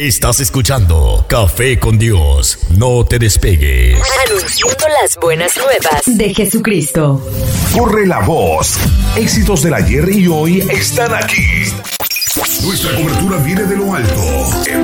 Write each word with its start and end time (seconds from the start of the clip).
Estás 0.00 0.38
escuchando 0.38 1.26
Café 1.28 1.80
con 1.80 1.98
Dios. 1.98 2.56
No 2.76 3.04
te 3.04 3.18
despegues. 3.18 3.98
Anunciando 4.28 4.84
las 5.02 5.16
buenas 5.16 5.56
nuevas 5.56 6.02
de 6.06 6.32
Jesucristo. 6.32 7.20
Corre 7.76 8.06
la 8.06 8.20
voz. 8.20 8.78
Éxitos 9.16 9.64
del 9.64 9.74
ayer 9.74 10.08
y 10.08 10.28
hoy 10.28 10.60
están 10.70 11.12
aquí. 11.12 11.64
Nuestra 12.62 12.94
cobertura 12.94 13.38
viene 13.38 13.64
de 13.64 13.76
lo 13.76 13.92
alto. 13.92 14.22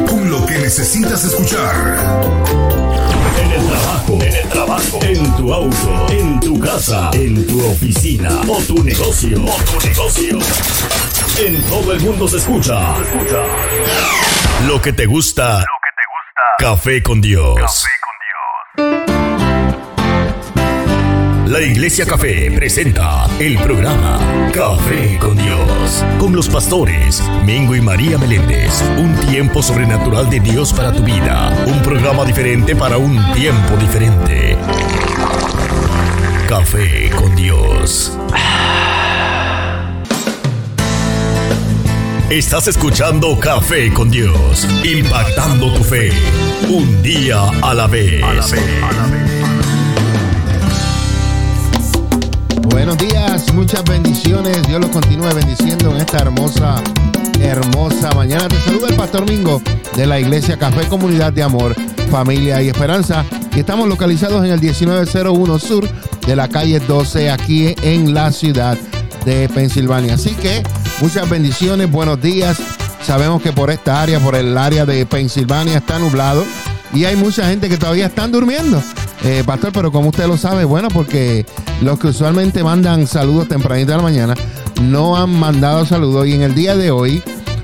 Con 0.09 0.29
lo 0.29 0.45
que 0.47 0.59
necesitas 0.59 1.23
escuchar. 1.23 1.97
En 3.41 3.53
el 3.53 3.67
trabajo, 3.69 4.19
en 4.21 4.35
el 4.35 4.49
trabajo, 4.49 4.99
en 5.01 5.37
tu 5.37 5.55
auto, 5.55 6.07
en 6.11 6.41
tu 6.41 6.59
casa, 6.59 7.11
en 7.13 7.47
tu 7.47 7.65
oficina 7.65 8.41
o 8.49 8.57
tu 8.65 8.83
negocio, 8.83 9.45
o 9.45 9.63
tu 9.63 9.87
negocio. 9.87 10.39
En 11.39 11.63
todo 11.63 11.93
el 11.93 12.01
mundo 12.01 12.27
se 12.27 12.39
escucha. 12.39 12.97
Lo 14.63 14.81
que 14.81 14.93
te 14.95 15.05
gusta. 15.07 15.59
Lo 15.59 15.59
que 15.59 15.91
te 15.95 16.03
gusta. 16.09 16.43
Café 16.59 17.03
con 17.03 17.21
Dios. 17.21 17.61
Café 17.61 17.91
con 18.01 18.15
Dios. 19.05 19.53
La 21.53 21.61
Iglesia 21.61 22.07
Café 22.07 22.51
presenta 22.51 23.27
el 23.39 23.59
programa 23.59 24.19
Café 24.55 25.19
con 25.21 25.37
Dios. 25.37 26.03
Con 26.19 26.35
los 26.35 26.49
pastores 26.49 27.23
Mingo 27.45 27.75
y 27.75 27.83
María 27.83 28.17
Meléndez. 28.17 28.81
Un 28.97 29.15
tiempo 29.29 29.63
sobrenatural 29.63 30.31
de 30.31 30.41
Dios 30.41 30.73
para 30.73 30.93
tu 30.93 31.03
vida. 31.03 31.51
Un 31.67 31.83
programa 31.83 32.25
diferente 32.25 32.75
para 32.75 32.97
un 32.97 33.23
tiempo 33.35 33.77
diferente. 33.77 34.57
Café 36.49 37.11
con 37.11 37.37
Dios. 37.37 38.17
Estás 42.35 42.67
escuchando 42.67 43.39
Café 43.39 43.95
con 43.95 44.11
Dios, 44.11 44.67
impactando 44.83 45.73
tu 45.73 45.85
fe, 45.85 46.11
un 46.69 47.01
día 47.01 47.41
a 47.63 47.73
la 47.73 47.87
vez. 47.87 48.25
Buenos 52.71 52.99
días, 52.99 53.55
muchas 53.55 53.85
bendiciones. 53.85 54.67
Dios 54.67 54.81
los 54.81 54.91
continúe 54.91 55.33
bendiciendo 55.33 55.93
en 55.93 55.99
esta 55.99 56.23
hermosa, 56.23 56.83
hermosa 57.41 58.11
mañana. 58.17 58.49
Te 58.49 58.59
saluda 58.63 58.89
el 58.89 58.97
Pastor 58.97 59.31
Mingo 59.31 59.63
de 59.95 60.05
la 60.05 60.19
Iglesia 60.19 60.59
Café 60.59 60.89
Comunidad 60.89 61.33
de 61.33 61.45
Amor, 61.45 61.77
Familia 62.11 62.61
y 62.61 62.69
Esperanza. 62.69 63.25
Y 63.55 63.61
estamos 63.61 63.87
localizados 63.87 64.45
en 64.45 64.51
el 64.51 64.61
1901 64.61 65.59
Sur 65.61 65.89
de 66.27 66.35
la 66.35 66.49
calle 66.49 66.81
12, 66.81 67.31
aquí 67.31 67.77
en 67.83 68.13
la 68.13 68.33
ciudad 68.33 68.77
de 69.25 69.49
Pensilvania. 69.49 70.15
Así 70.15 70.35
que 70.35 70.63
muchas 71.01 71.29
bendiciones, 71.29 71.91
buenos 71.91 72.21
días. 72.21 72.59
Sabemos 73.03 73.43
que 73.43 73.53
por 73.53 73.71
esta 73.71 74.01
área, 74.01 74.21
por 74.21 74.35
el 74.35 74.57
área 74.57 74.87
de 74.87 75.05
Pensilvania, 75.07 75.79
está 75.79 75.99
nublado 75.99 76.45
y 76.93 77.05
hay 77.05 77.17
mucha 77.17 77.49
gente 77.49 77.69
que 77.69 77.77
todavía 77.77 78.07
están 78.07 78.33
durmiendo. 78.33 78.83
Eh, 79.25 79.43
pastor, 79.45 79.73
pero 79.73 79.91
como 79.91 80.11
usted 80.11 80.27
lo 80.27 80.37
sabe, 80.37 80.65
bueno, 80.65 80.89
porque 80.89 81.47
los 81.81 81.99
que 81.99 82.09
usualmente 82.09 82.63
mandan 82.63 83.07
saludos 83.07 83.49
tempranito 83.49 83.93
de 83.93 83.97
la 83.97 84.03
mañana 84.03 84.35
no 84.83 85.17
han 85.17 85.31
mandado 85.31 85.87
saludos 85.87 86.27
y 86.27 86.35
en 86.35 86.43
el 86.43 86.55
día 86.55 86.77
de 86.77 86.91
hoy 86.91 87.23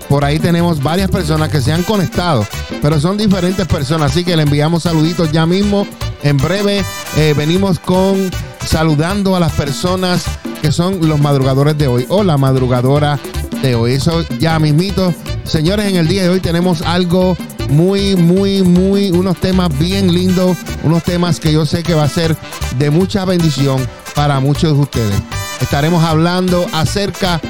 por 0.08 0.24
ahí 0.24 0.38
tenemos 0.38 0.82
varias 0.82 1.10
personas 1.10 1.50
que 1.50 1.60
se 1.60 1.72
han 1.72 1.82
conectado, 1.82 2.46
pero 2.82 2.98
son 2.98 3.16
diferentes 3.16 3.66
personas, 3.66 4.10
así 4.10 4.24
que 4.24 4.36
le 4.36 4.42
enviamos 4.42 4.82
saluditos 4.82 5.30
ya 5.30 5.46
mismo. 5.46 5.86
En 6.22 6.36
breve 6.36 6.82
eh, 7.16 7.34
venimos 7.36 7.78
con 7.78 8.30
saludando 8.64 9.36
a 9.36 9.40
las 9.40 9.52
personas 9.52 10.24
que 10.62 10.72
son 10.72 11.08
los 11.08 11.20
madrugadores 11.20 11.76
de 11.78 11.86
hoy 11.86 12.06
o 12.08 12.22
la 12.22 12.36
madrugadora 12.36 13.18
de 13.62 13.74
hoy. 13.74 13.92
Eso 13.92 14.22
ya 14.38 14.58
mismito. 14.58 15.14
Señores, 15.44 15.86
en 15.86 15.96
el 15.96 16.08
día 16.08 16.22
de 16.22 16.28
hoy 16.28 16.40
tenemos 16.40 16.82
algo 16.82 17.36
muy, 17.70 18.16
muy, 18.16 18.62
muy, 18.62 19.10
unos 19.10 19.38
temas 19.38 19.76
bien 19.78 20.12
lindos, 20.12 20.56
unos 20.82 21.02
temas 21.02 21.40
que 21.40 21.52
yo 21.52 21.64
sé 21.66 21.82
que 21.82 21.94
va 21.94 22.04
a 22.04 22.08
ser 22.08 22.36
de 22.78 22.90
mucha 22.90 23.24
bendición 23.24 23.86
para 24.14 24.40
muchos 24.40 24.74
de 24.74 24.80
ustedes. 24.80 25.22
Estaremos 25.60 26.04
hablando 26.04 26.66
acerca 26.72 27.40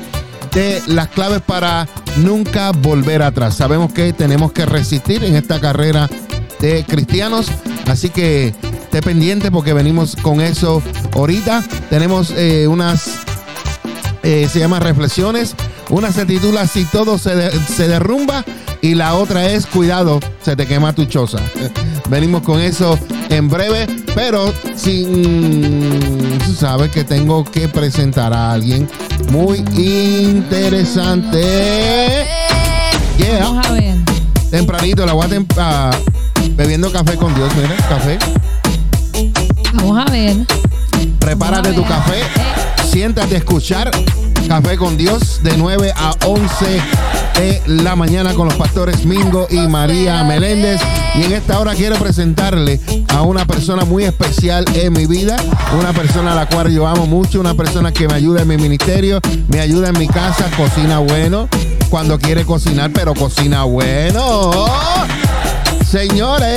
de 0.53 0.82
las 0.87 1.09
claves 1.09 1.41
para 1.41 1.88
nunca 2.16 2.72
volver 2.72 3.22
atrás. 3.22 3.56
Sabemos 3.56 3.93
que 3.93 4.12
tenemos 4.12 4.53
que 4.53 4.66
resistir 4.66 5.25
en 5.25 5.37
esta 5.37 5.60
carrera 5.60 6.09
de 6.60 6.84
cristianos, 6.84 7.47
así 7.87 8.10
que 8.10 8.54
esté 8.91 9.03
pendiente 9.03 9.53
porque 9.53 9.73
venimos 9.73 10.17
con 10.17 10.41
eso 10.41 10.83
ahorita. 11.15 11.62
Tenemos 11.91 12.34
eh, 12.37 12.67
unas, 12.67 13.21
eh, 14.25 14.49
se 14.53 14.59
llama 14.59 14.81
reflexiones. 14.81 15.55
Una 15.91 16.11
se 16.11 16.27
titula 16.27 16.67
Si 16.67 16.84
todo 16.87 17.17
se, 17.17 17.37
de- 17.37 17.53
se 17.53 17.87
derrumba 17.87 18.45
y 18.83 18.97
la 18.97 19.15
otra 19.15 19.47
es 19.49 19.67
Cuidado, 19.67 20.19
se 20.45 20.56
te 20.56 20.67
quema 20.67 20.93
tu 20.93 21.05
choza. 21.05 21.39
Venimos 22.11 22.43
con 22.43 22.61
eso 22.61 22.99
en 23.29 23.49
breve, 23.49 23.87
pero 24.17 24.53
sin... 24.75 26.41
Sabes 26.59 26.91
que 26.91 27.05
tengo 27.05 27.45
que 27.45 27.69
presentar 27.69 28.33
a 28.33 28.50
alguien 28.53 28.89
muy 29.31 29.59
interesante. 29.77 31.39
Yeah. 33.19 33.39
Vamos 33.45 33.67
a 33.69 33.73
ver. 33.73 33.95
Tempranito, 34.50 35.06
la 35.06 35.12
voy 35.12 35.27
a 35.59 35.91
bebiendo 36.56 36.91
café 36.91 37.15
con 37.17 37.33
Dios, 37.37 37.53
mira, 37.55 37.77
café. 37.89 38.19
Vamos 39.91 40.09
a 40.09 40.12
ver. 40.12 40.37
Prepárate 41.19 41.73
tu 41.73 41.84
café, 41.84 42.23
siéntate 42.93 43.34
a 43.34 43.39
escuchar 43.39 43.91
Café 44.47 44.77
con 44.77 44.97
Dios 44.97 45.41
de 45.43 45.56
9 45.56 45.93
a 45.97 46.15
11 46.27 46.83
de 47.34 47.62
la 47.67 47.97
mañana 47.97 48.33
con 48.34 48.47
los 48.47 48.55
pastores 48.55 49.05
Mingo 49.05 49.49
y 49.50 49.59
María 49.67 50.23
Meléndez. 50.23 50.81
Y 51.17 51.25
en 51.25 51.33
esta 51.33 51.59
hora 51.59 51.75
quiero 51.75 51.97
presentarle 51.97 52.81
a 53.09 53.23
una 53.23 53.45
persona 53.47 53.84
muy 53.84 54.05
especial 54.05 54.65
en 54.75 54.93
mi 54.93 55.06
vida, 55.06 55.37
una 55.77 55.93
persona 55.93 56.34
a 56.34 56.37
la 56.37 56.49
cual 56.49 56.71
yo 56.73 56.87
amo 56.87 57.06
mucho, 57.06 57.41
una 57.41 57.55
persona 57.55 57.91
que 57.91 58.06
me 58.06 58.15
ayuda 58.15 58.43
en 58.43 58.49
mi 58.49 58.59
ministerio, 58.59 59.21
me 59.49 59.59
ayuda 59.59 59.89
en 59.89 59.99
mi 59.99 60.06
casa, 60.06 60.49
cocina 60.56 61.00
bueno, 61.00 61.49
cuando 61.89 62.17
quiere 62.17 62.45
cocinar, 62.45 62.93
pero 62.93 63.12
cocina 63.15 63.65
bueno. 63.65 64.53
Señores, 65.91 66.50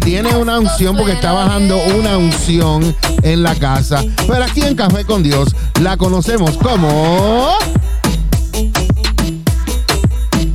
tiene 0.00 0.34
una 0.36 0.58
unción 0.58 0.96
porque 0.96 1.12
está 1.12 1.32
bajando 1.32 1.78
una 1.98 2.18
unción 2.18 2.94
en 3.22 3.42
la 3.42 3.54
casa. 3.54 4.04
Pero 4.26 4.44
aquí 4.44 4.62
en 4.62 4.74
Café 4.74 5.04
con 5.04 5.22
Dios 5.22 5.54
la 5.80 5.96
conocemos 5.96 6.56
como. 6.58 7.54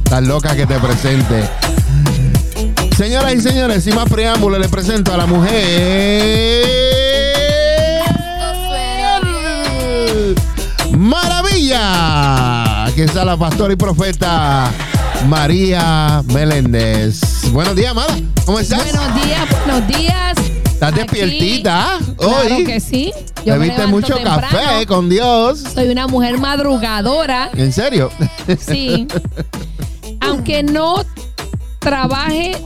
Tan 0.04 0.28
loca 0.28 0.56
que 0.56 0.66
te 0.66 0.80
presente. 0.80 1.50
Señoras 2.98 3.34
y 3.34 3.42
señores, 3.42 3.84
sin 3.84 3.96
más 3.96 4.08
preámbulo, 4.08 4.60
le 4.60 4.70
presento 4.70 5.14
a 5.14 5.18
la 5.18 5.26
mujer. 5.26 6.64
Maravilla. 10.96 12.86
Aquí 12.86 13.02
está 13.02 13.26
la 13.26 13.36
pastora 13.36 13.74
y 13.74 13.76
profeta 13.76 14.72
María 15.28 16.22
Meléndez. 16.28 17.33
Buenos 17.54 17.76
días, 17.76 17.94
Mara. 17.94 18.14
¿Cómo 18.46 18.60
estás? 18.60 18.80
Buenos 18.92 19.24
días, 19.24 19.48
buenos 19.66 19.88
días. 19.88 20.38
¿Estás 20.66 20.96
despiertita 20.96 22.00
Claro 22.18 22.56
hoy? 22.56 22.64
que 22.66 22.80
sí. 22.80 23.14
Yo 23.46 23.54
Bebiste 23.60 23.86
mucho 23.88 24.16
temprano. 24.16 24.42
café 24.50 24.86
con 24.88 25.08
Dios. 25.08 25.60
Soy 25.74 25.90
una 25.90 26.08
mujer 26.08 26.40
madrugadora. 26.40 27.52
¿En 27.56 27.72
serio? 27.72 28.10
Sí. 28.60 29.08
Aunque 30.20 30.64
no 30.64 31.04
trabaje, 31.80 32.58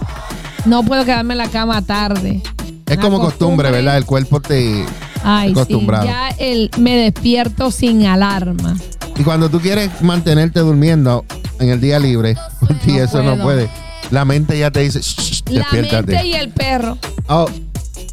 no 0.66 0.84
puedo 0.84 1.04
quedarme 1.04 1.34
en 1.34 1.40
la 1.40 1.50
cama 1.50 1.82
tarde. 1.82 2.42
Es 2.86 2.94
Una 2.96 3.02
como 3.04 3.20
costumbre, 3.20 3.70
¿verdad? 3.72 3.98
El 3.98 4.06
cuerpo 4.06 4.40
te... 4.40 4.86
Ay, 5.24 5.50
sí. 5.50 5.52
acostumbrado. 5.54 6.06
Ya 6.06 6.30
el, 6.40 6.72
me 6.78 6.96
despierto 6.96 7.72
sin 7.72 8.06
alarma. 8.06 8.78
Y 9.18 9.24
cuando 9.24 9.50
tú 9.50 9.60
quieres 9.60 9.90
mantenerte 10.02 10.62
durmiendo 10.62 11.26
en 11.60 11.70
el 11.72 11.82
día 11.82 12.00
libre, 12.00 12.38
por 12.62 12.74
ti 12.80 12.98
eso 12.98 13.22
no 13.22 13.38
puede. 13.44 13.70
La 14.12 14.26
mente 14.26 14.58
ya 14.58 14.72
te 14.72 14.82
dice, 14.82 15.00
"Shh, 15.02 15.44
La 15.50 15.68
mente 15.72 16.26
y 16.26 16.34
el 16.34 16.50
perro. 16.50 16.98
Oh, 17.28 17.48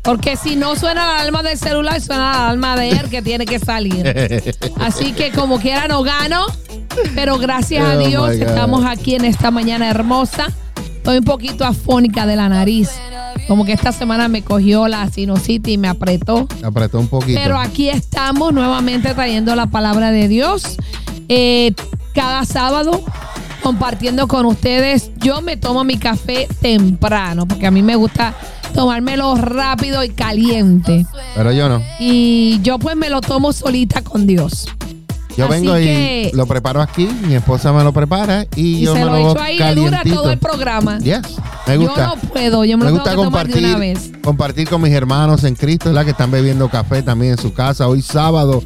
Porque 0.02 0.36
si 0.36 0.54
no 0.56 0.76
suena 0.76 1.06
la 1.06 1.20
alarma 1.20 1.42
del 1.42 1.56
celular, 1.58 1.98
suena 2.00 2.32
la 2.32 2.44
alarma 2.46 2.76
de 2.76 2.90
él 2.90 3.08
que 3.08 3.22
tiene 3.22 3.46
que 3.46 3.58
salir. 3.58 4.04
Así 4.80 5.12
que 5.12 5.30
como 5.30 5.58
quiera 5.60 5.88
no 5.88 6.02
gano, 6.02 6.44
pero 7.14 7.38
gracias 7.38 7.84
a 7.86 7.94
Oh, 7.98 8.06
Dios 8.06 8.30
estamos 8.32 8.84
aquí 8.84 9.14
en 9.14 9.24
esta 9.24 9.50
mañana 9.50 9.88
hermosa. 9.88 10.48
Estoy 10.96 11.18
un 11.18 11.24
poquito 11.24 11.64
afónica 11.64 12.26
de 12.26 12.36
la 12.36 12.48
nariz. 12.50 12.90
Como 13.48 13.64
que 13.64 13.72
esta 13.72 13.92
semana 13.92 14.28
me 14.28 14.42
cogió 14.42 14.88
la 14.88 15.08
sinusitis 15.10 15.74
y 15.74 15.78
me 15.78 15.88
apretó. 15.88 16.46
te 16.46 16.66
apretó 16.66 16.98
un 16.98 17.08
poquito. 17.08 17.38
Pero 17.42 17.58
aquí 17.58 17.88
estamos 17.88 18.52
nuevamente 18.52 19.14
trayendo 19.14 19.54
la 19.54 19.66
palabra 19.66 20.10
de 20.10 20.28
Dios. 20.28 20.76
Eh, 21.28 21.72
cada 22.14 22.44
sábado 22.44 23.02
compartiendo 23.64 24.28
con 24.28 24.44
ustedes. 24.44 25.10
Yo 25.16 25.40
me 25.40 25.56
tomo 25.56 25.84
mi 25.84 25.96
café 25.96 26.46
temprano 26.60 27.48
porque 27.48 27.66
a 27.66 27.70
mí 27.70 27.82
me 27.82 27.96
gusta 27.96 28.34
tomármelo 28.74 29.36
rápido 29.36 30.04
y 30.04 30.10
caliente. 30.10 31.06
Pero 31.34 31.50
yo 31.50 31.70
no. 31.70 31.82
Y 31.98 32.60
yo 32.62 32.78
pues 32.78 32.94
me 32.94 33.08
lo 33.08 33.22
tomo 33.22 33.54
solita 33.54 34.02
con 34.02 34.26
Dios. 34.26 34.68
Yo 35.36 35.46
Así 35.46 35.52
vengo 35.54 35.78
y 35.80 36.30
lo 36.34 36.46
preparo 36.46 36.80
aquí, 36.80 37.08
mi 37.26 37.34
esposa 37.34 37.72
me 37.72 37.82
lo 37.82 37.92
prepara 37.92 38.46
y, 38.54 38.76
Y 38.76 38.80
yo 38.82 38.92
se 38.92 39.00
me 39.00 39.06
lo 39.06 39.12
lo 39.12 39.30
echo 39.30 39.40
ahí, 39.40 39.58
le 39.58 39.74
dura 39.74 39.90
calientito. 39.90 40.16
todo 40.22 40.30
el 40.30 40.38
programa. 40.38 40.98
Yes, 40.98 41.22
me 41.66 41.76
gusta. 41.78 42.00
Yo 42.02 42.14
no 42.14 42.20
puedo, 42.28 42.64
yo 42.64 42.78
me, 42.78 42.84
me 42.84 42.90
lo 42.90 42.96
gusta 42.96 43.10
tengo 43.10 43.22
que 43.22 43.26
tomar 43.26 43.46
de 43.46 43.52
compartir, 43.52 43.76
una 43.76 43.78
vez. 43.78 44.12
compartir 44.22 44.68
con 44.68 44.82
mis 44.82 44.92
hermanos 44.92 45.42
en 45.42 45.56
Cristo, 45.56 45.86
¿verdad? 45.86 46.04
Que 46.04 46.10
están 46.12 46.30
bebiendo 46.30 46.68
café 46.68 47.02
también 47.02 47.32
en 47.32 47.38
su 47.38 47.52
casa. 47.52 47.88
Hoy 47.88 48.02
sábado, 48.02 48.62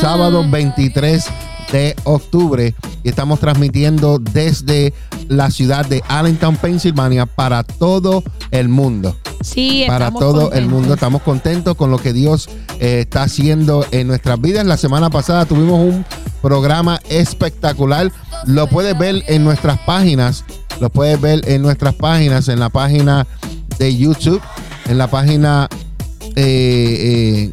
sábado 0.00 0.44
23 0.46 1.24
de 1.72 1.96
octubre. 2.04 2.74
Y 3.02 3.08
estamos 3.08 3.40
transmitiendo 3.40 4.18
desde 4.18 4.92
la 5.28 5.50
ciudad 5.50 5.86
de 5.86 6.02
Allentown, 6.08 6.56
Pensilvania, 6.56 7.26
para 7.26 7.62
todo 7.62 8.22
el 8.50 8.68
mundo. 8.68 9.16
Sí, 9.42 9.84
para 9.86 10.10
todo 10.10 10.52
el 10.52 10.66
mundo. 10.66 10.94
Estamos 10.94 11.22
contentos 11.22 11.76
con 11.76 11.90
lo 11.90 11.98
que 11.98 12.12
Dios 12.12 12.48
eh, 12.78 13.00
está 13.00 13.22
haciendo 13.22 13.86
en 13.90 14.06
nuestras 14.06 14.40
vidas. 14.40 14.66
La 14.66 14.76
semana 14.76 15.08
pasada 15.08 15.46
tuvimos 15.46 15.80
un 15.80 16.04
programa 16.42 17.00
espectacular. 17.08 18.12
Lo 18.46 18.66
puedes 18.68 18.98
ver 18.98 19.22
en 19.28 19.44
nuestras 19.44 19.78
páginas. 19.80 20.44
Lo 20.80 20.90
puedes 20.90 21.20
ver 21.20 21.42
en 21.46 21.62
nuestras 21.62 21.94
páginas, 21.94 22.48
en 22.48 22.58
la 22.58 22.68
página 22.70 23.26
de 23.78 23.96
YouTube, 23.96 24.40
en 24.88 24.98
la 24.98 25.08
página 25.08 25.68
eh, 26.36 27.52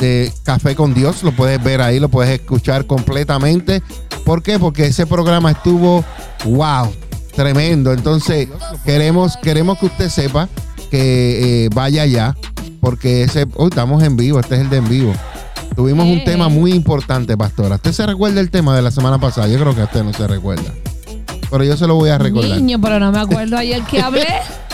de 0.00 0.32
Café 0.42 0.74
con 0.74 0.94
Dios. 0.94 1.22
Lo 1.22 1.32
puedes 1.32 1.62
ver 1.62 1.80
ahí, 1.80 2.00
lo 2.00 2.08
puedes 2.08 2.40
escuchar 2.40 2.86
completamente. 2.86 3.82
¿Por 4.24 4.42
qué? 4.42 4.58
Porque 4.58 4.86
ese 4.86 5.06
programa 5.06 5.50
estuvo 5.52 6.04
wow, 6.44 6.92
tremendo. 7.34 7.92
Entonces, 7.92 8.48
queremos, 8.84 9.36
queremos 9.36 9.78
que 9.78 9.86
usted 9.86 10.08
sepa 10.08 10.48
que 10.90 11.64
eh, 11.64 11.70
vaya 11.74 12.02
allá, 12.02 12.36
porque 12.80 13.22
ese, 13.22 13.46
hoy 13.56 13.68
estamos 13.68 14.02
en 14.02 14.16
vivo, 14.16 14.40
este 14.40 14.56
es 14.56 14.62
el 14.62 14.70
de 14.70 14.76
en 14.78 14.88
vivo. 14.88 15.12
Tuvimos 15.76 16.06
un 16.06 16.24
tema 16.24 16.48
muy 16.48 16.72
importante, 16.72 17.36
pastora. 17.36 17.76
¿Usted 17.76 17.92
se 17.92 18.06
recuerda 18.06 18.40
el 18.40 18.50
tema 18.50 18.74
de 18.74 18.82
la 18.82 18.90
semana 18.90 19.18
pasada? 19.18 19.46
Yo 19.48 19.58
creo 19.60 19.74
que 19.74 19.82
usted 19.82 20.02
no 20.02 20.12
se 20.12 20.26
recuerda. 20.26 20.72
Pero 21.50 21.64
yo 21.64 21.76
se 21.76 21.86
lo 21.86 21.94
voy 21.94 22.10
a 22.10 22.18
recordar. 22.18 22.58
Niño, 22.58 22.80
pero 22.80 22.98
no 22.98 23.12
me 23.12 23.20
acuerdo 23.20 23.56
ayer 23.56 23.82
que 23.84 24.00
hablé. 24.00 24.26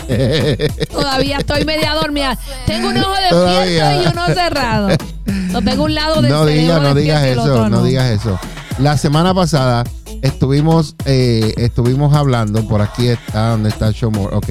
Todavía 0.90 1.38
estoy 1.38 1.64
media 1.64 1.94
dormida. 1.94 2.38
Tengo 2.66 2.88
un 2.88 2.98
ojo 2.98 3.12
despierto 3.14 4.02
y 4.02 4.12
uno 4.12 4.26
cerrado. 4.34 4.88
No 5.26 5.62
tengo 5.62 5.84
un 5.84 5.94
lado 5.94 6.20
del 6.20 6.30
no 6.30 6.44
no 6.80 6.94
digas 6.94 7.24
eso, 7.24 7.68
no 7.68 7.82
digas 7.84 8.10
eso. 8.10 8.38
La 8.78 8.96
semana 8.98 9.32
pasada 9.34 9.84
estuvimos, 10.22 10.96
eh, 11.04 11.54
estuvimos 11.56 12.14
hablando, 12.14 12.66
por 12.66 12.82
aquí 12.82 13.08
está, 13.08 13.50
donde 13.50 13.68
está 13.68 13.90
Showmore, 13.92 14.34
ok, 14.34 14.48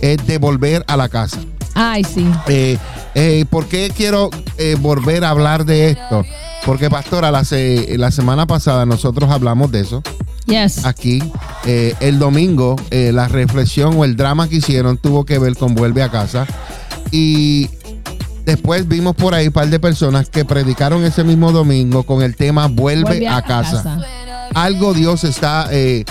eh, 0.00 0.16
de 0.26 0.38
volver 0.38 0.84
a 0.86 0.96
la 0.96 1.08
casa. 1.08 1.38
Ay, 1.74 2.04
sí. 2.04 2.30
Eh, 2.46 2.78
eh, 3.14 3.44
¿Por 3.50 3.66
qué 3.66 3.90
quiero 3.96 4.28
eh, 4.58 4.76
volver 4.78 5.24
a 5.24 5.30
hablar 5.30 5.64
de 5.64 5.90
esto? 5.90 6.24
Porque, 6.66 6.88
pastora, 6.90 7.30
la, 7.30 7.44
se- 7.44 7.96
la 7.98 8.10
semana 8.10 8.46
pasada 8.46 8.86
nosotros 8.86 9.30
hablamos 9.30 9.72
de 9.72 9.80
eso 9.80 10.02
Yes. 10.46 10.84
aquí. 10.84 11.22
Eh, 11.64 11.94
el 12.00 12.18
domingo, 12.18 12.76
eh, 12.90 13.12
la 13.12 13.28
reflexión 13.28 13.96
o 13.96 14.04
el 14.04 14.16
drama 14.16 14.48
que 14.48 14.56
hicieron 14.56 14.98
tuvo 14.98 15.24
que 15.24 15.38
ver 15.38 15.56
con 15.56 15.74
Vuelve 15.74 16.02
a 16.02 16.10
casa. 16.10 16.46
Y 17.10 17.70
después 18.44 18.88
vimos 18.88 19.14
por 19.14 19.34
ahí 19.34 19.46
un 19.46 19.52
par 19.52 19.68
de 19.68 19.80
personas 19.80 20.28
que 20.28 20.44
predicaron 20.44 21.04
ese 21.04 21.24
mismo 21.24 21.52
domingo 21.52 22.02
con 22.02 22.22
el 22.22 22.36
tema 22.36 22.66
Vuelve, 22.66 23.26
a, 23.26 23.42
casa. 23.42 24.00
Algo 24.54 24.94
Dios 24.94 25.24
está 25.24 25.68
eh, 25.70 26.04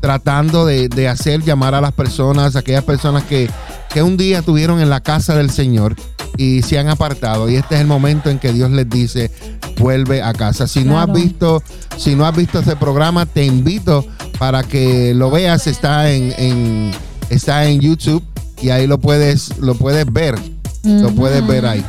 tratando 0.00 0.66
de, 0.66 0.88
de 0.88 1.08
hacer 1.08 1.42
llamar 1.42 1.74
a 1.74 1.80
las 1.80 1.92
personas, 1.92 2.56
aquellas 2.56 2.84
personas 2.84 3.24
que, 3.24 3.48
que 3.92 4.02
un 4.02 4.16
día 4.16 4.40
estuvieron 4.40 4.80
en 4.80 4.90
la 4.90 5.00
casa 5.00 5.36
del 5.36 5.50
Señor 5.50 5.94
y 6.36 6.62
se 6.62 6.78
han 6.78 6.88
apartado. 6.88 7.48
Y 7.50 7.56
este 7.56 7.74
es 7.76 7.80
el 7.82 7.86
momento 7.86 8.30
en 8.30 8.38
que 8.38 8.52
Dios 8.52 8.70
les 8.70 8.88
dice, 8.88 9.30
vuelve 9.78 10.22
a 10.22 10.32
casa. 10.32 10.66
Si 10.66 10.84
no 10.84 11.00
has 11.00 11.12
visto, 11.12 11.62
si 11.96 12.14
no 12.14 12.26
has 12.26 12.34
visto 12.36 12.58
este 12.60 12.76
programa, 12.76 13.26
te 13.26 13.44
invito 13.44 14.04
para 14.38 14.62
que 14.62 15.12
lo 15.14 15.30
veas. 15.30 15.66
Está 15.66 16.10
en, 16.10 16.32
en- 16.38 16.90
está 17.28 17.66
en 17.66 17.80
YouTube 17.80 18.22
y 18.62 18.70
ahí 18.70 18.86
lo 18.86 18.98
puedes, 18.98 19.58
lo 19.58 19.74
puedes 19.74 20.10
ver. 20.12 20.36
Lo 20.82 21.10
puedes 21.10 21.46
ver 21.46 21.66
ahí. 21.66 21.84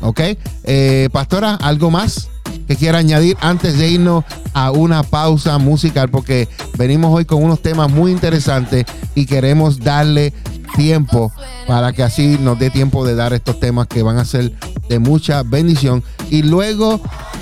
¿Ok? 0.00 0.20
Eh, 0.64 1.08
pastora, 1.12 1.54
¿algo 1.56 1.90
más 1.90 2.28
que 2.66 2.76
quiera 2.76 2.98
añadir 2.98 3.36
antes 3.40 3.76
de 3.78 3.88
irnos 3.90 4.24
a 4.54 4.70
una 4.70 5.02
pausa 5.02 5.58
musical? 5.58 6.08
Porque 6.08 6.48
venimos 6.78 7.14
hoy 7.14 7.24
con 7.26 7.42
unos 7.42 7.60
temas 7.60 7.90
muy 7.90 8.10
interesantes 8.10 8.84
y 9.14 9.26
queremos 9.26 9.78
darle 9.80 10.32
tiempo 10.72 11.32
para 11.66 11.92
que 11.92 12.02
así 12.02 12.38
nos 12.40 12.58
dé 12.58 12.70
tiempo 12.70 13.06
de 13.06 13.14
dar 13.14 13.32
estos 13.32 13.60
temas 13.60 13.86
que 13.86 14.02
van 14.02 14.18
a 14.18 14.24
ser 14.24 14.52
de 14.88 14.98
mucha 14.98 15.42
bendición. 15.42 16.02
Y 16.30 16.42
luego, 16.42 17.00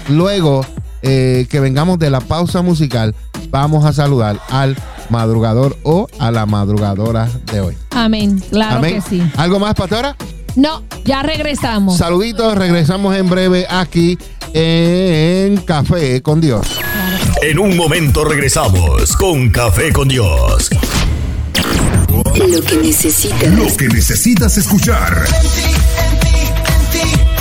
luego 0.08 0.64
eh, 1.02 1.46
que 1.50 1.60
vengamos 1.60 1.98
de 1.98 2.10
la 2.10 2.20
pausa 2.20 2.62
musical, 2.62 3.14
vamos 3.50 3.84
a 3.84 3.92
saludar 3.92 4.40
al 4.50 4.76
madrugador 5.08 5.76
o 5.82 6.06
a 6.18 6.30
la 6.30 6.46
madrugadora 6.46 7.28
de 7.52 7.60
hoy. 7.60 7.76
Amén. 7.90 8.42
Claro 8.50 8.78
Amén. 8.78 8.94
que 8.96 9.00
sí. 9.00 9.22
¿Algo 9.36 9.58
más, 9.58 9.74
pastora? 9.74 10.16
No, 10.56 10.82
ya 11.04 11.22
regresamos. 11.22 11.96
Saluditos, 11.96 12.56
regresamos 12.56 13.16
en 13.16 13.28
breve 13.28 13.66
aquí 13.68 14.18
en 14.52 15.58
Café 15.58 16.22
con 16.22 16.40
Dios. 16.40 16.66
En 17.42 17.58
un 17.58 17.76
momento 17.76 18.24
regresamos 18.24 19.16
con 19.16 19.50
Café 19.50 19.92
con 19.92 20.08
Dios. 20.08 20.70
Lo 22.24 22.60
que 22.62 22.76
necesitas. 22.76 23.48
Lo 23.52 23.66
que 23.76 23.88
necesitas 23.88 24.56
escuchar. 24.58 25.26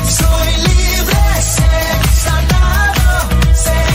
Soy 0.07 0.51
libre, 0.57 1.41
ser 1.41 1.99
sanado, 2.23 3.29
ser. 3.53 3.89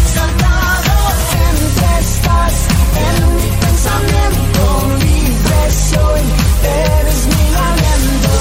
Siempre 1.31 1.91
estás 2.01 2.55
en 2.97 3.17
mi 3.37 3.49
pensamiento. 3.61 4.63
Libre 5.01 5.61
soy, 5.91 6.23
eres 6.63 7.21
mi 7.27 7.47
aliento. 7.69 8.35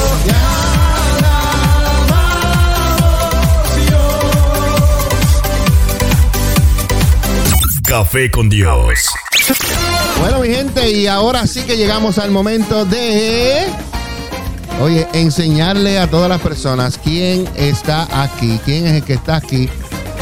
Café 7.87 8.23
con 8.31 8.49
Dios. 8.49 9.22
Bueno, 10.23 10.39
mi 10.39 10.47
gente, 10.47 10.89
y 10.89 11.05
ahora 11.05 11.45
sí 11.45 11.63
que 11.63 11.75
llegamos 11.75 12.17
al 12.17 12.31
momento 12.31 12.85
de. 12.85 13.65
Oye, 14.81 15.05
enseñarle 15.11 15.99
a 15.99 16.09
todas 16.09 16.29
las 16.29 16.39
personas 16.39 16.97
quién 16.97 17.45
está 17.57 18.07
aquí, 18.23 18.57
quién 18.63 18.87
es 18.87 18.93
el 18.93 19.03
que 19.03 19.15
está 19.15 19.35
aquí. 19.35 19.67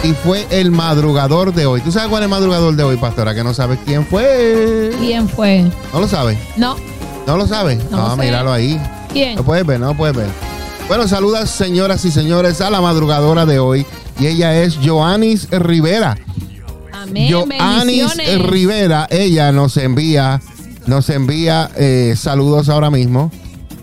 Y 0.03 0.13
fue 0.13 0.47
el 0.49 0.71
madrugador 0.71 1.53
de 1.53 1.67
hoy. 1.67 1.81
¿Tú 1.81 1.91
sabes 1.91 2.09
cuál 2.09 2.23
es 2.23 2.25
el 2.25 2.31
madrugador 2.31 2.75
de 2.75 2.81
hoy, 2.81 2.97
pastora? 2.97 3.35
Que 3.35 3.43
no 3.43 3.53
sabes 3.53 3.77
quién 3.85 4.03
fue. 4.07 4.91
¿Quién 4.97 5.29
fue? 5.29 5.69
¿No 5.93 5.99
lo 5.99 6.07
sabes? 6.07 6.39
No. 6.57 6.77
¿No 7.27 7.37
lo 7.37 7.45
sabes? 7.45 7.77
No 7.91 8.15
sé. 8.15 8.21
míralo 8.23 8.51
ahí. 8.51 8.81
¿Quién? 9.13 9.35
No 9.35 9.43
puedes 9.43 9.67
ver, 9.67 9.79
no 9.79 9.95
puedes 9.95 10.15
ver. 10.15 10.29
Bueno, 10.87 11.07
saludas 11.07 11.51
señoras 11.51 12.03
y 12.05 12.11
señores 12.11 12.59
a 12.61 12.71
la 12.71 12.81
madrugadora 12.81 13.45
de 13.45 13.59
hoy. 13.59 13.85
Y 14.19 14.25
ella 14.25 14.63
es 14.63 14.79
Joanis 14.83 15.47
Rivera. 15.51 16.17
Amén. 17.01 17.31
Joanis 17.31 18.15
Bendiciones. 18.15 18.47
Rivera, 18.47 19.07
ella 19.09 19.51
nos 19.51 19.77
envía, 19.77 20.41
nos 20.85 21.09
envía 21.09 21.69
eh, 21.75 22.13
saludos 22.17 22.69
ahora 22.69 22.89
mismo. 22.89 23.31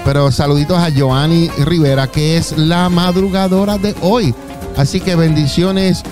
Pero 0.04 0.30
saluditos 0.30 0.78
a 0.78 0.90
Joanny 0.96 1.50
Rivera, 1.66 2.06
que 2.06 2.36
es 2.36 2.56
la 2.56 2.88
madrugadora 2.88 3.78
de 3.78 3.94
hoy. 4.00 4.34
Así 4.76 5.00
que 5.00 5.16
bendiciones, 5.16 6.02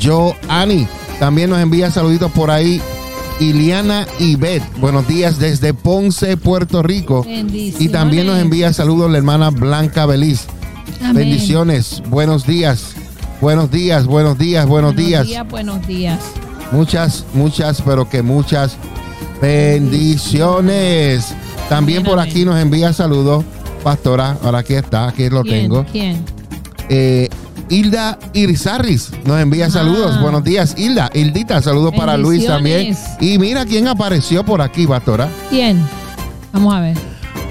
Joanny. 0.00 0.86
También 1.18 1.50
nos 1.50 1.60
envía 1.60 1.90
saluditos 1.90 2.30
por 2.32 2.50
ahí. 2.50 2.80
Iliana 3.40 4.06
Ibet, 4.20 4.62
buenos 4.78 5.08
días 5.08 5.38
desde 5.38 5.74
Ponce, 5.74 6.36
Puerto 6.36 6.82
Rico. 6.82 7.26
Y 7.26 7.88
también 7.88 8.26
nos 8.26 8.38
envía 8.38 8.72
saludos 8.72 9.10
la 9.10 9.18
hermana 9.18 9.50
Blanca 9.50 10.06
Beliz. 10.06 10.46
Amén. 11.00 11.14
Bendiciones, 11.14 12.02
buenos 12.08 12.46
días, 12.46 12.94
buenos 13.42 13.70
días, 13.72 14.06
buenos 14.06 14.38
días, 14.38 14.66
buenos, 14.66 14.94
días. 14.94 15.26
Buenos 15.50 15.84
días. 15.86 16.20
Muchas, 16.70 17.26
muchas, 17.34 17.82
pero 17.82 18.08
que 18.08 18.22
muchas 18.22 18.76
bendiciones. 19.40 21.34
También 21.68 22.04
por 22.04 22.20
aquí 22.20 22.44
nos 22.44 22.58
envía 22.58 22.92
saludos, 22.92 23.44
pastora. 23.82 24.38
Ahora 24.44 24.60
aquí 24.60 24.74
está, 24.74 25.08
aquí 25.08 25.28
lo 25.28 25.42
¿Quién? 25.42 25.62
tengo. 25.62 25.84
¿Quién? 25.90 26.24
Eh, 26.88 27.28
Hilda 27.68 28.16
Irizarris 28.32 29.10
nos 29.24 29.40
envía 29.40 29.68
saludos. 29.70 30.14
Ah. 30.18 30.22
Buenos 30.22 30.44
días, 30.44 30.74
Hilda. 30.78 31.10
Hildita, 31.12 31.60
saludos 31.62 31.92
para 31.96 32.16
Luis 32.16 32.46
también. 32.46 32.96
Y 33.20 33.38
mira 33.38 33.66
quién 33.66 33.88
apareció 33.88 34.44
por 34.44 34.62
aquí, 34.62 34.86
pastora. 34.86 35.28
¿Quién? 35.50 35.84
Vamos 36.52 36.74
a 36.74 36.80
ver. 36.80 36.96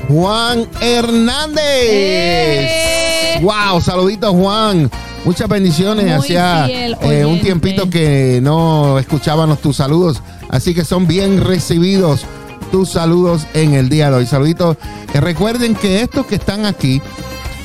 Juan 0.07 0.65
Hernández. 0.79 1.63
¡Eh! 1.65 3.39
Wow, 3.41 3.81
saluditos 3.81 4.31
Juan. 4.31 4.89
Muchas 5.23 5.47
bendiciones. 5.47 6.05
Muy 6.05 6.13
Hacía 6.13 6.65
fiel 6.65 6.97
eh, 7.01 7.25
un 7.25 7.39
tiempito 7.41 7.89
que 7.89 8.39
no 8.41 8.97
escuchábamos 8.97 9.61
tus 9.61 9.77
saludos. 9.77 10.21
Así 10.49 10.73
que 10.73 10.83
son 10.83 11.07
bien 11.07 11.41
recibidos 11.43 12.25
tus 12.71 12.89
saludos 12.89 13.45
en 13.53 13.73
el 13.73 13.89
día 13.89 14.09
de 14.09 14.17
hoy. 14.17 14.25
Saluditos. 14.25 14.77
Eh, 15.13 15.21
recuerden 15.21 15.75
que 15.75 16.01
estos 16.01 16.25
que 16.25 16.35
están 16.35 16.65
aquí 16.65 17.01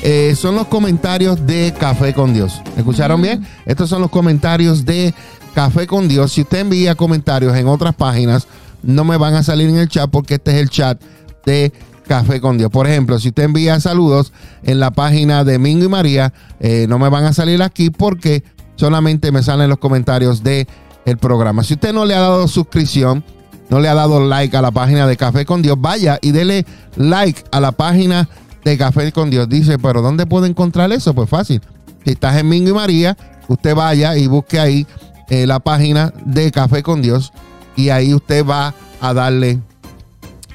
eh, 0.02 0.34
son 0.36 0.54
los 0.54 0.66
comentarios 0.66 1.46
de 1.46 1.72
Café 1.78 2.12
con 2.12 2.34
Dios. 2.34 2.60
¿Escucharon 2.76 3.22
bien? 3.22 3.46
Estos 3.64 3.88
son 3.88 4.02
los 4.02 4.10
comentarios 4.10 4.84
de 4.84 5.14
Café 5.54 5.86
con 5.86 6.08
Dios. 6.08 6.32
Si 6.32 6.42
usted 6.42 6.58
envía 6.58 6.94
comentarios 6.94 7.56
en 7.56 7.68
otras 7.68 7.94
páginas, 7.94 8.46
no 8.82 9.04
me 9.04 9.16
van 9.16 9.34
a 9.34 9.42
salir 9.42 9.68
en 9.70 9.76
el 9.76 9.88
chat 9.88 10.10
porque 10.10 10.34
este 10.34 10.52
es 10.52 10.56
el 10.58 10.68
chat 10.68 11.00
de 11.46 11.72
Café 12.06 12.40
con 12.40 12.58
Dios. 12.58 12.70
Por 12.70 12.86
ejemplo, 12.86 13.18
si 13.18 13.28
usted 13.28 13.44
envía 13.44 13.80
saludos 13.80 14.32
en 14.62 14.80
la 14.80 14.90
página 14.90 15.44
de 15.44 15.58
Mingo 15.58 15.84
y 15.84 15.88
María, 15.88 16.32
eh, 16.60 16.86
no 16.88 16.98
me 16.98 17.08
van 17.08 17.24
a 17.24 17.32
salir 17.32 17.62
aquí 17.62 17.90
porque 17.90 18.44
solamente 18.76 19.32
me 19.32 19.42
salen 19.42 19.68
los 19.68 19.78
comentarios 19.78 20.42
de 20.42 20.66
el 21.04 21.18
programa. 21.18 21.62
Si 21.62 21.74
usted 21.74 21.92
no 21.92 22.04
le 22.04 22.14
ha 22.14 22.20
dado 22.20 22.48
suscripción, 22.48 23.24
no 23.68 23.80
le 23.80 23.88
ha 23.88 23.94
dado 23.94 24.20
like 24.26 24.56
a 24.56 24.62
la 24.62 24.70
página 24.70 25.06
de 25.06 25.16
Café 25.16 25.44
con 25.44 25.62
Dios, 25.62 25.76
vaya 25.80 26.18
y 26.20 26.32
dele 26.32 26.66
like 26.96 27.44
a 27.52 27.60
la 27.60 27.72
página 27.72 28.28
de 28.64 28.76
Café 28.76 29.12
con 29.12 29.30
Dios. 29.30 29.48
Dice, 29.48 29.78
pero 29.78 30.02
¿dónde 30.02 30.26
puedo 30.26 30.46
encontrar 30.46 30.92
eso? 30.92 31.14
Pues 31.14 31.28
fácil. 31.28 31.60
Si 32.04 32.12
estás 32.12 32.36
en 32.36 32.48
Mingo 32.48 32.70
y 32.70 32.74
María, 32.74 33.16
usted 33.48 33.74
vaya 33.74 34.16
y 34.16 34.26
busque 34.26 34.60
ahí 34.60 34.86
eh, 35.28 35.46
la 35.46 35.60
página 35.60 36.12
de 36.24 36.50
Café 36.52 36.82
con 36.82 37.02
Dios 37.02 37.32
y 37.76 37.90
ahí 37.90 38.14
usted 38.14 38.44
va 38.44 38.74
a 39.00 39.14
darle, 39.14 39.60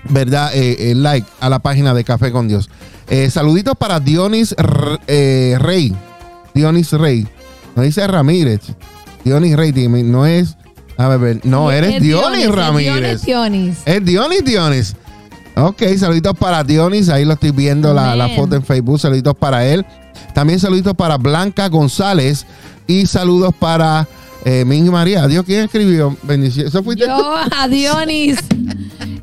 ¿verdad? 0.09 0.51
Eh, 0.53 0.91
eh, 0.91 0.95
like 0.95 1.27
a 1.39 1.49
la 1.49 1.59
página 1.59 1.93
de 1.93 2.03
Café 2.03 2.31
con 2.31 2.47
Dios. 2.47 2.69
Eh, 3.09 3.29
saluditos 3.29 3.75
para 3.77 3.99
Dionis 3.99 4.53
R- 4.57 4.99
eh, 5.07 5.57
Rey. 5.59 5.95
Dionis 6.53 6.91
Rey. 6.93 7.27
No 7.75 7.83
dice 7.83 8.05
Ramírez. 8.07 8.61
Dionis 9.23 9.55
Rey, 9.55 9.71
dime, 9.71 10.03
no 10.03 10.25
es. 10.25 10.57
A 10.97 11.07
ver, 11.17 11.39
no, 11.43 11.71
eres 11.71 11.95
Es 11.95 12.01
Dionis, 12.01 12.45
es 12.45 12.51
Ramírez. 12.51 13.21
Dionis, 13.23 13.25
Dionis. 13.25 13.77
Es 13.85 14.05
Dionis, 14.05 14.43
Dionis. 14.45 14.95
Ok, 15.55 15.83
saluditos 15.97 16.37
para 16.37 16.63
Dionis. 16.63 17.09
Ahí 17.09 17.25
lo 17.25 17.33
estoy 17.33 17.51
viendo 17.51 17.93
la, 17.93 18.15
la 18.15 18.29
foto 18.29 18.55
en 18.55 18.63
Facebook. 18.63 18.99
Saluditos 18.99 19.35
para 19.35 19.65
él. 19.65 19.85
También 20.33 20.59
saluditos 20.59 20.93
para 20.93 21.17
Blanca 21.17 21.67
González. 21.69 22.45
Y 22.87 23.05
saludos 23.05 23.53
para 23.57 24.07
eh, 24.45 24.65
Mingy 24.65 24.89
María. 24.89 25.23
Adiós, 25.23 25.43
¿quién 25.45 25.61
escribió? 25.65 26.15
Bendición. 26.23 26.67
¿Eso 26.67 26.83
fuiste? 26.83 27.05
Yo 27.05 27.35
a 27.37 27.67
Dionis. 27.67 28.37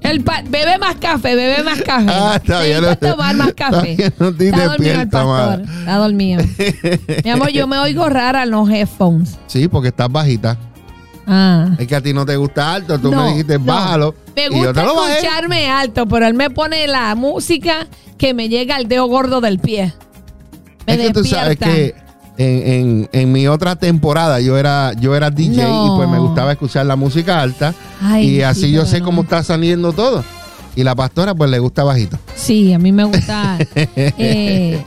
El 0.01 0.23
pa- 0.23 0.43
bebe 0.49 0.79
más 0.79 0.95
café, 0.97 1.35
bebe 1.35 1.63
más 1.63 1.83
café. 1.83 2.07
Ah, 2.09 2.35
está 2.37 2.63
bien. 2.63 2.81
Necesito 2.81 3.11
tomar 3.11 3.37
más 3.37 3.53
café. 3.55 4.13
no 4.19 4.29
estoy 4.29 4.47
Está 4.47 4.65
dormido 4.65 5.01
el 5.01 5.09
pastor. 5.09 5.27
madre. 5.27 5.65
Está 5.81 5.97
dormido. 5.97 6.45
Mi 7.25 7.31
amor, 7.31 7.49
yo 7.51 7.67
me 7.67 7.79
oigo 7.79 8.09
rara 8.09 8.45
en 8.45 8.51
los 8.53 8.71
headphones. 8.71 9.37
Sí, 9.49 9.69
porque 9.69 9.89
estás 9.89 10.11
bajita. 10.11 10.57
Ah. 11.27 11.71
Es 11.79 11.87
que 11.87 11.95
a 11.97 12.01
ti 12.01 12.15
no 12.15 12.25
te 12.25 12.37
gusta 12.37 12.73
alto. 12.75 12.99
Tú 12.99 13.11
No, 13.11 13.25
me 13.25 13.29
dijiste, 13.31 13.59
no. 13.59 13.65
bájalo. 13.67 14.15
Me 14.35 14.47
y 14.47 14.49
yo 14.51 14.53
gusta 14.57 14.73
te 14.73 14.83
lo 14.87 15.07
escucharme 15.09 15.69
alto, 15.69 16.07
pero 16.07 16.27
él 16.27 16.35
me 16.35 16.49
pone 16.49 16.87
la 16.87 17.15
música 17.15 17.87
que 18.17 18.33
me 18.33 18.49
llega 18.49 18.77
al 18.77 18.89
dedo 18.89 19.07
gordo 19.07 19.41
del 19.43 19.59
pie. 19.59 19.93
Me 20.87 20.95
es 20.95 21.01
que 21.01 21.13
tú 21.13 21.25
sabes 21.25 21.59
despierta. 21.59 21.75
que 21.77 21.95
en, 22.39 22.73
en- 22.73 23.09
en 23.13 23.33
mi 23.33 23.47
otra 23.49 23.77
temporada 23.77 24.41
yo 24.41 24.57
era, 24.57 24.93
yo 24.95 25.15
era 25.15 25.31
DJ 25.31 25.65
No. 25.65 25.87
y 25.87 25.97
pues 25.97 26.09
me 26.09 26.19
gustaba 26.19 26.53
escuchar 26.53 26.87
la 26.87 26.97
música 26.97 27.41
alta. 27.43 27.75
Ay, 28.01 28.29
y 28.37 28.43
así 28.43 28.63
sí, 28.63 28.73
yo 28.73 28.87
sé 28.87 29.01
no. 29.01 29.07
cómo 29.07 29.23
está 29.23 29.43
saliendo 29.43 29.93
todo. 29.93 30.25
Y 30.77 30.85
la 30.85 30.95
pastora 30.95 31.35
pues 31.35 31.51
le 31.51 31.59
gusta 31.59 31.83
bajito. 31.83 32.17
Sí, 32.37 32.73
a 32.73 32.79
mí 32.79 32.93
me 32.93 33.03
gusta 33.03 33.59
eh, 33.75 34.81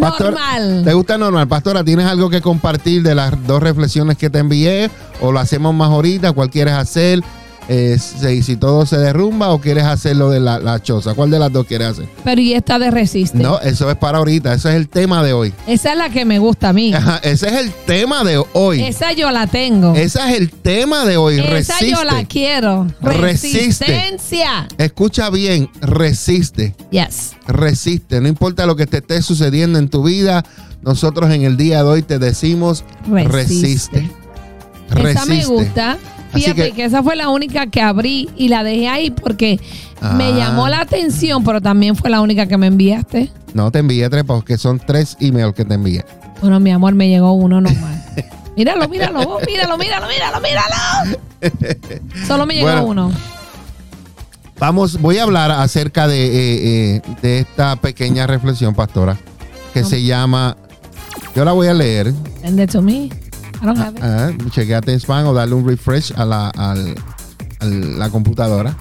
Pastor, 0.00 0.32
normal. 0.32 0.82
¿Te 0.84 0.92
gusta 0.92 1.18
normal? 1.18 1.46
Pastora, 1.46 1.84
¿tienes 1.84 2.06
algo 2.06 2.28
que 2.30 2.40
compartir 2.40 3.02
de 3.04 3.14
las 3.14 3.46
dos 3.46 3.62
reflexiones 3.62 4.16
que 4.16 4.28
te 4.28 4.40
envié? 4.40 4.90
¿O 5.20 5.30
lo 5.30 5.38
hacemos 5.38 5.72
más 5.74 5.90
ahorita? 5.90 6.32
¿Cuál 6.32 6.50
quieres 6.50 6.74
hacer? 6.74 7.22
Eh, 7.72 7.98
si, 8.00 8.42
si 8.42 8.56
todo 8.56 8.84
se 8.84 8.98
derrumba 8.98 9.50
o 9.50 9.60
quieres 9.60 9.84
hacerlo 9.84 10.28
de 10.28 10.40
la, 10.40 10.58
la 10.58 10.82
choza. 10.82 11.14
¿Cuál 11.14 11.30
de 11.30 11.38
las 11.38 11.52
dos 11.52 11.66
quieres 11.66 11.86
hacer? 11.86 12.08
Pero 12.24 12.40
y 12.40 12.52
esta 12.52 12.80
de 12.80 12.90
resiste. 12.90 13.38
No, 13.38 13.60
eso 13.60 13.88
es 13.88 13.96
para 13.96 14.18
ahorita. 14.18 14.52
Ese 14.54 14.70
es 14.70 14.74
el 14.74 14.88
tema 14.88 15.22
de 15.22 15.32
hoy. 15.32 15.54
Esa 15.68 15.92
es 15.92 15.98
la 15.98 16.10
que 16.10 16.24
me 16.24 16.40
gusta 16.40 16.70
a 16.70 16.72
mí. 16.72 16.92
Ajá, 16.92 17.20
ese 17.22 17.46
es 17.46 17.54
el 17.54 17.70
tema 17.86 18.24
de 18.24 18.42
hoy. 18.54 18.82
Esa 18.82 19.12
yo 19.12 19.30
la 19.30 19.46
tengo. 19.46 19.94
Ese 19.94 20.18
es 20.18 20.38
el 20.40 20.50
tema 20.50 21.04
de 21.04 21.16
hoy. 21.16 21.38
Esa 21.38 21.48
resiste. 21.48 21.90
yo 21.92 22.02
la 22.02 22.24
quiero. 22.24 22.88
Resiste. 23.00 23.86
Resistencia. 23.86 24.66
Escucha 24.76 25.30
bien, 25.30 25.70
resiste. 25.80 26.74
Yes. 26.90 27.36
Resiste. 27.46 28.20
No 28.20 28.26
importa 28.26 28.66
lo 28.66 28.74
que 28.74 28.88
te 28.88 28.96
esté 28.96 29.22
sucediendo 29.22 29.78
en 29.78 29.88
tu 29.88 30.02
vida, 30.02 30.44
nosotros 30.82 31.30
en 31.30 31.42
el 31.42 31.56
día 31.56 31.84
de 31.84 31.88
hoy 31.88 32.02
te 32.02 32.18
decimos 32.18 32.84
resiste. 33.06 33.28
Resiste. 33.28 34.10
Esa 34.90 35.24
me 35.26 35.34
Resiste. 35.36 35.46
gusta. 35.46 35.98
Fíjate 36.32 36.64
que- 36.70 36.72
que, 36.72 36.84
esa 36.84 37.02
fue 37.02 37.16
la 37.16 37.28
única 37.28 37.66
que 37.66 37.80
abrí 37.80 38.28
y 38.36 38.48
la 38.48 38.62
dejé 38.62 38.88
ahí 38.88 39.10
porque 39.10 39.58
Ah. 40.00 40.14
me 40.14 40.32
llamó 40.32 40.68
la 40.68 40.80
atención, 40.80 41.42
pero 41.44 41.60
también 41.60 41.96
fue 41.96 42.08
la 42.10 42.20
única 42.20 42.46
que 42.46 42.56
me 42.56 42.66
enviaste. 42.68 43.30
No 43.54 43.70
te 43.70 43.80
envié 43.80 44.08
tres 44.08 44.24
porque 44.24 44.56
son 44.58 44.78
tres 44.78 45.16
emails 45.20 45.54
que 45.54 45.64
te 45.64 45.74
envié. 45.74 46.04
Bueno, 46.40 46.60
mi 46.60 46.70
amor, 46.70 46.94
me 46.94 47.08
llegó 47.08 47.32
uno 47.32 47.60
nomás. 47.60 48.04
míralo, 48.56 48.88
míralo, 48.88 49.22
vos, 49.24 49.42
míralo, 49.46 49.76
míralo, 49.76 50.06
míralo, 50.08 50.40
míralo. 50.40 51.18
Solo 52.26 52.46
me 52.46 52.54
llegó 52.54 52.66
Bueno. 52.68 52.86
uno. 52.86 53.12
Vamos, 54.58 55.00
voy 55.00 55.16
a 55.18 55.22
hablar 55.22 55.50
acerca 55.50 56.06
de, 56.06 56.26
eh, 56.26 56.96
eh, 56.96 57.02
de 57.22 57.38
esta 57.40 57.76
pequeña 57.76 58.26
reflexión, 58.26 58.74
pastora, 58.74 59.16
que 59.72 59.84
se 59.84 60.02
llama, 60.02 60.56
yo 61.34 61.44
la 61.46 61.52
voy 61.52 61.66
a 61.68 61.74
leer. 61.74 62.12
Send 62.42 62.60
it 62.60 62.70
to 62.70 62.82
me. 62.82 63.08
I 63.60 63.66
don't 63.66 63.78
have 63.78 63.96
it. 63.96 64.02
Ah, 64.02 64.30
chequeate 64.50 64.94
spam 65.00 65.26
o 65.26 65.34
darle 65.34 65.54
un 65.54 65.66
refresh 65.68 66.12
a 66.16 66.24
la, 66.24 66.48
al- 66.50 66.94
a 67.60 67.64
la 67.64 68.08
computadora. 68.10 68.74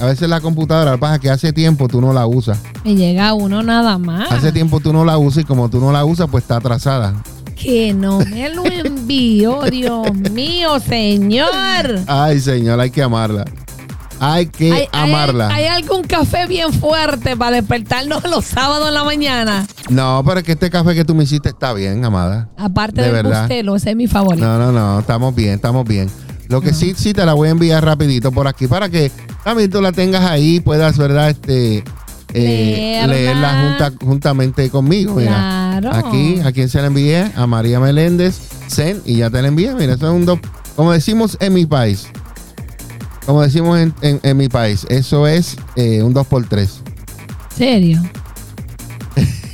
A 0.00 0.06
veces 0.06 0.28
la 0.28 0.40
computadora, 0.40 0.96
pasa 0.96 1.18
que 1.20 1.30
hace 1.30 1.52
tiempo 1.52 1.86
tú 1.88 2.00
no 2.00 2.12
la 2.12 2.26
usas. 2.26 2.58
Me 2.84 2.96
llega 2.96 3.32
uno 3.34 3.62
nada 3.62 3.96
más. 3.98 4.30
Hace 4.32 4.50
tiempo 4.50 4.80
tú 4.80 4.92
no 4.92 5.04
la 5.04 5.18
usas 5.18 5.42
y 5.42 5.46
como 5.46 5.68
tú 5.68 5.78
no 5.78 5.92
la 5.92 6.04
usas, 6.04 6.28
pues 6.30 6.42
está 6.44 6.56
atrasada. 6.56 7.14
Que 7.54 7.94
no 7.94 8.18
me 8.18 8.48
lo 8.50 8.64
envió, 8.66 9.62
Dios 9.70 10.12
mío, 10.32 10.80
señor. 10.80 11.48
Ay, 12.08 12.40
señor, 12.40 12.80
hay 12.80 12.90
que 12.90 13.02
amarla. 13.02 13.44
Hay 14.20 14.46
que 14.46 14.72
¿Hay, 14.72 14.88
hay- 14.92 15.10
amarla. 15.10 15.48
hay 15.48 15.66
algún 15.66 16.02
café 16.02 16.46
bien 16.46 16.72
fuerte 16.72 17.36
para 17.36 17.56
despertarnos 17.56 18.22
los 18.30 18.44
sábados 18.44 18.88
en 18.88 18.94
la 18.94 19.04
mañana? 19.04 19.66
No, 19.90 20.22
pero 20.24 20.38
es 20.40 20.44
que 20.44 20.52
este 20.52 20.70
café 20.70 20.94
que 20.94 21.04
tú 21.04 21.14
me 21.14 21.24
hiciste 21.24 21.50
está 21.50 21.72
bien, 21.72 22.04
amada. 22.04 22.48
Aparte 22.56 23.00
De 23.02 23.08
del 23.08 23.12
verdad. 23.24 23.40
bustelo, 23.42 23.76
ese 23.76 23.90
es 23.90 23.96
mi 23.96 24.06
favorito. 24.06 24.46
No, 24.46 24.58
no, 24.58 24.72
no, 24.72 25.00
estamos 25.00 25.34
bien, 25.34 25.54
estamos 25.54 25.84
bien. 25.86 26.08
Lo 26.48 26.60
que 26.60 26.72
sí, 26.74 26.94
sí 26.96 27.12
te 27.14 27.24
la 27.26 27.32
voy 27.34 27.48
a 27.48 27.52
enviar 27.52 27.84
rapidito 27.84 28.30
por 28.30 28.46
aquí 28.46 28.66
para 28.66 28.88
que 28.88 29.10
también 29.42 29.70
tú 29.70 29.80
la 29.82 29.92
tengas 29.92 30.24
ahí, 30.24 30.60
puedas, 30.60 30.96
¿verdad? 30.98 31.30
Este, 31.30 31.78
eh, 32.32 33.02
Leerla. 33.06 33.14
leerla 33.14 33.62
junta, 33.62 33.92
juntamente 34.04 34.70
conmigo. 34.70 35.14
Mira. 35.16 35.78
Claro. 35.80 35.90
Aquí, 35.94 36.40
¿a 36.44 36.52
quién 36.52 36.68
se 36.68 36.80
la 36.80 36.86
envié? 36.88 37.30
A 37.36 37.46
María 37.46 37.80
Meléndez, 37.80 38.38
Zen, 38.68 39.00
y 39.04 39.16
ya 39.16 39.30
te 39.30 39.40
la 39.42 39.48
envié. 39.48 39.74
Mira, 39.74 39.94
eso 39.94 40.06
es 40.08 40.12
un 40.14 40.24
dos, 40.26 40.38
como 40.76 40.92
decimos 40.92 41.36
en 41.40 41.54
mi 41.54 41.66
país. 41.66 42.06
Como 43.26 43.42
decimos 43.42 43.78
en, 43.78 43.94
en- 44.02 44.20
en 44.22 44.36
mi 44.36 44.48
país, 44.48 44.86
eso 44.90 45.26
es 45.26 45.56
eh, 45.76 46.02
un 46.02 46.12
2x3. 46.14 46.68
¿Serio? 47.56 48.02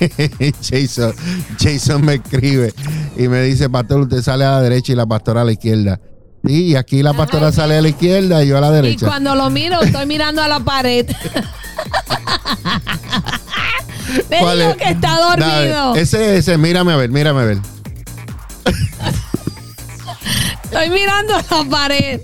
Jason, 0.63 1.15
Jason 1.61 2.05
me 2.05 2.15
escribe 2.15 2.73
y 3.17 3.29
me 3.29 3.43
dice, 3.43 3.69
pastor, 3.69 4.01
usted 4.01 4.23
sale 4.23 4.45
a 4.47 4.53
la 4.53 4.63
derecha 4.63 4.93
y 4.93 4.97
la 4.97 5.07
pastora 5.07 5.43
a 5.43 5.45
la 5.45 5.53
izquierda. 5.53 6.01
Sí, 6.45 6.69
y 6.69 6.77
aquí 6.77 7.03
la 7.03 7.13
pastora 7.13 7.53
sale 7.53 7.77
a 7.77 7.83
la 7.83 7.89
izquierda 7.91 8.43
y 8.43 8.49
yo 8.49 8.57
a 8.57 8.63
la 8.63 8.71
Y 8.71 8.73
derecha. 8.73 9.07
cuando 9.07 9.35
lo 9.35 9.51
miro, 9.51 9.83
estoy 9.83 10.07
mirando 10.07 10.43
a 10.43 10.49
la 10.49 10.61
pared. 10.61 11.07
Me 14.31 14.39
¿Cuál 14.41 14.59
dijo 14.59 14.71
es? 14.71 14.77
que 14.77 14.89
está 14.91 15.19
Dale, 15.37 15.69
dormido. 15.69 15.95
ese, 15.97 16.37
ese, 16.39 16.57
mírame 16.59 16.93
a 16.93 16.97
ver, 16.97 17.11
mírame 17.11 17.41
a 17.41 17.45
ver. 17.45 17.59
Estoy 20.65 20.91
mirando 20.91 21.35
a 21.37 21.45
la 21.51 21.65
pared. 21.71 22.21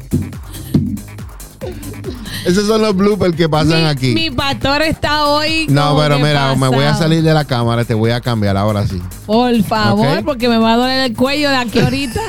Esos 2.46 2.66
son 2.66 2.80
los 2.80 2.94
bloopers 2.94 3.34
que 3.34 3.48
pasan 3.48 3.82
mi, 3.82 3.88
aquí. 3.88 4.14
mi 4.14 4.30
pastor 4.30 4.82
está 4.82 5.26
hoy. 5.26 5.66
no, 5.68 5.96
pero 5.98 6.18
mira, 6.18 6.54
me 6.54 6.68
voy 6.68 6.84
a 6.84 6.94
salir 6.94 7.22
de 7.22 7.34
la 7.34 7.44
cámara, 7.44 7.84
te 7.84 7.94
voy 7.94 8.12
a 8.12 8.20
cambiar 8.20 8.56
ahora 8.56 8.86
sí. 8.86 9.02
Por 9.26 9.62
favor, 9.64 10.24
porque 10.24 10.48
me 10.48 10.58
va 10.58 10.74
a 10.74 10.76
doler 10.76 11.10
el 11.10 11.16
cuello 11.16 11.50
de 11.50 11.56
aquí 11.56 11.80
ahorita. 11.80 12.20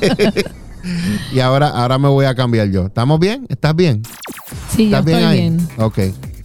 Y 1.32 1.40
ahora, 1.40 1.68
ahora 1.68 1.98
me 1.98 2.08
voy 2.08 2.26
a 2.26 2.34
cambiar 2.34 2.68
yo. 2.68 2.86
¿Estamos 2.86 3.18
bien? 3.18 3.46
¿Estás 3.48 3.74
bien? 3.74 4.02
Sí, 4.68 4.90
yo 4.90 4.98
¿Estás 4.98 5.04
bien 5.06 5.18
estoy 5.18 5.32
ahí? 5.32 5.40
bien. 5.40 5.68
Ok. 5.78 5.98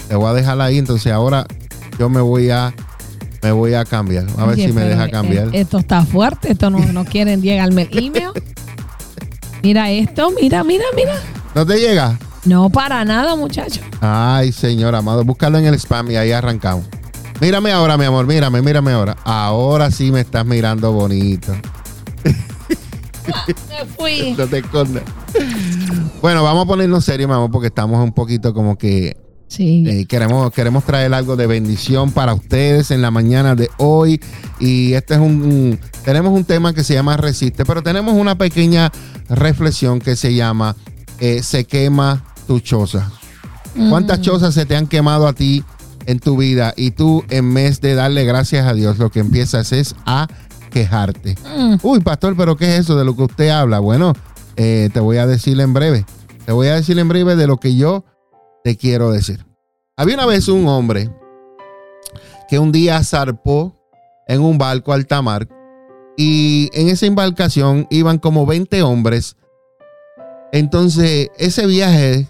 Te 0.07 0.15
voy 0.15 0.29
a 0.29 0.33
dejar 0.33 0.61
ahí, 0.61 0.77
entonces 0.77 1.11
ahora 1.11 1.45
yo 1.99 2.09
me 2.09 2.21
voy 2.21 2.49
a 2.49 2.73
me 3.43 3.51
voy 3.51 3.73
a 3.73 3.85
cambiar. 3.85 4.25
A 4.37 4.45
ver 4.45 4.55
si 4.55 4.71
me 4.71 4.83
deja 4.83 5.05
eh, 5.05 5.11
cambiar. 5.11 5.49
Esto 5.53 5.77
está 5.79 6.05
fuerte, 6.05 6.51
esto 6.51 6.69
no, 6.69 6.79
no 6.79 7.05
quieren 7.05 7.41
llegarme 7.41 7.87
el 7.91 8.05
email. 8.05 8.29
Mira 9.63 9.91
esto, 9.91 10.31
mira, 10.41 10.63
mira, 10.63 10.85
mira. 10.95 11.15
¿No 11.53 11.65
te 11.65 11.77
llega? 11.77 12.17
No 12.45 12.69
para 12.69 13.03
nada, 13.05 13.35
muchacho. 13.35 13.81
Ay, 14.01 14.51
señor 14.51 14.95
amado, 14.95 15.23
búscalo 15.23 15.57
en 15.57 15.65
el 15.65 15.75
spam 15.75 16.09
y 16.11 16.15
ahí 16.15 16.31
arrancamos. 16.31 16.85
Mírame 17.41 17.71
ahora, 17.71 17.97
mi 17.97 18.05
amor, 18.05 18.25
mírame, 18.27 18.61
mírame 18.61 18.91
ahora. 18.91 19.15
Ahora 19.23 19.91
sí 19.91 20.11
me 20.11 20.21
estás 20.21 20.45
mirando 20.45 20.91
bonito. 20.91 21.53
Me 23.25 23.85
fui. 23.97 24.33
No 24.37 24.47
te 24.47 24.59
escondas. 24.59 25.03
Bueno, 26.21 26.43
vamos 26.43 26.63
a 26.65 26.67
ponernos 26.67 27.05
serios, 27.05 27.29
mi 27.29 27.35
amor, 27.35 27.51
porque 27.51 27.67
estamos 27.67 28.03
un 28.03 28.11
poquito 28.13 28.53
como 28.53 28.77
que 28.77 29.15
Sí. 29.47 29.83
Eh, 29.87 30.05
queremos, 30.05 30.51
queremos 30.53 30.83
traer 30.83 31.11
algo 31.11 31.35
de 31.35 31.47
bendición 31.47 32.11
para 32.11 32.35
ustedes 32.35 32.91
en 32.91 33.01
la 33.01 33.09
mañana 33.09 33.55
de 33.55 33.67
hoy. 33.77 34.21
Y 34.59 34.93
este 34.93 35.15
es 35.15 35.19
un, 35.19 35.41
un- 35.41 35.79
tenemos 36.05 36.31
un 36.33 36.43
tema 36.45 36.71
que 36.73 36.83
se 36.83 36.93
llama 36.93 37.17
Resiste, 37.17 37.65
pero 37.65 37.81
tenemos 37.81 38.13
una 38.13 38.37
pequeña 38.37 38.91
reflexión 39.27 39.99
que 39.99 40.15
se 40.15 40.35
llama 40.35 40.75
eh, 41.19 41.43
Se 41.43 41.65
quema 41.65 42.23
tu 42.47 42.59
choza. 42.59 43.11
¿Cuántas 43.89 44.21
chozas 44.21 44.53
se 44.53 44.65
te 44.65 44.75
han 44.75 44.87
quemado 44.87 45.27
a 45.27 45.33
ti 45.33 45.63
en 46.05 46.19
tu 46.19 46.35
vida? 46.37 46.73
Y 46.75 46.91
tú, 46.91 47.23
en 47.29 47.53
vez 47.53 47.79
de 47.81 47.95
darle 47.95 48.25
gracias 48.25 48.65
a 48.65 48.73
Dios, 48.73 48.97
lo 48.97 49.09
que 49.09 49.19
empiezas 49.19 49.71
es 49.71 49.95
a 50.05 50.27
quejarte. 50.69 51.37
Uy, 51.81 51.99
pastor, 52.01 52.35
pero 52.35 52.57
¿qué 52.57 52.73
es 52.73 52.81
eso 52.81 52.97
de 52.97 53.05
lo 53.05 53.15
que 53.15 53.23
usted 53.23 53.49
habla? 53.49 53.79
Bueno, 53.79 54.13
eh, 54.55 54.89
te 54.93 54.99
voy 54.99 55.17
a 55.17 55.27
decir 55.27 55.59
en 55.61 55.73
breve. 55.73 56.05
Te 56.45 56.51
voy 56.51 56.67
a 56.67 56.75
decir 56.75 56.97
en 56.99 57.07
breve 57.07 57.35
de 57.35 57.47
lo 57.47 57.57
que 57.57 57.75
yo 57.75 58.03
te 58.63 58.75
quiero 58.75 59.11
decir. 59.11 59.45
Había 59.95 60.15
una 60.15 60.25
vez 60.25 60.47
un 60.47 60.67
hombre 60.67 61.09
que 62.49 62.59
un 62.59 62.71
día 62.71 63.03
zarpó 63.03 63.75
en 64.27 64.41
un 64.41 64.57
barco 64.57 64.93
alta 64.93 65.21
mar 65.21 65.47
y 66.17 66.69
en 66.73 66.89
esa 66.89 67.05
embarcación 67.05 67.87
iban 67.89 68.17
como 68.17 68.45
20 68.45 68.81
hombres. 68.83 69.37
Entonces, 70.51 71.29
ese 71.37 71.67
viaje 71.67 72.27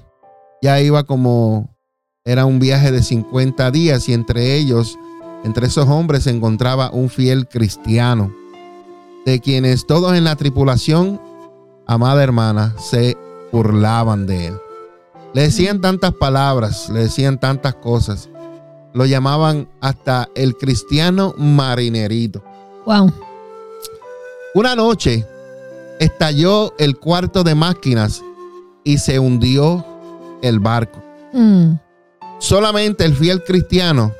ya 0.61 0.81
iba 0.81 1.03
como, 1.03 1.75
era 2.25 2.45
un 2.45 2.59
viaje 2.59 2.91
de 2.91 3.01
50 3.01 3.71
días 3.71 4.09
y 4.09 4.13
entre 4.13 4.55
ellos, 4.55 4.97
entre 5.43 5.67
esos 5.67 5.87
hombres 5.87 6.23
se 6.23 6.31
encontraba 6.31 6.91
un 6.91 7.09
fiel 7.09 7.47
cristiano, 7.47 8.33
de 9.25 9.39
quienes 9.39 9.87
todos 9.87 10.13
en 10.15 10.25
la 10.25 10.35
tripulación, 10.35 11.21
amada 11.87 12.21
hermana, 12.23 12.75
se 12.77 13.17
burlaban 13.51 14.25
de 14.27 14.47
él. 14.47 14.57
Le 15.33 15.43
decían 15.43 15.79
tantas 15.79 16.13
palabras, 16.13 16.89
le 16.89 17.01
decían 17.01 17.39
tantas 17.39 17.75
cosas. 17.75 18.29
Lo 18.93 19.05
llamaban 19.05 19.69
hasta 19.79 20.27
el 20.35 20.55
cristiano 20.55 21.35
marinerito. 21.37 22.43
Wow. 22.85 23.13
Una 24.55 24.75
noche 24.75 25.25
estalló 25.99 26.73
el 26.79 26.97
cuarto 26.97 27.43
de 27.43 27.53
máquinas 27.55 28.23
y 28.83 28.97
se 28.97 29.19
hundió 29.19 29.85
el 30.41 30.59
barco. 30.59 31.03
Mm. 31.33 31.73
Solamente 32.39 33.05
el 33.05 33.15
fiel 33.15 33.43
cristiano 33.43 34.13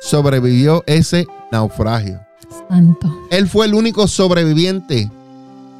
sobrevivió 0.00 0.82
ese 0.86 1.26
naufragio. 1.52 2.20
Santo. 2.68 3.14
Él 3.30 3.48
fue 3.48 3.66
el 3.66 3.74
único 3.74 4.08
sobreviviente 4.08 5.10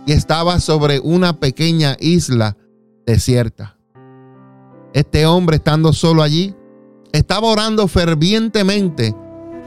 y 0.05 0.13
estaba 0.13 0.61
sobre 0.61 1.01
una 1.01 1.39
pequeña 1.39 1.97
isla 1.99 2.57
desierta. 3.07 3.77
Este 4.93 5.27
hombre 5.27 5.57
estando 5.57 5.93
solo 5.93 6.23
allí, 6.23 6.55
estaba 7.13 7.49
orando 7.49 7.89
fervientemente, 7.89 9.15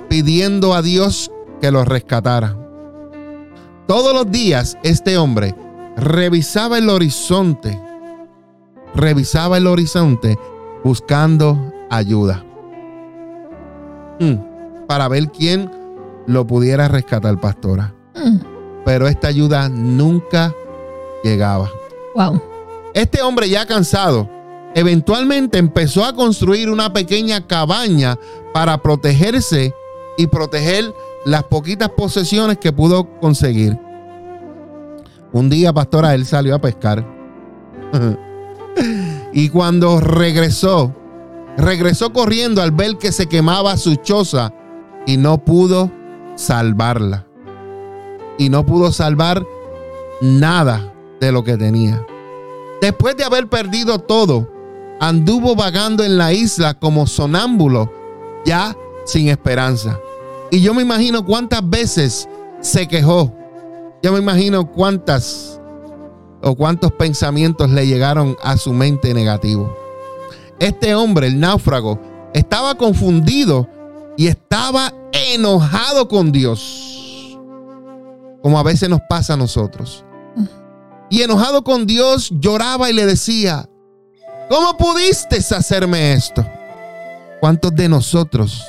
pidiendo 0.07 0.73
a 0.73 0.81
Dios 0.81 1.31
que 1.61 1.71
lo 1.71 1.83
rescatara. 1.83 2.55
Todos 3.87 4.13
los 4.13 4.31
días 4.31 4.77
este 4.83 5.17
hombre 5.17 5.55
revisaba 5.99 6.77
el 6.77 6.89
horizonte, 6.89 7.79
revisaba 8.95 9.57
el 9.57 9.67
horizonte 9.67 10.37
buscando 10.83 11.73
ayuda. 11.89 12.43
Mm, 14.19 14.87
para 14.87 15.07
ver 15.07 15.29
quién 15.29 15.71
lo 16.27 16.45
pudiera 16.47 16.87
rescatar, 16.87 17.39
pastora. 17.39 17.93
Mm. 18.15 18.37
Pero 18.85 19.07
esta 19.07 19.27
ayuda 19.27 19.69
nunca 19.69 20.53
llegaba. 21.23 21.69
Wow. 22.15 22.41
Este 22.93 23.21
hombre 23.21 23.49
ya 23.49 23.65
cansado, 23.65 24.29
eventualmente 24.73 25.57
empezó 25.57 26.05
a 26.05 26.13
construir 26.13 26.69
una 26.69 26.91
pequeña 26.91 27.45
cabaña 27.45 28.17
para 28.53 28.81
protegerse 28.81 29.73
y 30.17 30.27
proteger 30.27 30.93
las 31.25 31.43
poquitas 31.43 31.89
posesiones 31.89 32.57
que 32.57 32.71
pudo 32.71 33.19
conseguir. 33.19 33.77
Un 35.31 35.49
día, 35.49 35.73
pastora, 35.73 36.15
él 36.15 36.25
salió 36.25 36.55
a 36.55 36.61
pescar. 36.61 37.05
y 39.33 39.49
cuando 39.49 39.99
regresó, 39.99 40.95
regresó 41.57 42.11
corriendo 42.11 42.61
al 42.61 42.71
ver 42.71 42.97
que 42.97 43.11
se 43.11 43.27
quemaba 43.27 43.77
su 43.77 43.95
choza 43.95 44.53
y 45.05 45.17
no 45.17 45.43
pudo 45.43 45.91
salvarla. 46.35 47.27
Y 48.37 48.49
no 48.49 48.65
pudo 48.65 48.91
salvar 48.91 49.45
nada 50.21 50.93
de 51.19 51.31
lo 51.31 51.43
que 51.43 51.57
tenía. 51.57 52.05
Después 52.81 53.17
de 53.17 53.25
haber 53.25 53.47
perdido 53.49 53.99
todo, 53.99 54.49
anduvo 54.99 55.55
vagando 55.55 56.03
en 56.03 56.17
la 56.17 56.33
isla 56.33 56.73
como 56.73 57.07
sonámbulo, 57.07 57.91
ya 58.45 58.75
sin 59.05 59.27
esperanza. 59.27 59.99
Y 60.51 60.61
yo 60.61 60.73
me 60.73 60.81
imagino 60.81 61.25
cuántas 61.25 61.67
veces 61.69 62.27
se 62.61 62.87
quejó. 62.87 63.33
Yo 64.01 64.13
me 64.13 64.19
imagino 64.19 64.71
cuántas 64.71 65.59
o 66.41 66.55
cuántos 66.55 66.91
pensamientos 66.93 67.69
le 67.69 67.85
llegaron 67.85 68.37
a 68.41 68.55
su 68.55 68.71
mente 68.71 69.13
negativo. 69.13 69.75
Este 70.59 70.95
hombre, 70.95 71.27
el 71.27 71.39
náufrago, 71.39 71.99
estaba 72.33 72.75
confundido 72.75 73.67
y 74.15 74.27
estaba 74.27 74.93
enojado 75.11 76.07
con 76.07 76.31
Dios. 76.31 77.37
Como 78.41 78.57
a 78.57 78.63
veces 78.63 78.89
nos 78.89 79.01
pasa 79.09 79.33
a 79.33 79.37
nosotros. 79.37 80.05
Y 81.09 81.21
enojado 81.21 81.63
con 81.63 81.85
Dios, 81.85 82.29
lloraba 82.31 82.89
y 82.89 82.93
le 82.93 83.05
decía, 83.05 83.67
¿cómo 84.49 84.77
pudiste 84.77 85.37
hacerme 85.37 86.13
esto? 86.13 86.45
¿Cuántos 87.41 87.73
de 87.75 87.89
nosotros, 87.89 88.63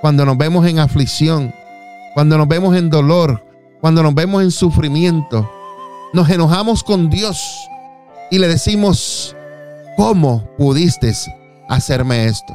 cuando 0.00 0.24
nos 0.24 0.36
vemos 0.36 0.66
en 0.66 0.78
aflicción, 0.78 1.52
cuando 2.14 2.36
nos 2.36 2.46
vemos 2.48 2.76
en 2.76 2.90
dolor, 2.90 3.49
cuando 3.80 4.02
nos 4.02 4.14
vemos 4.14 4.42
en 4.42 4.50
sufrimiento, 4.50 5.50
nos 6.12 6.28
enojamos 6.28 6.84
con 6.84 7.08
Dios 7.08 7.40
y 8.30 8.38
le 8.38 8.48
decimos, 8.48 9.34
¿cómo 9.96 10.44
pudiste 10.58 11.12
hacerme 11.68 12.26
esto? 12.26 12.54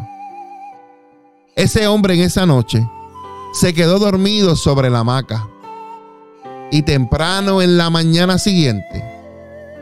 Ese 1.55 1.87
hombre 1.87 2.15
en 2.15 2.21
esa 2.21 2.45
noche 2.45 2.87
se 3.53 3.73
quedó 3.73 3.97
dormido 3.99 4.55
sobre 4.55 4.89
la 4.89 4.99
hamaca 4.99 5.47
y 6.71 6.81
temprano 6.81 7.61
en 7.61 7.77
la 7.77 7.89
mañana 7.89 8.37
siguiente, 8.37 9.03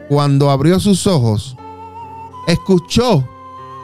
cuando 0.09 0.51
abrió 0.51 0.79
sus 0.79 1.07
ojos, 1.07 1.57
escuchó 2.47 3.27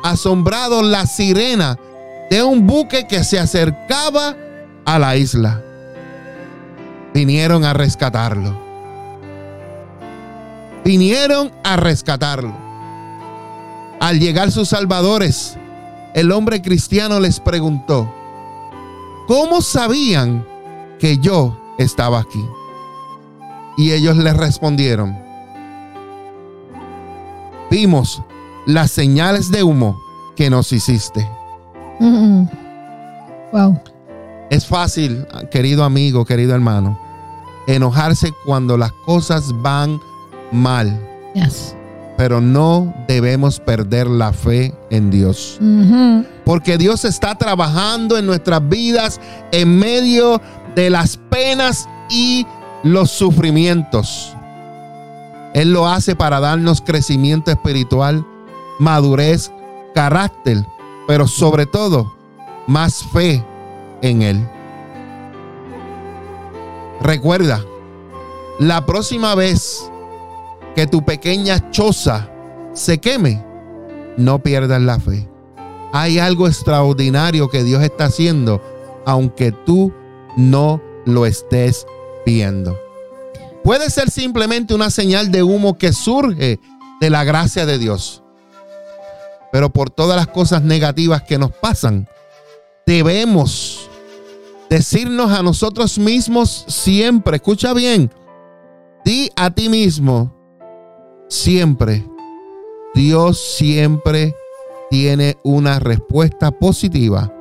asombrado 0.04 0.84
la 0.84 1.06
sirena 1.06 1.78
de 2.30 2.44
un 2.44 2.68
buque 2.68 3.08
que 3.08 3.24
se 3.24 3.40
acercaba 3.40 4.36
a 4.86 5.00
la 5.00 5.16
isla. 5.16 5.64
Vinieron 7.14 7.66
a 7.66 7.74
rescatarlo. 7.74 8.56
Vinieron 10.86 11.52
a 11.64 11.76
rescatarlo. 11.76 12.54
Al 14.00 14.20
llegar 14.20 14.52
sus 14.52 14.70
salvadores, 14.70 15.58
el 16.14 16.32
hombre 16.32 16.62
cristiano 16.62 17.20
les 17.20 17.40
preguntó, 17.40 18.12
¿cómo 19.28 19.62
sabían 19.62 20.46
que 21.00 21.18
yo 21.18 21.58
estaba 21.78 22.20
aquí? 22.20 22.44
Y 23.78 23.92
ellos 23.92 24.18
le 24.18 24.34
respondieron, 24.34 25.18
vimos 27.70 28.22
las 28.66 28.92
señales 28.92 29.52
de 29.52 29.64
humo 29.64 30.00
que 30.36 30.50
nos 30.50 30.72
hiciste. 30.72 31.30
Wow. 33.52 33.80
Es 34.50 34.66
fácil, 34.66 35.26
querido 35.52 35.84
amigo, 35.84 36.26
querido 36.26 36.56
hermano, 36.56 37.00
enojarse 37.68 38.34
cuando 38.46 38.78
las 38.78 38.92
cosas 39.06 39.52
van 39.62 40.00
mal, 40.52 41.00
Yes. 41.36 41.76
pero 42.18 42.42
no 42.42 42.92
debemos 43.08 43.60
perder 43.60 44.08
la 44.08 44.34
fe 44.34 44.74
en 44.90 45.12
Dios. 45.12 45.60
Ujú. 45.62 46.26
Porque 46.46 46.78
Dios 46.80 47.06
está 47.06 47.36
trabajando 47.36 48.18
en 48.18 48.26
nuestras 48.26 48.68
vidas 48.68 49.22
en 49.52 49.78
medio 49.78 50.42
de 50.76 50.90
las 50.90 51.18
penas 51.18 51.88
y 52.10 52.48
los 52.84 53.12
sufrimientos. 53.12 54.36
Él 55.54 55.72
lo 55.74 55.88
hace 55.88 56.16
para 56.16 56.40
darnos 56.40 56.82
crecimiento 56.82 57.52
espiritual, 57.52 58.26
madurez, 58.80 59.52
carácter, 59.94 60.66
pero 61.08 61.28
sobre 61.28 61.66
todo 61.68 62.12
más 62.68 63.04
fe 63.14 63.44
en 64.02 64.22
Él. 64.22 64.48
Recuerda, 67.02 67.64
la 68.60 68.86
próxima 68.86 69.36
vez 69.36 69.90
que 70.76 70.86
tu 70.86 71.04
pequeña 71.04 71.72
choza 71.72 72.30
se 72.74 73.00
queme, 73.00 73.44
no 74.18 74.40
pierdas 74.40 74.82
la 74.82 75.00
fe. 75.00 75.28
Hay 75.94 76.20
algo 76.20 76.48
extraordinario 76.48 77.50
que 77.50 77.64
Dios 77.64 77.82
está 77.82 78.06
haciendo, 78.06 78.62
aunque 79.06 79.52
tú 79.52 79.94
no 80.36 80.82
lo 81.06 81.26
estés 81.26 81.88
viendo. 82.26 82.78
Puede 83.64 83.90
ser 83.90 84.12
simplemente 84.12 84.74
una 84.74 84.90
señal 84.90 85.32
de 85.32 85.42
humo 85.42 85.78
que 85.78 85.94
surge 85.94 86.60
de 87.00 87.10
la 87.10 87.24
gracia 87.24 87.66
de 87.66 87.78
Dios. 87.78 88.24
pero 89.52 89.72
por 89.72 89.90
todas 89.90 90.16
las 90.16 90.28
cosas 90.28 90.62
negativas 90.62 91.24
que 91.24 91.40
nos 91.40 91.52
pasan, 91.52 92.08
debemos 92.86 93.89
decirnos 94.70 95.32
a 95.32 95.42
nosotros 95.44 95.98
mismos 95.98 96.66
siempre, 96.68 97.38
escucha 97.38 97.74
bien, 97.74 98.12
di 99.04 99.30
a 99.36 99.50
ti 99.50 99.70
mismo 99.70 100.34
siempre, 101.28 102.06
Dios 102.94 103.40
siempre 103.58 104.36
tiene 104.90 105.38
una 105.44 105.80
respuesta 105.80 106.52
positiva 106.52 107.34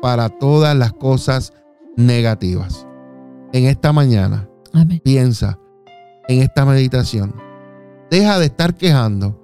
para 0.00 0.28
todas 0.28 0.76
las 0.76 0.92
cosas 0.92 1.52
negativas. 1.96 2.86
En 3.52 3.66
esta 3.66 3.92
mañana, 3.92 4.48
Amén. 4.72 5.00
piensa 5.04 5.58
en 6.28 6.42
esta 6.42 6.64
meditación. 6.64 7.34
Deja 8.10 8.38
de 8.38 8.46
estar 8.46 8.74
quejando 8.74 9.38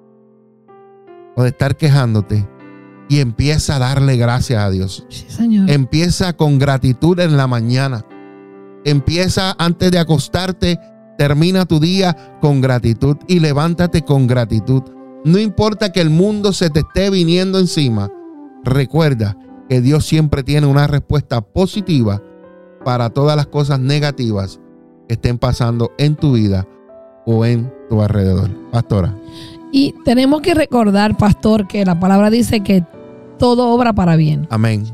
o 1.36 1.42
de 1.42 1.50
estar 1.50 1.76
quejándote 1.76 2.48
y 3.08 3.20
empieza 3.20 3.76
a 3.76 3.78
darle 3.78 4.16
gracias 4.16 4.62
a 4.62 4.70
Dios. 4.70 5.06
Sí, 5.08 5.26
Señor. 5.28 5.70
Empieza 5.70 6.32
con 6.32 6.58
gratitud 6.58 7.18
en 7.20 7.36
la 7.36 7.46
mañana. 7.46 8.04
Empieza 8.84 9.54
antes 9.58 9.90
de 9.90 9.98
acostarte, 9.98 10.78
termina 11.18 11.66
tu 11.66 11.80
día 11.80 12.38
con 12.40 12.60
gratitud 12.60 13.16
y 13.26 13.40
levántate 13.40 14.02
con 14.02 14.26
gratitud. 14.26 14.82
No 15.24 15.38
importa 15.38 15.90
que 15.90 16.00
el 16.00 16.10
mundo 16.10 16.52
se 16.52 16.70
te 16.70 16.80
esté 16.80 17.10
viniendo 17.10 17.58
encima, 17.58 18.10
recuerda 18.62 19.36
que 19.68 19.80
Dios 19.80 20.06
siempre 20.06 20.44
tiene 20.44 20.66
una 20.68 20.86
respuesta 20.86 21.40
positiva 21.40 22.22
para 22.84 23.10
todas 23.10 23.36
las 23.36 23.46
cosas 23.46 23.80
negativas 23.80 24.60
que 25.08 25.14
estén 25.14 25.38
pasando 25.38 25.90
en 25.98 26.14
tu 26.14 26.34
vida 26.34 26.66
o 27.26 27.44
en 27.44 27.72
tu 27.88 28.00
alrededor. 28.00 28.50
Pastora. 28.70 29.16
Y 29.72 29.94
tenemos 30.04 30.42
que 30.42 30.54
recordar, 30.54 31.16
pastor, 31.16 31.66
que 31.66 31.84
la 31.84 31.98
palabra 31.98 32.30
dice 32.30 32.60
que 32.60 32.84
todo 33.38 33.68
obra 33.68 33.92
para 33.92 34.16
bien. 34.16 34.46
Amén. 34.50 34.86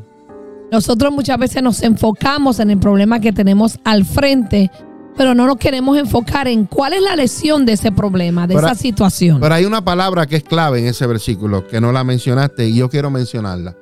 Nosotros 0.71 1.13
muchas 1.13 1.39
veces 1.39 1.63
nos 1.63 1.83
enfocamos 1.83 2.59
en 2.61 2.71
el 2.71 2.79
problema 2.79 3.21
que 3.21 3.33
tenemos 3.33 3.79
al 3.85 4.05
frente, 4.07 4.71
pero 5.17 5.35
no 5.35 5.47
nos 5.47 5.59
queremos 5.59 5.99
enfocar 5.99 6.49
en 6.49 6.65
cuál 6.65 6.95
es 6.95 7.03
la 7.03 7.15
lesión 7.15 7.67
de 7.67 7.75
ese 7.75 7.93
problema, 7.93 8.47
de 8.47 8.55
Pero- 8.55 8.67
esa 8.67 8.75
situación. 8.75 9.39
Pero 9.41 9.55
hay 9.55 9.67
una 9.67 9.85
palabra 9.85 10.27
que 10.27 10.37
es 10.37 10.45
clave 10.45 10.79
en 10.79 10.87
ese 10.87 11.07
versículo 11.07 11.67
que 11.67 11.81
no 11.81 11.93
la 11.93 12.05
mencionaste 12.05 12.67
y 12.69 12.77
yo 12.77 12.89
quiero 12.89 13.11
mencionarla. 13.11 13.77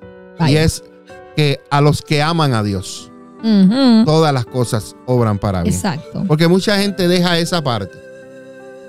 Y 0.49 0.57
es 0.57 0.83
que 1.37 1.61
a 1.71 1.81
los 1.81 2.03
que 2.03 2.23
aman 2.23 2.55
a 2.55 2.63
Dios, 2.65 3.11
todas 4.05 4.35
las 4.35 4.47
cosas 4.47 4.97
obran 5.07 5.39
para 5.39 5.63
bien. 5.63 5.73
Exacto. 5.75 6.25
Porque 6.27 6.49
mucha 6.49 6.77
gente 6.79 7.07
deja 7.07 7.39
esa 7.39 7.63
parte. 7.63 7.97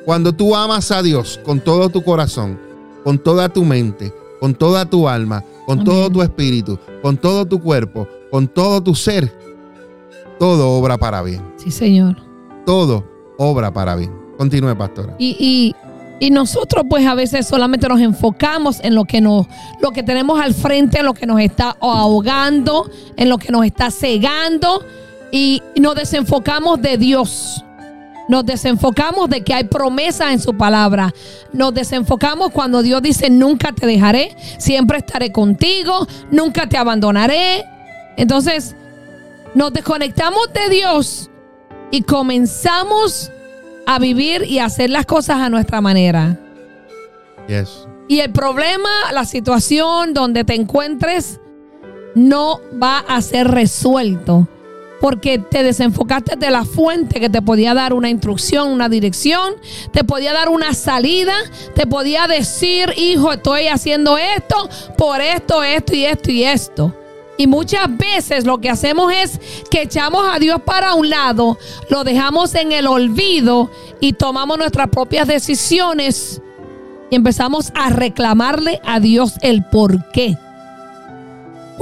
Cuando 0.06 0.34
tú 0.34 0.56
amas 0.56 0.90
a 0.92 1.04
Dios 1.04 1.40
con 1.46 1.60
todo 1.60 1.90
tu 1.90 2.02
corazón, 2.04 2.60
con 3.04 3.20
toda 3.20 3.50
tu 3.50 3.64
mente, 3.64 4.12
con 4.42 4.54
toda 4.56 4.86
tu 4.86 5.08
alma, 5.08 5.42
con 5.66 5.80
Amén. 5.80 5.86
todo 5.86 6.10
tu 6.10 6.22
espíritu, 6.22 6.78
con 7.02 7.16
todo 7.16 7.46
tu 7.46 7.62
cuerpo, 7.62 8.06
con 8.30 8.48
todo 8.50 8.82
tu 8.84 8.94
ser, 8.94 9.32
todo 10.40 10.72
obra 10.72 10.98
para 10.98 11.22
bien. 11.22 11.42
Sí, 11.58 11.72
Señor. 11.72 12.18
Todo 12.66 13.06
obra 13.38 13.72
para 13.72 13.96
bien. 13.96 14.12
Continúe, 14.38 14.76
pastora. 14.78 15.16
Y, 15.20 15.38
y- 15.40 15.76
y 16.24 16.30
nosotros 16.30 16.86
pues 16.88 17.06
a 17.08 17.16
veces 17.16 17.48
solamente 17.48 17.88
nos 17.88 18.00
enfocamos 18.00 18.80
en 18.84 18.94
lo 18.94 19.06
que 19.06 19.22
nos, 19.22 19.48
lo 19.82 19.90
que 19.92 20.04
tenemos 20.04 20.40
al 20.40 20.54
frente, 20.54 21.00
en 21.00 21.06
lo 21.06 21.16
que 21.16 21.26
nos 21.26 21.40
está 21.40 21.76
ahogando, 21.82 22.88
en 23.18 23.28
lo 23.30 23.40
que 23.40 23.52
nos 23.52 23.66
está 23.66 23.90
cegando 23.90 24.84
y 25.32 25.64
nos 25.80 25.96
desenfocamos 25.96 26.80
de 26.80 26.98
Dios. 26.98 27.66
Nos 28.32 28.46
desenfocamos 28.46 29.30
de 29.30 29.44
que 29.44 29.54
hay 29.54 29.66
promesa 29.66 30.32
en 30.32 30.40
su 30.40 30.56
palabra. 30.56 31.14
Nos 31.52 31.74
desenfocamos 31.74 32.52
cuando 32.52 32.82
Dios 32.82 33.02
dice, 33.02 33.30
nunca 33.30 33.74
te 33.74 33.86
dejaré, 33.86 34.34
siempre 34.58 35.00
estaré 35.00 35.34
contigo, 35.34 36.08
nunca 36.32 36.70
te 36.70 36.78
abandonaré. 36.78 37.66
Entonces, 38.16 38.74
nos 39.54 39.74
desconectamos 39.74 40.44
de 40.54 40.74
Dios 40.74 41.30
y 41.92 42.04
comenzamos 42.04 43.30
a 43.86 44.00
vivir 44.00 44.44
y 44.44 44.60
a 44.60 44.66
hacer 44.68 44.92
las 44.92 45.06
cosas 45.06 45.42
a 45.42 45.50
nuestra 45.50 45.82
manera. 45.82 46.40
Yes. 47.50 47.86
Y 48.08 48.22
el 48.22 48.32
problema, 48.32 49.12
la 49.12 49.26
situación 49.26 50.14
donde 50.14 50.46
te 50.46 50.56
encuentres, 50.56 51.42
no 52.16 52.62
va 52.82 53.00
a 53.00 53.22
ser 53.22 53.50
resuelto. 53.50 54.48
Porque 55.02 55.40
te 55.40 55.64
desenfocaste 55.64 56.36
de 56.38 56.52
la 56.52 56.64
fuente 56.64 57.20
que 57.20 57.30
te 57.30 57.42
podía 57.42 57.74
dar 57.74 57.94
una 57.94 58.10
instrucción, 58.10 58.70
una 58.70 58.88
dirección, 58.88 59.56
te 59.92 60.04
podía 60.04 60.32
dar 60.32 60.48
una 60.48 60.74
salida, 60.74 61.34
te 61.76 61.88
podía 61.88 62.28
decir, 62.28 62.94
hijo, 62.96 63.34
estoy 63.34 63.68
haciendo 63.68 64.18
esto, 64.18 64.70
por 64.98 65.20
esto, 65.20 65.64
esto 65.64 65.96
y 65.96 66.06
esto 66.06 66.32
y 66.32 66.44
esto. 66.44 66.96
Y 67.38 67.48
muchas 67.48 67.88
veces 67.98 68.46
lo 68.46 68.60
que 68.60 68.70
hacemos 68.70 69.12
es 69.12 69.40
que 69.72 69.82
echamos 69.82 70.24
a 70.32 70.38
Dios 70.38 70.62
para 70.62 70.94
un 70.94 71.10
lado, 71.10 71.58
lo 71.90 72.04
dejamos 72.04 72.54
en 72.54 72.72
el 72.72 72.86
olvido 72.86 73.72
y 74.00 74.14
tomamos 74.14 74.60
nuestras 74.60 74.90
propias 74.90 75.28
decisiones 75.28 76.40
y 77.10 77.16
empezamos 77.16 77.72
a 77.74 77.90
reclamarle 77.90 78.80
a 78.86 79.00
Dios 79.00 79.34
el 79.42 79.66
por 79.66 80.12
qué. 80.12 80.38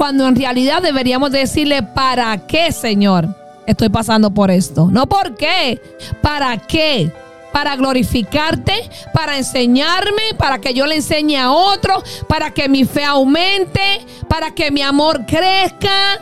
Cuando 0.00 0.26
en 0.26 0.34
realidad 0.34 0.80
deberíamos 0.80 1.30
decirle, 1.30 1.82
¿para 1.82 2.46
qué, 2.46 2.72
Señor? 2.72 3.28
Estoy 3.66 3.90
pasando 3.90 4.30
por 4.30 4.50
esto. 4.50 4.88
No 4.90 5.06
por 5.06 5.36
qué. 5.36 5.78
¿Para 6.22 6.56
qué? 6.56 7.12
Para 7.52 7.76
glorificarte, 7.76 8.72
para 9.12 9.36
enseñarme, 9.36 10.22
para 10.38 10.58
que 10.58 10.72
yo 10.72 10.86
le 10.86 10.94
enseñe 10.94 11.36
a 11.36 11.52
otro, 11.52 12.02
para 12.30 12.50
que 12.50 12.66
mi 12.66 12.86
fe 12.86 13.04
aumente, 13.04 14.00
para 14.26 14.52
que 14.52 14.70
mi 14.70 14.80
amor 14.80 15.26
crezca. 15.26 16.18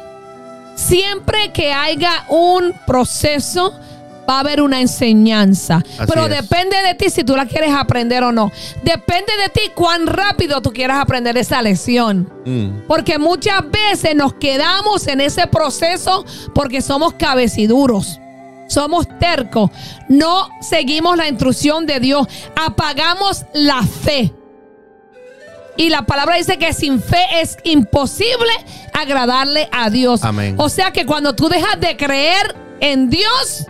Siempre 0.75 1.53
que 1.53 1.73
haya 1.73 2.25
un 2.31 2.75
proceso, 2.85 3.79
va 4.29 4.37
a 4.37 4.41
haber 4.41 4.61
una 4.61 4.81
enseñanza. 4.81 5.77
Así 5.77 6.13
Pero 6.13 6.27
es. 6.27 6.43
depende 6.43 6.77
de 6.83 6.95
ti 6.95 7.11
si 7.11 7.25
tú 7.25 7.37
la 7.37 7.47
quieres 7.47 7.73
aprender 7.73 8.23
o 8.25 8.33
no. 8.33 8.53
Depende 8.83 9.33
de 9.43 9.49
ti 9.49 9.71
cuán 9.75 10.07
rápido 10.07 10.61
tú 10.61 10.73
quieras 10.73 10.99
aprender 10.99 11.37
esa 11.39 11.63
lección. 11.63 12.31
Mm. 12.45 12.87
Porque 12.87 13.19
muchas 13.19 13.63
veces 13.71 14.15
nos 14.15 14.35
quedamos 14.35 15.07
en 15.07 15.21
ese 15.21 15.47
proceso 15.47 16.25
porque 16.55 16.83
somos 16.83 17.15
cabeciduros. 17.15 18.21
Somos 18.69 19.07
tercos. 19.19 19.71
No 20.09 20.49
seguimos 20.61 21.17
la 21.17 21.29
instrucción 21.29 21.87
de 21.87 22.01
Dios. 22.01 22.27
Apagamos 22.55 23.45
la 23.55 23.83
fe. 23.83 24.35
Y 25.79 25.91
la 25.91 26.03
palabra 26.03 26.37
dice 26.37 26.59
que 26.59 26.73
sin 26.73 27.01
fe 27.01 27.25
es 27.41 27.57
imposible 27.63 28.51
agradarle 28.93 29.69
a 29.73 29.89
Dios. 29.89 30.25
Amén. 30.25 30.57
O 30.59 30.69
sea 30.69 30.93
que 30.93 31.07
cuando 31.07 31.35
tú 31.35 31.49
dejas 31.49 31.81
de 31.81 31.97
creer 31.97 32.55
en 32.81 33.09
Dios, 33.09 33.69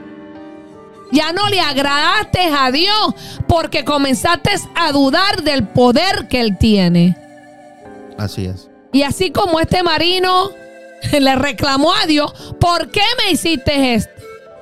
ya 1.12 1.32
no 1.32 1.48
le 1.48 1.60
agradaste 1.60 2.40
a 2.52 2.70
Dios 2.70 3.14
porque 3.46 3.84
comenzaste 3.84 4.50
a 4.74 4.92
dudar 4.92 5.42
del 5.42 5.66
poder 5.66 6.28
que 6.28 6.40
Él 6.40 6.56
tiene. 6.58 7.16
Así 8.16 8.46
es. 8.46 8.68
Y 8.92 9.02
así 9.02 9.30
como 9.30 9.60
este 9.60 9.82
marino 9.82 10.50
le 11.20 11.36
reclamó 11.36 11.92
a 11.94 12.06
Dios, 12.06 12.32
¿por 12.60 12.90
qué 12.90 13.02
me 13.24 13.32
hiciste 13.32 13.94
esto? 13.94 14.10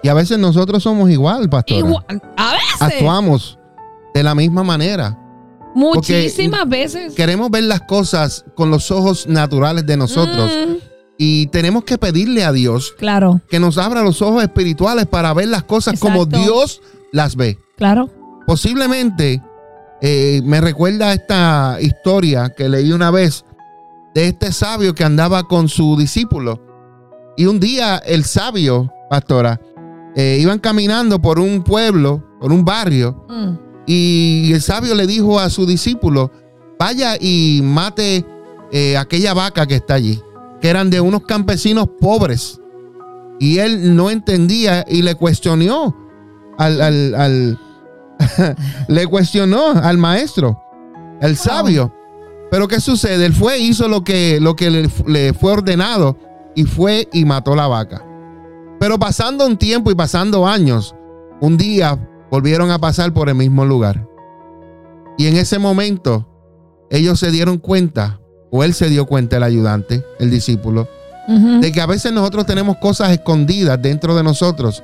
Y 0.03 0.09
a 0.09 0.15
veces 0.15 0.39
nosotros 0.39 0.83
somos 0.83 1.11
igual, 1.11 1.49
pastora. 1.49 1.79
Igual, 1.79 2.05
a 2.37 2.53
veces, 2.53 2.81
Actuamos 2.81 3.59
de 4.15 4.23
la 4.23 4.35
misma 4.35 4.63
manera. 4.63 5.19
muchísimas 5.75 6.69
veces. 6.69 7.15
Queremos 7.15 7.51
ver 7.51 7.65
las 7.65 7.81
cosas 7.83 8.45
con 8.55 8.71
los 8.71 8.91
ojos 8.91 9.27
naturales 9.27 9.85
de 9.87 9.97
nosotros 9.97 10.51
Mm, 10.51 10.75
y 11.19 11.47
tenemos 11.49 11.85
que 11.85 11.99
pedirle 11.99 12.45
a 12.45 12.53
Dios 12.53 12.95
claro, 12.99 13.41
que 13.49 13.59
nos 13.59 13.79
abra 13.79 14.03
los 14.03 14.21
ojos 14.23 14.43
espirituales 14.43 15.07
para 15.07 15.33
ver 15.33 15.49
las 15.49 15.65
cosas 15.65 15.99
como. 15.99 16.27
Dios 16.27 16.81
las 17.13 17.37
ve. 17.37 17.59
claro. 17.77 18.11
Posiblemente 18.47 19.43
eh, 20.01 20.41
me 20.45 20.61
recuerda 20.61 21.13
esta 21.13 21.79
historia 21.81 22.51
que 22.57 22.69
leí 22.69 22.93
una 22.93 23.11
vez 23.11 23.45
de 24.15 24.29
este 24.29 24.53
sabio 24.53 24.95
que 24.95 25.03
andaba 25.05 25.49
con 25.49 25.69
su 25.69 25.97
discípulo. 25.97 26.63
Y 27.37 27.47
un 27.47 27.59
día 27.59 27.97
el 27.99 28.25
sabio, 28.25 28.93
pastora, 29.11 29.61
eh, 30.15 30.39
iban 30.41 30.59
caminando 30.61 31.21
por 31.21 31.41
un 31.41 31.65
pueblo, 31.65 32.25
por 32.41 32.53
un 32.53 32.65
barrio, 32.65 33.27
Mm, 33.29 33.59
y 33.87 34.53
el 34.53 34.63
sabio 34.63 34.95
le 34.95 35.07
dijo 35.07 35.39
a 35.41 35.51
su 35.51 35.67
discípulo, 35.67 36.31
vaya 36.79 37.17
y 37.21 37.61
mate 37.63 38.25
eh, 38.73 38.97
aquella 38.97 39.35
vaca 39.35 39.67
que 39.67 39.75
está 39.75 39.95
allí, 39.95 40.21
que 40.67 40.71
eran 40.71 40.91
de 40.91 41.01
unos 41.01 41.23
campesinos 41.23 41.89
pobres. 42.01 42.61
Y 43.39 43.59
él 43.59 43.95
no 43.95 44.11
entendía 44.11 44.85
y 44.89 45.03
le 45.03 45.15
cuestionó 45.15 45.95
al, 46.59 46.81
al- 46.81 47.15
al- 47.15 47.59
le 48.89 49.07
cuestionó 49.07 49.69
al 49.71 49.97
maestro, 49.97 50.61
el 51.21 51.37
sabio. 51.37 51.95
Pero 52.51 52.67
¿qué 52.67 52.81
sucede? 52.81 53.27
Él 53.27 53.33
fue, 53.33 53.59
hizo 53.61 53.87
lo 53.87 54.03
que, 54.03 54.41
lo 54.41 54.57
que 54.57 54.71
le, 54.71 54.91
le 55.07 55.35
fue 55.35 55.53
ordenado 55.53 56.17
y 56.57 56.65
fue 56.65 57.09
y 57.13 57.25
mató 57.25 57.55
la 57.55 57.69
vaca. 57.69 58.05
Pero 58.81 58.99
pasando 58.99 59.47
un 59.47 59.57
tiempo 59.57 59.93
y 59.93 59.95
pasando 59.95 60.49
años, 60.49 60.97
un 61.41 61.57
día 61.57 61.97
volvieron 62.29 62.73
a 62.73 62.81
pasar 62.81 63.13
por 63.13 63.29
el 63.29 63.37
mismo 63.37 63.65
lugar. 63.65 64.05
Y 65.17 65.29
en 65.29 65.37
ese 65.37 65.61
momento, 65.61 66.27
ellos 66.91 67.21
se 67.21 67.31
dieron 67.31 67.59
cuenta, 67.59 68.21
o 68.57 68.65
él 68.65 68.75
se 68.75 68.89
dio 68.89 69.07
cuenta, 69.07 69.37
el 69.37 69.43
ayudante, 69.43 70.05
el 70.19 70.31
discípulo, 70.31 70.89
de 71.61 71.73
que 71.73 71.81
a 71.81 71.87
veces 71.87 72.13
nosotros 72.13 72.47
tenemos 72.47 72.77
cosas 72.77 73.11
escondidas 73.11 73.81
dentro 73.83 74.15
de 74.15 74.23
nosotros, 74.23 74.83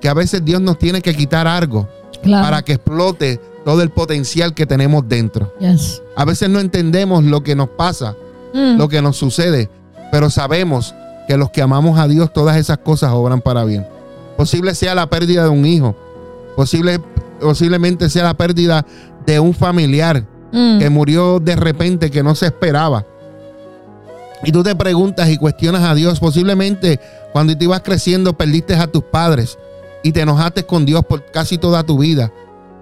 que 0.00 0.08
a 0.08 0.14
veces 0.14 0.44
Dios 0.44 0.60
nos 0.60 0.78
tiene 0.78 1.00
que 1.00 1.14
quitar 1.14 1.46
algo 1.46 1.88
Claro. 2.22 2.44
para 2.44 2.62
que 2.62 2.72
explote 2.74 3.40
todo 3.64 3.80
el 3.82 3.90
potencial 3.90 4.52
que 4.54 4.66
tenemos 4.66 5.08
dentro. 5.08 5.52
Yes. 5.60 6.02
A 6.16 6.24
veces 6.24 6.48
no 6.50 6.58
entendemos 6.60 7.24
lo 7.24 7.42
que 7.42 7.54
nos 7.56 7.68
pasa, 7.70 8.14
Mm. 8.54 8.76
lo 8.78 8.88
que 8.88 9.00
nos 9.02 9.16
sucede, 9.16 9.70
pero 10.12 10.28
sabemos 10.30 10.94
que 11.26 11.36
los 11.36 11.50
que 11.50 11.62
amamos 11.62 11.98
a 11.98 12.06
Dios, 12.08 12.32
todas 12.32 12.56
esas 12.56 12.78
cosas 12.78 13.12
obran 13.12 13.40
para 13.40 13.64
bien. 13.64 13.86
Posible 14.36 14.74
sea 14.74 14.94
la 14.94 15.08
pérdida 15.10 15.44
de 15.44 15.48
un 15.50 15.64
hijo, 15.66 15.96
posible, 16.56 17.00
posiblemente 17.40 18.08
sea 18.10 18.24
la 18.24 18.34
pérdida 18.34 18.84
de 19.26 19.38
un 19.40 19.54
familiar 19.54 20.24
Mm. 20.52 20.78
que 20.78 20.90
murió 20.90 21.40
de 21.40 21.56
repente, 21.56 22.10
que 22.10 22.22
no 22.22 22.34
se 22.34 22.46
esperaba. 22.46 23.04
Y 24.44 24.52
tú 24.52 24.62
te 24.62 24.74
preguntas 24.74 25.28
y 25.28 25.36
cuestionas 25.36 25.82
a 25.82 25.94
Dios, 25.94 26.20
posiblemente 26.20 27.00
cuando 27.32 27.56
tú 27.56 27.64
ibas 27.64 27.82
creciendo 27.82 28.32
perdiste 28.32 28.74
a 28.74 28.86
tus 28.86 29.02
padres 29.02 29.58
y 30.02 30.12
te 30.12 30.20
enojaste 30.20 30.64
con 30.64 30.86
Dios 30.86 31.04
por 31.04 31.24
casi 31.26 31.58
toda 31.58 31.82
tu 31.82 31.98
vida, 31.98 32.32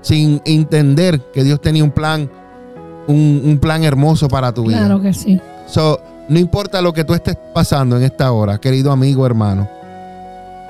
sin 0.03 0.43
entender 0.45 1.21
que 1.33 1.43
Dios 1.45 1.61
tenía 1.61 1.83
un 1.83 1.91
plan, 1.91 2.31
un, 3.07 3.43
un 3.45 3.59
plan 3.59 3.85
hermoso 3.85 4.29
para 4.29 4.53
tu 4.53 4.67
vida. 4.67 4.79
Claro 4.79 5.01
que 5.01 5.13
sí. 5.15 5.41
So, 5.67 6.01
no 6.29 6.39
importa 6.39 6.83
lo 6.83 6.93
que 6.93 7.05
tú 7.05 7.15
estés 7.15 7.37
pasando 7.55 7.97
en 7.97 8.03
esta 8.03 8.31
hora, 8.33 8.59
querido 8.59 8.93
amigo, 8.93 9.25
hermano. 9.27 9.69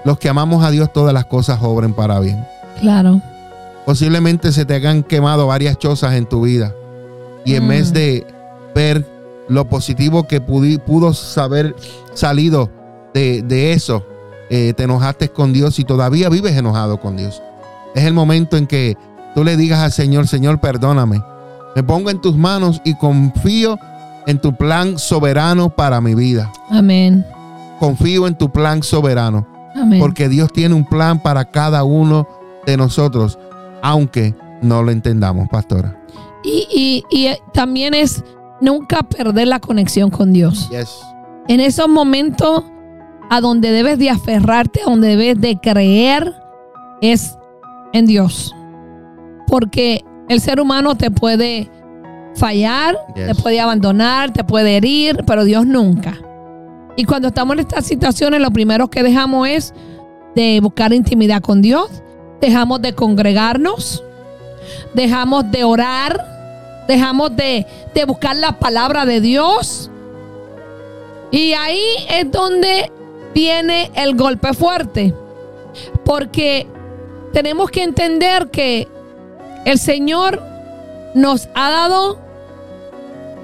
Los 0.05 0.19
que 0.19 0.29
amamos 0.29 0.65
a 0.65 0.71
Dios, 0.71 0.93
todas 0.93 1.13
las 1.13 1.27
cosas 1.27 1.59
obren 1.63 1.93
para 1.93 2.21
bien. 2.21 2.47
Claro. 2.81 3.21
Posiblemente 3.85 4.53
se 4.53 4.65
te 4.65 4.75
hayan 4.75 5.03
quemado 5.03 5.49
varias 5.49 5.79
chozas 5.79 6.15
en 6.15 6.27
tu 6.27 6.43
vida. 6.43 6.73
Y 7.47 7.55
en 7.55 7.65
Mm. 7.65 7.69
vez 7.69 7.93
de 7.95 8.27
ver 8.75 9.07
lo 9.49 9.67
positivo 9.69 10.25
que 10.29 10.43
pudi- 10.45 10.79
pudo 10.79 11.15
saber 11.15 11.75
salido 12.13 12.69
de, 13.15 13.41
de 13.43 13.73
eso, 13.73 14.05
eh, 14.51 14.75
te 14.77 14.83
enojaste 14.83 15.31
con 15.31 15.53
Dios 15.55 15.79
y 15.79 15.85
todavía 15.85 16.29
vives 16.29 16.55
enojado 16.57 17.01
con 17.01 17.17
Dios. 17.17 17.41
Es 17.95 18.05
el 18.05 18.13
momento 18.13 18.57
en 18.59 18.67
que 18.67 18.97
tú 19.35 19.45
le 19.45 19.57
digas 19.57 19.79
al 19.81 19.93
Señor, 19.93 20.27
Señor, 20.29 20.61
perdóname. 20.61 21.23
Me 21.75 21.83
pongo 21.83 22.11
en 22.11 22.21
tus 22.21 22.37
manos 22.37 22.81
y 22.85 22.95
confío 22.97 23.79
en 24.27 24.39
tu 24.41 24.55
plan 24.57 24.99
soberano 24.99 25.71
para 25.71 26.01
mi 26.01 26.15
vida. 26.15 26.51
Amén. 26.71 27.25
Confío 27.79 28.27
en 28.27 28.37
tu 28.37 28.51
plan 28.51 28.83
soberano. 28.83 29.47
Amén. 29.75 30.01
Porque 30.01 30.29
Dios 30.29 30.53
tiene 30.53 30.75
un 30.75 30.85
plan 30.87 31.23
para 31.23 31.45
cada 31.45 31.85
uno 31.85 32.27
de 32.67 32.77
nosotros, 32.77 33.39
aunque 33.83 34.35
no 34.63 34.83
lo 34.83 34.91
entendamos, 34.91 35.49
pastora. 35.49 35.97
Y, 36.47 36.67
y- 36.71 37.05
y, 37.11 37.27
eh, 37.27 37.41
también 37.53 37.93
es 37.93 38.25
nunca 38.61 39.03
perder 39.03 39.49
la 39.49 39.61
conexión 39.61 40.11
con 40.11 40.33
Dios. 40.33 40.71
Yes. 40.71 40.89
En 41.49 41.61
esos 41.61 41.89
momentos 41.89 42.63
a 43.29 43.41
donde 43.41 43.71
debes 43.73 43.99
de 43.99 44.09
aferrarte, 44.11 44.81
a 44.83 44.85
donde 44.91 45.09
debes 45.17 45.41
de 45.41 45.59
creer, 45.59 46.33
es 47.03 47.37
en 47.93 48.07
Dios. 48.07 48.55
Porque 49.47 50.05
el 50.29 50.41
ser 50.41 50.61
humano 50.61 50.95
te 50.97 51.11
puede 51.11 51.71
fallar, 52.37 52.97
Yes. 53.15 53.27
te 53.29 53.35
puede 53.43 53.61
abandonar, 53.61 54.33
te 54.33 54.45
puede 54.45 54.77
herir, 54.77 55.25
pero 55.27 55.45
Dios 55.45 55.67
nunca. 55.67 56.15
Y 56.97 57.05
cuando 57.05 57.29
estamos 57.29 57.55
en 57.55 57.61
estas 57.61 57.85
situaciones, 57.85 58.41
lo 58.41 58.51
primero 58.51 58.89
que 58.89 59.03
dejamos 59.03 59.49
es 59.49 59.75
de 60.35 60.61
buscar 60.63 60.93
intimidad 60.93 61.43
con 61.43 61.61
Dios, 61.63 61.91
dejamos 62.41 62.81
de 62.83 62.95
congregarnos, 62.95 64.03
dejamos 64.95 65.51
de 65.51 65.65
orar, 65.65 66.25
dejamos 66.87 67.35
de, 67.37 67.67
de 67.95 68.05
buscar 68.05 68.37
la 68.37 68.59
palabra 68.59 69.07
de 69.07 69.21
Dios. 69.21 69.91
Y 71.31 71.53
ahí 71.55 71.83
es 72.09 72.31
donde 72.31 72.91
viene 73.35 73.91
el 73.95 74.17
golpe 74.17 74.55
fuerte. 74.55 75.15
Porque 76.05 76.67
tenemos 77.33 77.71
que 77.71 77.83
entender 77.83 78.51
que 78.51 78.89
el 79.65 79.79
Señor 79.79 80.43
nos 81.15 81.49
ha 81.55 81.71
dado 81.71 82.19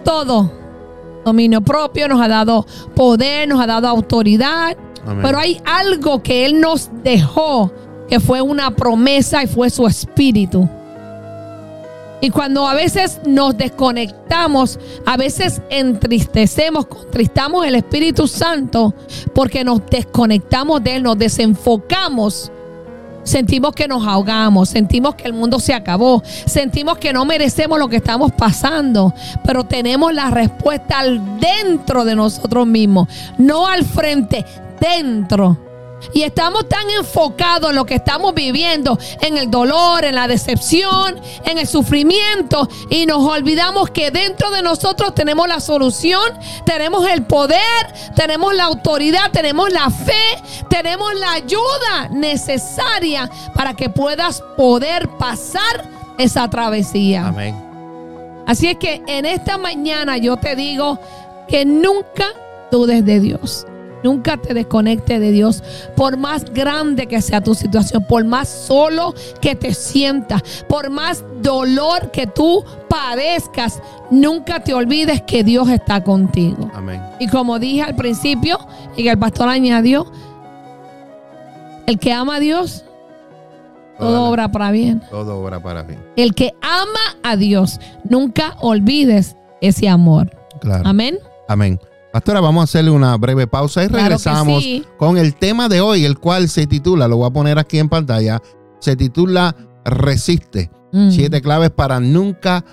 todo. 0.04 0.50
Dominio 1.24 1.60
propio, 1.60 2.08
nos 2.08 2.20
ha 2.20 2.28
dado 2.28 2.66
poder, 2.94 3.48
nos 3.48 3.60
ha 3.60 3.66
dado 3.66 3.88
autoridad. 3.88 4.76
Amén. 5.04 5.22
Pero 5.22 5.38
hay 5.38 5.60
algo 5.64 6.22
que 6.22 6.44
Él 6.44 6.60
nos 6.60 6.90
dejó, 7.02 7.72
que 8.08 8.20
fue 8.20 8.40
una 8.40 8.70
promesa 8.70 9.42
y 9.42 9.46
fue 9.46 9.70
su 9.70 9.86
espíritu. 9.86 10.68
Y 12.22 12.30
cuando 12.30 12.68
a 12.68 12.74
veces 12.74 13.20
nos 13.26 13.58
desconectamos, 13.58 14.78
a 15.04 15.16
veces 15.16 15.60
entristecemos, 15.70 16.86
contristamos 16.86 17.66
el 17.66 17.74
Espíritu 17.74 18.28
Santo 18.28 18.94
porque 19.34 19.64
nos 19.64 19.84
desconectamos 19.90 20.84
de 20.84 20.96
Él, 20.96 21.02
nos 21.02 21.18
desenfocamos. 21.18 22.52
Sentimos 23.24 23.74
que 23.74 23.88
nos 23.88 24.06
ahogamos, 24.06 24.68
sentimos 24.68 25.16
que 25.16 25.26
el 25.26 25.32
mundo 25.32 25.58
se 25.58 25.74
acabó, 25.74 26.22
sentimos 26.24 26.98
que 26.98 27.12
no 27.12 27.24
merecemos 27.24 27.76
lo 27.76 27.88
que 27.88 27.96
estamos 27.96 28.30
pasando, 28.30 29.12
pero 29.44 29.64
tenemos 29.64 30.14
la 30.14 30.30
respuesta 30.30 31.00
al 31.00 31.40
dentro 31.40 32.04
de 32.04 32.14
nosotros 32.14 32.68
mismos, 32.68 33.08
no 33.36 33.66
al 33.66 33.84
frente, 33.84 34.44
dentro. 34.80 35.71
Y 36.12 36.22
estamos 36.22 36.68
tan 36.68 36.88
enfocados 36.90 37.70
en 37.70 37.76
lo 37.76 37.84
que 37.84 37.94
estamos 37.94 38.34
viviendo, 38.34 38.98
en 39.20 39.36
el 39.36 39.50
dolor, 39.50 40.04
en 40.04 40.14
la 40.14 40.28
decepción, 40.28 41.20
en 41.44 41.58
el 41.58 41.66
sufrimiento, 41.66 42.68
y 42.90 43.06
nos 43.06 43.24
olvidamos 43.24 43.90
que 43.90 44.10
dentro 44.10 44.50
de 44.50 44.62
nosotros 44.62 45.14
tenemos 45.14 45.48
la 45.48 45.60
solución, 45.60 46.22
tenemos 46.64 47.08
el 47.08 47.24
poder, 47.24 47.60
tenemos 48.14 48.54
la 48.54 48.64
autoridad, 48.64 49.30
tenemos 49.32 49.72
la 49.72 49.90
fe, 49.90 50.42
tenemos 50.68 51.14
la 51.14 51.32
ayuda 51.32 52.08
necesaria 52.10 53.30
para 53.54 53.74
que 53.74 53.88
puedas 53.88 54.42
poder 54.56 55.08
pasar 55.18 55.88
esa 56.18 56.48
travesía. 56.48 57.28
Amén. 57.28 57.72
Así 58.46 58.68
es 58.68 58.76
que 58.76 59.02
en 59.06 59.24
esta 59.24 59.56
mañana 59.58 60.16
yo 60.16 60.36
te 60.36 60.56
digo 60.56 60.98
que 61.48 61.64
nunca 61.64 62.26
dudes 62.70 63.04
de 63.04 63.20
Dios. 63.20 63.66
Nunca 64.02 64.36
te 64.36 64.54
desconectes 64.54 65.20
de 65.20 65.30
Dios. 65.30 65.62
Por 65.96 66.16
más 66.16 66.44
grande 66.52 67.06
que 67.06 67.20
sea 67.22 67.40
tu 67.40 67.54
situación, 67.54 68.04
por 68.08 68.24
más 68.24 68.48
solo 68.48 69.14
que 69.40 69.54
te 69.54 69.74
sientas, 69.74 70.42
por 70.68 70.90
más 70.90 71.24
dolor 71.40 72.10
que 72.10 72.26
tú 72.26 72.64
padezcas, 72.88 73.80
nunca 74.10 74.60
te 74.62 74.74
olvides 74.74 75.22
que 75.22 75.44
Dios 75.44 75.68
está 75.70 76.02
contigo. 76.04 76.70
Amén. 76.74 77.00
Y 77.20 77.28
como 77.28 77.58
dije 77.58 77.82
al 77.82 77.94
principio, 77.96 78.58
y 78.96 79.02
que 79.04 79.10
el 79.10 79.18
pastor 79.18 79.48
añadió, 79.48 80.06
el 81.86 81.98
que 81.98 82.12
ama 82.12 82.36
a 82.36 82.40
Dios, 82.40 82.84
todo 83.98 84.08
Todo- 84.08 84.30
obra 84.30 84.50
para 84.50 84.70
bien. 84.70 85.00
Todo 85.10 85.38
obra 85.38 85.60
para 85.60 85.82
bien. 85.82 86.00
El 86.16 86.34
que 86.34 86.54
ama 86.60 87.18
a 87.22 87.36
Dios, 87.36 87.80
nunca 88.04 88.56
olvides 88.60 89.36
ese 89.60 89.88
amor. 89.88 90.30
Claro. 90.60 90.82
Amén. 90.86 91.18
Amén. 91.48 91.78
Pastora, 92.12 92.40
vamos 92.40 92.60
a 92.60 92.64
hacerle 92.64 92.90
una 92.90 93.16
breve 93.16 93.46
pausa 93.46 93.82
y 93.82 93.88
Claro 93.88 94.04
regresamos 94.04 94.62
sí. 94.62 94.84
con 94.98 95.16
el 95.16 95.34
tema 95.34 95.68
de 95.68 95.80
hoy, 95.80 96.04
el 96.04 96.18
cual 96.18 96.48
se 96.50 96.66
titula, 96.66 97.08
lo 97.08 97.16
voy 97.16 97.26
a 97.26 97.32
poner 97.32 97.58
aquí 97.58 97.78
en 97.78 97.88
pantalla, 97.88 98.40
se 98.80 98.96
titula 98.96 99.56
Resiste. 99.84 100.70
Mm. 100.92 101.10
Siete 101.10 101.40
claves 101.40 101.70
para 101.70 102.00
nunca 102.00 102.64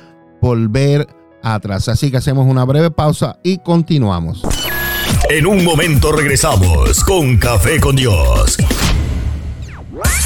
volver 0.41 1.07
atrás. 1.41 1.87
Así 1.87 2.11
que 2.11 2.17
hacemos 2.17 2.47
una 2.47 2.65
breve 2.65 2.91
pausa 2.91 3.39
y 3.41 3.59
continuamos. 3.59 4.41
En 5.29 5.47
un 5.47 5.63
momento 5.63 6.11
regresamos 6.11 7.03
con 7.05 7.37
Café 7.37 7.79
con 7.79 7.95
Dios. 7.95 8.57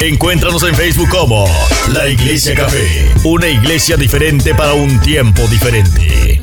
Encuéntranos 0.00 0.62
en 0.62 0.74
Facebook 0.74 1.08
como 1.08 1.46
La 1.92 2.06
Iglesia 2.06 2.54
Café, 2.54 3.10
una 3.24 3.48
iglesia 3.48 3.96
diferente 3.96 4.54
para 4.54 4.74
un 4.74 5.00
tiempo 5.00 5.42
diferente. 5.48 6.40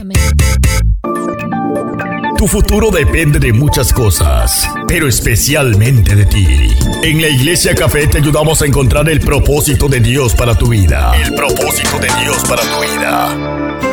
Tu 2.35 2.47
futuro 2.47 2.89
depende 2.89 3.39
de 3.39 3.53
muchas 3.53 3.93
cosas, 3.93 4.67
pero 4.87 5.07
especialmente 5.07 6.15
de 6.15 6.25
ti. 6.25 6.47
En 7.03 7.21
la 7.21 7.29
Iglesia 7.29 7.75
Café 7.75 8.07
te 8.07 8.17
ayudamos 8.17 8.61
a 8.61 8.65
encontrar 8.65 9.07
el 9.07 9.19
propósito 9.19 9.87
de 9.87 9.99
Dios 9.99 10.33
para 10.33 10.55
tu 10.55 10.67
vida. 10.67 11.13
El 11.15 11.33
propósito 11.35 11.99
de 11.99 12.07
Dios 12.21 12.43
para 12.49 12.63
tu 12.63 12.81
vida. 12.81 13.92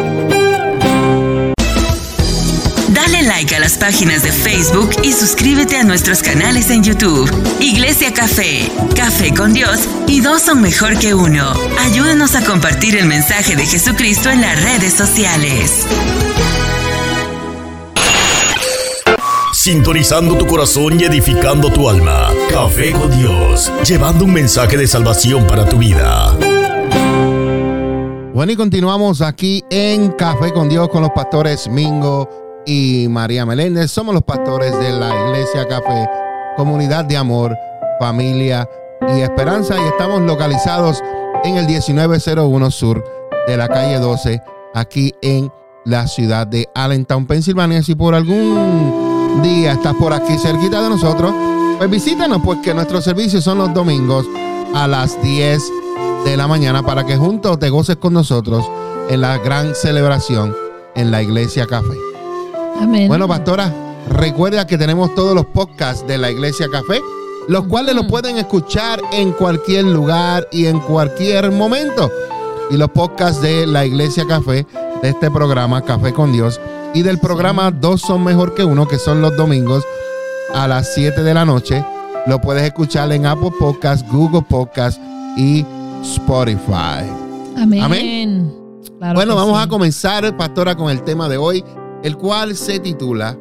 Dale 3.21 3.27
like 3.27 3.55
a 3.55 3.59
las 3.59 3.77
páginas 3.77 4.23
de 4.23 4.31
Facebook 4.31 4.89
y 5.03 5.11
suscríbete 5.13 5.77
a 5.77 5.83
nuestros 5.83 6.23
canales 6.23 6.71
en 6.71 6.83
YouTube. 6.83 7.29
Iglesia 7.59 8.11
Café, 8.13 8.71
Café 8.95 9.33
con 9.33 9.53
Dios 9.53 9.79
y 10.07 10.21
dos 10.21 10.41
son 10.41 10.61
mejor 10.61 10.97
que 10.97 11.13
uno. 11.13 11.53
Ayúdanos 11.81 12.35
a 12.35 12.43
compartir 12.43 12.95
el 12.97 13.05
mensaje 13.05 13.55
de 13.55 13.65
Jesucristo 13.65 14.29
en 14.29 14.41
las 14.41 14.63
redes 14.63 14.93
sociales. 14.93 15.85
Sintonizando 19.53 20.35
tu 20.37 20.47
corazón 20.47 20.99
y 20.99 21.03
edificando 21.03 21.71
tu 21.71 21.89
alma. 21.89 22.29
Café 22.49 22.91
con 22.91 23.15
Dios, 23.15 23.71
llevando 23.87 24.25
un 24.25 24.33
mensaje 24.33 24.77
de 24.77 24.87
salvación 24.87 25.45
para 25.45 25.67
tu 25.67 25.77
vida. 25.77 26.35
Bueno, 28.33 28.51
y 28.51 28.55
continuamos 28.55 29.21
aquí 29.21 29.63
en 29.69 30.11
Café 30.13 30.51
con 30.51 30.69
Dios 30.69 30.89
con 30.89 31.03
los 31.03 31.11
pastores 31.11 31.67
Mingo 31.67 32.41
y 32.65 33.07
María 33.09 33.45
Meléndez. 33.45 33.91
Somos 33.91 34.13
los 34.13 34.23
pastores 34.23 34.77
de 34.79 34.91
la 34.91 35.27
Iglesia 35.27 35.67
Café, 35.67 36.09
comunidad 36.57 37.05
de 37.05 37.17
amor, 37.17 37.55
familia 37.99 38.67
y 39.15 39.21
esperanza. 39.21 39.75
Y 39.79 39.83
estamos 39.83 40.21
localizados 40.21 41.01
en 41.43 41.57
el 41.57 41.65
1901 41.65 42.71
Sur 42.71 43.03
de 43.47 43.57
la 43.57 43.67
calle 43.67 43.99
12, 43.99 44.41
aquí 44.73 45.13
en 45.21 45.51
la 45.85 46.07
ciudad 46.07 46.45
de 46.47 46.67
Allentown, 46.75 47.25
Pensilvania. 47.25 47.81
Si 47.83 47.95
por 47.95 48.13
algún 48.13 49.41
día 49.41 49.73
estás 49.73 49.95
por 49.95 50.13
aquí 50.13 50.37
cerquita 50.37 50.81
de 50.81 50.89
nosotros, 50.89 51.33
pues 51.77 51.89
visítanos, 51.89 52.41
porque 52.43 52.73
nuestros 52.73 53.03
servicios 53.03 53.43
son 53.43 53.57
los 53.57 53.73
domingos 53.73 54.25
a 54.75 54.87
las 54.87 55.21
10 55.21 55.61
de 56.25 56.37
la 56.37 56.47
mañana 56.47 56.83
para 56.83 57.05
que 57.05 57.17
juntos 57.17 57.57
te 57.59 57.69
goces 57.69 57.97
con 57.97 58.13
nosotros 58.13 58.69
en 59.09 59.21
la 59.21 59.37
gran 59.39 59.73
celebración 59.73 60.55
en 60.95 61.09
la 61.11 61.21
Iglesia 61.21 61.65
Café. 61.65 62.10
Amén. 62.81 63.07
Bueno, 63.07 63.27
pastora, 63.27 63.71
recuerda 64.09 64.65
que 64.65 64.77
tenemos 64.77 65.13
todos 65.15 65.35
los 65.35 65.45
podcasts 65.45 66.05
de 66.07 66.17
la 66.17 66.31
Iglesia 66.31 66.67
Café, 66.71 66.99
los 67.47 67.65
cuales 67.67 67.95
los 67.95 68.05
pueden 68.05 68.37
escuchar 68.37 69.01
en 69.11 69.31
cualquier 69.31 69.85
lugar 69.85 70.47
y 70.51 70.65
en 70.65 70.79
cualquier 70.79 71.51
momento. 71.51 72.09
Y 72.69 72.77
los 72.77 72.89
podcasts 72.89 73.41
de 73.41 73.67
la 73.67 73.85
Iglesia 73.85 74.25
Café, 74.27 74.65
de 75.01 75.09
este 75.09 75.29
programa 75.29 75.81
Café 75.81 76.13
con 76.13 76.31
Dios, 76.31 76.59
y 76.93 77.03
del 77.03 77.19
programa 77.19 77.71
Dos 77.71 78.01
son 78.01 78.23
mejor 78.23 78.53
que 78.53 78.63
uno, 78.63 78.87
que 78.87 78.97
son 78.97 79.21
los 79.21 79.35
domingos 79.37 79.83
a 80.53 80.67
las 80.67 80.93
7 80.93 81.23
de 81.23 81.33
la 81.33 81.45
noche, 81.45 81.85
lo 82.27 82.39
puedes 82.41 82.63
escuchar 82.63 83.11
en 83.11 83.25
Apple 83.25 83.51
Podcasts, 83.59 84.05
Google 84.11 84.43
Podcasts 84.43 84.99
y 85.37 85.65
Spotify. 86.03 87.09
Amén. 87.57 87.83
Amén. 87.83 88.55
Claro 88.99 89.15
Bueno, 89.15 89.35
vamos 89.35 89.57
sí. 89.57 89.63
a 89.63 89.67
comenzar, 89.67 90.37
pastora, 90.37 90.75
con 90.75 90.89
el 90.89 91.01
tema 91.03 91.29
de 91.29 91.37
hoy, 91.37 91.63
el 92.03 92.17
cual 92.17 92.55
se 92.55 92.79
titula, 92.79 93.37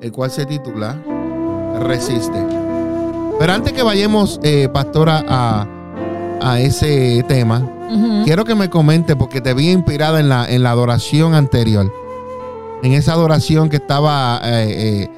el 0.00 0.12
cual 0.12 0.30
se 0.30 0.44
titula 0.46 0.96
Resiste. 1.80 2.38
Pero 3.38 3.52
antes 3.52 3.72
que 3.72 3.82
vayamos, 3.82 4.38
eh, 4.42 4.68
pastora, 4.72 5.24
a, 5.28 5.66
a 6.40 6.60
ese 6.60 7.24
tema, 7.28 7.68
quiero 8.24 8.44
que 8.44 8.54
me 8.54 8.70
comente, 8.70 9.16
porque 9.16 9.40
te 9.40 9.52
vi 9.54 9.70
inspirada 9.70 10.20
en 10.20 10.28
la, 10.28 10.46
en 10.46 10.62
la 10.62 10.70
adoración 10.70 11.34
anterior. 11.34 11.92
En 12.82 12.92
esa 12.92 13.12
adoración 13.12 13.68
que 13.68 13.76
estaba, 13.76 14.40
eh, 14.44 15.04
eh, 15.04 15.08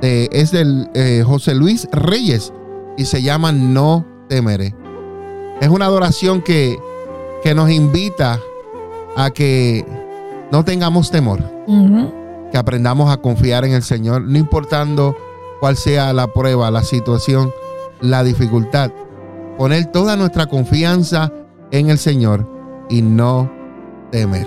de- 0.00 0.28
es 0.32 0.50
del 0.52 0.88
José 1.26 1.54
Luis 1.54 1.88
Reyes 1.92 2.52
y 2.96 3.04
se 3.04 3.22
llama 3.22 3.52
No 3.52 4.04
temeré. 4.28 4.74
Es 5.60 5.68
una 5.68 5.86
adoración 5.86 6.40
que, 6.40 6.78
que 7.42 7.54
nos 7.54 7.70
invita 7.70 8.38
a 9.16 9.30
que 9.30 9.84
no 10.50 10.64
tengamos 10.64 11.10
temor. 11.10 11.40
Que 12.50 12.58
aprendamos 12.58 13.12
a 13.12 13.18
confiar 13.18 13.64
en 13.64 13.72
el 13.72 13.82
Señor, 13.82 14.22
no 14.22 14.38
importando 14.38 15.16
cuál 15.60 15.76
sea 15.76 16.12
la 16.12 16.32
prueba, 16.32 16.70
la 16.70 16.82
situación, 16.82 17.52
la 18.00 18.24
dificultad. 18.24 18.90
Poner 19.58 19.86
toda 19.86 20.16
nuestra 20.16 20.46
confianza 20.46 21.32
en 21.70 21.90
el 21.90 21.98
Señor 21.98 22.46
y 22.88 23.02
no 23.02 23.50
temer. 24.10 24.46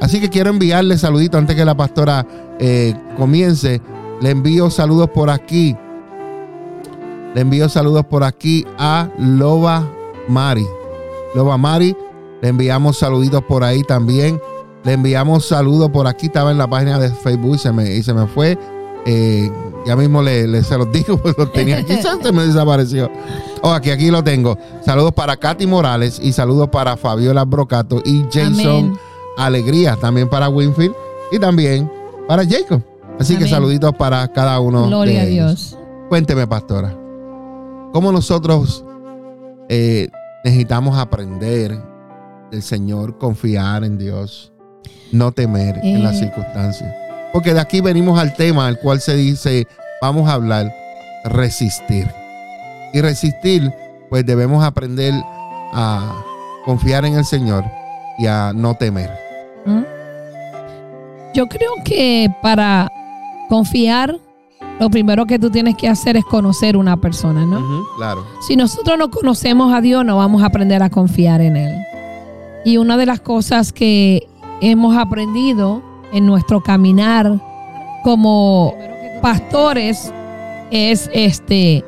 Así 0.00 0.20
que 0.20 0.30
quiero 0.30 0.50
enviarle 0.50 0.96
saluditos 0.96 1.38
antes 1.38 1.56
que 1.56 1.64
la 1.64 1.76
pastora 1.76 2.26
eh, 2.58 2.94
comience. 3.16 3.80
Le 4.20 4.30
envío 4.30 4.70
saludos 4.70 5.10
por 5.10 5.30
aquí. 5.30 5.76
Le 7.34 7.40
envío 7.40 7.68
saludos 7.68 8.06
por 8.06 8.24
aquí 8.24 8.64
a 8.78 9.08
Loba 9.18 9.88
Mari. 10.28 10.66
Loba 11.34 11.58
Mari, 11.58 11.96
le 12.40 12.48
enviamos 12.48 12.98
saluditos 12.98 13.42
por 13.44 13.64
ahí 13.64 13.82
también. 13.82 14.40
Le 14.88 14.94
enviamos 14.94 15.44
saludos 15.44 15.90
por 15.90 16.06
aquí. 16.06 16.26
Estaba 16.28 16.50
en 16.50 16.56
la 16.56 16.66
página 16.66 16.98
de 16.98 17.10
Facebook 17.10 17.56
y 17.56 17.58
se 17.58 17.70
me, 17.70 17.94
y 17.94 18.02
se 18.02 18.14
me 18.14 18.26
fue. 18.26 18.58
Eh, 19.04 19.52
ya 19.84 19.94
mismo 19.96 20.22
le, 20.22 20.48
le- 20.48 20.62
se 20.62 20.78
los 20.78 20.90
digo, 20.90 21.18
pues 21.22 21.36
lo 21.36 21.46
tenía 21.50 21.76
aquí. 21.76 21.92
se 22.22 22.32
me 22.32 22.46
desapareció. 22.46 23.10
Oh, 23.60 23.70
aquí, 23.70 23.90
aquí 23.90 24.10
lo 24.10 24.24
tengo. 24.24 24.56
Saludos 24.82 25.12
para 25.12 25.36
Katy 25.36 25.66
Morales 25.66 26.18
y 26.22 26.32
saludos 26.32 26.70
para 26.70 26.96
Fabiola 26.96 27.44
Brocato 27.44 28.00
y 28.02 28.24
Jason 28.32 28.66
Amén. 28.66 28.98
Alegría. 29.36 29.94
También 29.96 30.26
para 30.26 30.48
Winfield 30.48 30.94
y 31.32 31.38
también 31.38 31.92
para 32.26 32.46
Jacob. 32.46 32.80
Así 33.20 33.36
que 33.36 33.46
saluditos 33.46 33.92
para 33.92 34.26
cada 34.28 34.58
uno. 34.58 34.86
Gloria 34.86 35.20
a 35.20 35.24
de 35.26 35.32
ellos. 35.32 35.72
Dios. 35.72 35.78
Cuénteme, 36.08 36.46
pastora, 36.46 36.96
¿cómo 37.92 38.10
nosotros 38.10 38.86
eh, 39.68 40.08
necesitamos 40.44 40.96
aprender 40.96 41.78
del 42.50 42.62
Señor, 42.62 43.18
confiar 43.18 43.84
en 43.84 43.98
Dios, 43.98 44.50
no 45.12 45.32
temer 45.32 45.78
en 45.82 46.02
las 46.02 46.16
Eh. 46.16 46.20
circunstancias? 46.20 46.94
Porque 47.32 47.54
de 47.54 47.60
aquí 47.60 47.80
venimos 47.80 48.18
al 48.18 48.34
tema 48.34 48.66
al 48.66 48.78
cual 48.78 49.00
se 49.00 49.14
dice, 49.16 49.66
vamos 50.00 50.28
a 50.28 50.34
hablar, 50.34 50.72
resistir. 51.24 52.06
Y 52.92 53.00
resistir, 53.00 53.70
pues 54.08 54.24
debemos 54.24 54.64
aprender 54.64 55.12
a 55.74 56.22
confiar 56.64 57.04
en 57.04 57.14
el 57.14 57.24
Señor 57.24 57.64
y 58.18 58.26
a 58.26 58.52
no 58.54 58.74
temer. 58.74 59.10
¿Mm? 59.66 59.82
Yo 61.34 61.46
creo 61.48 61.70
que 61.84 62.30
para 62.42 62.90
confiar, 63.48 64.16
lo 64.80 64.88
primero 64.90 65.26
que 65.26 65.38
tú 65.38 65.50
tienes 65.50 65.76
que 65.76 65.88
hacer 65.88 66.16
es 66.16 66.24
conocer 66.24 66.76
una 66.76 66.96
persona, 66.96 67.44
¿no? 67.44 67.62
Claro. 67.96 68.24
Si 68.46 68.56
nosotros 68.56 68.98
no 68.98 69.10
conocemos 69.10 69.72
a 69.72 69.80
Dios, 69.80 70.04
no 70.04 70.16
vamos 70.16 70.42
a 70.42 70.46
aprender 70.46 70.82
a 70.82 70.88
confiar 70.90 71.40
en 71.40 71.56
Él. 71.56 71.74
Y 72.64 72.76
una 72.78 72.96
de 72.96 73.06
las 73.06 73.20
cosas 73.20 73.72
que 73.72 74.26
hemos 74.60 74.96
aprendido 74.96 75.82
en 76.12 76.26
nuestro 76.26 76.62
caminar 76.62 77.40
como 78.04 78.74
pastores 79.22 80.12
es 80.70 81.10
este 81.12 81.84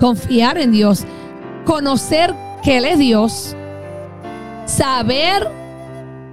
confiar 0.00 0.58
en 0.58 0.72
Dios, 0.72 1.04
conocer 1.64 2.34
que 2.62 2.78
Él 2.78 2.84
es 2.84 2.98
Dios, 2.98 3.56
saber 4.66 5.48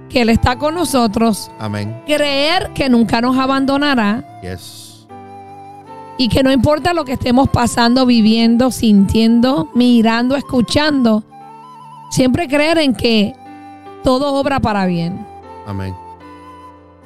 que 0.08 0.22
Él 0.22 0.28
está 0.28 0.56
con 0.56 0.74
nosotros, 0.74 1.50
Amén. 1.58 2.02
creer 2.06 2.70
que 2.74 2.88
nunca 2.88 3.20
nos 3.20 3.36
abandonará 3.38 4.24
Yes. 4.42 5.06
y 6.18 6.28
que 6.28 6.42
no 6.42 6.50
importa 6.50 6.92
lo 6.94 7.04
que 7.04 7.12
estemos 7.12 7.48
pasando, 7.48 8.06
viviendo, 8.06 8.70
sintiendo, 8.72 9.68
mirando, 9.74 10.34
escuchando, 10.36 11.22
siempre 12.10 12.48
creer 12.48 12.78
en 12.78 12.94
que 12.94 13.34
todo 14.02 14.34
obra 14.34 14.58
para 14.60 14.86
bien. 14.86 15.26
Amén. 15.66 15.94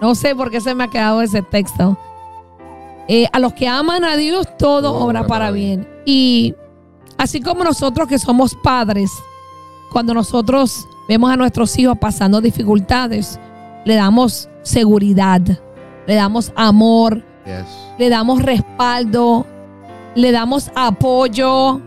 No 0.00 0.14
sé 0.14 0.34
por 0.34 0.50
qué 0.50 0.60
se 0.60 0.74
me 0.74 0.84
ha 0.84 0.88
quedado 0.88 1.22
ese 1.22 1.42
texto. 1.42 1.96
Eh, 3.08 3.26
a 3.32 3.38
los 3.38 3.52
que 3.52 3.68
aman 3.68 4.04
a 4.04 4.16
Dios, 4.16 4.46
todo 4.58 4.94
obra 4.94 5.26
para 5.26 5.50
bien. 5.50 5.86
Y 6.04 6.54
así 7.18 7.40
como 7.40 7.64
nosotros 7.64 8.08
que 8.08 8.18
somos 8.18 8.54
padres, 8.62 9.10
cuando 9.92 10.14
nosotros 10.14 10.86
vemos 11.08 11.30
a 11.30 11.36
nuestros 11.36 11.76
hijos 11.78 11.98
pasando 11.98 12.40
dificultades, 12.40 13.38
le 13.84 13.94
damos 13.94 14.48
seguridad, 14.62 15.40
le 16.06 16.14
damos 16.14 16.52
amor, 16.56 17.22
Yes. 17.44 17.66
le 17.98 18.08
damos 18.08 18.40
respaldo, 18.42 19.44
le 20.14 20.32
damos 20.32 20.70
apoyo. 20.74 21.80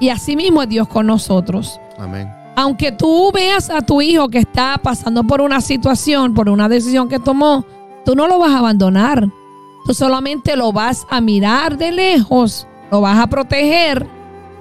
Y 0.00 0.08
así 0.08 0.34
mismo 0.36 0.62
es 0.62 0.68
Dios 0.70 0.88
con 0.88 1.06
nosotros. 1.06 1.78
Amén. 1.98 2.32
Aunque 2.58 2.90
tú 2.90 3.30
veas 3.32 3.70
a 3.70 3.82
tu 3.82 4.02
hijo 4.02 4.28
que 4.28 4.38
está 4.38 4.80
pasando 4.82 5.22
por 5.22 5.40
una 5.40 5.60
situación, 5.60 6.34
por 6.34 6.48
una 6.48 6.68
decisión 6.68 7.08
que 7.08 7.20
tomó, 7.20 7.64
tú 8.04 8.16
no 8.16 8.26
lo 8.26 8.40
vas 8.40 8.50
a 8.50 8.58
abandonar. 8.58 9.28
Tú 9.86 9.94
solamente 9.94 10.56
lo 10.56 10.72
vas 10.72 11.06
a 11.08 11.20
mirar 11.20 11.78
de 11.78 11.92
lejos 11.92 12.66
lo 12.90 13.00
vas 13.00 13.18
a 13.18 13.26
proteger 13.26 14.06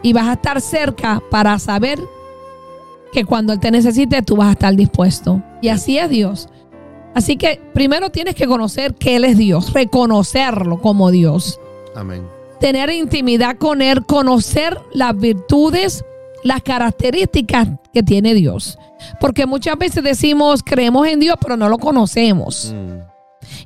y 0.01 0.13
vas 0.13 0.27
a 0.27 0.33
estar 0.33 0.61
cerca 0.61 1.21
para 1.31 1.57
saber 1.59 1.99
que 3.11 3.25
cuando 3.25 3.53
Él 3.53 3.59
te 3.59 3.71
necesite, 3.71 4.21
tú 4.21 4.35
vas 4.35 4.49
a 4.49 4.51
estar 4.51 4.75
dispuesto. 4.75 5.41
Y 5.61 5.69
así 5.69 5.97
es 5.97 6.09
Dios. 6.09 6.49
Así 7.15 7.35
que 7.35 7.59
primero 7.73 8.11
tienes 8.11 8.35
que 8.35 8.47
conocer 8.47 8.93
que 8.93 9.15
Él 9.15 9.25
es 9.25 9.37
Dios, 9.37 9.73
reconocerlo 9.73 10.79
como 10.79 11.09
Dios, 11.09 11.59
Amén. 11.95 12.27
tener 12.59 12.91
intimidad 12.91 13.57
con 13.57 13.81
Él, 13.81 14.05
conocer 14.05 14.79
las 14.93 15.17
virtudes, 15.17 16.05
las 16.47 16.61
características 16.63 17.67
que 17.93 18.01
tiene 18.03 18.33
Dios. 18.33 18.77
Porque 19.19 19.45
muchas 19.45 19.77
veces 19.77 20.03
decimos, 20.03 20.63
creemos 20.63 21.07
en 21.07 21.19
Dios, 21.19 21.35
pero 21.41 21.55
no 21.57 21.69
lo 21.69 21.77
conocemos. 21.77 22.73
Mm, 22.73 22.99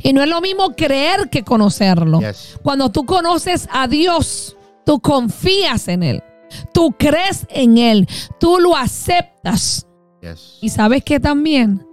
Y 0.04 0.14
no 0.14 0.22
es 0.22 0.30
lo 0.30 0.42
mismo 0.42 0.76
creer 0.76 1.30
que 1.30 1.44
conocerlo. 1.44 2.20
Yes. 2.20 2.60
Cuando 2.62 2.90
tú 2.92 3.06
conoces 3.06 3.68
a 3.72 3.88
Dios, 3.88 4.56
tú 4.86 5.00
confías 5.00 5.88
en 5.88 6.04
Él. 6.04 6.24
Tú 6.74 6.94
crees 7.00 7.48
en 7.50 7.78
Él. 7.78 8.08
Tú 8.40 8.60
lo 8.60 8.76
aceptas. 8.76 9.88
yes. 10.22 10.58
Y 10.62 10.70
sabes 10.70 11.04
que 11.04 11.20
también 11.20 11.86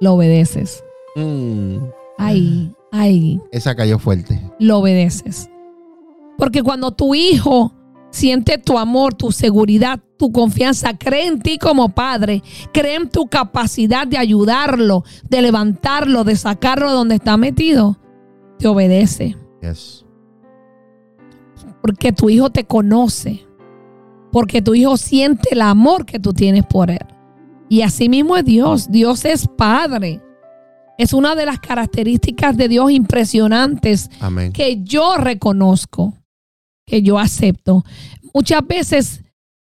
lo 0.00 0.14
obedeces. 0.14 0.84
Mm, 1.16 1.78
Ahí, 2.18 2.72
ahí, 2.92 3.40
esa 3.50 3.74
cayó 3.74 3.98
fuerte. 3.98 4.40
lo 4.60 4.78
obedeces. 4.78 5.48
Porque 6.38 6.62
cuando 6.62 6.90
tu 6.92 7.14
hijo 7.14 7.72
siente 8.12 8.58
tu 8.58 8.78
amor, 8.78 9.14
tu 9.14 9.32
seguridad, 9.32 9.98
tu 10.16 10.30
confianza, 10.30 10.96
cree 10.96 11.26
en 11.26 11.40
ti 11.40 11.58
como 11.58 11.88
padre, 11.88 12.42
cree 12.72 12.94
en 12.94 13.08
tu 13.08 13.26
capacidad 13.26 14.06
de 14.06 14.18
ayudarlo, 14.18 15.02
de 15.28 15.42
levantarlo, 15.42 16.22
de 16.22 16.36
sacarlo 16.36 16.90
de 16.90 16.94
donde 16.94 17.14
está 17.16 17.36
metido, 17.36 17.98
te 18.58 18.68
obedece. 18.68 19.36
Yes. 19.60 20.04
porque 21.80 22.12
tu 22.12 22.30
hijo 22.30 22.50
te 22.50 22.64
conoce, 22.64 23.44
porque 24.30 24.62
tu 24.62 24.74
hijo 24.74 24.96
siente 24.96 25.50
el 25.52 25.62
amor 25.62 26.04
que 26.06 26.18
tú 26.20 26.32
tienes 26.32 26.64
por 26.64 26.90
él. 26.90 27.04
Y 27.68 27.82
así 27.82 28.08
mismo 28.08 28.36
es 28.36 28.44
Dios, 28.44 28.90
Dios 28.90 29.24
es 29.24 29.48
Padre. 29.48 30.20
Es 30.98 31.12
una 31.12 31.34
de 31.34 31.46
las 31.46 31.58
características 31.58 32.56
de 32.56 32.68
Dios 32.68 32.90
impresionantes 32.90 34.10
Amén. 34.20 34.52
que 34.52 34.82
yo 34.82 35.16
reconozco, 35.16 36.14
que 36.92 37.00
yo 37.00 37.18
acepto. 37.18 37.86
Muchas 38.34 38.66
veces 38.66 39.22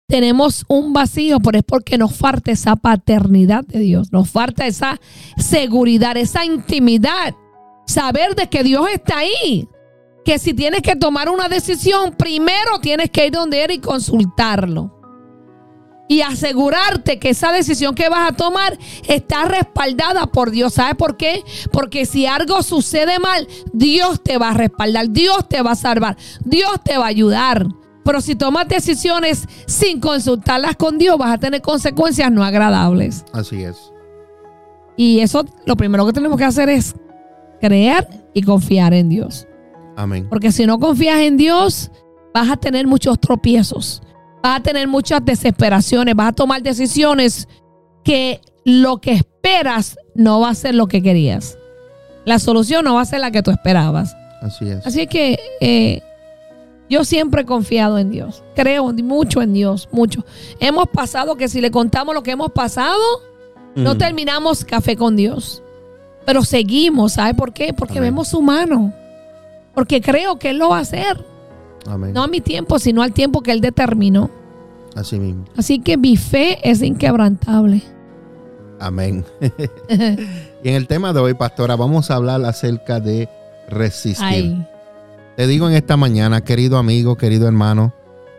tenemos 0.08 0.64
un 0.68 0.94
vacío, 0.94 1.38
pero 1.38 1.58
es 1.58 1.64
porque 1.64 1.98
nos 1.98 2.16
falta 2.16 2.50
esa 2.50 2.76
paternidad 2.76 3.62
de 3.62 3.80
Dios, 3.80 4.10
nos 4.10 4.30
falta 4.30 4.66
esa 4.66 4.98
seguridad, 5.36 6.16
esa 6.16 6.46
intimidad, 6.46 7.34
saber 7.86 8.34
de 8.34 8.48
que 8.48 8.62
Dios 8.62 8.88
está 8.90 9.18
ahí, 9.18 9.68
que 10.24 10.38
si 10.38 10.54
tienes 10.54 10.80
que 10.80 10.96
tomar 10.96 11.28
una 11.28 11.50
decisión, 11.50 12.14
primero 12.16 12.78
tienes 12.80 13.10
que 13.10 13.26
ir 13.26 13.32
donde 13.32 13.64
Él 13.64 13.72
y 13.72 13.80
consultarlo. 13.80 14.99
Y 16.10 16.22
asegurarte 16.22 17.20
que 17.20 17.28
esa 17.28 17.52
decisión 17.52 17.94
que 17.94 18.08
vas 18.08 18.32
a 18.32 18.34
tomar 18.34 18.76
está 19.06 19.44
respaldada 19.44 20.26
por 20.26 20.50
Dios. 20.50 20.74
¿Sabes 20.74 20.96
por 20.96 21.16
qué? 21.16 21.44
Porque 21.70 22.04
si 22.04 22.26
algo 22.26 22.64
sucede 22.64 23.20
mal, 23.20 23.46
Dios 23.72 24.20
te 24.20 24.36
va 24.36 24.48
a 24.48 24.54
respaldar, 24.54 25.08
Dios 25.10 25.48
te 25.48 25.62
va 25.62 25.70
a 25.70 25.76
salvar, 25.76 26.16
Dios 26.44 26.82
te 26.82 26.98
va 26.98 27.04
a 27.04 27.08
ayudar. 27.10 27.64
Pero 28.04 28.20
si 28.20 28.34
tomas 28.34 28.66
decisiones 28.66 29.46
sin 29.68 30.00
consultarlas 30.00 30.74
con 30.74 30.98
Dios, 30.98 31.16
vas 31.16 31.32
a 31.32 31.38
tener 31.38 31.62
consecuencias 31.62 32.32
no 32.32 32.42
agradables. 32.42 33.24
Así 33.32 33.62
es. 33.62 33.76
Y 34.96 35.20
eso 35.20 35.44
lo 35.64 35.76
primero 35.76 36.04
que 36.06 36.12
tenemos 36.12 36.36
que 36.36 36.44
hacer 36.44 36.70
es 36.70 36.92
creer 37.60 38.08
y 38.34 38.42
confiar 38.42 38.94
en 38.94 39.10
Dios. 39.10 39.46
Amén. 39.94 40.26
Porque 40.28 40.50
si 40.50 40.66
no 40.66 40.80
confías 40.80 41.20
en 41.20 41.36
Dios, 41.36 41.92
vas 42.34 42.50
a 42.50 42.56
tener 42.56 42.88
muchos 42.88 43.20
tropiezos, 43.20 44.02
vas 44.42 44.58
a 44.58 44.62
tener 44.62 44.88
muchas 44.88 45.24
desesperaciones, 45.24 46.14
vas 46.14 46.28
a 46.28 46.32
tomar 46.32 46.62
decisiones 46.62 47.48
que 48.04 48.40
lo 48.64 48.98
que 48.98 49.12
esperas 49.12 49.98
no 50.14 50.40
va 50.40 50.50
a 50.50 50.54
ser 50.54 50.74
lo 50.74 50.86
que 50.86 51.02
querías. 51.02 51.58
La 52.24 52.38
solución 52.38 52.84
no 52.84 52.94
va 52.94 53.02
a 53.02 53.06
ser 53.06 53.20
la 53.20 53.30
que 53.30 53.42
tú 53.42 53.50
esperabas. 53.50 54.14
Así 54.42 54.68
es. 54.68 54.86
Así 54.86 55.06
que 55.06 55.38
eh, 55.60 56.02
yo 56.88 57.04
siempre 57.04 57.42
he 57.42 57.44
confiado 57.44 57.98
en 57.98 58.10
Dios. 58.10 58.42
Creo 58.54 58.92
mucho 58.92 59.42
en 59.42 59.52
Dios, 59.52 59.88
mucho. 59.92 60.24
Hemos 60.58 60.88
pasado 60.88 61.36
que 61.36 61.48
si 61.48 61.60
le 61.60 61.70
contamos 61.70 62.14
lo 62.14 62.22
que 62.22 62.32
hemos 62.32 62.52
pasado, 62.52 63.00
no 63.74 63.96
terminamos 63.96 64.64
café 64.64 64.96
con 64.96 65.16
Dios. 65.16 65.62
Pero 66.26 66.42
seguimos, 66.42 67.14
¿sabe 67.14 67.34
por 67.34 67.52
qué? 67.52 67.72
Porque 67.72 67.98
Amén. 67.98 68.12
vemos 68.12 68.28
su 68.28 68.42
mano. 68.42 68.92
Porque 69.74 70.00
creo 70.00 70.38
que 70.38 70.50
Él 70.50 70.58
lo 70.58 70.70
va 70.70 70.78
a 70.78 70.82
hacer. 70.82 71.24
Amén. 71.86 72.12
No 72.12 72.22
a 72.22 72.28
mi 72.28 72.40
tiempo, 72.40 72.78
sino 72.78 73.02
al 73.02 73.12
tiempo 73.12 73.42
que 73.42 73.52
Él 73.52 73.60
determinó. 73.60 74.30
Así 74.94 75.18
mismo. 75.18 75.44
Así 75.56 75.78
que 75.78 75.96
mi 75.96 76.16
fe 76.16 76.58
es 76.68 76.82
inquebrantable. 76.82 77.82
Amén. 78.80 79.24
y 80.62 80.68
en 80.68 80.74
el 80.74 80.86
tema 80.86 81.12
de 81.12 81.20
hoy, 81.20 81.34
pastora, 81.34 81.76
vamos 81.76 82.10
a 82.10 82.16
hablar 82.16 82.44
acerca 82.44 82.98
de 82.98 83.28
resistir. 83.68 84.26
Ay, 84.26 84.66
Te 85.36 85.46
digo 85.46 85.68
en 85.68 85.74
esta 85.74 85.96
mañana, 85.96 86.42
querido 86.42 86.78
amigo, 86.78 87.16
querido 87.16 87.46
hermano, 87.46 87.92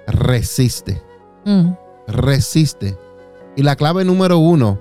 resiste, 0.08 1.02
mm, 1.46 1.72
resiste. 2.08 2.98
Y 3.56 3.64
la 3.64 3.76
clave 3.76 4.04
número 4.04 4.40
uno 4.40 4.80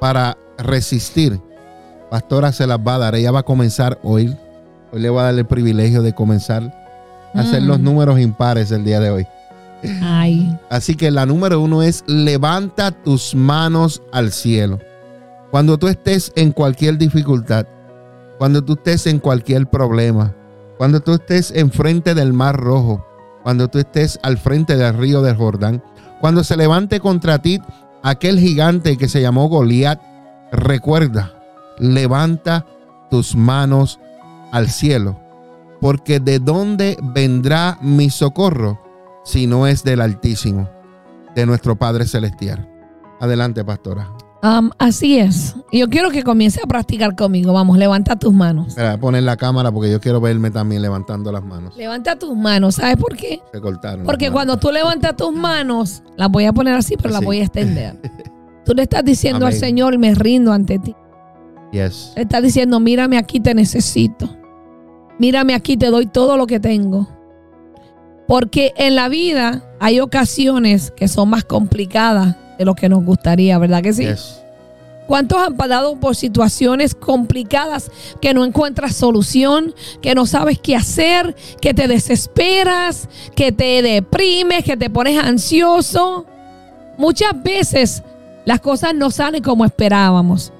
para 0.00 0.38
resistir, 0.56 1.40
pastora 2.10 2.52
se 2.52 2.66
las 2.66 2.78
va 2.78 2.94
a 2.94 2.98
dar. 2.98 3.14
Ella 3.14 3.30
va 3.30 3.40
a 3.40 3.44
comenzar 3.44 3.98
hoy. 4.02 4.34
Hoy 4.92 5.00
le 5.00 5.10
voy 5.10 5.20
a 5.20 5.24
dar 5.24 5.34
el 5.34 5.46
privilegio 5.46 6.02
de 6.02 6.14
comenzar 6.14 6.83
hacer 7.34 7.62
Mm. 7.62 7.66
los 7.66 7.80
números 7.80 8.20
impares 8.20 8.70
el 8.70 8.84
día 8.84 9.00
de 9.00 9.10
hoy. 9.10 9.26
ay, 10.02 10.56
Así 10.70 10.94
que 10.96 11.10
la 11.10 11.26
número 11.26 11.60
uno 11.60 11.82
es 11.82 12.04
levanta 12.06 12.90
tus 12.90 13.34
manos 13.34 14.02
al 14.12 14.32
cielo. 14.32 14.78
Cuando 15.50 15.78
tú 15.78 15.88
estés 15.88 16.32
en 16.36 16.52
cualquier 16.52 16.96
dificultad, 16.98 17.66
cuando 18.38 18.64
tú 18.64 18.74
estés 18.74 19.06
en 19.06 19.18
cualquier 19.18 19.66
problema, 19.68 20.34
cuando 20.78 21.00
tú 21.00 21.12
estés 21.14 21.50
enfrente 21.54 22.14
del 22.14 22.32
mar 22.32 22.56
rojo, 22.56 23.06
cuando 23.42 23.68
tú 23.68 23.78
estés 23.78 24.18
al 24.22 24.38
frente 24.38 24.76
del 24.76 24.96
río 24.96 25.22
del 25.22 25.36
Jordán, 25.36 25.82
cuando 26.20 26.42
se 26.44 26.56
levante 26.56 26.98
contra 26.98 27.38
ti 27.40 27.60
aquel 28.02 28.40
gigante 28.40 28.96
que 28.96 29.08
se 29.08 29.20
llamó 29.20 29.48
Goliat, 29.48 30.00
recuerda, 30.50 31.32
levanta 31.78 32.64
tus 33.10 33.36
manos 33.36 34.00
al 34.50 34.68
cielo, 34.70 35.18
porque 35.84 36.18
de 36.18 36.38
dónde 36.38 36.96
vendrá 37.02 37.76
mi 37.82 38.08
socorro 38.08 38.80
si 39.22 39.46
no 39.46 39.66
es 39.66 39.84
del 39.84 40.00
Altísimo, 40.00 40.66
de 41.34 41.44
nuestro 41.44 41.76
Padre 41.76 42.06
Celestial. 42.06 42.66
Adelante, 43.20 43.62
pastora. 43.66 44.10
Así 44.78 45.18
es. 45.18 45.54
Yo 45.72 45.90
quiero 45.90 46.08
que 46.08 46.22
comience 46.22 46.58
a 46.64 46.66
practicar 46.66 47.14
conmigo. 47.14 47.52
Vamos, 47.52 47.76
levanta 47.76 48.16
tus 48.16 48.32
manos. 48.32 48.68
Espera, 48.68 48.96
poner 48.98 49.24
la 49.24 49.36
cámara 49.36 49.70
porque 49.70 49.90
yo 49.90 50.00
quiero 50.00 50.22
verme 50.22 50.50
también 50.50 50.80
levantando 50.80 51.30
las 51.30 51.44
manos. 51.44 51.76
Levanta 51.76 52.18
tus 52.18 52.34
manos. 52.34 52.76
¿Sabes 52.76 52.96
por 52.96 53.14
qué? 53.14 53.42
Se 53.52 53.60
cortaron. 53.60 54.06
Porque 54.06 54.30
cuando 54.30 54.56
tú 54.56 54.72
levantas 54.72 55.14
tus 55.16 55.34
manos, 55.34 56.02
las 56.16 56.30
voy 56.30 56.46
a 56.46 56.54
poner 56.54 56.76
así, 56.76 56.96
pero 56.96 57.10
las 57.10 57.22
voy 57.22 57.40
a 57.40 57.42
extender. 57.42 58.00
Tú 58.64 58.72
le 58.72 58.84
estás 58.84 59.04
diciendo 59.04 59.44
al. 59.44 59.52
Señor, 59.52 59.98
me 59.98 60.14
rindo 60.14 60.50
ante 60.50 60.78
ti. 60.78 60.96
Yes. 61.72 62.14
Le 62.16 62.22
estás 62.22 62.42
diciendo, 62.42 62.80
mírame 62.80 63.18
aquí, 63.18 63.38
te 63.38 63.52
necesito. 63.52 64.43
Mírame 65.18 65.54
aquí, 65.54 65.76
te 65.76 65.86
doy 65.86 66.06
todo 66.06 66.36
lo 66.36 66.46
que 66.46 66.60
tengo. 66.60 67.08
Porque 68.26 68.72
en 68.76 68.94
la 68.94 69.08
vida 69.08 69.62
hay 69.80 70.00
ocasiones 70.00 70.90
que 70.90 71.08
son 71.08 71.30
más 71.30 71.44
complicadas 71.44 72.36
de 72.58 72.64
lo 72.64 72.74
que 72.74 72.88
nos 72.88 73.04
gustaría, 73.04 73.58
¿verdad 73.58 73.82
que 73.82 73.92
sí? 73.92 74.06
Yes. 74.06 74.40
¿Cuántos 75.06 75.38
han 75.38 75.56
pasado 75.56 75.96
por 75.96 76.16
situaciones 76.16 76.94
complicadas 76.94 77.90
que 78.22 78.32
no 78.32 78.42
encuentras 78.44 78.96
solución, 78.96 79.74
que 80.00 80.14
no 80.14 80.24
sabes 80.24 80.58
qué 80.58 80.76
hacer, 80.76 81.36
que 81.60 81.74
te 81.74 81.88
desesperas, 81.88 83.08
que 83.36 83.52
te 83.52 83.82
deprimes, 83.82 84.64
que 84.64 84.78
te 84.78 84.88
pones 84.88 85.22
ansioso? 85.22 86.24
Muchas 86.96 87.42
veces 87.42 88.02
las 88.46 88.60
cosas 88.60 88.94
no 88.94 89.10
salen 89.10 89.42
como 89.42 89.66
esperábamos. 89.66 90.52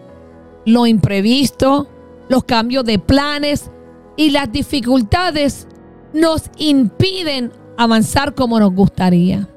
Lo 0.67 0.87
imprevisto, 0.87 1.89
los 2.29 2.45
cambios 2.45 2.85
de 2.85 2.99
planes 2.99 3.71
y 4.17 4.31
las 4.31 4.51
dificultades 4.51 5.67
nos 6.13 6.45
impiden 6.59 7.53
avanzar 7.77 8.35
como 8.35 8.61
nos 8.61 8.73
gustaría. 8.73 9.49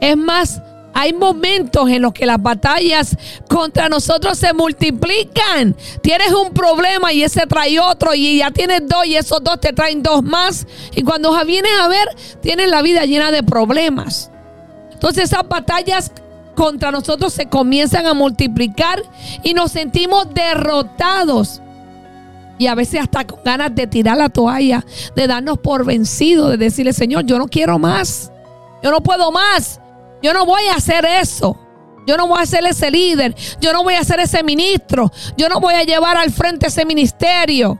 Es 0.00 0.16
más, 0.16 0.62
hay 0.94 1.12
momentos 1.12 1.88
en 1.90 2.02
los 2.02 2.12
que 2.12 2.26
las 2.26 2.42
batallas 2.42 3.16
contra 3.48 3.88
nosotros 3.88 4.38
se 4.38 4.52
multiplican. 4.52 5.76
Tienes 6.02 6.32
un 6.32 6.52
problema 6.52 7.12
y 7.12 7.22
ese 7.22 7.46
trae 7.46 7.78
otro 7.78 8.14
y 8.14 8.38
ya 8.38 8.50
tienes 8.50 8.82
dos 8.88 9.06
y 9.06 9.14
esos 9.14 9.42
dos 9.44 9.60
te 9.60 9.72
traen 9.72 10.02
dos 10.02 10.22
más. 10.22 10.66
Y 10.96 11.02
cuando 11.02 11.32
vienes 11.44 11.70
a 11.80 11.88
ver, 11.88 12.08
tienes 12.40 12.68
la 12.68 12.82
vida 12.82 13.04
llena 13.04 13.30
de 13.30 13.42
problemas. 13.42 14.30
Entonces 14.92 15.24
esas 15.24 15.46
batallas 15.48 16.10
contra 16.56 16.90
nosotros 16.90 17.32
se 17.32 17.48
comienzan 17.48 18.06
a 18.06 18.14
multiplicar 18.14 19.00
y 19.44 19.54
nos 19.54 19.70
sentimos 19.70 20.34
derrotados. 20.34 21.62
Y 22.58 22.66
a 22.66 22.74
veces 22.74 23.00
hasta 23.00 23.26
con 23.26 23.40
ganas 23.44 23.74
de 23.74 23.86
tirar 23.86 24.16
la 24.16 24.28
toalla, 24.28 24.84
de 25.14 25.26
darnos 25.26 25.58
por 25.58 25.84
vencido, 25.84 26.50
de 26.50 26.56
decirle, 26.56 26.92
Señor, 26.92 27.24
yo 27.24 27.38
no 27.38 27.46
quiero 27.46 27.78
más. 27.78 28.32
Yo 28.82 28.90
no 28.90 29.00
puedo 29.00 29.30
más. 29.30 29.80
Yo 30.22 30.32
no 30.32 30.44
voy 30.44 30.62
a 30.72 30.74
hacer 30.74 31.04
eso. 31.04 31.56
Yo 32.06 32.16
no 32.16 32.26
voy 32.26 32.40
a 32.40 32.46
ser 32.46 32.64
ese 32.64 32.90
líder. 32.90 33.34
Yo 33.60 33.72
no 33.72 33.82
voy 33.82 33.94
a 33.94 34.02
ser 34.02 34.18
ese 34.20 34.42
ministro. 34.42 35.12
Yo 35.36 35.48
no 35.48 35.60
voy 35.60 35.74
a 35.74 35.84
llevar 35.84 36.16
al 36.16 36.30
frente 36.30 36.66
ese 36.66 36.84
ministerio. 36.84 37.78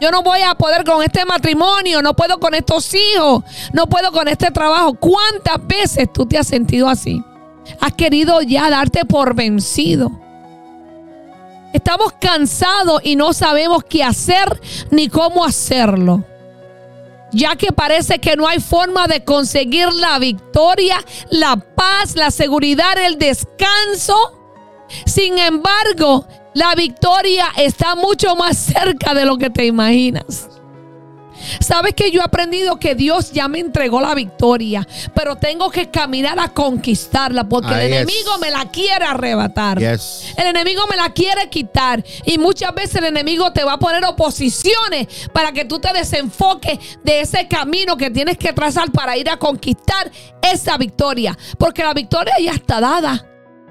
Yo 0.00 0.10
no 0.10 0.22
voy 0.22 0.40
a 0.42 0.54
poder 0.54 0.84
con 0.84 1.02
este 1.02 1.24
matrimonio. 1.24 2.02
No 2.02 2.14
puedo 2.14 2.38
con 2.38 2.54
estos 2.54 2.92
hijos. 2.94 3.44
No 3.72 3.86
puedo 3.86 4.12
con 4.12 4.28
este 4.28 4.50
trabajo. 4.50 4.94
¿Cuántas 4.94 5.66
veces 5.66 6.12
tú 6.12 6.26
te 6.26 6.36
has 6.36 6.46
sentido 6.46 6.88
así? 6.88 7.22
Has 7.80 7.92
querido 7.92 8.42
ya 8.42 8.70
darte 8.70 9.04
por 9.04 9.34
vencido. 9.34 10.10
Estamos 11.72 12.12
cansados 12.20 13.00
y 13.04 13.16
no 13.16 13.32
sabemos 13.32 13.84
qué 13.84 14.02
hacer 14.02 14.60
ni 14.90 15.08
cómo 15.08 15.44
hacerlo. 15.44 16.24
Ya 17.30 17.56
que 17.56 17.72
parece 17.72 18.18
que 18.18 18.36
no 18.36 18.48
hay 18.48 18.58
forma 18.58 19.06
de 19.06 19.22
conseguir 19.22 19.92
la 19.92 20.18
victoria, 20.18 20.98
la 21.30 21.56
paz, 21.56 22.16
la 22.16 22.30
seguridad, 22.30 22.96
el 22.98 23.18
descanso. 23.18 24.16
Sin 25.04 25.38
embargo, 25.38 26.26
la 26.54 26.74
victoria 26.74 27.48
está 27.56 27.94
mucho 27.94 28.34
más 28.34 28.56
cerca 28.56 29.12
de 29.12 29.26
lo 29.26 29.36
que 29.36 29.50
te 29.50 29.66
imaginas. 29.66 30.48
Sabes 31.60 31.94
que 31.94 32.10
yo 32.10 32.20
he 32.20 32.24
aprendido 32.24 32.78
que 32.78 32.94
Dios 32.94 33.32
ya 33.32 33.48
me 33.48 33.58
entregó 33.58 34.00
la 34.00 34.14
victoria, 34.14 34.86
pero 35.14 35.36
tengo 35.36 35.70
que 35.70 35.90
caminar 35.90 36.38
a 36.38 36.48
conquistarla 36.48 37.48
porque 37.48 37.72
el 37.74 37.80
es. 37.80 38.02
enemigo 38.02 38.38
me 38.38 38.50
la 38.50 38.70
quiere 38.70 39.04
arrebatar. 39.04 39.78
Yes. 39.78 40.34
El 40.36 40.46
enemigo 40.46 40.86
me 40.88 40.96
la 40.96 41.12
quiere 41.12 41.48
quitar 41.48 42.04
y 42.24 42.38
muchas 42.38 42.74
veces 42.74 42.96
el 42.96 43.04
enemigo 43.04 43.52
te 43.52 43.64
va 43.64 43.74
a 43.74 43.78
poner 43.78 44.04
oposiciones 44.04 45.28
para 45.32 45.52
que 45.52 45.64
tú 45.64 45.78
te 45.78 45.92
desenfoques 45.92 46.78
de 47.02 47.20
ese 47.20 47.48
camino 47.48 47.96
que 47.96 48.10
tienes 48.10 48.38
que 48.38 48.52
trazar 48.52 48.90
para 48.92 49.16
ir 49.16 49.28
a 49.30 49.38
conquistar 49.38 50.10
esa 50.42 50.76
victoria, 50.78 51.36
porque 51.58 51.82
la 51.82 51.94
victoria 51.94 52.34
ya 52.40 52.52
está 52.52 52.80
dada. 52.80 53.24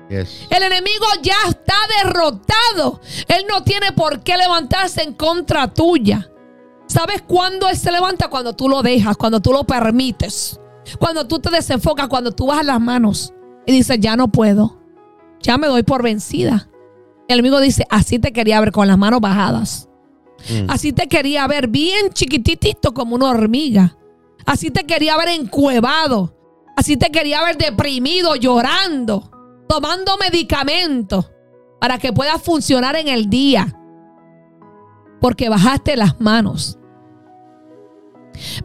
Yes. 0.10 0.48
El 0.50 0.64
enemigo 0.64 1.06
ya 1.22 1.36
está 1.50 1.76
derrotado. 2.02 3.02
Él 3.28 3.46
no 3.50 3.64
tiene 3.64 3.92
por 3.92 4.22
qué 4.24 4.38
levantarse 4.38 5.04
en 5.04 5.14
contra 5.14 5.68
tuya. 5.68 6.30
¿Sabes 6.88 7.22
cuándo 7.22 7.70
él 7.70 7.78
se 7.78 7.92
levanta? 7.92 8.30
Cuando 8.30 8.54
tú 8.54 8.70
lo 8.70 8.82
dejas, 8.82 9.18
cuando 9.18 9.42
tú 9.42 9.52
lo 9.52 9.66
permites. 9.66 10.60
Cuando 11.00 11.28
tú 11.28 11.40
te 11.40 11.50
desenfocas, 11.50 12.08
cuando 12.08 12.32
tú 12.32 12.48
bajas 12.48 12.66
las 12.66 12.80
manos 12.80 13.34
y 13.66 13.74
dices, 13.74 14.00
ya 14.00 14.16
no 14.16 14.30
puedo. 14.30 14.80
Ya 15.42 15.58
me 15.58 15.68
doy 15.68 15.84
por 15.84 16.02
vencida. 16.02 16.70
El 17.28 17.40
enemigo 17.40 17.60
dice, 17.60 17.86
así 17.90 18.20
te 18.20 18.32
quería 18.32 18.60
ver 18.62 18.72
con 18.72 18.88
las 18.88 18.98
manos 18.98 19.20
bajadas. 19.20 19.90
Mm. 20.50 20.70
Así 20.70 20.94
te 20.94 21.08
quería 21.08 21.46
ver 21.48 21.68
bien 21.68 22.12
chiquititito 22.14 22.94
como 22.94 23.16
una 23.16 23.30
hormiga. 23.30 23.98
Así 24.46 24.72
te 24.72 24.86
quería 24.86 25.18
ver 25.18 25.30
encuevado. 25.30 26.34
Así 26.78 26.96
te 26.96 27.12
quería 27.12 27.44
ver 27.44 27.58
deprimido, 27.58 28.36
llorando, 28.36 29.30
tomando 29.68 30.16
medicamentos 30.18 31.30
para 31.82 31.98
que 31.98 32.14
puedas 32.14 32.42
funcionar 32.42 32.96
en 32.96 33.10
el 33.10 33.30
día. 33.30 33.76
Porque 35.20 35.50
bajaste 35.50 35.98
las 35.98 36.22
manos. 36.22 36.77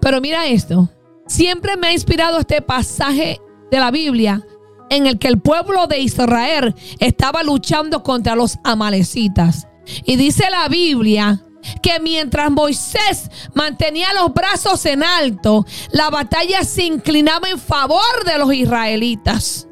Pero 0.00 0.20
mira 0.20 0.46
esto. 0.46 0.88
Siempre 1.26 1.76
me 1.76 1.88
ha 1.88 1.92
inspirado 1.92 2.38
este 2.38 2.62
pasaje 2.62 3.40
de 3.70 3.78
la 3.78 3.90
Biblia 3.90 4.44
en 4.90 5.06
el 5.06 5.18
que 5.18 5.28
el 5.28 5.40
pueblo 5.40 5.86
de 5.86 6.00
Israel 6.00 6.74
estaba 6.98 7.42
luchando 7.42 8.02
contra 8.02 8.34
los 8.34 8.58
amalecitas. 8.64 9.66
Y 10.04 10.16
dice 10.16 10.44
la 10.50 10.68
Biblia 10.68 11.42
que 11.80 11.98
mientras 12.00 12.50
Moisés 12.50 13.30
mantenía 13.54 14.12
los 14.12 14.34
brazos 14.34 14.84
en 14.86 15.02
alto, 15.02 15.64
la 15.92 16.10
batalla 16.10 16.64
se 16.64 16.84
inclinaba 16.84 17.48
en 17.48 17.58
favor 17.58 18.24
de 18.26 18.38
los 18.38 18.52
israelitas. 18.52 19.68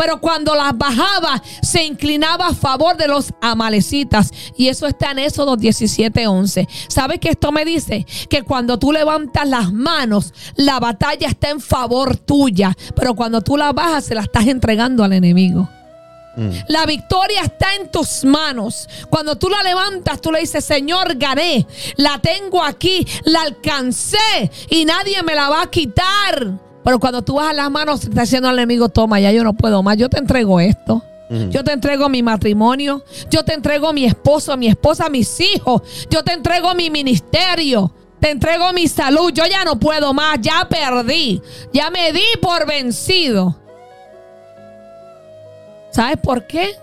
Pero 0.00 0.18
cuando 0.18 0.54
las 0.54 0.78
bajaba, 0.78 1.42
se 1.60 1.84
inclinaba 1.84 2.46
a 2.46 2.54
favor 2.54 2.96
de 2.96 3.06
los 3.06 3.34
amalecitas. 3.42 4.30
Y 4.56 4.68
eso 4.68 4.86
está 4.86 5.10
en 5.10 5.18
Éxodo 5.18 5.58
17:11. 5.58 6.66
¿Sabes 6.88 7.20
que 7.20 7.28
esto 7.28 7.52
me 7.52 7.66
dice? 7.66 8.06
Que 8.30 8.42
cuando 8.42 8.78
tú 8.78 8.92
levantas 8.92 9.46
las 9.46 9.74
manos, 9.74 10.32
la 10.56 10.80
batalla 10.80 11.28
está 11.28 11.50
en 11.50 11.60
favor 11.60 12.16
tuya. 12.16 12.74
Pero 12.96 13.14
cuando 13.14 13.42
tú 13.42 13.58
la 13.58 13.74
bajas, 13.74 14.06
se 14.06 14.14
la 14.14 14.22
estás 14.22 14.46
entregando 14.46 15.04
al 15.04 15.12
enemigo. 15.12 15.68
La 16.68 16.86
victoria 16.86 17.42
está 17.42 17.74
en 17.74 17.90
tus 17.90 18.24
manos. 18.24 18.88
Cuando 19.10 19.36
tú 19.36 19.50
la 19.50 19.62
levantas, 19.62 20.22
tú 20.22 20.32
le 20.32 20.40
dices, 20.40 20.64
Señor, 20.64 21.16
gané. 21.16 21.66
La 21.96 22.18
tengo 22.20 22.64
aquí, 22.64 23.06
la 23.24 23.42
alcancé 23.42 24.50
y 24.70 24.86
nadie 24.86 25.22
me 25.22 25.34
la 25.34 25.50
va 25.50 25.60
a 25.60 25.70
quitar. 25.70 26.69
Pero 26.84 26.98
cuando 26.98 27.22
tú 27.22 27.34
bajas 27.34 27.54
las 27.54 27.70
manos, 27.70 28.04
está 28.04 28.22
diciendo 28.22 28.48
al 28.48 28.58
enemigo, 28.58 28.88
toma, 28.88 29.20
ya 29.20 29.32
yo 29.32 29.44
no 29.44 29.52
puedo 29.52 29.82
más. 29.82 29.96
Yo 29.96 30.08
te 30.08 30.18
entrego 30.18 30.60
esto. 30.60 31.02
Yo 31.50 31.62
te 31.62 31.72
entrego 31.72 32.08
mi 32.08 32.24
matrimonio. 32.24 33.04
Yo 33.30 33.44
te 33.44 33.54
entrego 33.54 33.92
mi 33.92 34.04
esposo, 34.04 34.56
mi 34.56 34.66
esposa, 34.66 35.08
mis 35.08 35.40
hijos. 35.40 35.82
Yo 36.10 36.24
te 36.24 36.32
entrego 36.32 36.74
mi 36.74 36.90
ministerio. 36.90 37.92
Te 38.18 38.30
entrego 38.30 38.72
mi 38.72 38.88
salud. 38.88 39.30
Yo 39.32 39.46
ya 39.46 39.64
no 39.64 39.78
puedo 39.78 40.12
más. 40.12 40.38
Ya 40.40 40.66
perdí. 40.68 41.40
Ya 41.72 41.88
me 41.90 42.12
di 42.12 42.24
por 42.42 42.66
vencido. 42.66 43.56
¿Sabes 45.92 46.16
por 46.16 46.48
qué? 46.48 46.74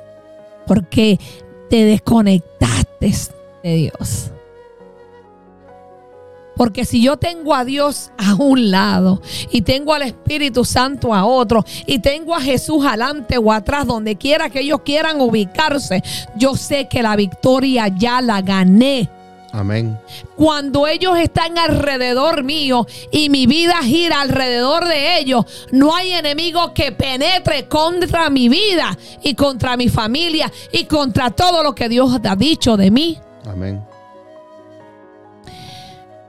Porque 0.65 1.19
te 1.69 1.83
desconectaste 1.83 3.13
de 3.63 3.75
Dios. 3.75 4.31
Porque 6.57 6.85
si 6.85 7.01
yo 7.01 7.17
tengo 7.17 7.55
a 7.55 7.63
Dios 7.63 8.11
a 8.17 8.35
un 8.35 8.71
lado 8.71 9.21
y 9.51 9.61
tengo 9.61 9.93
al 9.93 10.01
Espíritu 10.01 10.65
Santo 10.65 11.13
a 11.13 11.25
otro 11.25 11.63
y 11.85 11.99
tengo 11.99 12.35
a 12.35 12.41
Jesús 12.41 12.85
adelante 12.85 13.37
o 13.37 13.51
atrás, 13.51 13.85
donde 13.85 14.15
quiera 14.15 14.49
que 14.49 14.61
ellos 14.61 14.81
quieran 14.83 15.21
ubicarse, 15.21 16.03
yo 16.35 16.55
sé 16.55 16.87
que 16.87 17.03
la 17.03 17.15
victoria 17.15 17.87
ya 17.87 18.21
la 18.21 18.41
gané. 18.41 19.09
Amén. 19.51 19.97
Cuando 20.35 20.87
ellos 20.87 21.17
están 21.17 21.57
alrededor 21.57 22.43
mío 22.43 22.85
y 23.11 23.29
mi 23.29 23.47
vida 23.47 23.77
gira 23.81 24.21
alrededor 24.21 24.87
de 24.87 25.19
ellos, 25.19 25.45
no 25.71 25.95
hay 25.95 26.11
enemigo 26.11 26.73
que 26.73 26.91
penetre 26.91 27.67
contra 27.67 28.29
mi 28.29 28.49
vida 28.49 28.97
y 29.23 29.35
contra 29.35 29.77
mi 29.77 29.89
familia 29.89 30.51
y 30.71 30.85
contra 30.85 31.31
todo 31.31 31.63
lo 31.63 31.73
que 31.73 31.89
Dios 31.89 32.19
ha 32.23 32.35
dicho 32.35 32.77
de 32.77 32.91
mí. 32.91 33.17
Amén. 33.45 33.81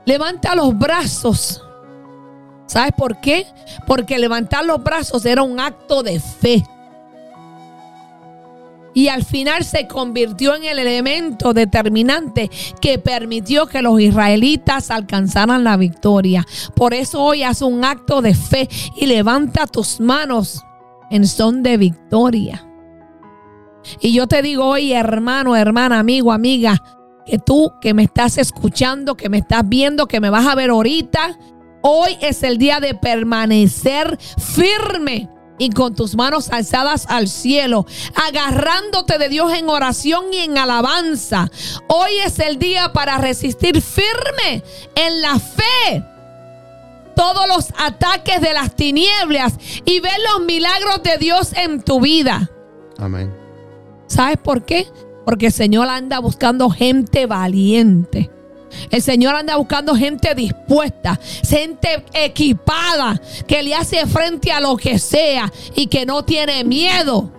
Levanta 0.09 0.55
los 0.55 0.75
brazos. 0.75 1.63
¿Sabes 2.65 2.93
por 2.97 3.21
qué? 3.21 3.45
Porque 3.85 4.17
levantar 4.17 4.65
los 4.65 4.83
brazos 4.83 5.23
era 5.23 5.43
un 5.43 5.59
acto 5.59 6.01
de 6.01 6.19
fe. 6.19 6.63
Y 8.95 9.09
al 9.09 9.23
final 9.23 9.63
se 9.63 9.87
convirtió 9.87 10.55
en 10.55 10.63
el 10.63 10.79
elemento 10.79 11.53
determinante 11.53 12.49
que 12.81 12.97
permitió 12.97 13.67
que 13.67 13.83
los 13.83 14.01
israelitas 14.01 14.89
alcanzaran 14.89 15.63
la 15.63 15.77
victoria. 15.77 16.43
Por 16.75 16.95
eso 16.95 17.21
hoy 17.21 17.43
haz 17.43 17.61
un 17.61 17.85
acto 17.85 18.23
de 18.23 18.33
fe 18.33 18.67
y 18.95 19.05
levanta 19.05 19.67
tus 19.67 19.99
manos 19.99 20.65
en 21.11 21.27
son 21.27 21.61
de 21.61 21.77
victoria. 21.77 22.65
Y 24.01 24.11
yo 24.13 24.25
te 24.25 24.41
digo 24.41 24.65
hoy, 24.65 24.91
hermano, 24.91 25.55
hermana, 25.55 25.99
amigo, 25.99 26.31
amiga, 26.31 26.81
que 27.29 27.37
tú 27.37 27.73
que 27.79 27.93
me 27.93 28.03
estás 28.03 28.37
escuchando, 28.37 29.15
que 29.15 29.29
me 29.29 29.37
estás 29.37 29.67
viendo, 29.67 30.07
que 30.07 30.19
me 30.19 30.29
vas 30.29 30.47
a 30.47 30.55
ver 30.55 30.71
ahorita, 30.71 31.37
hoy 31.81 32.17
es 32.21 32.41
el 32.41 32.57
día 32.57 32.79
de 32.79 32.95
permanecer 32.95 34.17
firme 34.37 35.29
y 35.59 35.69
con 35.69 35.93
tus 35.93 36.15
manos 36.15 36.49
alzadas 36.49 37.05
al 37.07 37.27
cielo, 37.27 37.85
agarrándote 38.15 39.17
de 39.19 39.29
Dios 39.29 39.53
en 39.53 39.69
oración 39.69 40.33
y 40.33 40.37
en 40.37 40.57
alabanza. 40.57 41.51
Hoy 41.87 42.11
es 42.25 42.39
el 42.39 42.57
día 42.57 42.93
para 42.93 43.17
resistir 43.19 43.79
firme 43.81 44.63
en 44.95 45.21
la 45.21 45.37
fe 45.37 46.03
todos 47.15 47.47
los 47.47 47.67
ataques 47.77 48.41
de 48.41 48.53
las 48.53 48.75
tinieblas 48.75 49.53
y 49.85 49.99
ver 49.99 50.17
los 50.31 50.45
milagros 50.45 51.03
de 51.03 51.17
Dios 51.17 51.51
en 51.53 51.81
tu 51.81 51.99
vida. 51.99 52.49
Amén. 52.97 53.31
¿Sabes 54.07 54.37
por 54.37 54.63
qué? 54.63 54.87
Porque 55.29 55.45
el 55.45 55.53
Señor 55.53 55.87
anda 55.89 56.17
buscando 56.17 56.71
gente 56.71 57.27
valiente. 57.27 58.31
El 58.89 58.99
Señor 58.99 59.35
anda 59.35 59.57
buscando 59.57 59.93
gente 59.93 60.33
dispuesta, 60.33 61.19
gente 61.47 62.03
equipada, 62.15 63.21
que 63.45 63.61
le 63.61 63.75
hace 63.75 64.07
frente 64.07 64.51
a 64.51 64.59
lo 64.59 64.75
que 64.75 64.97
sea 64.97 65.53
y 65.75 65.85
que 65.85 66.07
no 66.07 66.25
tiene 66.25 66.63
miedo 66.63 67.31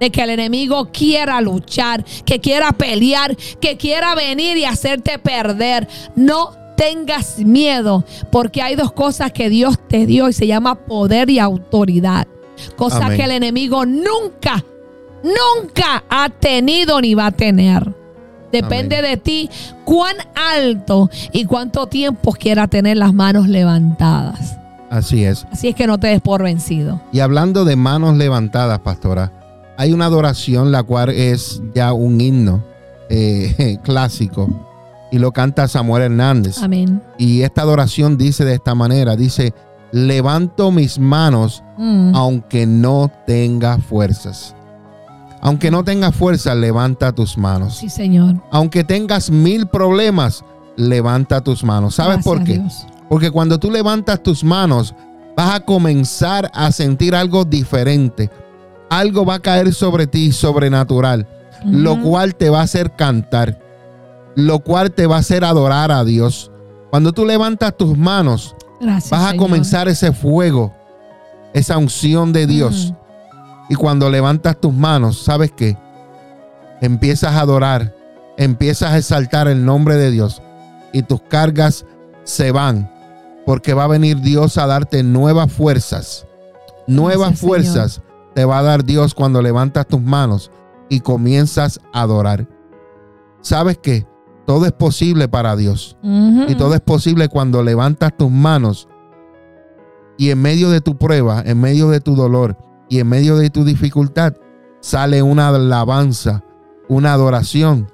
de 0.00 0.10
que 0.10 0.22
el 0.22 0.30
enemigo 0.30 0.90
quiera 0.90 1.40
luchar, 1.40 2.04
que 2.24 2.40
quiera 2.40 2.72
pelear, 2.72 3.36
que 3.60 3.76
quiera 3.76 4.16
venir 4.16 4.56
y 4.56 4.64
hacerte 4.64 5.20
perder. 5.20 5.86
No 6.16 6.50
tengas 6.76 7.38
miedo, 7.38 8.04
porque 8.32 8.60
hay 8.60 8.74
dos 8.74 8.90
cosas 8.90 9.30
que 9.30 9.48
Dios 9.48 9.78
te 9.88 10.04
dio 10.04 10.28
y 10.28 10.32
se 10.32 10.48
llama 10.48 10.74
poder 10.74 11.30
y 11.30 11.38
autoridad. 11.38 12.26
Cosa 12.74 13.06
Amén. 13.06 13.18
que 13.18 13.24
el 13.24 13.30
enemigo 13.30 13.86
nunca, 13.86 14.64
nunca 15.24 16.04
ha 16.08 16.28
tenido 16.28 17.00
ni 17.00 17.14
va 17.14 17.26
a 17.26 17.30
tener. 17.32 17.92
Depende 18.52 18.98
Amén. 18.98 19.10
de 19.10 19.16
ti 19.16 19.50
cuán 19.84 20.14
alto 20.36 21.10
y 21.32 21.44
cuánto 21.44 21.86
tiempo 21.88 22.30
quiera 22.32 22.68
tener 22.68 22.96
las 22.96 23.12
manos 23.12 23.48
levantadas. 23.48 24.56
Así 24.90 25.24
es. 25.24 25.44
Así 25.50 25.68
es 25.68 25.74
que 25.74 25.88
no 25.88 25.98
te 25.98 26.06
des 26.06 26.20
por 26.20 26.42
vencido. 26.44 27.00
Y 27.10 27.18
hablando 27.18 27.64
de 27.64 27.74
manos 27.74 28.16
levantadas, 28.16 28.78
pastora, 28.78 29.32
hay 29.76 29.92
una 29.92 30.04
adoración 30.06 30.70
la 30.70 30.84
cual 30.84 31.08
es 31.08 31.60
ya 31.74 31.92
un 31.92 32.20
himno 32.20 32.62
eh, 33.08 33.78
clásico 33.82 34.48
y 35.10 35.18
lo 35.18 35.32
canta 35.32 35.66
Samuel 35.66 36.04
Hernández. 36.04 36.62
Amén. 36.62 37.02
Y 37.18 37.42
esta 37.42 37.62
adoración 37.62 38.16
dice 38.16 38.44
de 38.44 38.54
esta 38.54 38.76
manera, 38.76 39.16
dice, 39.16 39.52
levanto 39.90 40.70
mis 40.70 40.98
manos 41.00 41.62
Mm. 41.76 42.14
aunque 42.14 42.66
no 42.66 43.10
tenga 43.26 43.78
fuerzas. 43.78 44.54
Aunque 45.44 45.70
no 45.70 45.84
tenga 45.84 46.10
fuerzas, 46.10 46.56
levanta 46.56 47.12
tus 47.12 47.36
manos. 47.36 47.76
Sí, 47.76 47.90
Señor. 47.90 48.42
Aunque 48.50 48.82
tengas 48.82 49.30
mil 49.30 49.66
problemas, 49.66 50.42
levanta 50.76 51.42
tus 51.42 51.62
manos. 51.62 51.96
¿Sabes 51.96 52.16
Gracias, 52.16 52.24
por 52.24 52.44
qué? 52.44 52.54
Dios. 52.54 52.86
Porque 53.10 53.30
cuando 53.30 53.58
tú 53.58 53.70
levantas 53.70 54.22
tus 54.22 54.42
manos, 54.42 54.94
vas 55.36 55.54
a 55.54 55.60
comenzar 55.60 56.50
a 56.54 56.72
sentir 56.72 57.14
algo 57.14 57.44
diferente. 57.44 58.30
Algo 58.88 59.26
va 59.26 59.34
a 59.34 59.38
caer 59.40 59.74
sobre 59.74 60.06
ti 60.06 60.32
sobrenatural, 60.32 61.28
lo 61.64 62.00
cual 62.00 62.34
te 62.34 62.48
va 62.48 62.60
a 62.60 62.64
hacer 62.64 62.96
cantar, 62.96 63.60
lo 64.36 64.60
cual 64.60 64.92
te 64.92 65.06
va 65.06 65.16
a 65.16 65.20
hacer 65.20 65.44
adorar 65.44 65.92
a 65.92 66.04
Dios. 66.04 66.50
Cuando 66.90 67.12
tú 67.12 67.26
levantas 67.26 67.76
tus 67.76 67.98
manos, 67.98 68.54
Gracias, 68.80 69.10
vas 69.10 69.24
a 69.26 69.30
Señor. 69.32 69.44
comenzar 69.44 69.88
ese 69.88 70.12
fuego, 70.12 70.72
esa 71.52 71.76
unción 71.76 72.32
de 72.32 72.46
Dios. 72.46 72.94
Y 73.68 73.74
cuando 73.74 74.10
levantas 74.10 74.60
tus 74.60 74.72
manos, 74.72 75.22
¿sabes 75.22 75.52
qué? 75.52 75.76
Empiezas 76.80 77.34
a 77.34 77.40
adorar, 77.40 77.94
empiezas 78.36 78.92
a 78.92 78.98
exaltar 78.98 79.48
el 79.48 79.64
nombre 79.64 79.96
de 79.96 80.10
Dios 80.10 80.42
y 80.92 81.02
tus 81.02 81.20
cargas 81.22 81.86
se 82.24 82.52
van 82.52 82.90
porque 83.46 83.74
va 83.74 83.84
a 83.84 83.88
venir 83.88 84.20
Dios 84.20 84.58
a 84.58 84.66
darte 84.66 85.02
nuevas 85.02 85.52
fuerzas. 85.52 86.26
Nuevas 86.86 87.28
Gracias, 87.28 87.40
fuerzas 87.40 88.02
te 88.34 88.44
va 88.44 88.58
a 88.58 88.62
dar 88.62 88.84
Dios 88.84 89.14
cuando 89.14 89.40
levantas 89.40 89.86
tus 89.86 90.02
manos 90.02 90.50
y 90.88 91.00
comienzas 91.00 91.80
a 91.92 92.02
adorar. 92.02 92.48
¿Sabes 93.40 93.78
qué? 93.78 94.06
Todo 94.46 94.66
es 94.66 94.72
posible 94.72 95.28
para 95.28 95.56
Dios. 95.56 95.96
Y 96.02 96.54
todo 96.56 96.74
es 96.74 96.80
posible 96.80 97.28
cuando 97.28 97.62
levantas 97.62 98.14
tus 98.16 98.30
manos 98.30 98.88
y 100.18 100.30
en 100.30 100.42
medio 100.42 100.70
de 100.70 100.80
tu 100.80 100.98
prueba, 100.98 101.42
en 101.44 101.60
medio 101.60 101.88
de 101.88 102.00
tu 102.00 102.14
dolor 102.14 102.56
y 102.88 103.00
en 103.00 103.08
medio 103.08 103.36
de 103.36 103.50
tu 103.50 103.64
dificultad, 103.64 104.34
sale 104.80 105.22
una 105.22 105.48
alabanza, 105.48 106.44
una 106.88 107.12
adoración 107.12 107.88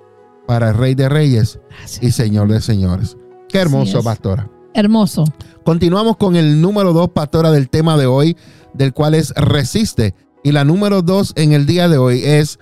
para 0.47 0.71
el 0.71 0.77
Rey 0.77 0.95
de 0.95 1.09
Reyes 1.09 1.61
Gracias. 1.69 2.03
y 2.03 2.11
Señor 2.11 2.49
de 2.49 2.61
Señores. 2.61 3.17
Qué 3.49 3.59
hermoso, 3.59 4.03
pastora. 4.03 4.51
Hermoso. 4.75 5.25
Continuamos 5.65 6.17
con 6.17 6.37
el 6.37 6.61
número 6.61 6.93
dos, 6.93 7.11
pastora, 7.11 7.51
del 7.51 7.69
tema 7.69 7.97
de 7.97 8.07
hoy, 8.07 8.37
del 8.75 8.93
cual 8.93 9.15
es 9.15 9.31
resiste. 9.35 10.15
Y 10.43 10.53
la 10.53 10.65
número 10.65 11.03
dos 11.03 11.33
en 11.37 11.53
el 11.53 11.67
día 11.67 11.89
de 11.89 11.99
hoy 11.99 12.23
es 12.25 12.59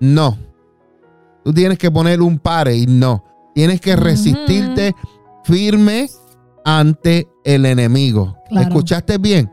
no. 0.00 0.38
Tú 1.44 1.52
tienes 1.52 1.78
que 1.78 1.90
poner 1.90 2.22
un 2.22 2.38
pare 2.38 2.76
y 2.76 2.86
no. 2.86 3.24
Tienes 3.54 3.80
que 3.80 3.96
resistirte 3.96 4.94
firme 5.44 6.08
ante 6.64 7.28
el 7.44 7.66
enemigo. 7.66 8.36
Claro. 8.48 8.68
¿Escuchaste 8.68 9.18
bien? 9.18 9.50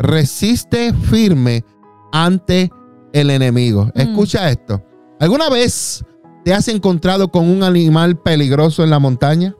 Resiste 0.00 0.92
firme 0.94 1.64
ante 2.12 2.70
el 3.12 3.30
enemigo. 3.30 3.86
Mm. 3.94 4.00
Escucha 4.00 4.50
esto. 4.50 4.82
¿Alguna 5.20 5.48
vez 5.50 6.04
te 6.44 6.54
has 6.54 6.68
encontrado 6.68 7.30
con 7.30 7.48
un 7.48 7.62
animal 7.62 8.18
peligroso 8.18 8.82
en 8.82 8.90
la 8.90 8.98
montaña? 8.98 9.54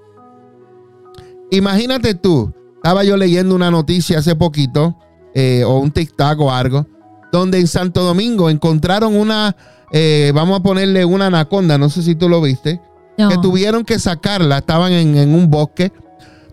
Imagínate 1.50 2.14
tú, 2.14 2.52
estaba 2.76 3.04
yo 3.04 3.16
leyendo 3.16 3.54
una 3.54 3.70
noticia 3.70 4.18
hace 4.20 4.34
poquito, 4.36 4.96
eh, 5.34 5.62
o 5.64 5.78
un 5.78 5.90
TikTok 5.90 6.40
o 6.40 6.50
algo, 6.50 6.86
donde 7.32 7.58
en 7.58 7.66
Santo 7.66 8.02
Domingo 8.02 8.48
encontraron 8.50 9.16
una, 9.16 9.56
eh, 9.92 10.32
vamos 10.34 10.60
a 10.60 10.62
ponerle 10.62 11.04
una 11.04 11.26
anaconda, 11.26 11.76
no 11.76 11.90
sé 11.90 12.02
si 12.02 12.14
tú 12.14 12.28
lo 12.28 12.40
viste, 12.40 12.80
No. 13.18 13.28
que 13.28 13.38
tuvieron 13.38 13.84
que 13.84 13.98
sacarla, 13.98 14.58
estaban 14.58 14.92
en, 14.92 15.16
en 15.16 15.34
un 15.34 15.50
bosque, 15.50 15.92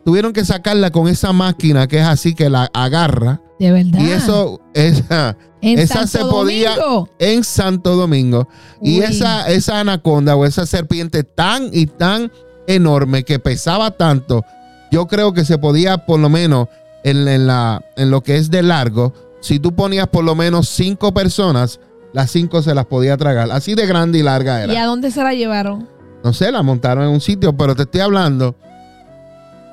tuvieron 0.04 0.34
que 0.34 0.44
sacarla 0.44 0.92
con 0.92 1.08
esa 1.08 1.32
máquina 1.32 1.88
que 1.88 2.00
es 2.00 2.06
así 2.06 2.34
que 2.34 2.50
la 2.50 2.70
agarra, 2.74 3.42
De 3.60 3.72
verdad. 3.72 4.00
y 4.00 4.10
eso, 4.12 4.62
esa, 4.74 5.36
en 5.62 5.80
esa 5.80 6.06
Santo 6.06 6.08
se 6.10 6.20
podía- 6.26 6.76
Domingo. 6.76 7.10
en 7.20 7.44
Santo 7.44 7.96
Domingo. 7.96 8.48
Y 8.82 9.00
esa, 9.02 9.48
esa 9.50 9.80
anaconda 9.80 10.36
o 10.36 10.46
esa 10.46 10.66
serpiente 10.66 11.24
tan 11.24 11.70
y 11.74 11.88
tan 11.88 12.32
enorme 12.68 13.24
que 13.24 13.40
pesaba 13.40 13.92
tanto, 13.92 14.44
yo 14.92 15.08
creo 15.08 15.34
que 15.34 15.44
se 15.46 15.58
podía 15.58 16.06
por 16.06 16.20
lo 16.20 16.30
menos 16.30 16.68
en, 17.04 17.28
en 17.28 17.48
la, 17.48 17.82
en 17.96 18.12
lo 18.12 18.22
que 18.22 18.38
es 18.38 18.52
de 18.52 18.62
largo, 18.64 19.14
si 19.42 19.60
tú 19.60 19.74
ponías 19.76 20.08
por 20.08 20.24
lo 20.24 20.36
menos 20.36 20.68
cinco 20.70 21.14
personas, 21.14 21.80
las 22.14 22.32
cinco 22.32 22.62
se 22.62 22.74
las 22.76 22.86
podía 22.86 23.18
tragar. 23.18 23.50
Así 23.52 23.76
de 23.76 23.86
grande 23.86 24.20
y 24.20 24.24
larga 24.24 24.60
¿Y 24.60 24.70
a 24.70 24.74
era. 24.74 24.86
dónde 24.86 25.12
se 25.12 25.24
la 25.24 25.34
llevaron? 25.34 25.88
No 26.24 26.34
sé, 26.34 26.52
la 26.52 26.64
montaron 26.64 27.04
en 27.06 27.10
un 27.12 27.22
sitio, 27.22 27.56
pero 27.56 27.76
te 27.76 27.84
estoy 27.84 28.02
hablando 28.02 28.56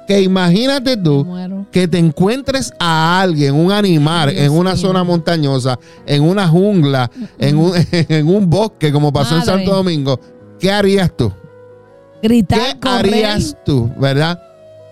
que 0.06 0.20
imagínate 0.20 0.96
tú 0.96 1.26
que 1.70 1.88
te 1.88 1.98
encuentres 1.98 2.72
a 2.78 3.20
alguien, 3.20 3.54
un 3.54 3.72
animal, 3.72 4.30
Dios 4.30 4.42
en 4.42 4.52
una 4.52 4.76
zona 4.76 5.04
montañosa, 5.04 5.78
en 6.06 6.22
una 6.22 6.46
jungla, 6.46 7.10
en 7.38 7.56
un, 7.56 7.72
en 7.92 8.28
un 8.28 8.48
bosque, 8.48 8.92
como 8.92 9.12
pasó 9.12 9.36
en. 9.36 9.44
Santo 9.44 9.74
Domingo, 9.74 10.20
¿qué 10.58 10.70
harías 10.70 11.14
tú? 11.16 11.32
Gritar, 12.22 12.58
¿Qué 12.58 12.80
correr. 12.80 13.14
harías 13.14 13.56
tú, 13.64 13.90
verdad? 13.98 14.40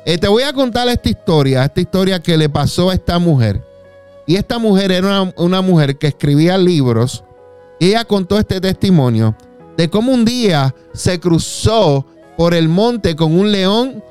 Eh, 0.04 0.18
te 0.18 0.28
voy 0.28 0.42
a 0.42 0.52
contar 0.52 0.88
esta 0.88 1.08
historia, 1.08 1.64
esta 1.64 1.80
historia 1.80 2.20
que 2.20 2.36
le 2.36 2.48
pasó 2.48 2.90
a 2.90 2.94
esta 2.94 3.18
mujer. 3.18 3.62
Y 4.26 4.36
esta 4.36 4.58
mujer 4.58 4.92
era 4.92 5.22
una, 5.22 5.32
una 5.36 5.62
mujer 5.62 5.96
que 5.98 6.08
escribía 6.08 6.58
libros. 6.58 7.24
Y 7.78 7.88
ella 7.88 8.04
contó 8.04 8.38
este 8.38 8.60
testimonio 8.60 9.36
de 9.76 9.88
cómo 9.88 10.12
un 10.12 10.24
día 10.24 10.74
se 10.92 11.18
cruzó 11.18 12.06
por 12.36 12.54
el 12.54 12.68
monte 12.68 13.16
con 13.16 13.38
un 13.38 13.52
león 13.52 14.02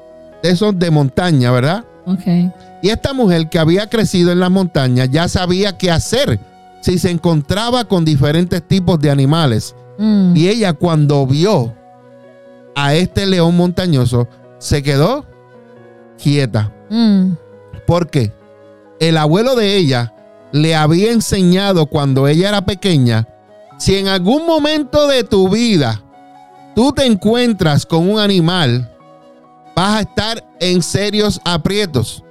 de 0.41 0.49
esos 0.49 0.77
de 0.77 0.91
montaña, 0.91 1.51
¿verdad? 1.51 1.85
Ok. 2.05 2.53
Y 2.81 2.89
esta 2.89 3.13
mujer 3.13 3.49
que 3.49 3.59
había 3.59 3.87
crecido 3.87 4.31
en 4.31 4.39
las 4.39 4.51
montañas 4.51 5.09
ya 5.11 5.27
sabía 5.27 5.77
qué 5.77 5.91
hacer 5.91 6.39
si 6.81 6.97
se 6.97 7.11
encontraba 7.11 7.85
con 7.85 8.03
diferentes 8.03 8.67
tipos 8.67 8.99
de 8.99 9.11
animales. 9.11 9.75
Mm. 9.97 10.35
Y 10.35 10.47
ella 10.47 10.73
cuando 10.73 11.27
vio 11.27 11.73
a 12.75 12.95
este 12.95 13.27
león 13.27 13.55
montañoso, 13.55 14.27
se 14.57 14.81
quedó 14.81 15.25
quieta. 16.21 16.71
Mm. 16.89 17.33
Porque 17.85 18.33
el 18.99 19.17
abuelo 19.17 19.55
de 19.55 19.77
ella 19.77 20.13
le 20.51 20.75
había 20.75 21.11
enseñado 21.11 21.85
cuando 21.85 22.27
ella 22.27 22.49
era 22.49 22.65
pequeña, 22.65 23.27
si 23.77 23.97
en 23.97 24.07
algún 24.07 24.45
momento 24.45 25.07
de 25.07 25.23
tu 25.23 25.49
vida 25.49 26.01
tú 26.75 26.91
te 26.91 27.05
encuentras 27.05 27.85
con 27.85 28.09
un 28.09 28.19
animal, 28.19 28.91
vas 29.81 29.97
a 29.97 30.01
estar 30.01 30.43
en 30.59 30.81
serios 30.81 31.41
aprietos. 31.45 32.23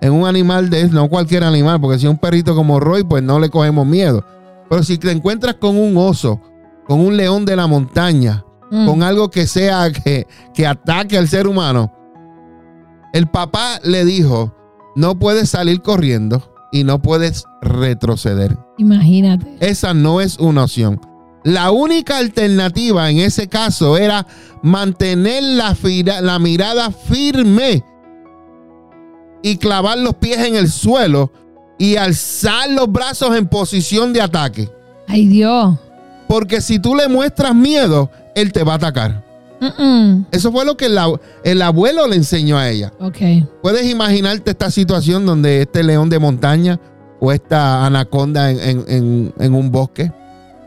En 0.00 0.12
un 0.12 0.26
animal 0.26 0.70
de 0.70 0.88
no 0.88 1.08
cualquier 1.08 1.42
animal, 1.42 1.80
porque 1.80 1.98
si 1.98 2.06
es 2.06 2.10
un 2.10 2.18
perrito 2.18 2.54
como 2.54 2.78
Roy, 2.78 3.02
pues 3.04 3.22
no 3.22 3.40
le 3.40 3.48
cogemos 3.50 3.86
miedo. 3.86 4.24
Pero 4.68 4.82
si 4.82 4.96
te 4.98 5.10
encuentras 5.10 5.54
con 5.54 5.76
un 5.76 5.96
oso, 5.96 6.40
con 6.86 7.00
un 7.00 7.16
león 7.16 7.44
de 7.44 7.56
la 7.56 7.66
montaña, 7.66 8.44
Mm. 8.70 8.86
con 8.86 9.02
algo 9.02 9.30
que 9.30 9.46
sea 9.46 9.90
que, 9.90 10.26
que 10.52 10.66
ataque 10.66 11.16
al 11.16 11.26
ser 11.26 11.46
humano. 11.46 11.90
El 13.14 13.26
papá 13.26 13.80
le 13.82 14.04
dijo, 14.04 14.54
no 14.94 15.18
puedes 15.18 15.48
salir 15.48 15.80
corriendo 15.80 16.42
y 16.70 16.84
no 16.84 17.00
puedes 17.00 17.44
retroceder. 17.62 18.58
Imagínate. 18.76 19.56
Esa 19.60 19.94
no 19.94 20.20
es 20.20 20.38
una 20.38 20.64
opción. 20.64 21.00
La 21.44 21.70
única 21.70 22.18
alternativa 22.18 23.10
en 23.10 23.18
ese 23.18 23.48
caso 23.48 23.96
era 23.96 24.26
mantener 24.62 25.42
la, 25.42 25.74
fira- 25.74 26.20
la 26.20 26.38
mirada 26.38 26.90
firme 26.90 27.84
y 29.42 29.56
clavar 29.56 29.98
los 29.98 30.14
pies 30.14 30.38
en 30.38 30.56
el 30.56 30.68
suelo 30.70 31.30
y 31.78 31.96
alzar 31.96 32.68
los 32.70 32.90
brazos 32.90 33.36
en 33.36 33.46
posición 33.46 34.12
de 34.12 34.20
ataque. 34.20 34.68
Ay, 35.06 35.26
Dios. 35.28 35.76
Porque 36.26 36.60
si 36.60 36.78
tú 36.80 36.94
le 36.94 37.08
muestras 37.08 37.54
miedo, 37.54 38.10
él 38.34 38.52
te 38.52 38.64
va 38.64 38.72
a 38.72 38.76
atacar. 38.76 39.24
Eso 40.30 40.52
fue 40.52 40.64
lo 40.64 40.76
que 40.76 40.86
el, 40.86 40.98
ab- 40.98 41.20
el 41.44 41.62
abuelo 41.62 42.06
le 42.06 42.16
enseñó 42.16 42.58
a 42.58 42.68
ella. 42.68 42.92
Ok. 43.00 43.16
¿Puedes 43.62 43.88
imaginarte 43.90 44.50
esta 44.50 44.70
situación 44.70 45.24
donde 45.24 45.62
este 45.62 45.82
león 45.82 46.10
de 46.10 46.18
montaña 46.18 46.78
o 47.20 47.32
esta 47.32 47.84
anaconda 47.86 48.50
en, 48.50 48.60
en- 48.60 48.84
en- 48.88 49.34
en 49.38 49.54
un 49.54 49.70
bosque? 49.70 50.12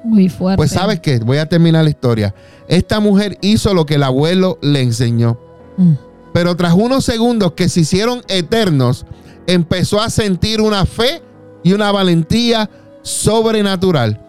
Muy 0.03 0.29
fuerte. 0.29 0.57
Pues 0.57 0.71
sabes 0.71 0.99
qué, 0.99 1.19
voy 1.19 1.37
a 1.37 1.47
terminar 1.47 1.83
la 1.83 1.89
historia. 1.89 2.33
Esta 2.67 2.99
mujer 2.99 3.37
hizo 3.41 3.73
lo 3.73 3.85
que 3.85 3.95
el 3.95 4.03
abuelo 4.03 4.57
le 4.61 4.81
enseñó. 4.81 5.37
Mm. 5.77 5.93
Pero 6.33 6.55
tras 6.55 6.73
unos 6.73 7.03
segundos 7.05 7.53
que 7.53 7.69
se 7.69 7.81
hicieron 7.81 8.21
eternos, 8.27 9.05
empezó 9.47 10.01
a 10.01 10.09
sentir 10.09 10.61
una 10.61 10.85
fe 10.85 11.21
y 11.63 11.73
una 11.73 11.91
valentía 11.91 12.69
sobrenatural 13.01 14.19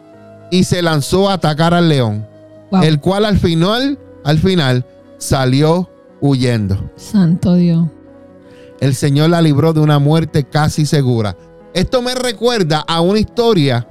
y 0.51 0.65
se 0.65 0.83
lanzó 0.83 1.29
a 1.31 1.35
atacar 1.35 1.75
al 1.75 1.89
león 1.89 2.27
Wow. 2.71 2.83
el 2.85 3.01
cual 3.01 3.27
al 3.27 3.39
final 3.39 3.99
al 4.25 4.39
final 4.39 4.87
salió 5.19 5.91
huyendo. 6.23 6.91
Santo 6.97 7.55
Dios. 7.55 7.87
El 8.81 8.95
Señor 8.95 9.29
la 9.31 9.43
libró 9.43 9.73
de 9.75 9.81
una 9.81 9.99
muerte 9.99 10.45
casi 10.45 10.87
segura. 10.87 11.37
Esto 11.75 12.01
me 12.03 12.15
recuerda 12.15 12.81
a 12.81 13.01
una 13.03 13.19
historia 13.19 13.87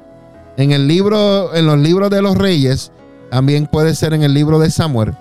en 0.62 0.72
el 0.72 0.88
libro, 0.88 1.54
en 1.56 1.66
los 1.66 1.78
libros 1.78 2.10
de 2.10 2.22
los 2.22 2.38
reyes, 2.38 2.92
también 3.30 3.68
puede 3.68 3.96
ser 3.96 4.14
en 4.14 4.24
el 4.24 4.34
libro 4.34 4.60
de 4.60 4.70
Samuel, 4.72 5.14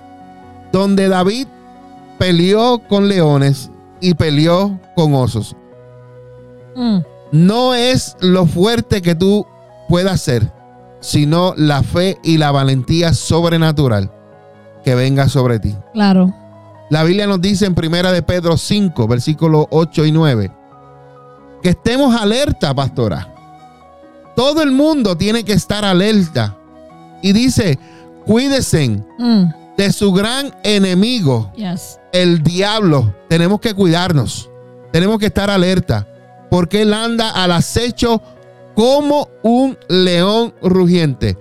donde 0.72 1.09
David 1.09 1.47
peleó 2.18 2.80
con 2.88 3.09
leones 3.09 3.70
y 4.01 4.14
peleó 4.14 4.78
con 4.97 5.14
osos. 5.14 5.57
Mm, 6.76 6.99
No 7.32 7.74
es 7.74 8.16
lo 8.20 8.47
fuerte 8.47 9.03
que 9.03 9.14
tú 9.14 9.47
puedas 9.88 10.20
ser, 10.20 10.53
sino 11.01 11.55
la 11.57 11.82
fe 11.82 12.18
y 12.22 12.38
la 12.38 12.51
valentía 12.51 13.14
sobrenatural 13.14 14.11
que 14.84 14.95
venga 14.95 15.28
sobre 15.28 15.59
ti. 15.61 15.76
claro. 15.93 16.34
La 16.91 17.05
Biblia 17.05 17.28
nos 17.28 17.41
dice 17.41 17.66
en 17.66 17.76
Primera 17.76 18.11
de 18.11 18.20
Pedro 18.20 18.57
5, 18.57 19.07
versículos 19.07 19.66
8 19.70 20.07
y 20.07 20.11
9, 20.11 20.51
que 21.62 21.68
estemos 21.68 22.20
alerta, 22.20 22.74
pastora. 22.74 23.32
Todo 24.41 24.62
el 24.62 24.70
mundo 24.70 25.18
tiene 25.18 25.45
que 25.45 25.53
estar 25.53 25.84
alerta. 25.84 26.57
Y 27.20 27.32
dice, 27.34 27.78
cuídense 28.24 28.88
Mm, 29.18 29.45
de 29.76 29.93
su 29.93 30.12
gran 30.14 30.55
enemigo, 30.62 31.53
yes. 31.57 31.99
el 32.11 32.43
diablo. 32.43 33.14
Tenemos 33.28 33.61
que 33.61 33.74
cuidarnos. 33.74 34.49
Tenemos 34.93 35.18
que 35.18 35.26
estar 35.26 35.51
alerta. 35.51 36.07
Porque 36.51 36.80
él 36.82 36.95
anda 36.95 37.28
al 37.28 37.53
acecho 37.53 38.22
como 38.74 39.28
un 39.43 39.76
león 39.88 40.55
rugiente. 40.62 41.36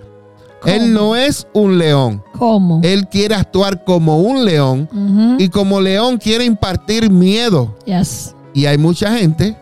Él 0.66 0.92
no 0.92 1.16
es 1.16 1.46
un 1.54 1.78
león. 1.78 2.22
¿Cómo? 2.38 2.82
Él 2.84 3.08
quiere 3.08 3.34
actuar 3.34 3.82
como 3.84 4.20
un 4.20 4.44
león 4.44 5.36
y 5.38 5.48
como 5.48 5.80
león 5.80 6.18
quiere 6.18 6.44
impartir 6.44 7.08
miedo. 7.10 7.74
yes. 7.86 8.34
Y 8.52 8.66
hay 8.66 8.76
mucha 8.76 9.16
gente 9.16 9.56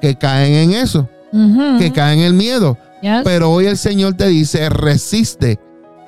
que 0.00 0.16
caen 0.16 0.54
en 0.54 0.72
eso, 0.72 1.08
Que 1.32 1.92
caen 1.92 2.20
en 2.20 2.24
el 2.26 2.34
miedo. 2.34 2.76
yes. 3.02 3.20
Pero 3.24 3.50
hoy 3.50 3.66
el 3.66 3.76
Señor 3.76 4.14
te 4.14 4.26
dice, 4.26 4.68
resiste 4.68 5.58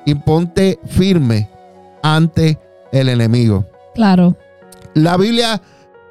y 0.05 0.15
ponte 0.15 0.79
firme 0.85 1.49
ante 2.01 2.59
el 2.91 3.09
enemigo. 3.09 3.65
Claro. 3.95 4.35
La 4.93 5.15
Biblia 5.17 5.61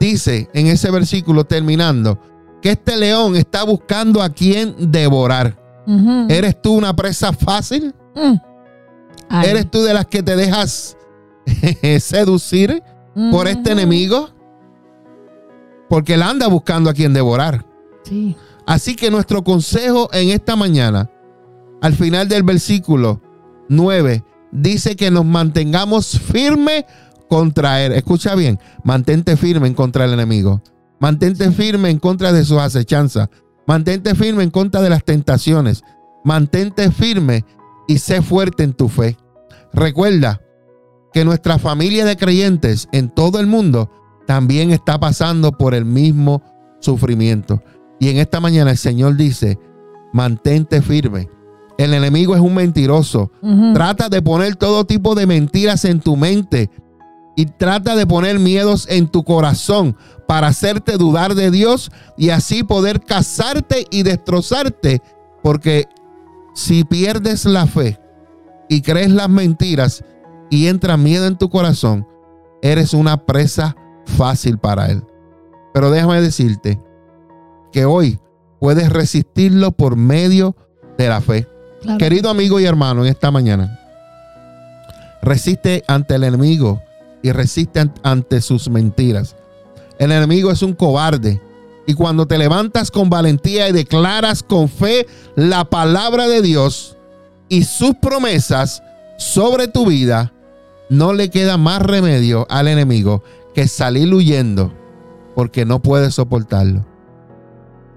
dice 0.00 0.48
en 0.54 0.66
ese 0.66 0.90
versículo 0.90 1.44
terminando 1.44 2.18
que 2.60 2.70
este 2.70 2.96
león 2.96 3.36
está 3.36 3.64
buscando 3.64 4.22
a 4.22 4.30
quien 4.30 4.90
devorar. 4.90 5.56
¿Eres 6.28 6.60
tú 6.62 6.74
una 6.74 6.94
presa 6.94 7.32
fácil? 7.32 7.94
mm. 8.14 8.34
¿Eres 9.44 9.70
tú 9.70 9.82
de 9.82 9.94
las 9.94 10.06
que 10.06 10.22
te 10.22 10.36
dejas 10.36 10.96
seducir 12.00 12.82
por 13.30 13.48
este 13.48 13.72
enemigo? 13.72 14.28
Porque 15.88 16.14
él 16.14 16.22
anda 16.22 16.46
buscando 16.48 16.88
a 16.90 16.94
quien 16.94 17.12
devorar. 17.12 17.64
Sí. 18.04 18.36
Así 18.66 18.96
que 18.96 19.10
nuestro 19.10 19.42
consejo 19.42 20.08
en 20.12 20.30
esta 20.30 20.56
mañana, 20.56 21.10
al 21.80 21.94
final 21.94 22.28
del 22.28 22.42
versículo 22.42 23.20
9, 23.68 24.24
dice 24.52 24.96
que 24.96 25.10
nos 25.10 25.24
mantengamos 25.24 26.18
firmes 26.18 26.84
contra 27.28 27.82
él. 27.82 27.92
Escucha 27.92 28.34
bien, 28.34 28.58
mantente 28.84 29.36
firme 29.36 29.66
en 29.66 29.74
contra 29.74 30.04
del 30.04 30.14
enemigo. 30.14 30.62
Mantente 31.00 31.50
firme 31.50 31.90
en 31.90 31.98
contra 31.98 32.32
de 32.32 32.44
sus 32.44 32.58
acechanzas. 32.58 33.28
Mantente 33.66 34.14
firme 34.14 34.44
en 34.44 34.50
contra 34.50 34.80
de 34.82 34.90
las 34.90 35.04
tentaciones. 35.04 35.82
Mantente 36.24 36.92
firme 36.92 37.44
y 37.88 37.98
sé 37.98 38.22
fuerte 38.22 38.62
en 38.62 38.74
tu 38.74 38.88
fe. 38.88 39.16
Recuerda 39.72 40.40
que 41.12 41.24
nuestra 41.24 41.58
familia 41.58 42.04
de 42.04 42.16
creyentes 42.16 42.88
en 42.92 43.08
todo 43.10 43.40
el 43.40 43.46
mundo 43.46 43.90
también 44.26 44.70
está 44.70 45.00
pasando 45.00 45.52
por 45.52 45.74
el 45.74 45.84
mismo 45.84 46.42
sufrimiento. 46.80 47.62
Y 48.02 48.08
en 48.08 48.18
esta 48.18 48.40
mañana 48.40 48.72
el 48.72 48.78
Señor 48.78 49.14
dice, 49.14 49.60
mantente 50.12 50.82
firme. 50.82 51.28
El 51.78 51.94
enemigo 51.94 52.34
es 52.34 52.40
un 52.40 52.52
mentiroso. 52.52 53.30
Trata 53.74 54.08
de 54.08 54.20
poner 54.20 54.56
todo 54.56 54.84
tipo 54.84 55.14
de 55.14 55.24
mentiras 55.24 55.84
en 55.84 56.00
tu 56.00 56.16
mente 56.16 56.68
y 57.36 57.46
trata 57.46 57.94
de 57.94 58.04
poner 58.04 58.40
miedos 58.40 58.88
en 58.90 59.06
tu 59.06 59.22
corazón 59.22 59.96
para 60.26 60.48
hacerte 60.48 60.96
dudar 60.96 61.36
de 61.36 61.52
Dios 61.52 61.92
y 62.18 62.30
así 62.30 62.64
poder 62.64 63.02
casarte 63.02 63.86
y 63.88 64.02
destrozarte. 64.02 65.00
Porque 65.40 65.86
si 66.56 66.82
pierdes 66.82 67.44
la 67.44 67.68
fe 67.68 68.00
y 68.68 68.82
crees 68.82 69.12
las 69.12 69.28
mentiras 69.28 70.02
y 70.50 70.66
entra 70.66 70.96
miedo 70.96 71.28
en 71.28 71.38
tu 71.38 71.48
corazón, 71.48 72.04
eres 72.62 72.94
una 72.94 73.24
presa 73.24 73.76
fácil 74.06 74.58
para 74.58 74.90
él. 74.90 75.04
Pero 75.72 75.92
déjame 75.92 76.20
decirte 76.20 76.80
que 77.72 77.84
hoy 77.84 78.18
puedes 78.60 78.90
resistirlo 78.90 79.72
por 79.72 79.96
medio 79.96 80.54
de 80.98 81.08
la 81.08 81.20
fe. 81.20 81.46
claro. 81.82 81.98
Querido 81.98 82.30
amigo 82.30 82.60
y 82.60 82.64
hermano, 82.64 83.02
en 83.04 83.10
esta 83.10 83.30
mañana, 83.30 83.78
resiste 85.22 85.82
ante 85.86 86.14
el 86.16 86.24
enemigo 86.24 86.82
y 87.22 87.32
resiste 87.32 87.80
an- 87.80 87.94
ante 88.02 88.40
sus 88.40 88.68
mentiras. 88.68 89.36
El 89.98 90.12
enemigo 90.12 90.50
es 90.50 90.62
un 90.62 90.72
cobarde. 90.74 91.40
Y 91.86 91.94
cuando 91.94 92.26
te 92.26 92.38
levantas 92.38 92.90
con 92.92 93.10
valentía 93.10 93.68
y 93.68 93.72
declaras 93.72 94.42
con 94.44 94.68
fe 94.68 95.06
la 95.34 95.64
palabra 95.64 96.28
de 96.28 96.40
Dios 96.40 96.96
y 97.48 97.64
sus 97.64 97.94
promesas 97.96 98.82
sobre 99.18 99.66
tu 99.66 99.86
vida, 99.86 100.32
no 100.88 101.12
le 101.12 101.28
queda 101.30 101.56
más 101.56 101.82
remedio 101.82 102.46
al 102.50 102.68
enemigo 102.68 103.24
que 103.54 103.66
salir 103.66 104.12
huyendo 104.14 104.72
porque 105.34 105.64
no 105.64 105.80
puede 105.82 106.10
soportarlo. 106.12 106.86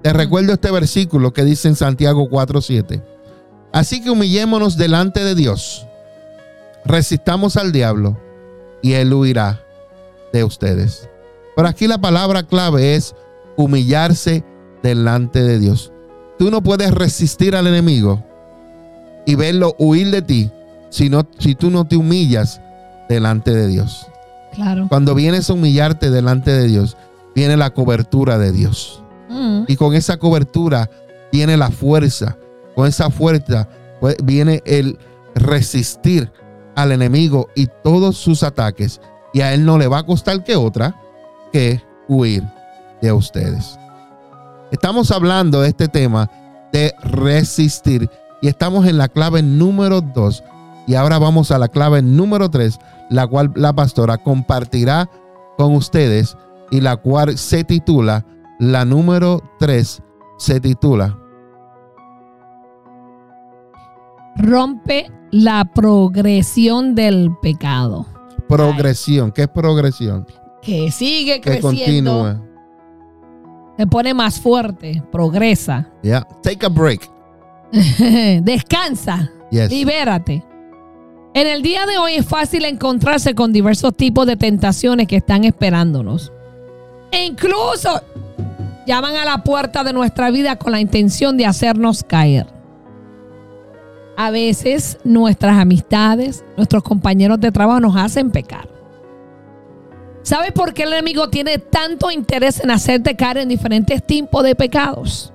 Te 0.06 0.14
recuerdo 0.14 0.53
este 0.53 0.70
versículo 0.70 1.34
que 1.34 1.43
dice 1.43 1.68
en 1.68 1.76
Santiago 1.76 2.30
4:7. 2.30 3.01
Así 3.74 4.03
que 4.03 4.12
humillémonos 4.12 4.78
delante 4.78 5.24
de 5.24 5.34
Dios. 5.34 5.88
Resistamos 6.86 7.58
al 7.58 7.72
diablo 7.72 8.16
y 8.84 8.93
él 8.93 9.12
huirá 9.12 9.64
de 10.32 10.43
ustedes. 10.43 11.10
Pero 11.56 11.68
aquí 11.68 11.88
la 11.88 11.97
palabra 11.97 12.43
clave 12.43 12.93
es 12.93 13.16
humillarse 13.58 14.43
delante 14.84 15.41
de 15.41 15.58
Dios. 15.58 15.91
Tú 16.38 16.51
no 16.51 16.62
puedes 16.62 16.91
resistir 16.93 17.56
al 17.56 17.66
enemigo 17.66 18.24
y 19.26 19.34
verlo 19.34 19.74
huir 19.80 20.12
de 20.12 20.22
ti 20.22 20.51
si, 20.91 21.10
no- 21.10 21.28
si 21.39 21.56
tú 21.56 21.72
no 21.72 21.88
te 21.88 21.97
humillas 21.97 22.62
delante 23.10 23.56
de 23.56 23.66
Dios. 23.70 24.06
Claro. 24.53 24.86
Cuando 24.88 25.16
vienes 25.16 25.49
a 25.49 25.53
humillarte 25.53 26.12
delante 26.12 26.51
de 26.51 26.68
Dios, 26.68 26.95
viene 27.34 27.58
la 27.58 27.72
cobertura 27.72 28.38
de 28.38 28.51
Dios. 28.51 29.01
Y 29.67 29.75
con 29.75 29.93
esa 29.93 30.17
cobertura 30.17 30.89
viene 31.31 31.57
la 31.57 31.71
fuerza. 31.71 32.38
Con 32.75 32.88
esa 32.88 33.09
fuerza 33.09 33.67
pues, 33.99 34.17
viene 34.23 34.61
el 34.65 34.97
resistir 35.36 36.31
al 36.75 36.91
enemigo 36.91 37.49
y 37.55 37.67
todos 37.83 38.17
sus 38.17 38.43
ataques. 38.43 39.01
Y 39.33 39.41
a 39.41 39.53
él 39.53 39.65
no 39.65 39.77
le 39.77 39.88
va 39.88 39.99
a 39.99 40.05
costar 40.05 40.43
que 40.43 40.55
otra 40.55 40.95
que 41.51 41.81
huir 42.07 42.43
de 43.01 43.11
ustedes. 43.11 43.77
Estamos 44.71 45.11
hablando 45.11 45.61
de 45.61 45.69
este 45.69 45.88
tema 45.88 46.29
de 46.71 46.93
resistir 47.01 48.09
y 48.41 48.47
estamos 48.47 48.86
en 48.88 48.97
la 48.97 49.07
clave 49.07 49.41
número 49.41 50.01
2 50.01 50.43
y 50.88 50.95
ahora 50.95 51.17
vamos 51.17 51.51
a 51.51 51.57
la 51.57 51.67
clave 51.67 52.01
número 52.01 52.49
3, 52.49 52.77
la 53.09 53.25
cual 53.27 53.51
la 53.55 53.73
pastora 53.73 54.17
compartirá 54.17 55.09
con 55.57 55.73
ustedes 55.73 56.38
y 56.71 56.81
la 56.81 56.97
cual 56.97 57.38
se 57.38 57.63
titula, 57.63 58.25
la 58.60 58.86
número 58.86 59.41
3 59.60 60.01
se 60.38 60.60
titula, 60.60 61.18
Rompe 64.38 65.10
la 65.32 65.66
progresión 65.74 66.93
del 66.95 67.32
pecado. 67.41 68.06
progresión. 68.47 69.32
¿Qué 69.32 69.43
es 69.43 69.47
progresión? 69.47 70.26
Que 70.62 70.91
sigue 70.91 71.39
Que 71.41 71.60
creciendo. 71.62 72.12
continúa. 72.12 72.41
Se 73.78 73.88
pone 73.88 74.14
más 74.14 74.39
fuerte. 74.39 75.01
Progresa. 75.12 75.89
Yeah. 76.01 76.28
Take 76.43 76.66
a 76.66 76.70
break. 76.70 77.10
Descansa. 78.43 79.32
Yes. 79.51 79.70
Libérate. 79.70 80.43
En 81.34 81.47
el 81.47 81.62
día 81.62 81.86
de 81.86 81.97
hoy 81.97 82.14
es 82.16 82.26
fácil 82.26 82.64
encontrarse 82.66 83.36
con 83.36 83.51
diversos 83.51 83.93
tipos 83.95 84.26
de 84.28 84.38
tentaciones 84.38 85.08
que 85.08 85.18
están 85.18 85.43
esperándonos. 85.43 86.32
E 87.16 87.24
incluso 87.24 88.01
llaman 88.86 89.16
a 89.16 89.24
la 89.24 89.41
puerta 89.41 89.86
de 89.86 89.93
nuestra 89.93 90.32
vida 90.32 90.57
con 90.57 90.74
la 90.74 90.82
intención 90.82 91.38
de 91.38 91.45
hacernos 91.45 92.03
caer. 92.03 92.45
A 94.18 94.32
veces 94.32 94.97
nuestras 95.05 95.57
amistades, 95.57 96.43
nuestros 96.57 96.84
compañeros 96.84 97.39
de 97.39 97.53
trabajo 97.53 97.80
nos 97.80 97.95
hacen 97.95 98.32
pecar. 98.32 98.68
¿Sabes 100.24 100.51
por 100.51 100.74
qué 100.74 100.84
el 100.84 100.91
enemigo 100.91 101.30
tiene 101.30 101.57
tanto 101.57 102.11
interés 102.11 102.61
en 102.61 102.70
hacerte 102.70 103.16
caer 103.16 103.38
en 103.38 103.47
diferentes 103.47 104.05
tipos 104.05 104.43
de 104.43 104.53
pecados? 104.53 105.32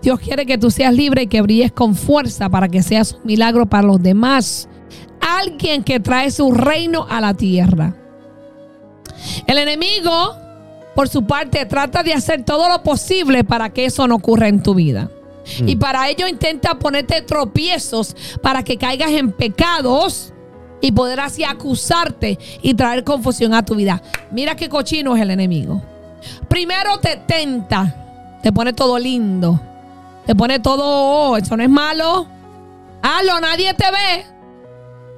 Dios 0.00 0.18
quiere 0.18 0.46
que 0.46 0.56
tú 0.56 0.70
seas 0.70 0.94
libre 0.94 1.24
y 1.24 1.26
que 1.26 1.42
brilles 1.42 1.72
con 1.72 1.94
fuerza 1.94 2.48
para 2.48 2.68
que 2.68 2.82
seas 2.82 3.12
un 3.12 3.26
milagro 3.26 3.66
para 3.66 3.86
los 3.86 4.02
demás. 4.02 4.66
alguien 5.20 5.84
que 5.84 6.00
trae 6.00 6.30
su 6.30 6.52
reino 6.52 7.06
a 7.10 7.20
la 7.20 7.34
tierra. 7.34 8.01
El 9.46 9.58
enemigo, 9.58 10.36
por 10.94 11.08
su 11.08 11.26
parte, 11.26 11.64
trata 11.66 12.02
de 12.02 12.14
hacer 12.14 12.44
todo 12.44 12.68
lo 12.68 12.82
posible 12.82 13.44
para 13.44 13.70
que 13.70 13.84
eso 13.84 14.06
no 14.06 14.16
ocurra 14.16 14.48
en 14.48 14.62
tu 14.62 14.74
vida. 14.74 15.10
Y 15.66 15.76
para 15.76 16.08
ello 16.08 16.28
intenta 16.28 16.78
ponerte 16.78 17.22
tropiezos 17.22 18.14
para 18.42 18.62
que 18.62 18.76
caigas 18.76 19.10
en 19.10 19.32
pecados 19.32 20.32
y 20.80 20.92
poder 20.92 21.20
así 21.20 21.44
acusarte 21.44 22.38
y 22.60 22.74
traer 22.74 23.04
confusión 23.04 23.54
a 23.54 23.64
tu 23.64 23.74
vida. 23.74 24.02
Mira 24.30 24.54
qué 24.56 24.68
cochino 24.68 25.16
es 25.16 25.22
el 25.22 25.30
enemigo. 25.30 25.82
Primero 26.48 26.98
te 26.98 27.16
tenta, 27.16 28.38
te 28.42 28.52
pone 28.52 28.72
todo 28.72 28.98
lindo, 28.98 29.60
te 30.26 30.34
pone 30.34 30.60
todo, 30.60 30.84
oh, 30.84 31.36
eso 31.36 31.56
no 31.56 31.62
es 31.62 31.70
malo. 31.70 32.26
Hazlo, 33.02 33.40
nadie 33.40 33.74
te 33.74 33.84
ve. 33.90 34.26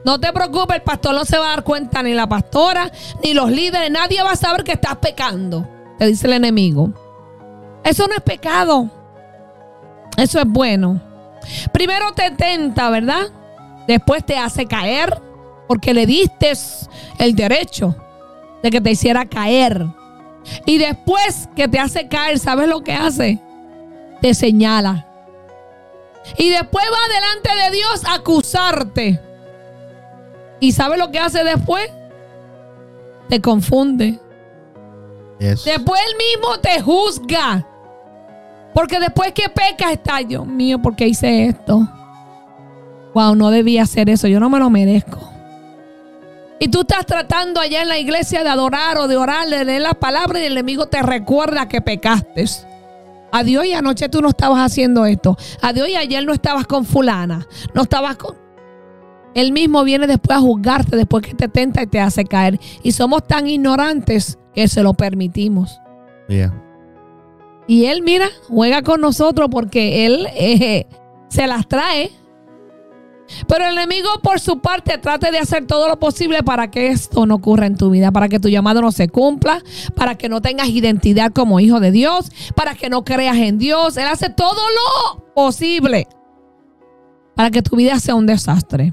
No 0.05 0.21
te 0.21 0.33
preocupes, 0.33 0.77
el 0.77 0.83
pastor 0.83 1.15
no 1.15 1.25
se 1.25 1.39
va 1.39 1.47
a 1.47 1.51
dar 1.51 1.65
cuenta, 1.65 2.03
ni 2.03 2.13
la 2.13 2.29
pastora, 2.29 2.91
ni 3.23 3.33
los 3.33 3.51
líderes, 3.51 3.91
nadie 3.91 4.23
va 4.23 4.33
a 4.33 4.37
saber 4.37 4.63
que 4.63 4.73
estás 4.73 4.97
pecando, 4.97 5.67
te 5.99 6.07
dice 6.07 6.27
el 6.27 6.35
enemigo. 6.35 6.91
Eso 7.83 8.07
no 8.07 8.15
es 8.15 8.23
pecado. 8.23 8.91
Eso 10.17 10.41
es 10.41 10.47
bueno. 10.47 11.01
Primero 11.73 12.13
te 12.13 12.31
tenta, 12.31 12.89
¿verdad? 12.91 13.27
Después 13.87 14.25
te 14.25 14.39
hace 14.39 14.67
caer 14.67 15.21
porque 15.67 15.93
le 15.93 16.07
diste 16.07 16.53
el 17.19 17.35
derecho 17.35 17.95
de 18.63 18.71
que 18.71 18.81
te 18.81 18.91
hiciera 18.91 19.27
caer. 19.27 19.87
Y 20.67 20.79
después 20.79 21.49
que 21.57 21.69
te 21.69 21.79
hace 21.79 22.09
caer, 22.09 22.39
¿sabes 22.39 22.69
lo 22.69 22.83
que 22.83 22.93
hace? 22.93 23.41
Te 24.21 24.35
señala. 24.35 25.07
Y 26.39 26.51
después 26.51 26.85
va 26.87 27.15
delante 27.15 27.65
de 27.65 27.77
Dios 27.77 28.05
a 28.07 28.15
acusarte. 28.15 29.21
¿Y 30.65 30.73
sabes 30.73 30.99
lo 30.99 31.11
que 31.11 31.19
hace 31.19 31.45
después? 31.45 31.91
Te 33.29 33.39
confunde. 33.39 34.19
Yes. 35.39 35.63
Después 35.63 36.01
él 36.09 36.17
mismo 36.17 36.59
te 36.59 36.81
juzga. 36.81 37.67
Porque 38.73 38.99
después 38.99 39.33
que 39.33 39.51
pecas 39.51 39.93
está, 39.93 40.21
Dios 40.27 40.47
mío, 40.47 40.81
¿por 40.81 40.97
qué 40.97 41.07
hice 41.07 41.49
esto? 41.49 41.87
Wow, 43.13 43.35
no 43.35 43.51
debía 43.51 43.83
hacer 43.83 44.09
eso, 44.09 44.27
yo 44.27 44.41
no 44.41 44.49
me 44.49 44.59
lo 44.59 44.71
merezco. 44.71 45.21
Y 46.59 46.69
tú 46.69 46.81
estás 46.81 47.05
tratando 47.05 47.61
allá 47.61 47.83
en 47.83 47.89
la 47.89 47.99
iglesia 47.99 48.43
de 48.43 48.49
adorar 48.49 48.97
o 48.97 49.07
de 49.07 49.19
orar, 49.19 49.47
de 49.47 49.67
leer 49.67 49.83
la 49.83 49.93
palabra 49.93 50.41
y 50.41 50.47
el 50.47 50.53
enemigo 50.53 50.87
te 50.87 51.03
recuerda 51.03 51.69
que 51.69 51.83
pecaste. 51.83 52.47
Adiós 53.33 53.67
y 53.67 53.75
anoche 53.75 54.09
tú 54.09 54.23
no 54.23 54.31
estabas 54.31 54.61
haciendo 54.61 55.05
esto. 55.05 55.37
Adiós 55.61 55.91
y 55.91 55.97
ayer 55.97 56.25
no 56.25 56.33
estabas 56.33 56.67
con 56.67 56.87
fulana. 56.87 57.47
No 57.75 57.83
estabas 57.83 58.17
con... 58.17 58.44
Él 59.35 59.53
mismo 59.53 59.85
viene 59.85 60.07
después 60.07 60.39
a 60.39 60.41
juzgarte, 60.41 60.97
después 60.97 61.27
que 61.27 61.35
te 61.35 61.49
tenta 61.49 61.83
y 61.83 61.87
te 61.87 62.01
hace 62.01 62.25
caer. 62.25 62.61
Y 62.83 62.93
somos 62.93 63.27
tan 63.27 63.49
ignorantes 63.49 64.39
que 64.55 64.69
se 64.69 64.83
lo 64.83 64.95
permitimos. 64.95 65.81
Yeah. 66.29 66.53
Y 67.67 67.87
él, 67.87 68.03
mira, 68.03 68.29
juega 68.49 68.83
con 68.83 69.01
nosotros 69.01 69.49
porque 69.51 70.07
él 70.07 70.27
eh, 70.35 70.87
se 71.29 71.47
las 71.47 71.67
trae. 71.67 72.11
Pero 73.49 73.65
el 73.65 73.73
enemigo, 73.73 74.09
por 74.23 74.39
su 74.39 74.61
parte, 74.61 74.99
trate 74.99 75.31
de 75.31 75.39
hacer 75.39 75.67
todo 75.67 75.89
lo 75.89 75.99
posible 75.99 76.43
para 76.43 76.71
que 76.71 76.89
esto 76.89 77.25
no 77.25 77.37
ocurra 77.37 77.67
en 77.67 77.77
tu 77.77 77.91
vida, 77.91 78.13
para 78.13 78.29
que 78.29 78.39
tu 78.39 78.49
llamado 78.49 78.83
no 78.83 78.93
se 78.93 79.09
cumpla, 79.09 79.63
para 79.95 80.17
que 80.17 80.29
no 80.29 80.43
tengas 80.43 80.69
identidad 80.69 81.33
como 81.33 81.59
hijo 81.59 81.81
de 81.81 81.91
Dios, 81.91 82.31
para 82.55 82.75
que 82.75 82.91
no 82.91 83.03
creas 83.03 83.39
en 83.39 83.59
Dios. 83.59 83.97
Él 83.97 84.07
hace 84.07 84.29
todo 84.29 84.61
lo 84.61 85.33
posible 85.35 86.07
para 87.35 87.51
que 87.51 87.63
tu 87.63 87.77
vida 87.77 87.99
sea 87.99 88.15
un 88.15 88.27
desastre. 88.27 88.93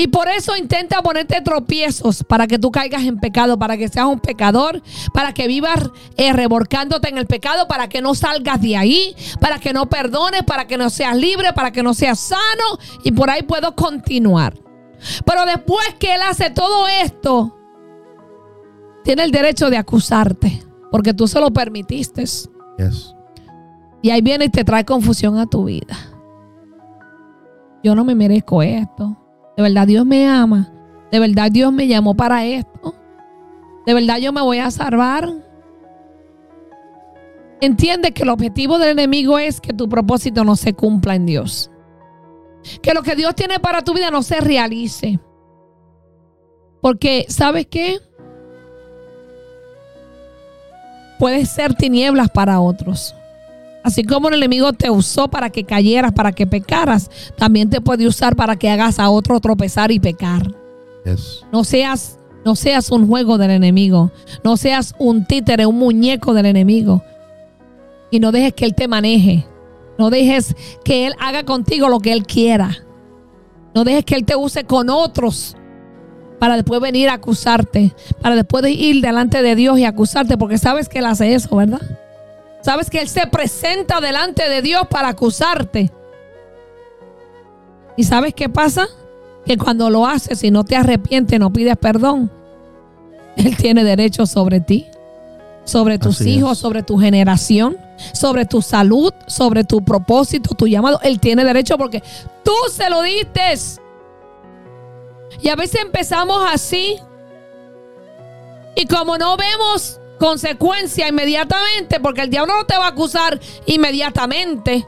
Y 0.00 0.06
por 0.06 0.28
eso 0.28 0.56
intenta 0.56 1.02
ponerte 1.02 1.40
tropiezos 1.40 2.22
para 2.22 2.46
que 2.46 2.56
tú 2.56 2.70
caigas 2.70 3.02
en 3.02 3.18
pecado, 3.18 3.58
para 3.58 3.76
que 3.76 3.88
seas 3.88 4.06
un 4.06 4.20
pecador, 4.20 4.80
para 5.12 5.34
que 5.34 5.48
vivas 5.48 5.90
eh, 6.16 6.32
revolcándote 6.32 7.08
en 7.08 7.18
el 7.18 7.26
pecado, 7.26 7.66
para 7.66 7.88
que 7.88 8.00
no 8.00 8.14
salgas 8.14 8.62
de 8.62 8.76
ahí, 8.76 9.16
para 9.40 9.58
que 9.58 9.72
no 9.72 9.88
perdones, 9.88 10.44
para 10.44 10.68
que 10.68 10.78
no 10.78 10.88
seas 10.88 11.16
libre, 11.16 11.52
para 11.52 11.72
que 11.72 11.82
no 11.82 11.94
seas 11.94 12.20
sano. 12.20 12.78
Y 13.02 13.10
por 13.10 13.28
ahí 13.28 13.42
puedo 13.42 13.74
continuar. 13.74 14.54
Pero 15.26 15.46
después 15.46 15.84
que 15.98 16.14
Él 16.14 16.20
hace 16.22 16.50
todo 16.50 16.86
esto, 16.86 17.58
tiene 19.02 19.24
el 19.24 19.32
derecho 19.32 19.68
de 19.68 19.78
acusarte, 19.78 20.62
porque 20.92 21.12
tú 21.12 21.26
se 21.26 21.40
lo 21.40 21.50
permitiste. 21.50 22.22
Yes. 22.22 23.16
Y 24.00 24.10
ahí 24.10 24.20
viene 24.20 24.44
y 24.44 24.48
te 24.48 24.62
trae 24.62 24.84
confusión 24.84 25.38
a 25.38 25.46
tu 25.46 25.64
vida. 25.64 25.96
Yo 27.82 27.96
no 27.96 28.04
me 28.04 28.14
merezco 28.14 28.62
esto. 28.62 29.16
De 29.58 29.62
verdad 29.62 29.88
Dios 29.88 30.06
me 30.06 30.24
ama. 30.28 30.72
De 31.10 31.18
verdad 31.18 31.50
Dios 31.50 31.72
me 31.72 31.88
llamó 31.88 32.14
para 32.14 32.44
esto. 32.44 32.94
De 33.84 33.92
verdad 33.92 34.18
yo 34.18 34.32
me 34.32 34.40
voy 34.40 34.58
a 34.58 34.70
salvar. 34.70 35.28
Entiende 37.60 38.12
que 38.12 38.22
el 38.22 38.28
objetivo 38.28 38.78
del 38.78 38.90
enemigo 38.90 39.36
es 39.36 39.60
que 39.60 39.72
tu 39.72 39.88
propósito 39.88 40.44
no 40.44 40.54
se 40.54 40.74
cumpla 40.74 41.16
en 41.16 41.26
Dios. 41.26 41.72
Que 42.82 42.94
lo 42.94 43.02
que 43.02 43.16
Dios 43.16 43.34
tiene 43.34 43.58
para 43.58 43.82
tu 43.82 43.94
vida 43.94 44.12
no 44.12 44.22
se 44.22 44.40
realice. 44.40 45.18
Porque, 46.80 47.26
¿sabes 47.28 47.66
qué? 47.66 47.98
Puede 51.18 51.46
ser 51.46 51.74
tinieblas 51.74 52.30
para 52.30 52.60
otros. 52.60 53.12
Así 53.88 54.04
como 54.04 54.28
el 54.28 54.34
enemigo 54.34 54.74
te 54.74 54.90
usó 54.90 55.28
para 55.28 55.48
que 55.48 55.64
cayeras, 55.64 56.12
para 56.12 56.32
que 56.32 56.46
pecaras, 56.46 57.10
también 57.38 57.70
te 57.70 57.80
puede 57.80 58.06
usar 58.06 58.36
para 58.36 58.54
que 58.56 58.68
hagas 58.68 58.98
a 58.98 59.08
otro 59.08 59.40
tropezar 59.40 59.90
y 59.90 59.98
pecar. 59.98 60.54
Yes. 61.06 61.46
No 61.50 61.64
seas, 61.64 62.18
no 62.44 62.54
seas 62.54 62.90
un 62.90 63.08
juego 63.08 63.38
del 63.38 63.50
enemigo. 63.50 64.12
No 64.44 64.58
seas 64.58 64.94
un 64.98 65.24
títere, 65.24 65.64
un 65.64 65.78
muñeco 65.78 66.34
del 66.34 66.44
enemigo. 66.44 67.02
Y 68.10 68.20
no 68.20 68.30
dejes 68.30 68.52
que 68.52 68.66
él 68.66 68.74
te 68.74 68.88
maneje. 68.88 69.46
No 69.98 70.10
dejes 70.10 70.54
que 70.84 71.06
él 71.06 71.14
haga 71.18 71.44
contigo 71.44 71.88
lo 71.88 72.00
que 72.00 72.12
él 72.12 72.26
quiera. 72.26 72.76
No 73.74 73.84
dejes 73.84 74.04
que 74.04 74.16
él 74.16 74.26
te 74.26 74.36
use 74.36 74.64
con 74.64 74.90
otros 74.90 75.56
para 76.38 76.56
después 76.56 76.82
venir 76.82 77.08
a 77.08 77.14
acusarte. 77.14 77.94
Para 78.20 78.34
después 78.34 78.62
de 78.62 78.70
ir 78.72 79.00
delante 79.00 79.40
de 79.40 79.56
Dios 79.56 79.78
y 79.78 79.86
acusarte. 79.86 80.36
Porque 80.36 80.58
sabes 80.58 80.90
que 80.90 80.98
él 80.98 81.06
hace 81.06 81.32
eso, 81.32 81.56
¿verdad? 81.56 81.80
Sabes 82.62 82.90
que 82.90 83.00
Él 83.00 83.08
se 83.08 83.26
presenta 83.26 84.00
delante 84.00 84.48
de 84.48 84.62
Dios 84.62 84.86
para 84.88 85.08
acusarte. 85.08 85.92
¿Y 87.96 88.04
sabes 88.04 88.34
qué 88.34 88.48
pasa? 88.48 88.86
Que 89.44 89.56
cuando 89.56 89.90
lo 89.90 90.06
haces 90.06 90.42
y 90.44 90.50
no 90.50 90.64
te 90.64 90.76
arrepientes, 90.76 91.38
no 91.38 91.52
pides 91.52 91.76
perdón, 91.76 92.30
Él 93.36 93.56
tiene 93.56 93.84
derecho 93.84 94.26
sobre 94.26 94.60
ti, 94.60 94.86
sobre 95.64 95.98
tus 95.98 96.20
Así 96.20 96.34
hijos, 96.36 96.52
es. 96.52 96.58
sobre 96.58 96.82
tu 96.82 96.98
generación, 96.98 97.76
sobre 98.12 98.44
tu 98.46 98.62
salud, 98.62 99.12
sobre 99.26 99.64
tu 99.64 99.84
propósito, 99.84 100.54
tu 100.54 100.66
llamado. 100.66 101.00
Él 101.02 101.18
tiene 101.20 101.44
derecho 101.44 101.78
porque 101.78 102.02
tú 102.44 102.52
se 102.70 102.88
lo 102.90 103.02
diste. 103.02 103.54
Y 105.40 105.48
a 105.48 105.56
veces 105.56 105.80
empezamos 105.82 106.44
así. 106.52 106.98
Y 108.74 108.86
como 108.86 109.18
no 109.18 109.36
vemos 109.36 110.00
consecuencia 110.18 111.08
inmediatamente, 111.08 112.00
porque 112.00 112.22
el 112.22 112.30
diablo 112.30 112.54
no 112.56 112.66
te 112.66 112.76
va 112.76 112.86
a 112.86 112.90
acusar 112.90 113.38
inmediatamente, 113.66 114.86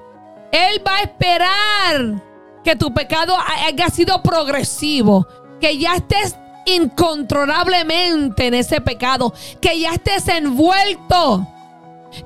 él 0.52 0.82
va 0.86 0.96
a 0.96 1.02
esperar 1.02 2.22
que 2.64 2.76
tu 2.76 2.92
pecado 2.92 3.36
haya 3.64 3.88
sido 3.88 4.22
progresivo, 4.22 5.26
que 5.60 5.78
ya 5.78 5.94
estés 5.94 6.36
incontrolablemente 6.66 8.46
en 8.46 8.54
ese 8.54 8.80
pecado, 8.80 9.32
que 9.60 9.78
ya 9.80 9.92
estés 9.92 10.28
envuelto. 10.28 11.46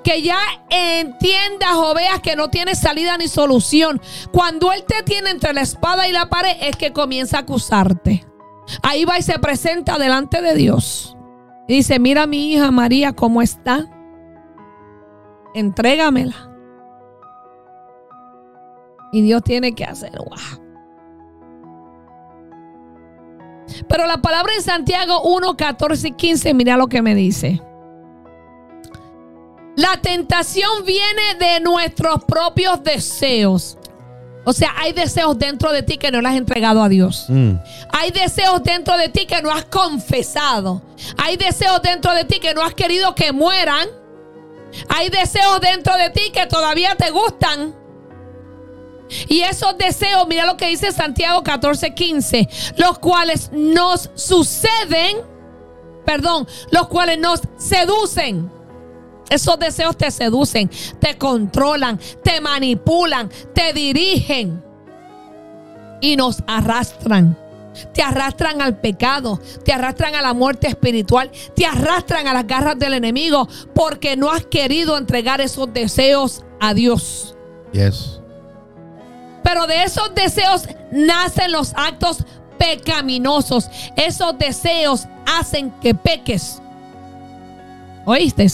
Que 0.02 0.22
ya 0.22 0.38
entiendas 0.70 1.72
o 1.74 1.92
veas 1.92 2.20
que 2.20 2.36
no 2.36 2.48
tienes 2.48 2.78
salida 2.78 3.18
ni 3.18 3.28
solución. 3.28 4.00
Cuando 4.32 4.72
Él 4.72 4.82
te 4.84 5.02
tiene 5.02 5.28
entre 5.28 5.52
la 5.52 5.60
espada 5.60 6.08
y 6.08 6.12
la 6.12 6.30
pared 6.30 6.56
es 6.62 6.74
que 6.76 6.94
comienza 6.94 7.36
a 7.36 7.40
acusarte. 7.40 8.24
Ahí 8.82 9.04
va 9.04 9.18
y 9.18 9.22
se 9.22 9.38
presenta 9.38 9.98
delante 9.98 10.40
de 10.40 10.54
Dios. 10.54 11.13
Dice, 11.66 11.98
mira 11.98 12.26
mi 12.26 12.52
hija 12.52 12.70
María 12.70 13.12
cómo 13.12 13.40
está. 13.42 13.86
Entrégamela. 15.54 16.50
Y 19.12 19.22
Dios 19.22 19.42
tiene 19.42 19.74
que 19.74 19.84
hacer. 19.84 20.12
Pero 23.88 24.06
la 24.06 24.18
palabra 24.18 24.52
en 24.54 24.62
Santiago 24.62 25.22
1, 25.22 25.56
14 25.56 26.08
y 26.08 26.12
15, 26.12 26.54
mira 26.54 26.76
lo 26.76 26.88
que 26.88 27.00
me 27.00 27.14
dice. 27.14 27.62
La 29.76 30.00
tentación 30.00 30.84
viene 30.84 31.34
de 31.38 31.60
nuestros 31.60 32.24
propios 32.24 32.82
deseos. 32.82 33.78
O 34.44 34.52
sea, 34.52 34.74
hay 34.76 34.92
deseos 34.92 35.38
dentro 35.38 35.72
de 35.72 35.82
ti 35.82 35.96
que 35.96 36.10
no 36.10 36.20
le 36.20 36.28
has 36.28 36.36
entregado 36.36 36.82
a 36.82 36.88
Dios. 36.88 37.26
Mm. 37.28 37.54
Hay 37.90 38.10
deseos 38.10 38.62
dentro 38.62 38.96
de 38.98 39.08
ti 39.08 39.26
que 39.26 39.40
no 39.40 39.50
has 39.50 39.64
confesado. 39.64 40.82
Hay 41.16 41.36
deseos 41.36 41.80
dentro 41.82 42.12
de 42.14 42.24
ti 42.24 42.38
que 42.40 42.52
no 42.52 42.62
has 42.62 42.74
querido 42.74 43.14
que 43.14 43.32
mueran. 43.32 43.88
Hay 44.88 45.08
deseos 45.08 45.60
dentro 45.60 45.96
de 45.96 46.10
ti 46.10 46.30
que 46.32 46.46
todavía 46.46 46.94
te 46.94 47.10
gustan. 47.10 47.74
Y 49.28 49.42
esos 49.42 49.76
deseos, 49.78 50.26
mira 50.26 50.44
lo 50.46 50.56
que 50.56 50.68
dice 50.68 50.92
Santiago 50.92 51.42
14, 51.42 51.94
15, 51.94 52.48
los 52.76 52.98
cuales 52.98 53.50
nos 53.52 54.10
suceden, 54.14 55.18
perdón, 56.04 56.46
los 56.70 56.88
cuales 56.88 57.18
nos 57.18 57.40
seducen. 57.56 58.50
Esos 59.30 59.58
deseos 59.58 59.96
te 59.96 60.10
seducen, 60.10 60.70
te 61.00 61.16
controlan, 61.16 61.98
te 62.22 62.40
manipulan, 62.40 63.30
te 63.54 63.72
dirigen 63.72 64.62
y 66.00 66.16
nos 66.16 66.42
arrastran. 66.46 67.38
Te 67.92 68.02
arrastran 68.02 68.62
al 68.62 68.78
pecado, 68.78 69.40
te 69.64 69.72
arrastran 69.72 70.14
a 70.14 70.22
la 70.22 70.32
muerte 70.32 70.68
espiritual, 70.68 71.30
te 71.56 71.66
arrastran 71.66 72.28
a 72.28 72.32
las 72.32 72.46
garras 72.46 72.78
del 72.78 72.94
enemigo 72.94 73.48
porque 73.74 74.16
no 74.16 74.30
has 74.30 74.44
querido 74.44 74.96
entregar 74.96 75.40
esos 75.40 75.72
deseos 75.72 76.44
a 76.60 76.72
Dios. 76.72 77.34
Yes. 77.72 78.20
Pero 79.42 79.66
de 79.66 79.82
esos 79.82 80.14
deseos 80.14 80.68
nacen 80.92 81.50
los 81.50 81.74
actos 81.74 82.24
pecaminosos. 82.58 83.68
Esos 83.96 84.38
deseos 84.38 85.06
hacen 85.26 85.70
que 85.80 85.94
peques. 85.94 86.60
¿Oíste? 88.04 88.46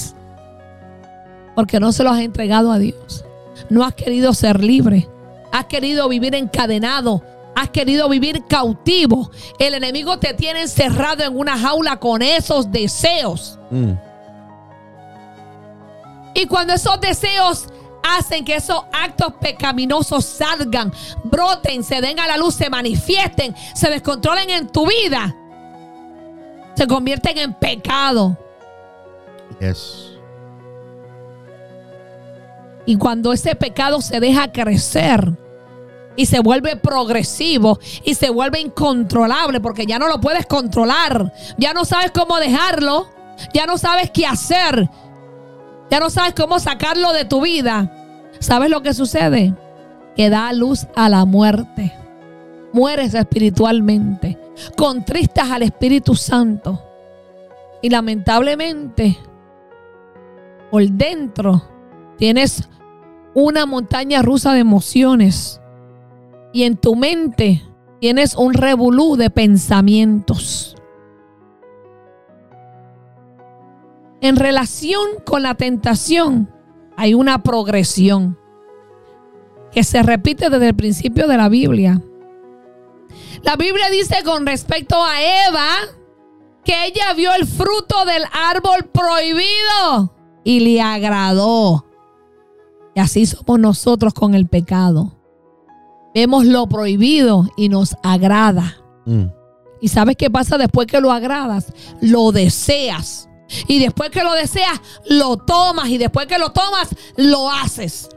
Porque 1.60 1.78
no 1.78 1.92
se 1.92 2.02
los 2.02 2.14
has 2.14 2.20
entregado 2.20 2.72
a 2.72 2.78
Dios. 2.78 3.22
No 3.68 3.84
has 3.84 3.92
querido 3.92 4.32
ser 4.32 4.64
libre. 4.64 5.06
Has 5.52 5.66
querido 5.66 6.08
vivir 6.08 6.34
encadenado. 6.34 7.22
Has 7.54 7.68
querido 7.68 8.08
vivir 8.08 8.46
cautivo. 8.48 9.30
El 9.58 9.74
enemigo 9.74 10.18
te 10.18 10.32
tiene 10.32 10.62
encerrado 10.62 11.22
en 11.22 11.38
una 11.38 11.58
jaula 11.58 11.98
con 11.98 12.22
esos 12.22 12.72
deseos. 12.72 13.58
Mm. 13.70 13.92
Y 16.32 16.46
cuando 16.46 16.72
esos 16.72 16.98
deseos 16.98 17.66
hacen 18.02 18.42
que 18.42 18.54
esos 18.56 18.82
actos 18.90 19.34
pecaminosos 19.38 20.24
salgan, 20.24 20.90
broten, 21.24 21.84
se 21.84 22.00
den 22.00 22.18
a 22.20 22.26
la 22.26 22.38
luz, 22.38 22.54
se 22.54 22.70
manifiesten, 22.70 23.54
se 23.74 23.90
descontrolen 23.90 24.48
en 24.48 24.66
tu 24.68 24.86
vida, 24.86 25.36
se 26.74 26.86
convierten 26.86 27.36
en 27.36 27.52
pecado. 27.52 28.34
Yes. 29.60 30.09
Y 32.90 32.96
cuando 32.96 33.32
ese 33.32 33.54
pecado 33.54 34.00
se 34.00 34.18
deja 34.18 34.50
crecer 34.50 35.32
y 36.16 36.26
se 36.26 36.40
vuelve 36.40 36.74
progresivo 36.74 37.78
y 38.02 38.14
se 38.14 38.30
vuelve 38.30 38.58
incontrolable 38.58 39.60
porque 39.60 39.86
ya 39.86 40.00
no 40.00 40.08
lo 40.08 40.20
puedes 40.20 40.44
controlar, 40.46 41.32
ya 41.56 41.72
no 41.72 41.84
sabes 41.84 42.10
cómo 42.10 42.40
dejarlo, 42.40 43.06
ya 43.54 43.64
no 43.64 43.78
sabes 43.78 44.10
qué 44.10 44.26
hacer, 44.26 44.90
ya 45.88 46.00
no 46.00 46.10
sabes 46.10 46.34
cómo 46.34 46.58
sacarlo 46.58 47.12
de 47.12 47.24
tu 47.26 47.42
vida. 47.42 48.28
¿Sabes 48.40 48.70
lo 48.70 48.82
que 48.82 48.92
sucede? 48.92 49.54
Que 50.16 50.28
da 50.28 50.52
luz 50.52 50.88
a 50.96 51.08
la 51.08 51.24
muerte. 51.24 51.92
Mueres 52.72 53.14
espiritualmente. 53.14 54.36
Contristas 54.76 55.48
al 55.48 55.62
Espíritu 55.62 56.16
Santo. 56.16 56.82
Y 57.82 57.88
lamentablemente, 57.88 59.16
por 60.72 60.82
dentro, 60.88 61.62
tienes 62.18 62.68
una 63.34 63.66
montaña 63.66 64.22
rusa 64.22 64.52
de 64.52 64.60
emociones. 64.60 65.60
Y 66.52 66.64
en 66.64 66.76
tu 66.76 66.96
mente 66.96 67.62
tienes 68.00 68.34
un 68.34 68.54
revolú 68.54 69.16
de 69.16 69.30
pensamientos. 69.30 70.76
En 74.20 74.36
relación 74.36 75.00
con 75.24 75.42
la 75.42 75.54
tentación, 75.54 76.52
hay 76.96 77.14
una 77.14 77.42
progresión 77.42 78.38
que 79.72 79.84
se 79.84 80.02
repite 80.02 80.50
desde 80.50 80.68
el 80.68 80.74
principio 80.74 81.26
de 81.26 81.36
la 81.36 81.48
Biblia. 81.48 82.02
La 83.42 83.56
Biblia 83.56 83.88
dice 83.90 84.22
con 84.24 84.44
respecto 84.44 85.02
a 85.02 85.22
Eva 85.48 85.66
que 86.64 86.86
ella 86.86 87.14
vio 87.14 87.32
el 87.32 87.46
fruto 87.46 88.04
del 88.04 88.24
árbol 88.32 88.90
prohibido 88.92 90.14
y 90.44 90.60
le 90.60 90.82
agradó. 90.82 91.86
Y 93.00 93.02
así 93.02 93.24
somos 93.24 93.58
nosotros 93.58 94.12
con 94.12 94.34
el 94.34 94.46
pecado. 94.46 95.16
Vemos 96.14 96.44
lo 96.44 96.68
prohibido 96.68 97.48
y 97.56 97.70
nos 97.70 97.96
agrada. 98.02 98.76
Mm. 99.06 99.24
¿Y 99.80 99.88
sabes 99.88 100.16
qué 100.16 100.28
pasa 100.28 100.58
después 100.58 100.86
que 100.86 101.00
lo 101.00 101.10
agradas? 101.10 101.72
Lo 102.02 102.30
deseas. 102.30 103.26
Y 103.66 103.78
después 103.78 104.10
que 104.10 104.22
lo 104.22 104.34
deseas, 104.34 104.82
lo 105.08 105.38
tomas. 105.38 105.88
Y 105.88 105.96
después 105.96 106.26
que 106.26 106.38
lo 106.38 106.52
tomas, 106.52 106.94
lo 107.16 107.50
haces. 107.50 108.10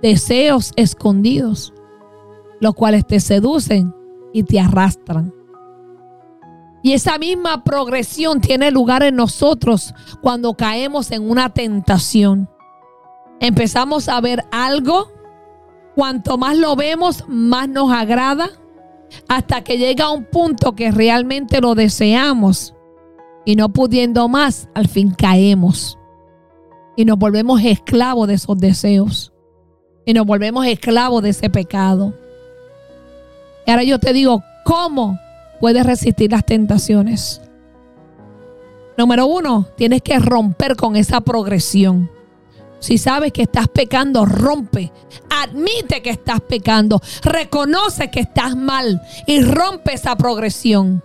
Deseos 0.00 0.72
escondidos, 0.76 1.74
los 2.60 2.74
cuales 2.74 3.06
te 3.06 3.20
seducen 3.20 3.94
y 4.32 4.44
te 4.44 4.58
arrastran. 4.58 5.34
Y 6.82 6.94
esa 6.94 7.18
misma 7.18 7.62
progresión 7.62 8.40
tiene 8.40 8.70
lugar 8.70 9.02
en 9.02 9.16
nosotros 9.16 9.92
cuando 10.22 10.54
caemos 10.54 11.10
en 11.10 11.28
una 11.28 11.52
tentación. 11.52 12.48
Empezamos 13.40 14.08
a 14.08 14.20
ver 14.20 14.44
algo, 14.50 15.12
cuanto 15.94 16.38
más 16.38 16.56
lo 16.56 16.76
vemos, 16.76 17.24
más 17.28 17.68
nos 17.68 17.92
agrada, 17.92 18.50
hasta 19.28 19.62
que 19.62 19.78
llega 19.78 20.10
un 20.10 20.24
punto 20.24 20.74
que 20.74 20.90
realmente 20.90 21.60
lo 21.60 21.74
deseamos 21.74 22.74
y 23.44 23.56
no 23.56 23.68
pudiendo 23.70 24.28
más, 24.28 24.68
al 24.74 24.88
fin 24.88 25.10
caemos. 25.10 25.98
Y 26.96 27.04
nos 27.04 27.18
volvemos 27.18 27.60
esclavos 27.62 28.28
de 28.28 28.34
esos 28.34 28.58
deseos. 28.58 29.32
Y 30.06 30.14
nos 30.14 30.26
volvemos 30.26 30.66
esclavos 30.66 31.22
de 31.22 31.30
ese 31.30 31.50
pecado. 31.50 32.14
Y 33.66 33.70
ahora 33.70 33.82
yo 33.82 33.98
te 33.98 34.12
digo, 34.12 34.42
¿cómo 34.64 35.18
puedes 35.60 35.84
resistir 35.84 36.30
las 36.30 36.44
tentaciones? 36.44 37.40
Número 38.96 39.26
uno, 39.26 39.66
tienes 39.76 40.02
que 40.02 40.18
romper 40.18 40.76
con 40.76 40.96
esa 40.96 41.20
progresión. 41.20 42.10
Si 42.84 42.98
sabes 42.98 43.32
que 43.32 43.44
estás 43.44 43.66
pecando, 43.68 44.26
rompe. 44.26 44.92
Admite 45.30 46.02
que 46.02 46.10
estás 46.10 46.42
pecando. 46.42 47.00
Reconoce 47.22 48.10
que 48.10 48.20
estás 48.20 48.54
mal 48.54 49.00
y 49.26 49.40
rompe 49.42 49.94
esa 49.94 50.16
progresión. 50.16 51.02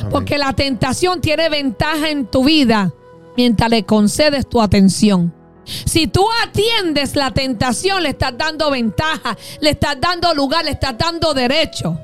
Amén. 0.00 0.10
Porque 0.10 0.36
la 0.36 0.52
tentación 0.52 1.22
tiene 1.22 1.48
ventaja 1.48 2.10
en 2.10 2.26
tu 2.26 2.44
vida 2.44 2.92
mientras 3.38 3.70
le 3.70 3.84
concedes 3.84 4.46
tu 4.46 4.60
atención. 4.60 5.32
Si 5.64 6.08
tú 6.08 6.26
atiendes 6.42 7.16
la 7.16 7.30
tentación, 7.30 8.02
le 8.02 8.10
estás 8.10 8.36
dando 8.36 8.70
ventaja, 8.70 9.34
le 9.60 9.70
estás 9.70 9.96
dando 9.98 10.34
lugar, 10.34 10.66
le 10.66 10.72
estás 10.72 10.98
dando 10.98 11.32
derecho. 11.32 11.98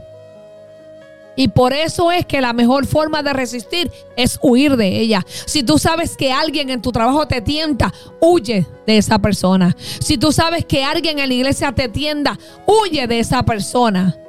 Y 1.41 1.49
por 1.49 1.73
eso 1.73 2.13
es 2.13 2.27
que 2.27 2.43
la 2.43 2.53
mejor 2.53 2.87
forma 2.87 3.23
de 3.23 3.33
resistir 3.33 3.91
es 4.15 4.39
huir 4.43 4.77
de 4.77 5.01
ella. 5.01 5.25
Si 5.47 5.63
tú 5.63 5.79
sabes 5.79 6.15
que 6.15 6.31
alguien 6.31 6.69
en 6.69 6.83
tu 6.83 6.93
trabajo 6.93 7.27
te 7.27 7.41
tienta, 7.41 7.95
huye 8.21 8.67
de 8.87 8.99
esa 8.99 9.19
persona. 9.19 9.75
Si 10.01 10.19
tú 10.19 10.33
sabes 10.33 10.67
que 10.67 10.85
alguien 10.85 11.19
en 11.19 11.31
la 11.31 11.35
iglesia 11.35 11.73
te 11.73 11.89
tienda, 11.89 12.39
huye 12.67 13.07
de 13.07 13.21
esa 13.21 13.43
persona. 13.43 14.20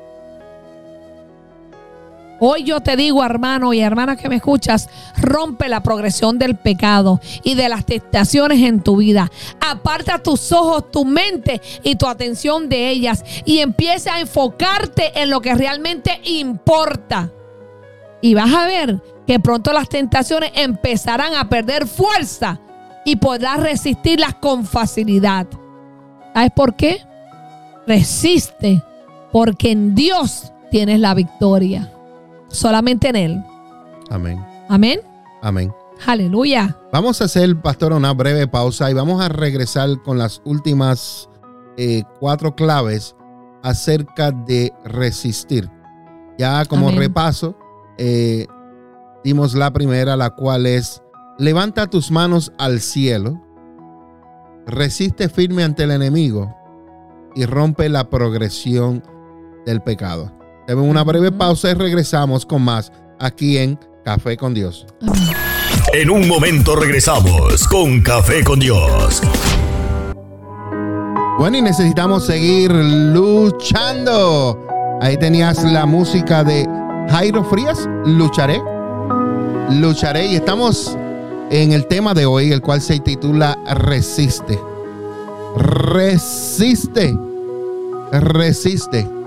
Hoy 2.43 2.63
yo 2.63 2.81
te 2.81 2.95
digo, 2.95 3.23
hermano 3.23 3.71
y 3.71 3.81
hermana 3.81 4.15
que 4.15 4.27
me 4.27 4.37
escuchas, 4.37 4.89
rompe 5.15 5.69
la 5.69 5.83
progresión 5.83 6.39
del 6.39 6.55
pecado 6.55 7.21
y 7.43 7.53
de 7.53 7.69
las 7.69 7.85
tentaciones 7.85 8.61
en 8.61 8.81
tu 8.81 8.95
vida. 8.95 9.29
Aparta 9.59 10.23
tus 10.23 10.51
ojos, 10.51 10.89
tu 10.89 11.05
mente 11.05 11.61
y 11.83 11.97
tu 11.97 12.07
atención 12.07 12.67
de 12.67 12.89
ellas 12.89 13.23
y 13.45 13.59
empieza 13.59 14.15
a 14.15 14.21
enfocarte 14.21 15.21
en 15.21 15.29
lo 15.29 15.39
que 15.39 15.53
realmente 15.53 16.19
importa. 16.23 17.31
Y 18.21 18.33
vas 18.33 18.51
a 18.51 18.65
ver 18.65 19.03
que 19.27 19.39
pronto 19.39 19.71
las 19.71 19.87
tentaciones 19.87 20.51
empezarán 20.55 21.35
a 21.35 21.47
perder 21.47 21.85
fuerza 21.85 22.59
y 23.05 23.17
podrás 23.17 23.59
resistirlas 23.59 24.33
con 24.33 24.65
facilidad. 24.65 25.45
¿Sabes 26.33 26.51
por 26.55 26.75
qué? 26.75 27.01
Resiste 27.85 28.81
porque 29.31 29.69
en 29.69 29.93
Dios 29.93 30.51
tienes 30.71 30.99
la 30.99 31.13
victoria. 31.13 31.91
Solamente 32.51 33.09
en 33.09 33.15
Él. 33.15 33.43
Amén. 34.09 34.43
Amén. 34.69 35.01
Amén. 35.41 35.73
Aleluya. 36.05 36.77
Vamos 36.91 37.21
a 37.21 37.25
hacer, 37.25 37.55
pastor, 37.61 37.93
una 37.93 38.13
breve 38.13 38.47
pausa 38.47 38.89
y 38.89 38.93
vamos 38.93 39.21
a 39.21 39.29
regresar 39.29 40.01
con 40.03 40.17
las 40.17 40.41
últimas 40.45 41.29
eh, 41.77 42.03
cuatro 42.19 42.55
claves 42.55 43.15
acerca 43.63 44.31
de 44.31 44.73
resistir. 44.83 45.69
Ya 46.37 46.65
como 46.65 46.87
Amén. 46.87 46.99
repaso, 46.99 47.55
eh, 47.97 48.47
dimos 49.23 49.53
la 49.53 49.71
primera, 49.71 50.15
la 50.15 50.31
cual 50.31 50.65
es, 50.65 51.03
levanta 51.37 51.87
tus 51.87 52.09
manos 52.11 52.51
al 52.57 52.81
cielo, 52.81 53.39
resiste 54.65 55.29
firme 55.29 55.63
ante 55.63 55.83
el 55.83 55.91
enemigo 55.91 56.53
y 57.35 57.45
rompe 57.45 57.89
la 57.89 58.09
progresión 58.09 59.03
del 59.65 59.81
pecado. 59.81 60.31
Tenemos 60.71 60.89
una 60.89 61.03
breve 61.03 61.33
pausa 61.33 61.69
y 61.71 61.73
regresamos 61.73 62.45
con 62.45 62.61
más 62.61 62.93
aquí 63.19 63.57
en 63.57 63.77
Café 64.05 64.37
con 64.37 64.53
Dios. 64.53 64.87
En 65.91 66.09
un 66.09 66.29
momento 66.29 66.77
regresamos 66.77 67.67
con 67.67 67.99
Café 67.99 68.41
con 68.41 68.57
Dios. 68.57 69.21
Bueno, 71.37 71.57
y 71.57 71.61
necesitamos 71.61 72.25
seguir 72.25 72.71
luchando. 72.71 74.65
Ahí 75.01 75.17
tenías 75.17 75.61
la 75.65 75.85
música 75.85 76.41
de 76.45 76.65
Jairo 77.09 77.43
Frías, 77.43 77.89
Lucharé. 78.05 78.61
Lucharé 79.71 80.27
y 80.27 80.35
estamos 80.35 80.97
en 81.49 81.73
el 81.73 81.85
tema 81.87 82.13
de 82.13 82.25
hoy, 82.25 82.53
el 82.53 82.61
cual 82.61 82.79
se 82.79 82.97
titula 83.01 83.59
Resiste. 83.75 84.57
Resiste. 85.57 87.13
Resiste. 88.13 89.20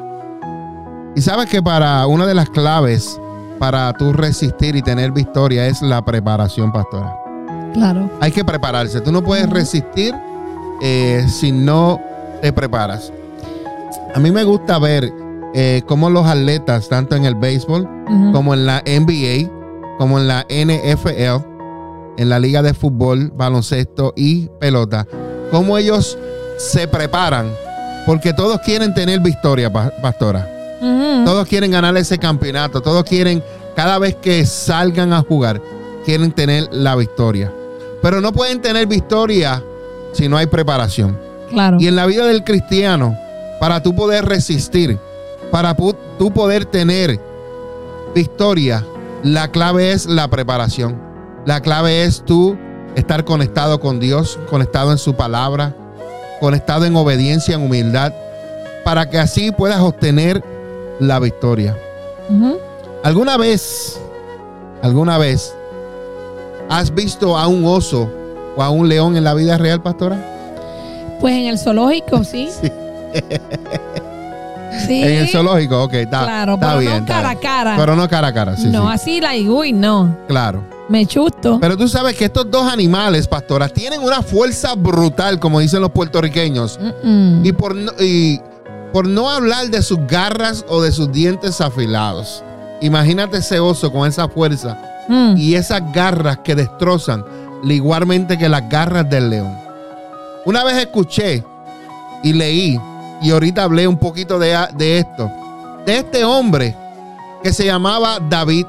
Y 1.17 1.21
sabes 1.23 1.49
que 1.49 1.63
para 1.63 2.07
una 2.07 2.27
de 2.27 2.35
las 2.35 2.51
claves 2.51 3.21
para 3.59 3.93
tú 3.93 4.13
resistir 4.13 4.75
y 4.77 4.83
tener 4.83 5.13
victoria 5.13 5.67
es 5.67 5.81
la 5.81 6.05
preparación, 6.05 6.73
pastora. 6.73 7.17
Claro. 7.73 8.11
Hay 8.21 8.33
que 8.33 8.45
prepararse. 8.45 9.01
Tú 9.01 9.13
no 9.13 9.23
puedes 9.23 9.49
resistir 9.49 10.15
eh, 10.83 11.25
si 11.29 11.53
no 11.53 12.01
te 12.43 12.53
preparas. 12.53 13.13
A 14.15 14.19
mí 14.21 14.31
me 14.31 14.45
gusta 14.45 14.79
ver 14.79 15.13
eh, 15.55 15.83
cómo 15.87 16.11
los 16.11 16.27
atletas, 16.27 16.89
tanto 16.89 17.15
en 17.17 17.25
el 17.25 17.35
béisbol 17.37 17.89
como 18.33 18.55
en 18.55 18.67
la 18.67 18.83
NBA, 18.85 19.49
como 19.99 20.19
en 20.19 20.29
la 20.29 20.45
NFL, 20.49 21.45
en 22.17 22.29
la 22.29 22.39
liga 22.39 22.61
de 22.63 22.75
fútbol, 22.75 23.33
baloncesto 23.35 24.13
y 24.17 24.49
pelota, 24.61 25.07
cómo 25.51 25.79
ellos 25.79 26.19
se 26.59 26.87
preparan, 26.87 27.47
porque 28.07 28.33
todos 28.33 28.61
quieren 28.61 28.95
tener 28.95 29.21
victoria, 29.21 29.73
pa- 29.73 29.91
Todos 31.25 31.49
quieren 31.49 31.71
ganar 31.71 31.97
ese 31.97 32.19
campeonato. 32.19 32.81
Todos 32.81 33.05
quieren, 33.05 33.43
cada 33.75 33.99
vez 33.99 34.15
que 34.17 34.45
salgan 34.45 35.13
a 35.13 35.21
jugar, 35.23 35.61
quieren 36.05 36.33
tener 36.33 36.69
la 36.73 36.97
victoria. 36.97 37.53
Pero 38.03 38.21
no 38.21 38.33
pueden 38.33 38.61
tener 38.61 38.87
victoria 38.87 39.63
si 40.13 40.29
no 40.29 40.37
hay 40.37 40.47
preparación. 40.47 41.19
Claro. 41.51 41.79
Y 41.81 41.89
en 41.89 41.97
la 41.97 42.07
vida 42.07 42.27
del 42.27 42.45
cristiano, 42.45 43.17
para 43.61 43.83
tú 43.83 43.95
poder 43.95 44.27
resistir, 44.27 44.99
para 45.51 45.75
tú 45.75 46.33
poder 46.33 46.67
tener 46.67 47.19
victoria, 48.15 48.85
la 49.23 49.49
clave 49.49 49.93
es 49.93 50.07
la 50.07 50.29
preparación. 50.29 51.01
La 51.47 51.61
clave 51.61 52.05
es 52.05 52.23
tú 52.25 52.57
estar 52.95 53.25
conectado 53.25 53.81
con 53.81 54.01
Dios, 54.01 54.39
conectado 54.51 54.93
en 54.93 54.99
su 54.99 55.15
palabra, 55.15 55.75
conectado 56.41 56.85
en 56.85 56.97
obediencia, 56.97 57.55
en 57.55 57.63
humildad, 57.63 58.13
para 58.85 59.09
que 59.09 59.19
así 59.19 59.51
puedas 59.51 59.81
obtener 59.81 60.43
la 61.01 61.19
victoria. 61.19 61.77
¿Alguna 63.03 63.37
vez, 63.37 64.01
alguna 64.83 65.19
vez, 65.19 65.55
has 66.71 66.95
visto 66.95 67.37
a 67.37 67.47
un 67.47 67.65
oso 67.67 68.09
o 68.57 68.63
a 68.63 68.71
un 68.71 68.89
león 68.89 69.17
en 69.17 69.25
la 69.25 69.35
vida 69.35 69.59
real, 69.59 69.83
pastora? 69.83 70.17
Pues 71.21 71.35
en 71.35 71.47
el 71.47 71.59
zoológico, 71.59 72.25
sí. 72.25 72.49
Sí. 74.81 74.87
Sí. 74.89 75.03
En 75.05 75.19
el 75.19 75.29
zoológico, 75.29 75.85
ok, 75.85 75.95
está, 75.95 76.25
Claro, 76.25 76.55
está 76.55 76.67
pero 76.67 76.81
bien. 76.81 77.01
no 77.01 77.07
cara 77.07 77.31
a 77.31 77.37
cara. 77.37 77.77
Pero 77.77 77.95
no 77.95 78.09
cara 78.09 78.27
a 78.29 78.35
cara, 78.35 78.57
sí, 78.57 78.67
no, 78.67 78.89
sí, 78.89 78.95
así 78.95 79.21
la 79.21 79.31
uy, 79.53 79.73
no. 79.73 80.17
claro. 80.27 80.65
Me 80.89 81.07
chusto. 81.07 81.59
Pero 81.61 81.77
tú 81.77 81.87
sabes 81.89 82.17
que 82.17 82.25
estos 82.27 82.51
dos 82.51 82.71
animales, 82.71 83.27
pastora, 83.29 83.69
tienen 83.69 84.03
una 84.03 84.21
fuerza 84.21 84.75
brutal, 84.75 85.39
como 85.39 85.61
dicen 85.61 85.81
los 85.81 85.93
puertorriqueños. 85.93 86.79
Y 87.43 87.53
por, 87.53 87.75
y 88.01 88.41
por 88.95 89.09
no 89.09 89.29
hablar 89.29 89.71
de 89.71 89.83
sus 89.83 89.99
garras 90.07 90.65
o 90.69 90.81
de 90.81 90.93
sus 90.93 91.11
dientes 91.11 91.61
afilados. 91.61 92.45
Imagínate 92.81 93.39
ese 93.39 93.59
oso 93.59 93.91
con 93.93 94.07
esa 94.07 94.29
fuerza 94.29 94.79
Mm. 95.09 95.35
y 95.37 95.57
esas 95.57 95.83
garras 95.93 96.39
que 96.45 96.55
destrozan, 96.55 97.25
igualmente 97.65 98.39
que 98.39 98.49
las 98.49 98.69
garras 98.69 99.11
del 99.11 99.31
león. 99.31 99.59
Una 100.47 100.63
vez 100.63 100.77
escuché 100.77 101.45
y 102.23 102.33
leí, 102.35 102.81
y 103.21 103.31
ahorita 103.33 103.65
hablé 103.65 103.89
un 103.89 103.99
poquito 103.99 104.39
de, 104.39 104.57
de 104.77 104.99
esto, 105.01 105.29
de 105.85 105.99
este 105.99 106.25
hombre 106.25 106.77
que 107.43 107.53
se 107.53 107.67
llamaba 107.67 108.21
David, 108.31 108.65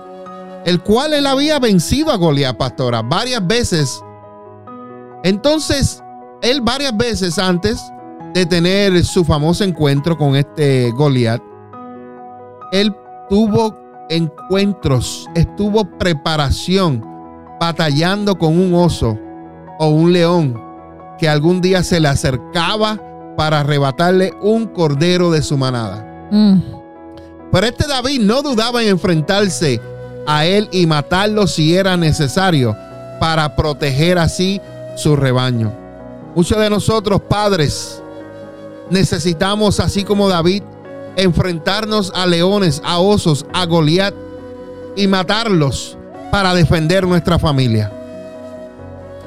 el 0.65 0.81
cual 0.81 1.13
él 1.13 1.27
había 1.27 1.59
vencido 1.59 2.11
a 2.11 2.15
Goliat, 2.17 2.57
pastora, 2.57 3.03
varias 3.03 3.45
veces. 3.45 4.01
Entonces, 5.23 6.01
él 6.41 6.61
varias 6.61 6.97
veces 6.97 7.37
antes 7.37 7.79
de 8.35 8.45
tener 8.45 9.05
su 9.05 9.23
famoso 9.23 9.63
encuentro 9.63 10.17
con 10.17 10.35
este 10.35 10.91
Goliat, 10.91 11.41
él 12.73 12.93
tuvo 13.29 13.73
encuentros, 14.09 15.25
estuvo 15.35 15.85
preparación, 15.97 17.01
batallando 17.61 18.37
con 18.37 18.59
un 18.59 18.73
oso 18.73 19.17
o 19.79 19.87
un 19.87 20.11
león 20.11 20.61
que 21.17 21.29
algún 21.29 21.61
día 21.61 21.81
se 21.81 22.01
le 22.01 22.09
acercaba 22.09 22.99
para 23.37 23.61
arrebatarle 23.61 24.33
un 24.41 24.65
cordero 24.65 25.31
de 25.31 25.41
su 25.41 25.57
manada. 25.57 26.27
Mm. 26.29 26.59
Pero 27.53 27.67
este 27.67 27.87
David 27.87 28.19
no 28.19 28.41
dudaba 28.41 28.83
en 28.83 28.89
enfrentarse 28.89 29.79
a 30.27 30.45
él 30.45 30.67
y 30.73 30.85
matarlo 30.85 31.47
si 31.47 31.73
era 31.73 31.95
necesario 31.95 32.75
para 33.17 33.55
proteger 33.55 34.17
así 34.17 34.59
su 34.97 35.15
rebaño. 35.15 35.71
Muchos 36.35 36.59
de 36.59 36.69
nosotros, 36.69 37.21
padres, 37.29 38.01
necesitamos, 38.89 39.79
así 39.79 40.03
como 40.03 40.29
David, 40.29 40.63
enfrentarnos 41.15 42.11
a 42.15 42.25
leones, 42.25 42.81
a 42.83 42.99
osos, 42.99 43.45
a 43.53 43.65
Goliat 43.65 44.13
y 44.95 45.07
matarlos 45.07 45.97
para 46.31 46.53
defender 46.53 47.07
nuestra 47.07 47.39
familia. 47.39 47.91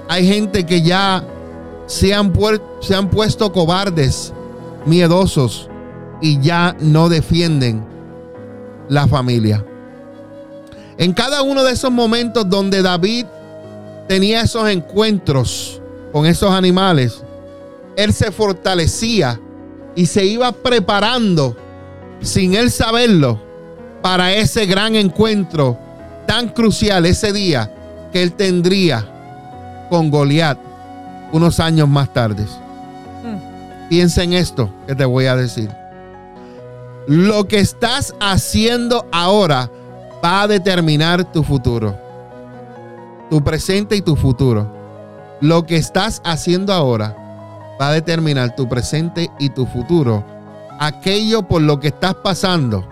Hay 0.09 0.27
gente 0.27 0.65
que 0.65 0.83
ya 0.83 1.25
se 1.87 2.15
han, 2.15 2.33
se 2.81 2.95
han 2.95 3.11
puesto 3.11 3.53
cobardes, 3.53 4.33
miedosos 4.87 5.69
y 6.21 6.41
ya 6.41 6.77
no 6.81 7.09
defienden 7.09 7.85
la 8.89 9.07
familia. 9.07 9.65
En 10.97 11.13
cada 11.13 11.43
uno 11.43 11.63
de 11.63 11.73
esos 11.73 11.91
momentos 11.91 12.49
donde 12.49 12.83
David 12.83 13.27
tenía 14.09 14.43
esos 14.43 14.69
encuentros 14.69 15.81
con 16.13 16.27
esos 16.27 16.51
animales, 16.51 17.23
él 17.97 18.13
se 18.13 18.33
fortalecía 18.33 19.41
y 19.99 20.07
se 20.07 20.25
iba 20.25 20.53
preparando 20.53 21.57
sin 22.21 22.55
él 22.55 22.71
saberlo 22.71 23.41
para 24.01 24.33
ese 24.33 24.65
gran 24.65 24.95
encuentro 24.95 25.77
tan 26.25 26.51
crucial 26.51 27.05
ese 27.05 27.33
día 27.33 27.75
que 28.13 28.23
él 28.23 28.33
tendría 28.33 29.05
con 29.91 30.09
Goliat 30.09 30.57
unos 31.33 31.59
años 31.59 31.89
más 31.89 32.13
tarde. 32.13 32.47
Piensa 33.89 34.23
en 34.23 34.35
esto 34.35 34.71
que 34.87 34.95
te 34.95 35.05
voy 35.05 35.27
a 35.27 35.35
decir. 35.35 35.69
Lo 37.09 37.49
que 37.49 37.59
estás 37.59 38.15
haciendo 38.21 39.05
ahora 39.11 39.69
va 40.25 40.43
a 40.43 40.47
determinar 40.47 41.25
tu 41.33 41.43
futuro. 41.43 41.99
Tu 43.31 43.43
presente 43.43 43.97
y 43.97 44.03
tu 44.03 44.15
futuro. 44.15 44.73
Lo 45.41 45.67
que 45.67 45.75
estás 45.75 46.23
haciendo 46.25 46.73
ahora 46.73 47.28
va 47.81 47.89
a 47.89 47.93
determinar 47.93 48.55
tu 48.55 48.69
presente 48.69 49.31
y 49.39 49.51
tu 49.51 49.67
futuro. 49.67 50.25
Aquello 50.79 51.43
por 51.43 51.63
lo 51.63 51.81
que 51.81 51.89
estás 51.89 52.15
pasando, 52.15 52.87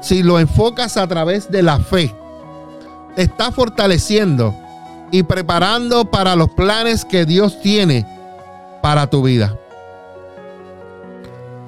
si 0.00 0.22
lo 0.22 0.38
enfocas 0.38 0.96
a 0.96 1.06
través 1.06 1.50
de 1.50 1.62
la 1.62 1.78
fe, 1.78 2.14
te 3.14 3.22
está 3.22 3.52
fortaleciendo 3.52 4.54
y 5.10 5.22
preparando 5.22 6.04
para 6.06 6.34
los 6.34 6.50
planes 6.50 7.04
que 7.04 7.26
Dios 7.26 7.60
tiene 7.60 8.06
para 8.80 9.06
tu 9.08 9.22
vida. 9.22 9.56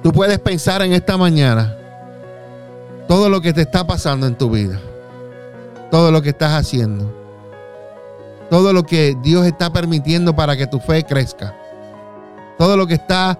Tú 0.03 0.11
puedes 0.11 0.39
pensar 0.39 0.81
en 0.81 0.93
esta 0.93 1.17
mañana 1.17 1.75
todo 3.07 3.29
lo 3.29 3.41
que 3.41 3.53
te 3.53 3.61
está 3.61 3.85
pasando 3.85 4.27
en 4.27 4.35
tu 4.35 4.49
vida, 4.49 4.79
todo 5.91 6.11
lo 6.11 6.21
que 6.21 6.29
estás 6.29 6.53
haciendo, 6.53 7.11
todo 8.49 8.73
lo 8.73 8.83
que 8.83 9.15
Dios 9.21 9.45
está 9.45 9.71
permitiendo 9.71 10.35
para 10.35 10.57
que 10.57 10.67
tu 10.67 10.79
fe 10.79 11.03
crezca, 11.03 11.55
todo 12.57 12.77
lo 12.77 12.87
que 12.87 12.95
está 12.95 13.39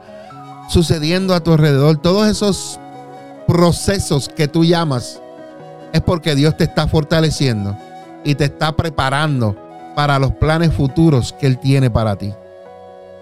sucediendo 0.70 1.34
a 1.34 1.42
tu 1.42 1.54
alrededor, 1.54 1.98
todos 1.98 2.28
esos 2.28 2.80
procesos 3.48 4.30
que 4.30 4.48
tú 4.48 4.64
llamas, 4.64 5.22
es 5.94 6.02
porque 6.02 6.36
Dios 6.36 6.58
te 6.58 6.66
está 6.66 6.88
fortaleciendo 6.88 7.78
y 8.24 8.36
te 8.36 8.46
está 8.46 8.76
preparando 8.76 9.56
para 9.96 10.20
los 10.20 10.34
planes 10.34 10.74
futuros 10.74 11.34
que 11.34 11.48
Él 11.48 11.60
tiene 11.60 11.90
para 11.90 12.18
ti. 12.18 12.34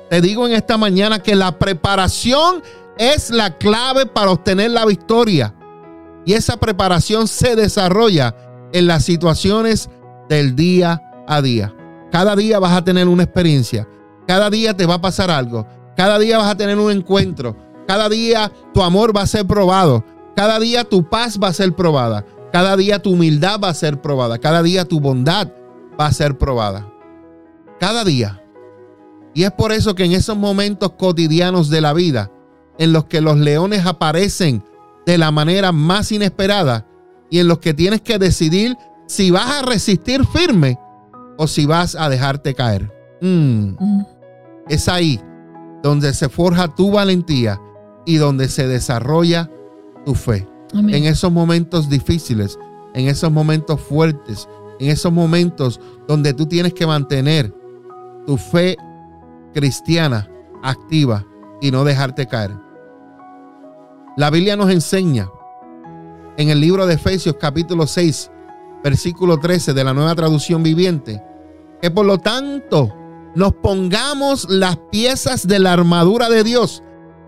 Te 0.09 0.21
digo 0.21 0.47
en 0.47 0.53
esta 0.53 0.77
mañana 0.77 1.19
que 1.19 1.35
la 1.35 1.57
preparación 1.59 2.63
es 2.97 3.29
la 3.29 3.57
clave 3.57 4.05
para 4.05 4.31
obtener 4.31 4.71
la 4.71 4.85
victoria. 4.85 5.53
Y 6.25 6.33
esa 6.33 6.57
preparación 6.57 7.27
se 7.27 7.55
desarrolla 7.55 8.35
en 8.71 8.87
las 8.87 9.03
situaciones 9.03 9.89
del 10.29 10.55
día 10.55 11.01
a 11.27 11.41
día. 11.41 11.73
Cada 12.11 12.35
día 12.35 12.59
vas 12.59 12.73
a 12.73 12.83
tener 12.83 13.07
una 13.07 13.23
experiencia. 13.23 13.87
Cada 14.27 14.49
día 14.49 14.75
te 14.75 14.85
va 14.85 14.95
a 14.95 15.01
pasar 15.01 15.29
algo. 15.29 15.67
Cada 15.95 16.19
día 16.19 16.37
vas 16.37 16.51
a 16.51 16.57
tener 16.57 16.77
un 16.79 16.91
encuentro. 16.91 17.55
Cada 17.87 18.09
día 18.09 18.51
tu 18.73 18.81
amor 18.81 19.15
va 19.15 19.21
a 19.21 19.27
ser 19.27 19.45
probado. 19.45 20.03
Cada 20.35 20.59
día 20.59 20.83
tu 20.83 21.07
paz 21.09 21.39
va 21.41 21.49
a 21.49 21.53
ser 21.53 21.73
probada. 21.73 22.25
Cada 22.51 22.75
día 22.77 22.99
tu 23.01 23.11
humildad 23.11 23.59
va 23.63 23.69
a 23.69 23.73
ser 23.73 24.01
probada. 24.01 24.37
Cada 24.39 24.63
día 24.63 24.85
tu 24.85 24.99
bondad 24.99 25.49
va 25.99 26.07
a 26.07 26.11
ser 26.13 26.37
probada. 26.37 26.87
Cada 27.79 28.03
día. 28.03 28.41
Y 29.33 29.43
es 29.43 29.51
por 29.51 29.71
eso 29.71 29.95
que 29.95 30.05
en 30.05 30.11
esos 30.13 30.37
momentos 30.37 30.91
cotidianos 30.97 31.69
de 31.69 31.81
la 31.81 31.93
vida, 31.93 32.31
en 32.77 32.93
los 32.93 33.05
que 33.05 33.21
los 33.21 33.37
leones 33.37 33.85
aparecen 33.85 34.63
de 35.05 35.17
la 35.17 35.31
manera 35.31 35.71
más 35.71 36.11
inesperada 36.11 36.85
y 37.29 37.39
en 37.39 37.47
los 37.47 37.59
que 37.59 37.73
tienes 37.73 38.01
que 38.01 38.19
decidir 38.19 38.77
si 39.07 39.31
vas 39.31 39.49
a 39.49 39.61
resistir 39.63 40.25
firme 40.25 40.77
o 41.37 41.47
si 41.47 41.65
vas 41.65 41.95
a 41.95 42.09
dejarte 42.09 42.53
caer. 42.53 42.91
Mm, 43.21 43.75
Mm. 43.79 44.05
es 44.69 44.87
ahí 44.87 45.19
donde 45.84 46.14
se 46.14 46.30
forja 46.30 46.73
tu 46.73 46.91
valentía 46.91 47.61
y 48.05 48.15
donde 48.15 48.47
se 48.47 48.68
desarrolla 48.68 49.51
tu 50.05 50.15
fe. 50.15 50.47
Amén. 50.73 50.95
En 50.95 51.03
esos 51.03 51.31
momentos 51.31 51.89
difíciles, 51.89 52.57
en 52.95 53.07
esos 53.07 53.31
momentos 53.31 53.80
fuertes, 53.81 54.47
en 54.80 54.89
esos 54.89 55.11
momentos 55.11 55.80
donde 56.07 56.34
tú 56.34 56.47
tienes 56.47 56.73
que 56.73 56.88
mantener 56.88 57.53
tu 58.26 58.38
fe 58.38 58.77
cristiana 59.53 60.30
activa 60.64 61.26
y 61.61 61.69
no 61.69 61.84
dejarte 61.84 62.26
caer. 62.27 62.51
La 64.15 64.30
Biblia 64.30 64.55
nos 64.55 64.72
enseña 64.72 65.30
en 66.38 66.49
el 66.49 66.61
libro 66.61 66.85
de 66.85 66.95
Efesios 66.95 67.35
capítulo 67.39 67.88
6, 67.88 68.31
versículo 68.84 69.39
13 69.39 69.73
de 69.73 69.84
la 69.84 69.93
nueva 69.93 70.15
traducción 70.15 70.64
viviente, 70.64 71.23
que 71.81 71.91
por 71.91 72.05
lo 72.05 72.18
tanto 72.18 72.93
nos 73.35 73.53
pongamos 73.53 74.47
las 74.49 74.77
piezas 74.91 75.47
de 75.47 75.60
la 75.60 75.73
armadura 75.73 76.30
de 76.30 76.43
Dios 76.43 76.84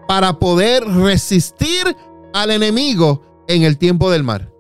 para 0.07 0.40
poder 0.40 0.86
resistir 0.86 1.95
al 2.34 2.52
enemigo 2.52 3.22
en 3.48 3.64
el 3.64 3.77
tiempo 3.77 4.11
del 4.11 4.23
mal. 4.23 4.52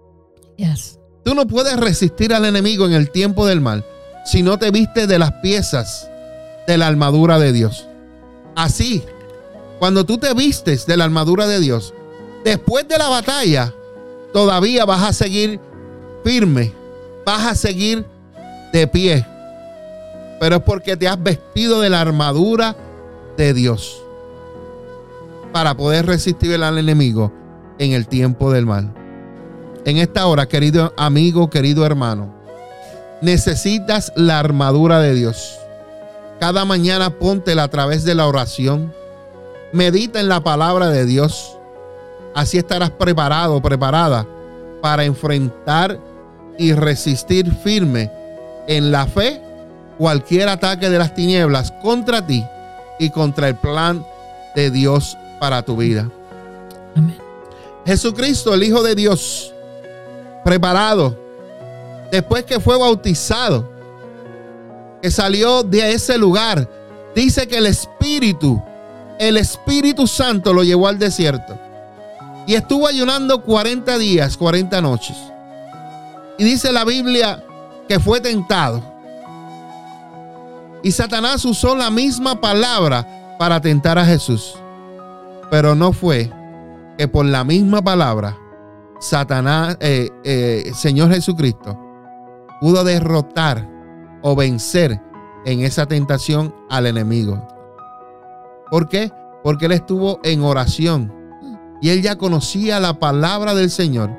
Yes. 0.57 0.99
Tú 1.23 1.35
no 1.35 1.47
puedes 1.47 1.77
resistir 1.77 2.33
al 2.33 2.45
enemigo 2.45 2.85
en 2.85 2.93
el 2.93 3.11
tiempo 3.11 3.45
del 3.45 3.61
mal 3.61 3.85
si 4.25 4.41
no 4.41 4.57
te 4.57 4.71
vistes 4.71 5.07
de 5.07 5.19
las 5.19 5.31
piezas 5.43 6.09
de 6.67 6.77
la 6.77 6.87
armadura 6.87 7.37
de 7.39 7.51
Dios. 7.51 7.87
Así, 8.55 9.03
cuando 9.79 10.05
tú 10.05 10.17
te 10.17 10.33
vistes 10.33 10.85
de 10.85 10.97
la 10.97 11.03
armadura 11.03 11.47
de 11.47 11.59
Dios, 11.59 11.93
después 12.43 12.87
de 12.87 12.97
la 12.97 13.09
batalla, 13.09 13.73
todavía 14.33 14.85
vas 14.85 15.03
a 15.03 15.13
seguir 15.13 15.59
firme, 16.23 16.73
vas 17.25 17.45
a 17.45 17.55
seguir 17.55 18.05
de 18.73 18.87
pie. 18.87 19.25
Pero 20.39 20.57
es 20.57 20.61
porque 20.63 20.97
te 20.97 21.07
has 21.07 21.21
vestido 21.21 21.81
de 21.81 21.89
la 21.89 22.01
armadura 22.01 22.75
de 23.37 23.53
Dios 23.53 24.01
para 25.51 25.75
poder 25.75 26.05
resistir 26.05 26.61
al 26.61 26.77
enemigo 26.77 27.31
en 27.79 27.93
el 27.93 28.07
tiempo 28.07 28.51
del 28.51 28.65
mal. 28.65 28.93
En 29.85 29.97
esta 29.97 30.25
hora, 30.25 30.47
querido 30.47 30.93
amigo, 30.97 31.49
querido 31.49 31.85
hermano, 31.85 32.33
necesitas 33.21 34.11
la 34.15 34.39
armadura 34.39 34.99
de 34.99 35.13
Dios. 35.13 35.57
Cada 36.39 36.65
mañana 36.65 37.11
póntela 37.11 37.63
a 37.63 37.67
través 37.69 38.03
de 38.03 38.15
la 38.15 38.27
oración. 38.27 38.93
Medita 39.71 40.19
en 40.19 40.27
la 40.27 40.43
palabra 40.43 40.89
de 40.89 41.05
Dios. 41.05 41.57
Así 42.33 42.57
estarás 42.57 42.91
preparado, 42.91 43.61
preparada 43.61 44.27
para 44.81 45.05
enfrentar 45.05 45.99
y 46.57 46.73
resistir 46.73 47.51
firme 47.63 48.11
en 48.67 48.91
la 48.91 49.07
fe 49.07 49.41
cualquier 49.97 50.49
ataque 50.49 50.89
de 50.89 50.97
las 50.97 51.13
tinieblas 51.13 51.71
contra 51.71 52.25
ti 52.25 52.45
y 52.99 53.09
contra 53.09 53.47
el 53.47 53.55
plan 53.55 54.05
de 54.55 54.71
Dios 54.71 55.17
para 55.39 55.61
tu 55.63 55.77
vida. 55.77 56.09
Amén. 56.95 57.17
Jesucristo, 57.85 58.53
el 58.53 58.63
Hijo 58.63 58.81
de 58.81 58.95
Dios, 58.95 59.53
preparado, 60.43 61.17
después 62.11 62.43
que 62.43 62.59
fue 62.59 62.77
bautizado, 62.77 63.69
que 65.01 65.11
salió 65.11 65.61
de 65.61 65.93
ese 65.93 66.17
lugar, 66.17 66.67
dice 67.13 67.47
que 67.47 67.57
el 67.57 67.67
Espíritu, 67.67 68.61
el 69.19 69.37
Espíritu 69.37 70.07
Santo 70.07 70.53
lo 70.53 70.63
llevó 70.63 70.87
al 70.87 70.97
desierto. 70.97 71.59
Y 72.47 72.55
estuvo 72.55 72.87
ayunando 72.87 73.41
40 73.41 73.97
días, 73.97 74.37
40 74.37 74.81
noches. 74.81 75.17
Y 76.37 76.43
dice 76.43 76.71
la 76.71 76.85
Biblia 76.85 77.43
que 77.87 77.99
fue 77.99 78.19
tentado. 78.19 78.94
Y 80.85 80.91
Satanás 80.91 81.43
usó 81.45 81.75
la 81.75 81.89
misma 81.89 82.39
palabra 82.39 83.35
para 83.39 83.59
tentar 83.59 83.97
a 83.97 84.05
Jesús. 84.05 84.53
Pero 85.49 85.73
no 85.73 85.91
fue 85.93 86.31
que 86.95 87.07
por 87.07 87.25
la 87.25 87.43
misma 87.43 87.81
palabra, 87.81 88.37
Satanás, 88.99 89.77
eh, 89.79 90.09
eh, 90.23 90.71
Señor 90.75 91.11
Jesucristo, 91.11 91.75
pudo 92.61 92.83
derrotar 92.83 93.67
o 94.21 94.35
vencer 94.35 95.01
en 95.43 95.61
esa 95.61 95.87
tentación 95.87 96.53
al 96.69 96.85
enemigo. 96.85 97.47
¿Por 98.69 98.87
qué? 98.87 99.11
Porque 99.43 99.65
él 99.65 99.71
estuvo 99.71 100.19
en 100.21 100.43
oración 100.43 101.11
y 101.81 101.89
él 101.89 102.03
ya 102.03 102.15
conocía 102.15 102.79
la 102.79 102.99
palabra 102.99 103.55
del 103.55 103.71
Señor. 103.71 104.11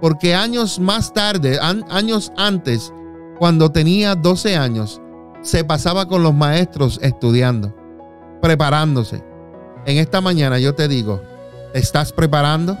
Porque 0.00 0.36
años 0.36 0.78
más 0.78 1.12
tarde, 1.12 1.58
años 1.60 2.30
antes, 2.36 2.92
cuando 3.40 3.72
tenía 3.72 4.14
12 4.14 4.56
años, 4.56 5.00
se 5.46 5.62
pasaba 5.62 6.08
con 6.08 6.24
los 6.24 6.34
maestros 6.34 6.98
estudiando, 7.02 7.72
preparándose. 8.42 9.22
En 9.86 9.98
esta 9.98 10.20
mañana 10.20 10.58
yo 10.58 10.74
te 10.74 10.88
digo, 10.88 11.22
¿te 11.72 11.78
estás 11.78 12.12
preparando? 12.12 12.76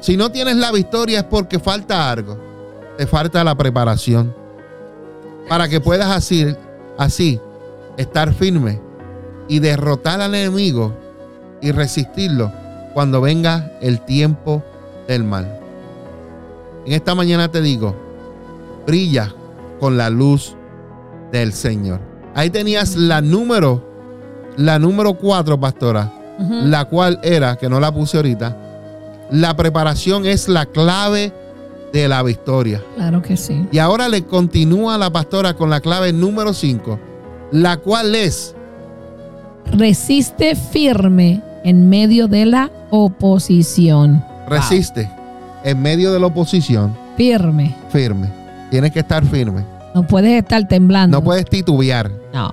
Si 0.00 0.16
no 0.16 0.32
tienes 0.32 0.56
la 0.56 0.72
victoria 0.72 1.20
es 1.20 1.24
porque 1.24 1.60
falta 1.60 2.10
algo. 2.10 2.36
Te 2.96 3.06
falta 3.06 3.44
la 3.44 3.54
preparación. 3.54 4.34
Para 5.48 5.68
que 5.68 5.80
puedas 5.80 6.10
así, 6.10 6.52
así 6.98 7.40
estar 7.96 8.34
firme 8.34 8.80
y 9.46 9.60
derrotar 9.60 10.20
al 10.20 10.34
enemigo 10.34 10.92
y 11.62 11.70
resistirlo 11.70 12.52
cuando 12.94 13.20
venga 13.20 13.78
el 13.80 14.00
tiempo 14.00 14.64
del 15.06 15.22
mal. 15.22 15.60
En 16.84 16.94
esta 16.94 17.14
mañana 17.14 17.48
te 17.48 17.62
digo, 17.62 17.94
brilla 18.84 19.32
con 19.78 19.96
la 19.96 20.10
luz 20.10 20.56
del 21.32 21.52
Señor. 21.52 22.00
Ahí 22.34 22.50
tenías 22.50 22.96
la 22.96 23.20
número, 23.20 23.84
la 24.56 24.78
número 24.78 25.14
cuatro, 25.14 25.58
pastora, 25.58 26.12
la 26.64 26.84
cual 26.84 27.18
era, 27.22 27.56
que 27.56 27.68
no 27.68 27.80
la 27.80 27.92
puse 27.92 28.16
ahorita, 28.16 28.56
la 29.30 29.56
preparación 29.56 30.24
es 30.26 30.48
la 30.48 30.66
clave 30.66 31.32
de 31.92 32.06
la 32.08 32.22
victoria. 32.22 32.82
Claro 32.96 33.22
que 33.22 33.36
sí. 33.36 33.66
Y 33.72 33.78
ahora 33.78 34.08
le 34.08 34.24
continúa 34.24 34.96
la 34.98 35.10
pastora 35.10 35.54
con 35.54 35.68
la 35.70 35.80
clave 35.80 36.12
número 36.12 36.52
5, 36.54 36.98
la 37.52 37.76
cual 37.78 38.14
es 38.14 38.54
Resiste 39.72 40.54
firme 40.54 41.42
en 41.64 41.88
medio 41.90 42.26
de 42.28 42.46
la 42.46 42.70
oposición. 42.90 44.24
resiste 44.48 45.10
en 45.64 45.82
medio 45.82 46.12
de 46.12 46.20
la 46.20 46.26
oposición, 46.26 46.96
Firme. 47.16 47.74
firme. 47.90 48.28
Tienes 48.70 48.92
que 48.92 49.00
estar 49.00 49.24
firme. 49.24 49.64
No 49.94 50.06
puedes 50.06 50.32
estar 50.42 50.66
temblando. 50.68 51.16
No 51.18 51.24
puedes 51.24 51.44
titubear. 51.46 52.10
No. 52.32 52.52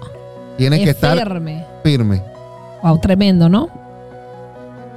Tienes 0.57 0.79
que 0.79 0.89
Es 0.89 0.95
estar 0.95 1.17
firme. 1.17 1.65
firme. 1.83 2.21
Wow, 2.81 2.99
tremendo, 2.99 3.49
¿no? 3.49 3.67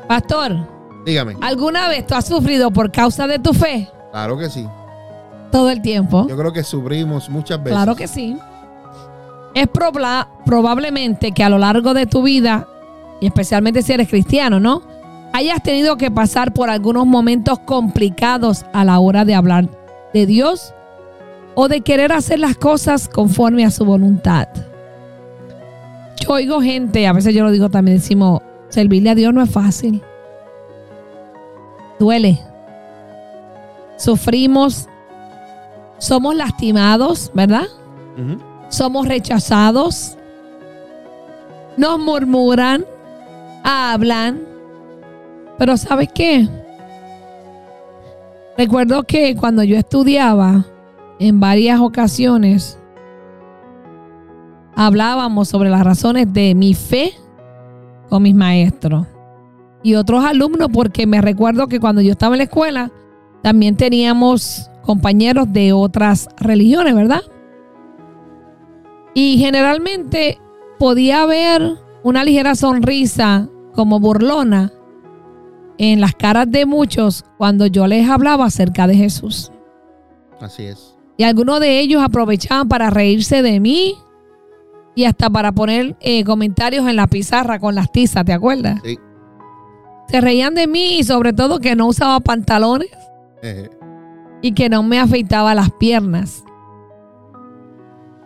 Pastor, 0.07 0.57
Dígame. 1.05 1.37
¿alguna 1.41 1.89
vez 1.89 2.07
tú 2.07 2.15
has 2.15 2.25
sufrido 2.27 2.71
por 2.71 2.91
causa 2.91 3.27
de 3.27 3.39
tu 3.39 3.53
fe? 3.53 3.89
Claro 4.13 4.39
que 4.39 4.49
sí. 4.49 4.67
Todo 5.51 5.71
el 5.71 5.81
tiempo. 5.83 6.27
Yo 6.29 6.37
creo 6.37 6.53
que 6.53 6.63
sufrimos 6.63 7.29
muchas 7.29 7.59
veces. 7.59 7.73
Claro 7.73 7.95
que 7.97 8.07
sí. 8.09 8.37
Es 9.55 9.67
probla- 9.67 10.29
probablemente 10.45 11.33
que 11.33 11.43
a 11.43 11.49
lo 11.49 11.59
largo 11.59 11.95
de 11.95 12.07
tu 12.07 12.23
vida, 12.23 12.67
y 13.21 13.27
especialmente 13.27 13.83
si 13.83 13.93
eres 13.93 14.09
cristiano, 14.09 14.61
¿no? 14.61 14.83
Hayas 15.33 15.63
tenido 15.63 15.97
que 15.97 16.11
pasar 16.11 16.53
por 16.53 16.71
algunos 16.71 17.07
momentos 17.07 17.59
complicados 17.61 18.65
a 18.73 18.85
la 18.85 18.99
hora 18.99 19.25
de 19.25 19.35
hablar 19.35 19.69
de 20.15 20.27
Dios 20.27 20.73
o 21.61 21.67
de 21.67 21.81
querer 21.81 22.13
hacer 22.13 22.39
las 22.39 22.57
cosas 22.57 23.09
conforme 23.09 23.65
a 23.65 23.73
su 23.73 23.85
voluntad. 23.85 24.47
Yo 26.21 26.31
oigo 26.31 26.63
gente, 26.63 27.05
a 27.05 27.13
veces 27.13 27.35
yo 27.35 27.43
lo 27.43 27.51
digo 27.51 27.69
también, 27.69 27.97
decimos, 27.97 28.43
servirle 28.69 29.11
a 29.11 29.17
Dios 29.17 29.35
no 29.35 29.43
es 29.43 29.51
fácil. 29.51 30.01
Duele. 31.99 32.39
Sufrimos, 33.97 34.87
somos 35.99 36.37
lastimados, 36.37 37.33
¿verdad? 37.35 37.67
Somos 38.69 39.09
rechazados, 39.09 40.17
nos 41.77 41.99
murmuran, 41.99 42.85
hablan, 43.65 44.43
pero 45.59 45.77
¿sabes 45.77 46.09
qué? 46.15 46.49
Recuerdo 48.57 49.03
que 49.03 49.35
cuando 49.35 49.65
yo 49.65 49.77
estudiaba, 49.77 50.65
en 51.19 51.41
varias 51.41 51.81
ocasiones, 51.81 52.79
hablábamos 54.75 55.49
sobre 55.49 55.71
las 55.71 55.83
razones 55.83 56.33
de 56.33 56.55
mi 56.55 56.75
fe 56.75 57.13
con 58.09 58.23
mis 58.23 58.35
maestros 58.35 59.07
y 59.83 59.95
otros 59.95 60.25
alumnos, 60.25 60.69
porque 60.73 61.07
me 61.07 61.21
recuerdo 61.21 61.67
que 61.69 61.81
cuando 61.81 62.01
yo 62.01 62.13
estaba 62.13 62.35
en 62.35 62.39
la 62.39 62.45
escuela, 62.45 62.91
también 63.43 63.77
teníamos 63.77 64.71
compañeros 64.83 65.53
de 65.53 65.73
otras 65.73 66.29
religiones, 66.39 66.95
¿verdad? 66.95 67.23
Y 69.15 69.39
generalmente 69.39 70.39
podía 70.79 71.27
ver 71.27 71.77
una 72.03 72.25
ligera 72.25 72.55
sonrisa 72.55 73.49
como 73.75 74.01
burlona 74.01 74.73
en 75.79 76.01
las 76.01 76.15
caras 76.15 76.51
de 76.51 76.67
muchos 76.67 77.25
cuando 77.37 77.67
yo 77.67 77.87
les 77.87 78.09
hablaba 78.09 78.47
acerca 78.47 78.87
de 78.87 78.97
Jesús. 78.97 79.53
Así 80.41 80.65
es. 80.65 80.98
Y 81.19 81.25
algunos 81.25 81.59
de 81.59 81.81
ellos 81.81 82.01
aprovechaban 82.01 82.69
para 82.69 82.91
reírse 82.91 83.43
de 83.43 83.59
mí 83.59 83.97
y 84.95 85.05
hasta 85.05 85.29
para 85.29 85.51
poner 85.53 85.97
eh, 86.01 86.23
comentarios 86.25 86.89
en 86.89 86.95
la 86.95 87.09
pizarra 87.09 87.59
con 87.59 87.75
las 87.75 87.91
tizas, 87.91 88.25
¿te 88.25 88.33
acuerdas? 88.33 88.81
Sí. 88.85 88.97
Se 90.09 90.21
reían 90.21 90.55
de 90.55 90.69
mí 90.69 90.99
y 90.99 91.05
sobre 91.05 91.33
todo 91.33 91.59
que 91.59 91.75
no 91.75 91.89
usaba 91.89 92.21
pantalones 92.21 92.89
y 94.41 94.53
que 94.53 94.69
no 94.69 94.83
me 94.83 95.01
afeitaba 95.01 95.55
las 95.55 95.73
piernas. 95.73 96.45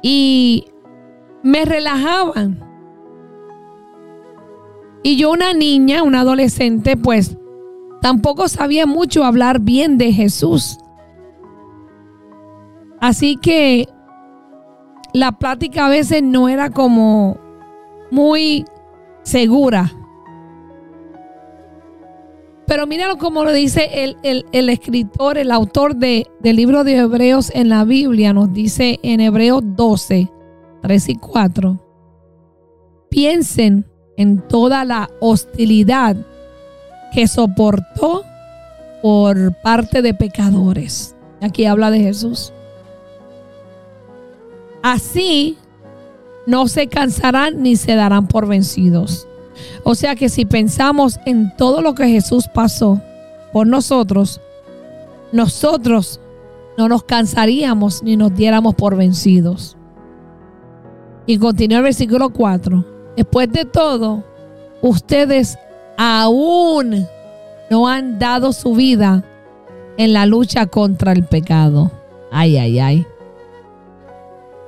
Y 0.02 0.66
me 1.42 1.64
relajaban. 1.64 2.62
Y 5.02 5.16
yo 5.16 5.32
una 5.32 5.54
niña, 5.54 6.02
una 6.02 6.20
adolescente, 6.20 6.96
pues 6.96 7.36
tampoco 8.02 8.48
sabía 8.48 8.86
mucho 8.86 9.24
hablar 9.24 9.60
bien 9.60 9.96
de 9.96 10.12
Jesús. 10.12 10.78
Así 13.02 13.36
que 13.36 13.88
la 15.12 15.32
plática 15.32 15.86
a 15.86 15.88
veces 15.90 16.22
no 16.22 16.48
era 16.48 16.70
como 16.70 17.36
muy 18.12 18.64
segura. 19.24 19.92
Pero 22.66 22.86
míralo 22.86 23.18
como 23.18 23.42
lo 23.44 23.52
dice 23.52 24.04
el, 24.04 24.16
el- 24.52 24.68
escritor, 24.70 25.36
el 25.36 25.50
autor 25.50 25.96
de- 25.96 26.28
del 26.40 26.56
libro 26.56 26.84
de 26.84 26.96
Hebreos 26.98 27.50
en 27.54 27.68
la 27.68 27.84
Biblia, 27.84 28.32
nos 28.32 28.52
dice 28.52 29.00
en 29.02 29.20
Hebreos 29.20 29.62
12, 29.64 30.30
3 30.80 31.08
y 31.08 31.14
4. 31.16 31.78
Piensen 33.10 33.84
en 34.16 34.38
toda 34.46 34.84
la 34.84 35.10
hostilidad 35.20 36.16
que 37.12 37.26
soportó 37.26 38.22
por 39.02 39.54
parte 39.60 40.00
de 40.02 40.14
pecadores. 40.14 41.16
Aquí 41.40 41.66
habla 41.66 41.90
de 41.90 41.98
Jesús. 41.98 42.54
Así 44.82 45.56
no 46.46 46.68
se 46.68 46.88
cansarán 46.88 47.62
ni 47.62 47.76
se 47.76 47.94
darán 47.94 48.26
por 48.26 48.46
vencidos. 48.48 49.26
O 49.84 49.94
sea 49.94 50.14
que 50.14 50.28
si 50.28 50.44
pensamos 50.44 51.18
en 51.24 51.54
todo 51.56 51.82
lo 51.82 51.94
que 51.94 52.08
Jesús 52.08 52.48
pasó 52.52 53.00
por 53.52 53.66
nosotros, 53.66 54.40
nosotros 55.30 56.20
no 56.76 56.88
nos 56.88 57.04
cansaríamos 57.04 58.02
ni 58.02 58.16
nos 58.16 58.34
diéramos 58.34 58.74
por 58.74 58.96
vencidos. 58.96 59.76
Y 61.26 61.38
continúa 61.38 61.78
el 61.78 61.84
versículo 61.84 62.30
4. 62.30 62.84
Después 63.16 63.52
de 63.52 63.64
todo, 63.64 64.24
ustedes 64.80 65.56
aún 65.96 67.06
no 67.70 67.88
han 67.88 68.18
dado 68.18 68.52
su 68.52 68.74
vida 68.74 69.24
en 69.96 70.12
la 70.12 70.26
lucha 70.26 70.66
contra 70.66 71.12
el 71.12 71.24
pecado. 71.24 71.90
Ay, 72.30 72.56
ay, 72.56 72.78
ay. 72.78 73.06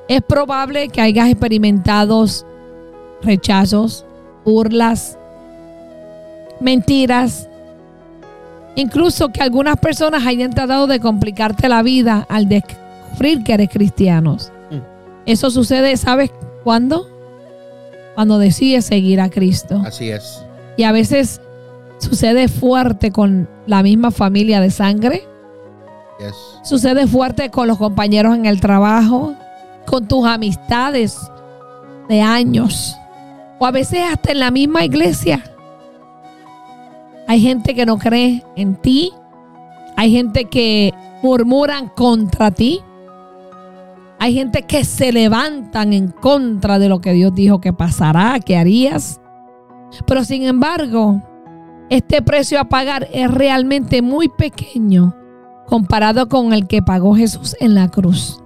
Es 0.09 0.21
probable 0.23 0.89
que 0.89 1.01
hayas 1.01 1.29
experimentado 1.31 2.25
rechazos, 3.23 4.05
burlas, 4.45 5.19
mentiras, 6.61 7.49
incluso 8.75 9.31
que 9.31 9.43
algunas 9.43 9.77
personas 9.79 10.27
hayan 10.27 10.53
tratado 10.53 10.87
de 10.87 11.01
complicarte 11.01 11.69
la 11.69 11.83
vida 11.83 12.27
al 12.29 12.49
descubrir 12.49 13.43
que 13.45 13.55
eres 13.55 13.69
cristianos. 13.71 14.53
Mm. 14.71 14.79
Eso 15.27 15.51
sucede, 15.51 15.97
¿sabes 15.97 16.31
cuándo? 16.63 17.09
Cuando 18.15 18.39
decides 18.39 18.85
seguir 18.85 19.21
a 19.21 19.29
Cristo. 19.31 19.83
así 19.85 20.11
es. 20.11 20.45
Y 20.77 20.83
a 20.85 20.93
veces 20.93 21.41
sucede 21.99 22.49
fuerte 22.49 23.11
con 23.11 23.49
la 23.67 23.83
misma 23.83 24.11
familia 24.11 24.61
de 24.61 24.71
sangre, 24.71 25.25
Yes. 26.19 26.35
sucede 26.63 27.07
fuerte 27.09 27.51
con 27.51 27.67
los 27.67 27.79
compañeros 27.79 28.37
en 28.37 28.47
el 28.47 28.61
trabajo, 28.61 29.35
con 29.85 30.07
tus 30.07 30.27
amistades 30.27 31.31
de 32.09 32.21
años, 32.21 32.97
o 33.59 33.67
a 33.67 33.71
veces 33.71 34.01
hasta 34.11 34.33
en 34.33 34.41
la 34.41 34.51
misma 34.51 34.85
iglesia. 34.85 35.43
Hay 37.27 37.41
gente 37.41 37.75
que 37.75 37.87
no 37.87 37.99
cree 37.99 38.45
en 38.57 38.77
ti, 38.77 39.13
hay 39.97 40.13
gente 40.13 40.47
que 40.47 40.93
murmuran 41.23 41.89
contra 41.89 42.51
ti, 42.51 42.81
hay 44.19 44.35
gente 44.35 44.63
que 44.63 44.85
se 44.85 45.13
levantan 45.13 45.93
en 45.93 46.09
contra 46.09 46.79
de 46.79 46.89
lo 46.89 47.01
que 47.01 47.13
Dios 47.13 47.35
dijo 47.35 47.61
que 47.61 47.73
pasará, 47.73 48.39
que 48.41 48.57
harías. 48.57 49.21
Pero 50.07 50.25
sin 50.25 50.43
embargo, 50.45 51.23
este 51.91 52.23
precio 52.23 52.61
a 52.61 52.65
pagar 52.65 53.09
es 53.13 53.31
realmente 53.31 54.03
muy 54.03 54.29
pequeño 54.29 55.15
comparado 55.67 56.29
con 56.29 56.53
el 56.53 56.67
que 56.67 56.83
pagó 56.83 57.15
Jesús 57.15 57.57
en 57.61 57.75
la 57.75 57.89
cruz 57.89 58.44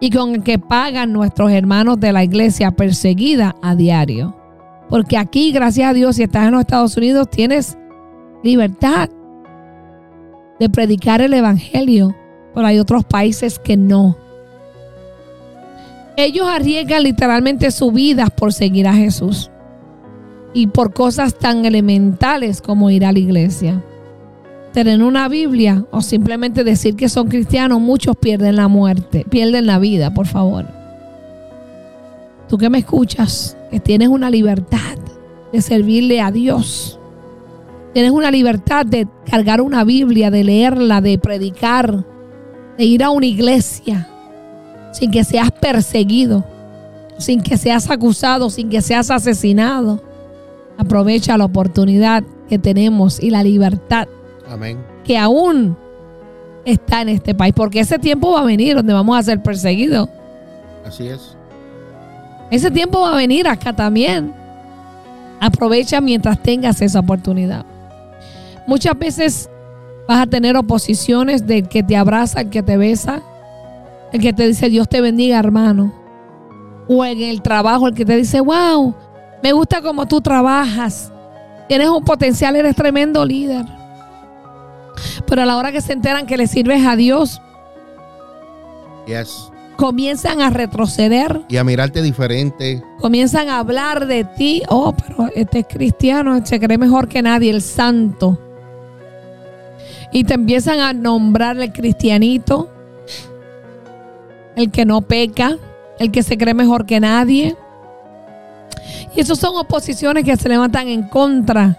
y 0.00 0.10
con 0.10 0.34
el 0.34 0.42
que 0.42 0.58
pagan 0.58 1.12
nuestros 1.12 1.50
hermanos 1.50 1.98
de 1.98 2.12
la 2.12 2.24
iglesia 2.24 2.70
perseguida 2.70 3.56
a 3.62 3.74
diario. 3.74 4.34
Porque 4.88 5.18
aquí, 5.18 5.52
gracias 5.52 5.90
a 5.90 5.92
Dios, 5.92 6.16
si 6.16 6.22
estás 6.22 6.46
en 6.46 6.52
los 6.52 6.60
Estados 6.60 6.96
Unidos, 6.96 7.28
tienes 7.28 7.76
libertad 8.42 9.10
de 10.58 10.68
predicar 10.68 11.20
el 11.20 11.34
Evangelio, 11.34 12.14
pero 12.54 12.66
hay 12.66 12.78
otros 12.78 13.04
países 13.04 13.58
que 13.58 13.76
no. 13.76 14.16
Ellos 16.16 16.46
arriesgan 16.48 17.04
literalmente 17.04 17.70
su 17.70 17.92
vida 17.92 18.26
por 18.26 18.52
seguir 18.52 18.88
a 18.88 18.94
Jesús 18.94 19.50
y 20.54 20.66
por 20.66 20.92
cosas 20.92 21.34
tan 21.34 21.64
elementales 21.64 22.60
como 22.60 22.90
ir 22.90 23.04
a 23.04 23.12
la 23.12 23.18
iglesia 23.18 23.84
tener 24.72 25.02
una 25.02 25.28
Biblia 25.28 25.84
o 25.90 26.02
simplemente 26.02 26.64
decir 26.64 26.94
que 26.96 27.08
son 27.08 27.28
cristianos, 27.28 27.80
muchos 27.80 28.16
pierden 28.16 28.56
la 28.56 28.68
muerte, 28.68 29.24
pierden 29.28 29.66
la 29.66 29.78
vida, 29.78 30.12
por 30.12 30.26
favor. 30.26 30.66
Tú 32.48 32.58
que 32.58 32.70
me 32.70 32.78
escuchas, 32.78 33.56
que 33.70 33.80
tienes 33.80 34.08
una 34.08 34.30
libertad 34.30 34.96
de 35.52 35.60
servirle 35.60 36.20
a 36.20 36.30
Dios. 36.30 36.98
Tienes 37.92 38.12
una 38.12 38.30
libertad 38.30 38.86
de 38.86 39.06
cargar 39.30 39.60
una 39.60 39.84
Biblia, 39.84 40.30
de 40.30 40.44
leerla, 40.44 41.00
de 41.00 41.18
predicar, 41.18 42.04
de 42.76 42.84
ir 42.84 43.02
a 43.02 43.10
una 43.10 43.26
iglesia 43.26 44.08
sin 44.92 45.10
que 45.10 45.24
seas 45.24 45.50
perseguido, 45.50 46.44
sin 47.18 47.40
que 47.40 47.56
seas 47.56 47.90
acusado, 47.90 48.50
sin 48.50 48.68
que 48.68 48.82
seas 48.82 49.10
asesinado. 49.10 50.02
Aprovecha 50.76 51.36
la 51.36 51.44
oportunidad 51.44 52.24
que 52.48 52.58
tenemos 52.58 53.22
y 53.22 53.30
la 53.30 53.42
libertad 53.42 54.08
Amén. 54.50 54.78
que 55.04 55.18
aún 55.18 55.76
está 56.64 57.02
en 57.02 57.10
este 57.10 57.34
país, 57.34 57.54
porque 57.54 57.80
ese 57.80 57.98
tiempo 57.98 58.32
va 58.32 58.40
a 58.40 58.44
venir 58.44 58.76
donde 58.76 58.92
vamos 58.92 59.18
a 59.18 59.22
ser 59.22 59.42
perseguidos. 59.42 60.08
Así 60.86 61.08
es. 61.08 61.36
Ese 62.50 62.70
tiempo 62.70 63.00
va 63.00 63.12
a 63.12 63.16
venir 63.16 63.46
acá 63.46 63.74
también. 63.74 64.32
Aprovecha 65.40 66.00
mientras 66.00 66.42
tengas 66.42 66.80
esa 66.80 67.00
oportunidad. 67.00 67.64
Muchas 68.66 68.98
veces 68.98 69.50
vas 70.06 70.22
a 70.22 70.26
tener 70.26 70.56
oposiciones 70.56 71.46
del 71.46 71.68
que 71.68 71.82
te 71.82 71.96
abraza, 71.96 72.40
el 72.40 72.50
que 72.50 72.62
te 72.62 72.76
besa, 72.76 73.22
el 74.12 74.20
que 74.20 74.32
te 74.32 74.46
dice 74.46 74.68
Dios 74.68 74.88
te 74.88 75.00
bendiga, 75.00 75.38
hermano. 75.38 75.92
O 76.88 77.04
en 77.04 77.20
el 77.22 77.42
trabajo, 77.42 77.86
el 77.88 77.94
que 77.94 78.04
te 78.04 78.16
dice, 78.16 78.40
wow, 78.40 78.94
me 79.42 79.52
gusta 79.52 79.82
cómo 79.82 80.06
tú 80.06 80.20
trabajas. 80.20 81.12
Tienes 81.68 81.88
un 81.88 82.02
potencial, 82.02 82.56
eres 82.56 82.74
tremendo 82.74 83.24
líder. 83.24 83.77
Pero 85.26 85.42
a 85.42 85.46
la 85.46 85.56
hora 85.56 85.72
que 85.72 85.80
se 85.80 85.92
enteran 85.92 86.26
que 86.26 86.36
le 86.36 86.46
sirves 86.46 86.84
a 86.86 86.96
Dios, 86.96 87.40
Yes. 89.06 89.50
comienzan 89.76 90.40
a 90.42 90.50
retroceder, 90.50 91.42
Y 91.48 91.56
a 91.56 91.64
mirarte 91.64 92.02
diferente. 92.02 92.82
comienzan 93.00 93.48
a 93.48 93.58
hablar 93.58 94.06
de 94.06 94.24
ti. 94.24 94.62
Oh, 94.68 94.92
pero 94.94 95.30
este 95.34 95.60
es 95.60 95.66
cristiano, 95.66 96.44
se 96.44 96.60
cree 96.60 96.78
mejor 96.78 97.08
que 97.08 97.22
nadie, 97.22 97.50
el 97.50 97.62
santo. 97.62 98.38
Y 100.12 100.24
te 100.24 100.34
empiezan 100.34 100.80
a 100.80 100.92
nombrar 100.92 101.58
el 101.58 101.72
cristianito, 101.72 102.68
el 104.56 104.70
que 104.70 104.84
no 104.84 105.02
peca, 105.02 105.56
el 105.98 106.10
que 106.10 106.22
se 106.22 106.36
cree 106.38 106.54
mejor 106.54 106.86
que 106.86 106.98
nadie. 107.00 107.56
Y 109.14 109.20
esas 109.20 109.38
son 109.38 109.56
oposiciones 109.56 110.24
que 110.24 110.36
se 110.36 110.48
levantan 110.48 110.88
en 110.88 111.02
contra 111.08 111.78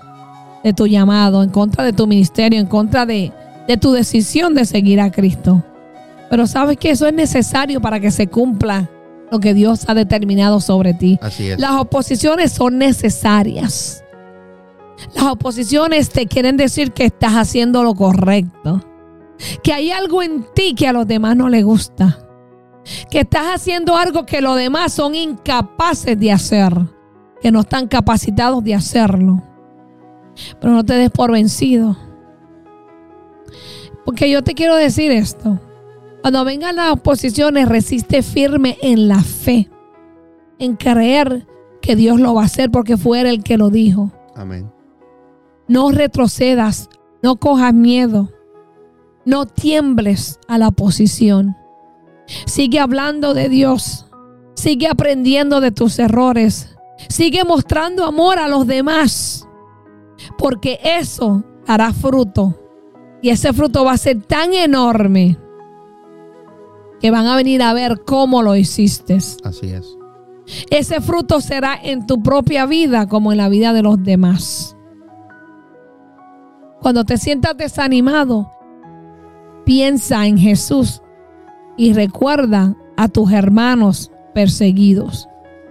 de 0.64 0.73
tu 0.73 0.88
llamado, 0.88 1.44
en 1.44 1.49
contra 1.49 1.84
de 1.84 1.94
tu 1.94 2.07
ministerio, 2.07 2.60
en 2.60 2.68
contra 2.68 3.06
de, 3.06 3.31
de 3.68 3.77
tu 3.77 3.91
decisión 3.91 4.53
de 4.53 4.65
seguir 4.65 4.99
a 4.99 5.11
Cristo. 5.11 5.64
Pero 6.30 6.48
sabes 6.48 6.77
que 6.77 6.91
eso 6.91 7.07
es 7.07 7.14
necesario 7.14 7.81
para 7.81 7.99
que 7.99 8.11
se 8.11 8.27
cumpla 8.27 8.90
lo 9.31 9.40
que 9.40 9.53
Dios 9.53 9.86
ha 9.88 9.94
determinado 9.94 10.60
sobre 10.60 10.94
ti. 10.94 11.19
Así 11.22 11.49
es. 11.49 11.60
Las 11.60 11.72
oposiciones 11.72 12.52
son 12.52 12.77
necesarias. 12.77 14.03
Las 15.15 15.26
oposiciones 15.26 16.10
te 16.10 16.27
quieren 16.27 16.57
decir 16.57 16.91
que 16.91 17.06
estás 17.06 17.34
haciendo 17.34 17.84
lo 17.84 17.95
correcto. 17.95 18.84
Que 19.64 19.73
hay 19.73 19.91
algo 19.91 20.22
en 20.22 20.45
ti 20.53 20.76
que 20.76 20.88
a 20.88 20.94
los 20.94 21.07
demás 21.07 21.36
no 21.36 21.49
les 21.49 21.64
gusta. 21.64 22.19
Que 23.10 23.22
estás 23.22 23.56
haciendo 23.56 23.95
algo 23.95 24.26
que 24.26 24.41
los 24.41 24.57
demás 24.57 24.94
son 24.94 25.15
incapaces 25.15 26.19
de 26.19 26.31
hacer. 26.31 26.73
Que 27.41 27.52
no 27.52 27.61
están 27.61 27.88
capacitados 27.88 28.64
de 28.64 28.76
hacerlo. 28.76 29.44
Pero 30.60 30.74
no 30.74 30.84
te 30.84 30.94
des 30.94 31.10
por 31.10 31.32
vencido. 31.32 31.98
Porque 34.06 34.30
yo 34.30 34.44
te 34.44 34.53
quiero 34.53 34.76
decir 34.76 35.11
esto. 35.11 35.60
Cuando 36.22 36.44
vengan 36.44 36.76
las 36.76 36.91
oposiciones, 36.91 37.70
resiste 37.70 38.22
firme 38.22 38.78
en 38.82 39.07
la 39.07 39.22
fe. 39.22 39.70
En 40.57 40.76
creer 40.76 41.48
que 41.82 41.95
Dios 41.95 42.20
lo 42.20 42.34
va 42.34 42.44
a 42.44 42.45
hacer 42.45 42.72
porque 42.72 42.98
fue 42.98 43.22
Él 43.22 43.28
el 43.28 43.44
que 43.44 43.57
lo 43.57 43.70
dijo. 43.70 44.11
Amén. 44.36 44.72
No 45.68 45.91
retrocedas, 45.91 46.90
no 47.22 47.38
cojas 47.38 47.74
miedo, 47.74 48.30
no 49.26 49.45
tiembles 49.45 50.40
a 50.48 50.57
la 50.57 50.70
oposición. 50.70 51.56
Sigue 52.45 52.80
hablando 52.80 53.34
de 53.34 53.49
Dios, 53.49 54.06
sigue 54.56 54.88
aprendiendo 54.88 55.61
de 55.61 55.72
tus 55.72 55.99
errores, 55.99 56.76
sigue 57.07 57.44
mostrando 57.44 58.06
amor 58.06 58.40
a 58.40 58.48
los 58.48 58.68
demás, 58.68 59.48
porque 60.38 60.80
eso 60.84 61.44
hará 61.68 61.94
fruto. 61.94 62.56
Y 63.22 63.30
ese 63.30 63.54
fruto 63.54 63.84
va 63.84 63.94
a 63.94 63.98
ser 63.98 64.22
tan 64.24 64.54
enorme 64.54 65.38
que 67.00 67.12
van 67.12 67.28
a 67.28 67.36
venir 67.36 67.62
a 67.62 67.74
ver 67.74 68.02
cómo 68.06 68.41
lo 68.41 68.56
hiciste. 68.56 69.18
Así 69.44 69.68
es. 69.68 69.98
Ese 70.70 71.02
fruto 71.02 71.41
será 71.41 71.80
en 71.82 72.08
tu 72.08 72.22
propia 72.22 72.66
vida 72.66 73.08
como 73.08 73.32
en 73.32 73.38
la 73.38 73.50
vida 73.50 73.74
de 73.74 73.84
los 73.84 74.02
demás. 74.04 74.76
Cuando 76.82 77.04
te 77.04 77.18
sientas 77.18 77.58
desanimado, 77.58 78.52
piensa 79.66 80.26
en 80.26 80.38
Jesús 80.38 81.02
y 81.78 81.94
recuerda 81.94 82.76
a 82.98 83.08
tus 83.10 83.32
hermanos 83.32 84.12
perseguidos. 84.34 85.28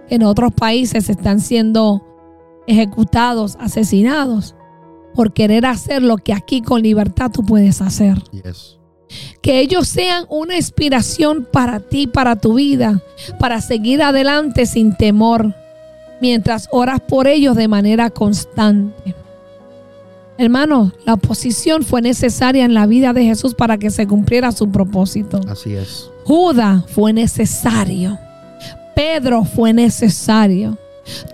que 0.07 0.15
En 0.15 0.23
otros 0.23 0.53
países 0.53 1.09
están 1.09 1.39
siendo 1.39 2.03
ejecutados, 2.69 3.57
asesinados, 3.59 4.55
por 5.13 5.33
querer 5.33 5.65
hacer 5.65 6.03
lo 6.03 6.17
que 6.17 6.33
aquí 6.33 6.61
con 6.61 6.81
libertad 6.81 7.31
tú 7.31 7.43
puedes 7.43 7.81
hacer. 7.81 8.17
Yes. 8.31 8.77
Que 9.41 9.59
ellos 9.59 9.87
sean 9.87 10.25
una 10.29 10.55
inspiración 10.55 11.47
para 11.51 11.79
ti, 11.79 12.05
para 12.05 12.35
tu 12.35 12.53
vida, 12.53 13.01
para 13.39 13.59
seguir 13.59 14.03
adelante 14.03 14.67
sin 14.67 14.95
temor, 14.95 15.55
mientras 16.21 16.69
oras 16.71 16.99
por 17.01 17.27
ellos 17.27 17.55
de 17.55 17.67
manera 17.67 18.11
constante. 18.11 19.15
Hermano, 20.37 20.93
la 21.05 21.15
oposición 21.15 21.83
fue 21.83 22.01
necesaria 22.01 22.63
en 22.63 22.73
la 22.73 22.85
vida 22.85 23.11
de 23.11 23.25
Jesús 23.25 23.55
para 23.55 23.77
que 23.77 23.89
se 23.89 24.07
cumpliera 24.07 24.51
su 24.51 24.71
propósito. 24.71 25.41
Así 25.49 25.73
es. 25.73 26.09
Judas 26.23 26.85
fue 26.87 27.11
necesario. 27.11 28.17
Pedro 28.95 29.43
fue 29.43 29.73
necesario. 29.73 30.77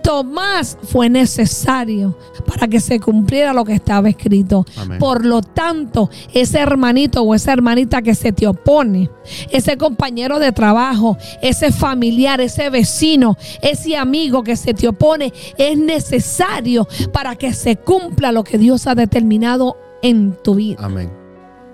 Tomás 0.02 0.78
fue 0.82 1.08
necesario 1.08 2.16
para 2.46 2.68
que 2.68 2.80
se 2.80 3.00
cumpliera 3.00 3.52
lo 3.52 3.64
que 3.64 3.74
estaba 3.74 4.08
escrito. 4.08 4.64
Amén. 4.76 4.98
Por 4.98 5.24
lo 5.24 5.42
tanto, 5.42 6.10
ese 6.32 6.58
hermanito 6.60 7.22
o 7.22 7.34
esa 7.34 7.52
hermanita 7.52 8.02
que 8.02 8.14
se 8.14 8.32
te 8.32 8.46
opone, 8.46 9.10
ese 9.50 9.76
compañero 9.76 10.38
de 10.38 10.52
trabajo, 10.52 11.16
ese 11.42 11.72
familiar, 11.72 12.40
ese 12.40 12.70
vecino, 12.70 13.36
ese 13.62 13.96
amigo 13.96 14.42
que 14.42 14.56
se 14.56 14.74
te 14.74 14.88
opone, 14.88 15.32
es 15.58 15.76
necesario 15.76 16.86
para 17.12 17.36
que 17.36 17.52
se 17.52 17.76
cumpla 17.76 18.32
lo 18.32 18.44
que 18.44 18.58
Dios 18.58 18.86
ha 18.86 18.94
determinado 18.94 19.76
en 20.02 20.36
tu 20.42 20.54
vida. 20.54 20.78
Amén. 20.84 21.10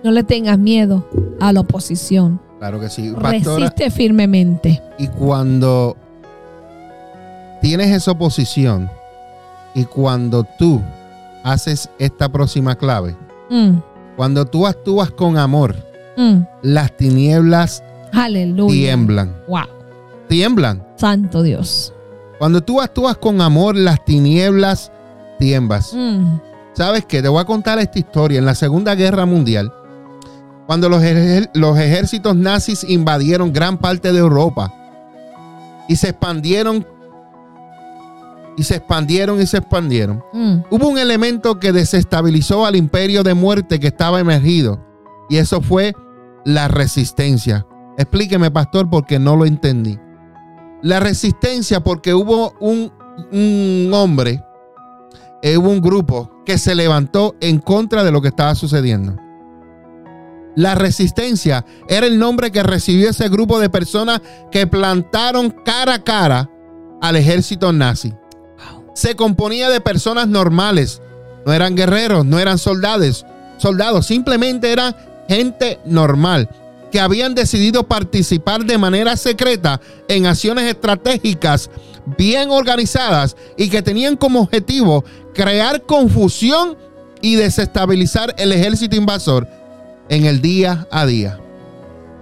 No 0.04 0.10
le 0.10 0.24
tengas 0.24 0.58
miedo 0.58 1.08
a 1.40 1.52
la 1.52 1.60
oposición. 1.60 2.40
Claro 2.58 2.80
que 2.80 2.88
sí. 2.88 3.12
Pastora, 3.12 3.56
Resiste 3.66 3.90
firmemente. 3.90 4.82
y 4.98 5.08
cuando 5.08 5.96
tienes 7.62 7.90
esa 7.90 8.10
oposición 8.10 8.90
y 9.74 9.84
cuando 9.84 10.44
tú 10.58 10.82
haces 11.42 11.88
esta 11.98 12.28
próxima 12.28 12.74
clave, 12.76 13.16
Mm, 13.52 13.82
cuando 14.16 14.46
tú 14.46 14.66
actúas 14.66 15.10
con 15.10 15.36
amor, 15.36 15.76
mm. 16.16 16.38
las 16.62 16.96
tinieblas 16.96 17.84
Aleluya. 18.10 18.72
tiemblan. 18.72 19.36
Wow. 19.46 19.66
Tiemblan. 20.26 20.82
Santo 20.96 21.42
Dios. 21.42 21.92
Cuando 22.38 22.62
tú 22.62 22.80
actúas 22.80 23.18
con 23.18 23.42
amor, 23.42 23.76
las 23.76 24.02
tinieblas 24.06 24.90
tiemblas. 25.38 25.92
Mm, 25.92 26.38
¿Sabes 26.72 27.04
qué? 27.04 27.20
Te 27.20 27.28
voy 27.28 27.42
a 27.42 27.44
contar 27.44 27.78
esta 27.78 27.98
historia. 27.98 28.38
En 28.38 28.46
la 28.46 28.54
Segunda 28.54 28.94
Guerra 28.94 29.26
Mundial, 29.26 29.70
cuando 30.66 30.88
los 30.88 31.02
ejércitos 31.78 32.34
nazis 32.34 32.84
invadieron 32.84 33.52
gran 33.52 33.76
parte 33.76 34.12
de 34.14 34.18
Europa 34.18 34.72
y 35.88 35.96
se 35.96 36.08
expandieron 36.08 36.86
y 38.56 38.64
se 38.64 38.76
expandieron 38.76 39.40
y 39.40 39.46
se 39.46 39.58
expandieron, 39.58 40.22
mm. 40.32 40.64
hubo 40.70 40.88
un 40.88 40.98
elemento 40.98 41.58
que 41.58 41.72
desestabilizó 41.72 42.66
al 42.66 42.76
imperio 42.76 43.22
de 43.22 43.34
muerte 43.34 43.80
que 43.80 43.88
estaba 43.88 44.20
emergido 44.20 44.80
y 45.28 45.38
eso 45.38 45.60
fue 45.60 45.94
la 46.44 46.68
resistencia. 46.68 47.66
Explíqueme, 47.96 48.50
pastor, 48.50 48.90
porque 48.90 49.18
no 49.18 49.36
lo 49.36 49.46
entendí. 49.46 49.98
La 50.82 51.00
resistencia 51.00 51.80
porque 51.80 52.12
hubo 52.12 52.54
un, 52.60 52.92
un 53.30 53.90
hombre, 53.94 54.42
eh, 55.42 55.56
hubo 55.56 55.70
un 55.70 55.80
grupo 55.80 56.42
que 56.44 56.58
se 56.58 56.74
levantó 56.74 57.36
en 57.40 57.58
contra 57.58 58.02
de 58.04 58.10
lo 58.10 58.20
que 58.20 58.28
estaba 58.28 58.54
sucediendo. 58.54 59.16
La 60.54 60.74
resistencia 60.74 61.64
era 61.88 62.06
el 62.06 62.18
nombre 62.18 62.50
que 62.50 62.62
recibió 62.62 63.08
ese 63.08 63.28
grupo 63.28 63.58
de 63.58 63.70
personas 63.70 64.20
que 64.50 64.66
plantaron 64.66 65.50
cara 65.64 65.94
a 65.94 66.04
cara 66.04 66.50
al 67.00 67.16
ejército 67.16 67.72
nazi. 67.72 68.12
Se 68.94 69.16
componía 69.16 69.68
de 69.70 69.80
personas 69.80 70.28
normales, 70.28 71.00
no 71.46 71.52
eran 71.52 71.74
guerreros, 71.74 72.24
no 72.24 72.38
eran 72.38 72.58
soldados, 72.58 73.26
soldados, 73.58 74.06
simplemente 74.06 74.70
eran 74.70 74.94
gente 75.28 75.78
normal 75.84 76.48
que 76.92 77.00
habían 77.00 77.34
decidido 77.34 77.88
participar 77.88 78.64
de 78.64 78.76
manera 78.76 79.16
secreta 79.16 79.80
en 80.08 80.26
acciones 80.26 80.64
estratégicas 80.64 81.70
bien 82.18 82.50
organizadas 82.50 83.34
y 83.56 83.70
que 83.70 83.82
tenían 83.82 84.16
como 84.16 84.40
objetivo 84.40 85.04
crear 85.34 85.82
confusión 85.82 86.76
y 87.22 87.36
desestabilizar 87.36 88.34
el 88.36 88.52
ejército 88.52 88.94
invasor 88.94 89.48
en 90.10 90.26
el 90.26 90.42
día 90.42 90.86
a 90.90 91.06
día. 91.06 91.40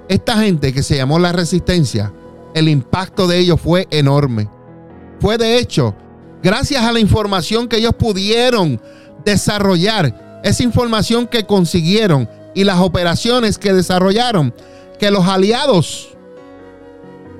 Esta 0.08 0.36
gente 0.36 0.72
que 0.72 0.82
se 0.82 0.96
llamó 0.96 1.18
la 1.18 1.32
resistencia, 1.32 2.12
el 2.54 2.68
impacto 2.68 3.26
de 3.26 3.38
ellos 3.38 3.60
fue 3.60 3.88
enorme. 3.90 4.48
Fue 5.18 5.36
de 5.36 5.58
hecho, 5.58 5.94
gracias 6.42 6.84
a 6.84 6.92
la 6.92 7.00
información 7.00 7.68
que 7.68 7.76
ellos 7.78 7.94
pudieron 7.94 8.80
desarrollar, 9.24 10.40
esa 10.42 10.62
información 10.62 11.26
que 11.26 11.44
consiguieron 11.44 12.28
y 12.54 12.64
las 12.64 12.78
operaciones 12.78 13.58
que 13.58 13.72
desarrollaron, 13.72 14.54
que 14.98 15.10
los 15.10 15.26
aliados 15.26 16.08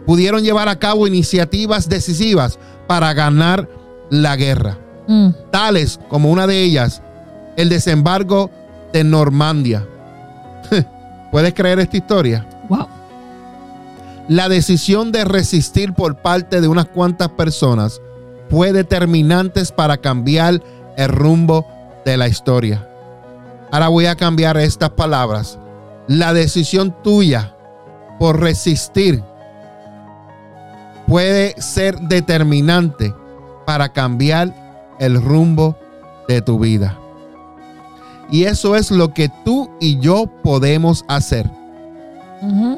pudieron 0.07 0.43
llevar 0.43 0.69
a 0.69 0.79
cabo 0.79 1.07
iniciativas 1.07 1.89
decisivas 1.89 2.59
para 2.87 3.13
ganar 3.15 3.69
la 4.11 4.37
guerra, 4.37 4.79
Mm. 5.07 5.31
tales 5.51 5.99
como 6.09 6.31
una 6.31 6.47
de 6.47 6.63
ellas, 6.63 7.03
el 7.57 7.69
desembarco 7.69 8.51
de 8.93 9.05
Normandia. 9.05 9.87
¿Puedes 11.33 11.55
creer 11.55 11.81
esta 11.81 11.97
historia? 11.97 12.47
Wow. 12.69 12.87
La 14.29 14.49
decisión 14.49 15.11
de 15.11 15.25
resistir 15.25 15.93
por 15.95 16.17
parte 16.17 16.61
de 16.61 16.69
unas 16.69 16.87
cuantas 16.87 17.29
personas 17.31 18.01
fue 18.51 18.73
determinante 18.73 19.63
para 19.77 19.97
cambiar 19.97 20.61
el 20.97 21.09
rumbo 21.09 21.67
de 22.05 22.17
la 22.17 22.29
historia. 22.29 22.87
Ahora 23.71 23.89
voy 23.89 24.07
a 24.07 24.17
cambiar 24.17 24.57
estas 24.57 24.91
palabras. 24.91 25.59
La 26.09 26.33
decisión 26.33 26.95
tuya 27.03 27.55
por 28.19 28.41
resistir 28.41 29.23
puede 31.07 31.55
ser 31.61 31.99
determinante 32.01 33.15
para 33.65 33.93
cambiar 33.93 34.53
el 34.99 35.23
rumbo 35.23 35.77
de 36.29 36.43
tu 36.43 36.59
vida. 36.59 36.99
Y 38.31 38.45
eso 38.45 38.77
es 38.77 38.91
lo 38.91 39.15
que 39.15 39.29
tú 39.45 39.71
y 39.81 39.99
yo 40.01 40.27
podemos 40.43 41.05
hacer 41.09 41.51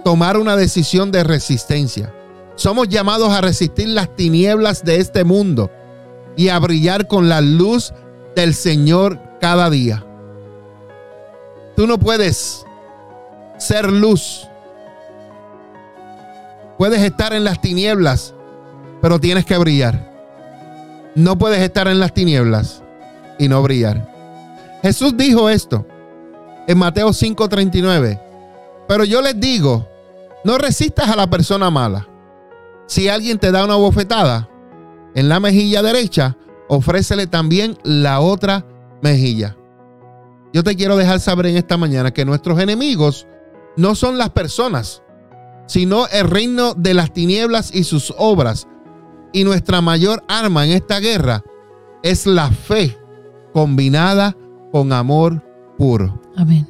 tomar 0.04 0.36
una 0.36 0.56
decisión 0.56 1.12
de 1.12 1.24
resistencia. 1.24 2.12
Somos 2.54 2.88
llamados 2.88 3.32
a 3.32 3.40
resistir 3.40 3.88
las 3.88 4.14
tinieblas 4.14 4.84
de 4.84 4.96
este 4.96 5.24
mundo 5.24 5.70
y 6.36 6.48
a 6.48 6.58
brillar 6.58 7.06
con 7.08 7.28
la 7.28 7.40
luz 7.40 7.92
del 8.36 8.54
Señor 8.54 9.18
cada 9.40 9.70
día. 9.70 10.04
Tú 11.76 11.86
no 11.86 11.98
puedes 11.98 12.64
ser 13.58 13.90
luz. 13.90 14.46
Puedes 16.78 17.00
estar 17.02 17.32
en 17.32 17.44
las 17.44 17.60
tinieblas, 17.60 18.34
pero 19.00 19.18
tienes 19.18 19.44
que 19.44 19.56
brillar. 19.58 20.10
No 21.14 21.38
puedes 21.38 21.60
estar 21.60 21.88
en 21.88 22.00
las 22.00 22.12
tinieblas 22.12 22.82
y 23.38 23.48
no 23.48 23.62
brillar. 23.62 24.08
Jesús 24.82 25.16
dijo 25.16 25.48
esto 25.48 25.86
en 26.66 26.78
Mateo 26.78 27.12
5:39. 27.12 28.20
Pero 28.88 29.04
yo 29.04 29.22
les 29.22 29.38
digo 29.38 29.88
No 30.44 30.58
resistas 30.58 31.08
a 31.08 31.16
la 31.16 31.30
persona 31.30 31.70
mala. 31.70 32.08
Si 32.86 33.08
alguien 33.08 33.38
te 33.38 33.52
da 33.52 33.64
una 33.64 33.76
bofetada 33.76 34.48
en 35.14 35.28
la 35.28 35.40
mejilla 35.40 35.82
derecha, 35.82 36.36
ofrécele 36.68 37.26
también 37.26 37.78
la 37.84 38.20
otra 38.20 38.66
mejilla. 39.02 39.56
Yo 40.52 40.62
te 40.62 40.76
quiero 40.76 40.96
dejar 40.96 41.20
saber 41.20 41.46
en 41.46 41.56
esta 41.56 41.76
mañana 41.76 42.12
que 42.12 42.24
nuestros 42.24 42.58
enemigos 42.60 43.26
no 43.76 43.94
son 43.94 44.18
las 44.18 44.30
personas, 44.30 45.02
sino 45.66 46.06
el 46.08 46.28
reino 46.28 46.74
de 46.74 46.94
las 46.94 47.12
tinieblas 47.12 47.74
y 47.74 47.84
sus 47.84 48.12
obras. 48.18 48.68
Y 49.32 49.44
nuestra 49.44 49.80
mayor 49.80 50.22
arma 50.28 50.66
en 50.66 50.72
esta 50.72 51.00
guerra 51.00 51.42
es 52.02 52.26
la 52.26 52.50
fe 52.50 52.98
combinada 53.52 54.36
con 54.70 54.92
amor 54.92 55.42
puro. 55.78 56.20
Amén. 56.36 56.68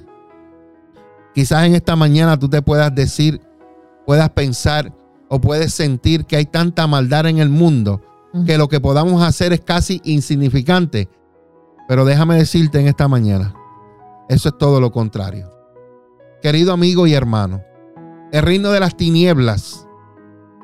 Quizás 1.34 1.64
en 1.64 1.74
esta 1.74 1.96
mañana 1.96 2.38
tú 2.38 2.48
te 2.48 2.62
puedas 2.62 2.94
decir, 2.94 3.40
puedas 4.06 4.30
pensar 4.30 4.92
o 5.34 5.40
puedes 5.40 5.72
sentir 5.72 6.26
que 6.26 6.36
hay 6.36 6.44
tanta 6.44 6.86
maldad 6.86 7.24
en 7.24 7.38
el 7.38 7.48
mundo 7.48 8.02
que 8.44 8.58
lo 8.58 8.68
que 8.68 8.80
podamos 8.80 9.22
hacer 9.22 9.54
es 9.54 9.62
casi 9.62 10.02
insignificante. 10.04 11.08
Pero 11.88 12.04
déjame 12.04 12.36
decirte 12.36 12.78
en 12.78 12.86
esta 12.86 13.08
mañana, 13.08 13.54
eso 14.28 14.50
es 14.50 14.58
todo 14.58 14.78
lo 14.78 14.92
contrario. 14.92 15.50
Querido 16.42 16.74
amigo 16.74 17.06
y 17.06 17.14
hermano, 17.14 17.62
el 18.30 18.42
reino 18.42 18.72
de 18.72 18.80
las 18.80 18.94
tinieblas 18.94 19.88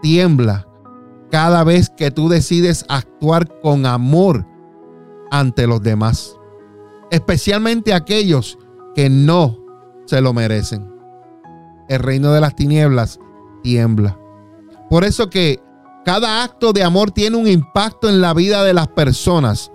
tiembla 0.02 0.68
cada 1.30 1.64
vez 1.64 1.88
que 1.88 2.10
tú 2.10 2.28
decides 2.28 2.84
actuar 2.90 3.48
con 3.62 3.86
amor 3.86 4.44
ante 5.30 5.66
los 5.66 5.82
demás, 5.82 6.36
especialmente 7.10 7.94
aquellos 7.94 8.58
que 8.94 9.08
no 9.08 9.64
se 10.04 10.20
lo 10.20 10.34
merecen. 10.34 10.86
El 11.88 12.00
reino 12.00 12.32
de 12.32 12.42
las 12.42 12.54
tinieblas 12.54 13.18
tiembla. 13.62 14.18
Por 14.88 15.04
eso 15.04 15.28
que 15.28 15.60
cada 16.04 16.42
acto 16.42 16.72
de 16.72 16.82
amor 16.82 17.10
tiene 17.10 17.36
un 17.36 17.46
impacto 17.46 18.08
en 18.08 18.20
la 18.20 18.32
vida 18.32 18.64
de 18.64 18.72
las 18.72 18.88
personas. 18.88 19.70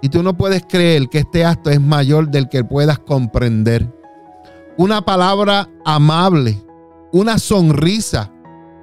Y 0.00 0.08
tú 0.08 0.22
no 0.22 0.36
puedes 0.36 0.64
creer 0.66 1.08
que 1.08 1.18
este 1.18 1.44
acto 1.44 1.70
es 1.70 1.80
mayor 1.80 2.30
del 2.30 2.48
que 2.48 2.64
puedas 2.64 2.98
comprender. 2.98 3.92
Una 4.76 5.04
palabra 5.04 5.68
amable, 5.84 6.62
una 7.12 7.38
sonrisa, 7.38 8.30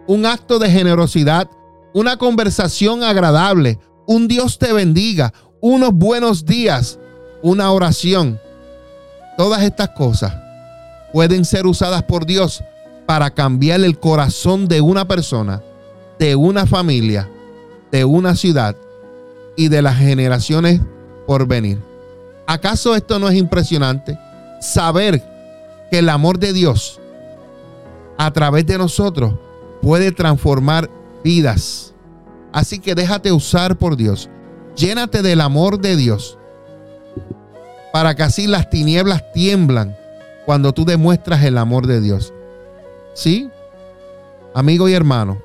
un 0.07 0.25
acto 0.25 0.59
de 0.59 0.69
generosidad, 0.69 1.49
una 1.93 2.17
conversación 2.17 3.03
agradable, 3.03 3.79
un 4.05 4.27
Dios 4.27 4.57
te 4.57 4.73
bendiga, 4.73 5.33
unos 5.61 5.93
buenos 5.93 6.45
días, 6.45 6.99
una 7.41 7.71
oración. 7.71 8.39
Todas 9.37 9.63
estas 9.63 9.89
cosas 9.89 10.33
pueden 11.11 11.45
ser 11.45 11.65
usadas 11.65 12.03
por 12.03 12.25
Dios 12.25 12.63
para 13.05 13.31
cambiar 13.31 13.81
el 13.81 13.99
corazón 13.99 14.67
de 14.67 14.81
una 14.81 15.07
persona, 15.07 15.61
de 16.19 16.35
una 16.35 16.65
familia, 16.65 17.29
de 17.91 18.05
una 18.05 18.35
ciudad 18.35 18.75
y 19.55 19.67
de 19.67 19.81
las 19.81 19.97
generaciones 19.97 20.81
por 21.27 21.47
venir. 21.47 21.79
¿Acaso 22.47 22.95
esto 22.95 23.19
no 23.19 23.29
es 23.29 23.35
impresionante? 23.35 24.17
Saber 24.59 25.23
que 25.89 25.99
el 25.99 26.09
amor 26.09 26.39
de 26.39 26.53
Dios 26.53 26.99
a 28.17 28.31
través 28.31 28.65
de 28.65 28.77
nosotros 28.77 29.33
puede 29.81 30.11
transformar 30.11 30.89
vidas. 31.23 31.93
Así 32.53 32.79
que 32.79 32.95
déjate 32.95 33.31
usar 33.31 33.77
por 33.77 33.95
Dios. 33.95 34.29
Llénate 34.75 35.21
del 35.21 35.41
amor 35.41 35.79
de 35.79 35.95
Dios 35.95 36.37
para 37.91 38.15
que 38.15 38.23
así 38.23 38.47
las 38.47 38.69
tinieblas 38.69 39.31
tiemblan 39.33 39.97
cuando 40.45 40.71
tú 40.73 40.85
demuestras 40.85 41.43
el 41.43 41.57
amor 41.57 41.87
de 41.87 42.01
Dios. 42.01 42.33
¿Sí? 43.13 43.49
Amigo 44.53 44.89
y 44.89 44.93
hermano, 44.93 45.41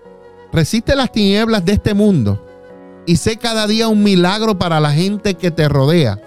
resiste 0.53 0.97
las 0.97 1.13
tinieblas 1.13 1.65
de 1.65 1.73
este 1.75 1.95
mundo 1.95 2.45
y 3.07 3.17
sé 3.17 3.37
cada 3.37 3.67
día 3.67 3.89
un 3.89 4.03
milagro 4.03 4.59
para 4.59 4.81
la 4.81 4.93
gente 4.93 5.35
que 5.35 5.51
te 5.51 5.69
rodea. 5.69 6.19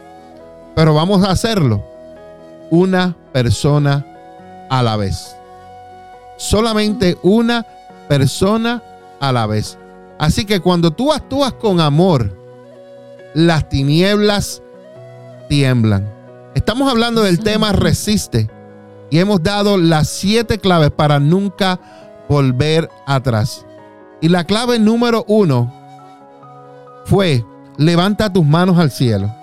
Pero 0.76 0.94
vamos 0.94 1.24
a 1.24 1.32
hacerlo 1.32 1.84
una 2.70 3.16
persona 3.34 4.06
a 4.70 4.82
la 4.82 4.96
vez. 4.96 5.36
Solamente 6.38 7.18
una 7.22 7.66
persona 8.08 8.82
a 9.20 9.32
la 9.32 9.46
vez. 9.46 9.78
Así 10.18 10.46
que 10.46 10.60
cuando 10.60 10.92
tú 10.92 11.12
actúas 11.12 11.54
con 11.54 11.82
amor, 11.82 12.36
las 13.34 13.68
tinieblas 13.68 14.62
tiemblan. 15.50 16.10
Estamos 16.56 16.90
hablando 16.90 17.24
del 17.24 17.40
tema 17.40 17.72
resiste 17.72 18.50
y 19.10 19.20
hemos 19.20 19.42
dado 19.42 19.78
las 19.78 20.10
siete 20.10 20.60
claves 20.60 20.92
para 20.92 21.20
nunca 21.20 21.80
volver 22.28 22.90
atrás. 23.06 23.66
Y 24.22 24.30
la 24.30 24.44
clave 24.44 24.80
número 24.80 25.26
uno 25.28 25.74
fue 27.06 27.44
levanta 27.78 28.32
tus 28.32 28.46
manos 28.46 28.78
al 28.78 28.92
cielo. 28.92 29.34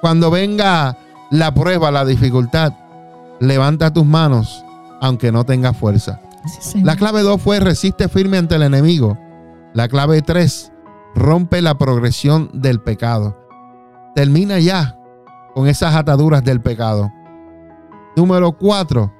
Cuando 0.00 0.30
venga 0.30 0.98
la 1.30 1.54
prueba, 1.54 1.90
la 1.90 2.04
dificultad, 2.04 2.72
levanta 3.40 3.92
tus 3.92 4.04
manos 4.04 4.64
aunque 5.00 5.32
no 5.32 5.44
tengas 5.44 5.76
fuerza. 5.76 6.20
Sí. 6.60 6.80
La 6.82 6.96
clave 6.96 7.22
2 7.22 7.40
fue 7.40 7.58
resiste 7.60 8.08
firme 8.08 8.38
ante 8.38 8.56
el 8.56 8.62
enemigo. 8.62 9.18
La 9.74 9.88
clave 9.88 10.22
3, 10.22 10.72
rompe 11.14 11.62
la 11.62 11.76
progresión 11.76 12.50
del 12.52 12.80
pecado. 12.80 13.36
Termina 14.14 14.58
ya 14.58 14.96
con 15.54 15.66
esas 15.66 15.94
ataduras 15.94 16.44
del 16.44 16.60
pecado. 16.60 17.12
Número 18.16 18.52
4, 18.52 19.12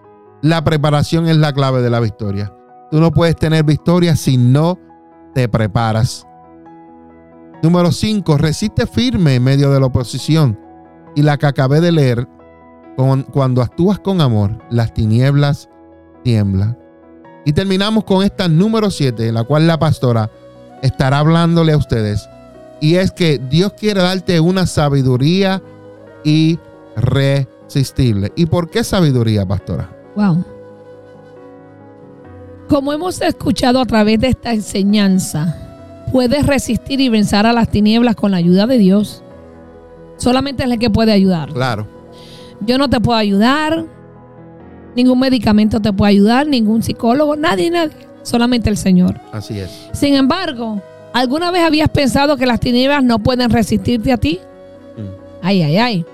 la 0.42 0.62
preparación 0.64 1.26
es 1.28 1.36
la 1.36 1.52
clave 1.52 1.80
de 1.82 1.90
la 1.90 2.00
victoria. 2.00 2.52
Tú 2.90 3.00
no 3.00 3.10
puedes 3.10 3.36
tener 3.36 3.64
victoria 3.64 4.16
si 4.16 4.36
no 4.36 4.78
te 5.34 5.48
preparas. 5.48 6.26
Número 7.62 7.90
5, 7.92 8.36
resiste 8.38 8.86
firme 8.86 9.36
en 9.36 9.44
medio 9.44 9.70
de 9.70 9.80
la 9.80 9.86
oposición. 9.86 10.58
Y 11.14 11.22
la 11.22 11.38
que 11.38 11.46
acabé 11.46 11.80
de 11.80 11.92
leer, 11.92 12.28
con- 12.96 13.22
cuando 13.22 13.62
actúas 13.62 13.98
con 13.98 14.20
amor, 14.20 14.58
las 14.70 14.92
tinieblas 14.92 15.68
tiemblan. 16.24 16.76
Y 17.44 17.52
terminamos 17.52 18.04
con 18.04 18.22
esta 18.22 18.48
número 18.48 18.90
7, 18.90 19.32
la 19.32 19.44
cual 19.44 19.66
la 19.66 19.78
pastora 19.78 20.30
estará 20.82 21.18
hablándole 21.20 21.72
a 21.72 21.76
ustedes. 21.76 22.28
Y 22.80 22.96
es 22.96 23.12
que 23.12 23.38
Dios 23.38 23.72
quiere 23.74 24.02
darte 24.02 24.38
una 24.40 24.66
sabiduría 24.66 25.62
irresistible. 27.72 28.32
¿Y 28.36 28.46
por 28.46 28.70
qué 28.70 28.84
sabiduría, 28.84 29.46
pastora? 29.46 29.90
Wow. 30.14 30.44
Como 32.68 32.92
hemos 32.92 33.20
escuchado 33.20 33.80
a 33.80 33.84
través 33.84 34.20
de 34.20 34.28
esta 34.28 34.52
enseñanza, 34.52 36.04
puedes 36.10 36.46
resistir 36.46 37.00
y 37.00 37.08
vencer 37.08 37.46
a 37.46 37.52
las 37.52 37.70
tinieblas 37.70 38.16
con 38.16 38.30
la 38.30 38.38
ayuda 38.38 38.66
de 38.66 38.78
Dios. 38.78 39.22
Solamente 40.16 40.64
es 40.64 40.70
el 40.70 40.78
que 40.78 40.90
puede 40.90 41.12
ayudar. 41.12 41.52
Claro. 41.52 41.86
Yo 42.60 42.78
no 42.78 42.88
te 42.88 43.00
puedo 43.00 43.18
ayudar, 43.18 43.84
ningún 44.94 45.18
medicamento 45.18 45.80
te 45.80 45.92
puede 45.92 46.10
ayudar, 46.12 46.46
ningún 46.46 46.82
psicólogo, 46.82 47.36
nadie, 47.36 47.70
nadie, 47.70 47.96
solamente 48.22 48.70
el 48.70 48.76
Señor. 48.76 49.20
Así 49.32 49.58
es. 49.58 49.88
Sin 49.92 50.14
embargo, 50.14 50.80
¿alguna 51.12 51.50
vez 51.50 51.62
habías 51.64 51.88
pensado 51.88 52.36
que 52.36 52.46
las 52.46 52.60
tinieblas 52.60 53.02
no 53.02 53.18
pueden 53.18 53.50
resistirte 53.50 54.12
a 54.12 54.16
ti? 54.16 54.38
Mm. 54.96 55.44
Ay, 55.44 55.62
ay, 55.62 55.78
ay. 55.78 56.06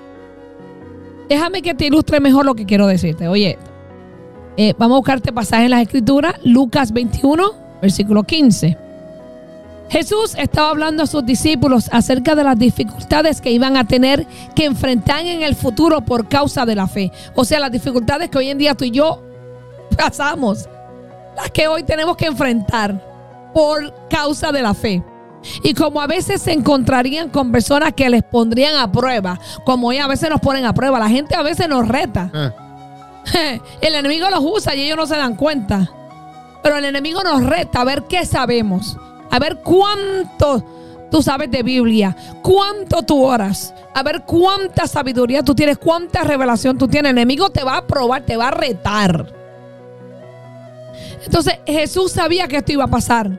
Déjame 1.28 1.62
que 1.62 1.74
te 1.74 1.86
ilustre 1.86 2.20
mejor 2.20 2.46
lo 2.46 2.54
que 2.54 2.64
quiero 2.64 2.86
decirte. 2.86 3.28
Oye, 3.28 3.58
eh, 4.56 4.74
vamos 4.78 4.96
a 4.96 4.98
buscarte 4.98 5.32
pasaje 5.32 5.64
en 5.64 5.70
las 5.70 5.82
escrituras, 5.82 6.34
Lucas 6.42 6.92
21, 6.92 7.52
versículo 7.82 8.22
15. 8.24 8.76
Jesús 9.90 10.34
estaba 10.36 10.70
hablando 10.70 11.02
a 11.02 11.06
sus 11.06 11.24
discípulos 11.24 11.88
acerca 11.92 12.34
de 12.34 12.44
las 12.44 12.58
dificultades 12.58 13.40
que 13.40 13.50
iban 13.50 13.76
a 13.76 13.86
tener 13.86 14.26
que 14.54 14.66
enfrentar 14.66 15.24
en 15.24 15.42
el 15.42 15.54
futuro 15.54 16.02
por 16.02 16.28
causa 16.28 16.66
de 16.66 16.74
la 16.74 16.86
fe. 16.86 17.10
O 17.34 17.44
sea, 17.44 17.60
las 17.60 17.72
dificultades 17.72 18.28
que 18.28 18.38
hoy 18.38 18.50
en 18.50 18.58
día 18.58 18.74
tú 18.74 18.84
y 18.84 18.90
yo 18.90 19.22
pasamos, 19.96 20.68
las 21.36 21.50
que 21.50 21.68
hoy 21.68 21.84
tenemos 21.84 22.16
que 22.16 22.26
enfrentar 22.26 23.02
por 23.54 23.94
causa 24.08 24.52
de 24.52 24.62
la 24.62 24.74
fe. 24.74 25.02
Y 25.62 25.74
como 25.74 26.00
a 26.00 26.06
veces 26.06 26.42
se 26.42 26.52
encontrarían 26.52 27.28
con 27.28 27.52
personas 27.52 27.92
que 27.92 28.08
les 28.10 28.22
pondrían 28.22 28.76
a 28.76 28.90
prueba, 28.90 29.38
como 29.64 29.88
hoy 29.88 29.98
a 29.98 30.06
veces 30.06 30.30
nos 30.30 30.40
ponen 30.40 30.64
a 30.64 30.74
prueba, 30.74 30.98
la 30.98 31.08
gente 31.08 31.34
a 31.34 31.42
veces 31.42 31.68
nos 31.68 31.86
reta. 31.86 32.30
Eh, 32.34 33.60
El 33.80 33.94
enemigo 33.94 34.28
los 34.30 34.40
usa 34.42 34.74
y 34.74 34.82
ellos 34.82 34.96
no 34.96 35.06
se 35.06 35.16
dan 35.16 35.36
cuenta. 35.36 35.90
Pero 36.62 36.76
el 36.76 36.84
enemigo 36.84 37.22
nos 37.22 37.44
reta 37.44 37.80
a 37.80 37.84
ver 37.84 38.02
qué 38.08 38.26
sabemos, 38.26 38.96
a 39.30 39.38
ver 39.38 39.58
cuánto 39.62 40.64
tú 41.10 41.22
sabes 41.22 41.50
de 41.50 41.62
Biblia, 41.62 42.16
cuánto 42.42 43.02
tú 43.02 43.24
oras, 43.24 43.72
a 43.94 44.02
ver 44.02 44.24
cuánta 44.26 44.86
sabiduría 44.86 45.42
tú 45.42 45.54
tienes, 45.54 45.78
cuánta 45.78 46.24
revelación 46.24 46.76
tú 46.76 46.88
tienes. 46.88 47.10
El 47.10 47.18
enemigo 47.18 47.50
te 47.50 47.62
va 47.62 47.76
a 47.76 47.86
probar, 47.86 48.22
te 48.22 48.36
va 48.36 48.48
a 48.48 48.50
retar. 48.50 49.32
Entonces 51.24 51.54
Jesús 51.64 52.12
sabía 52.12 52.48
que 52.48 52.56
esto 52.56 52.72
iba 52.72 52.84
a 52.84 52.88
pasar. 52.88 53.30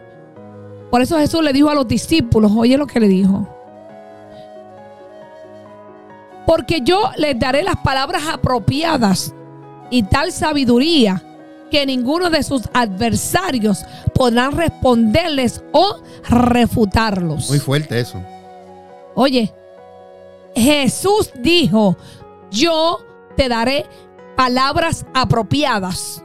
Por 0.90 1.02
eso 1.02 1.18
Jesús 1.18 1.44
le 1.44 1.54
dijo 1.54 1.70
a 1.70 1.76
los 1.76 1.88
discípulos, 1.88 2.52
oye 2.56 2.78
lo 2.78 2.88
que 2.88 3.00
le 3.00 3.08
dijo. 3.08 3.48
Porque 6.46 6.82
yo 6.82 7.12
les 7.18 7.38
daré 7.38 7.62
las 7.62 7.78
palabras 7.78 8.24
apropiadas 8.28 9.34
y 9.92 10.04
tal 10.04 10.32
sabiduría 10.32 11.24
que 11.70 11.86
ninguno 11.86 12.32
de 12.32 12.42
sus 12.42 12.64
adversarios 12.74 13.86
podrán 14.16 14.54
responderles 14.54 15.64
o 15.72 15.98
refutarlos. 16.28 17.50
Muy 17.50 17.60
fuerte 17.60 18.00
eso. 18.00 18.24
Oye, 19.14 19.54
Jesús 20.56 21.32
dijo, 21.36 21.96
yo 22.50 23.00
te 23.36 23.48
daré 23.48 23.86
palabras 24.36 25.06
apropiadas 25.14 26.24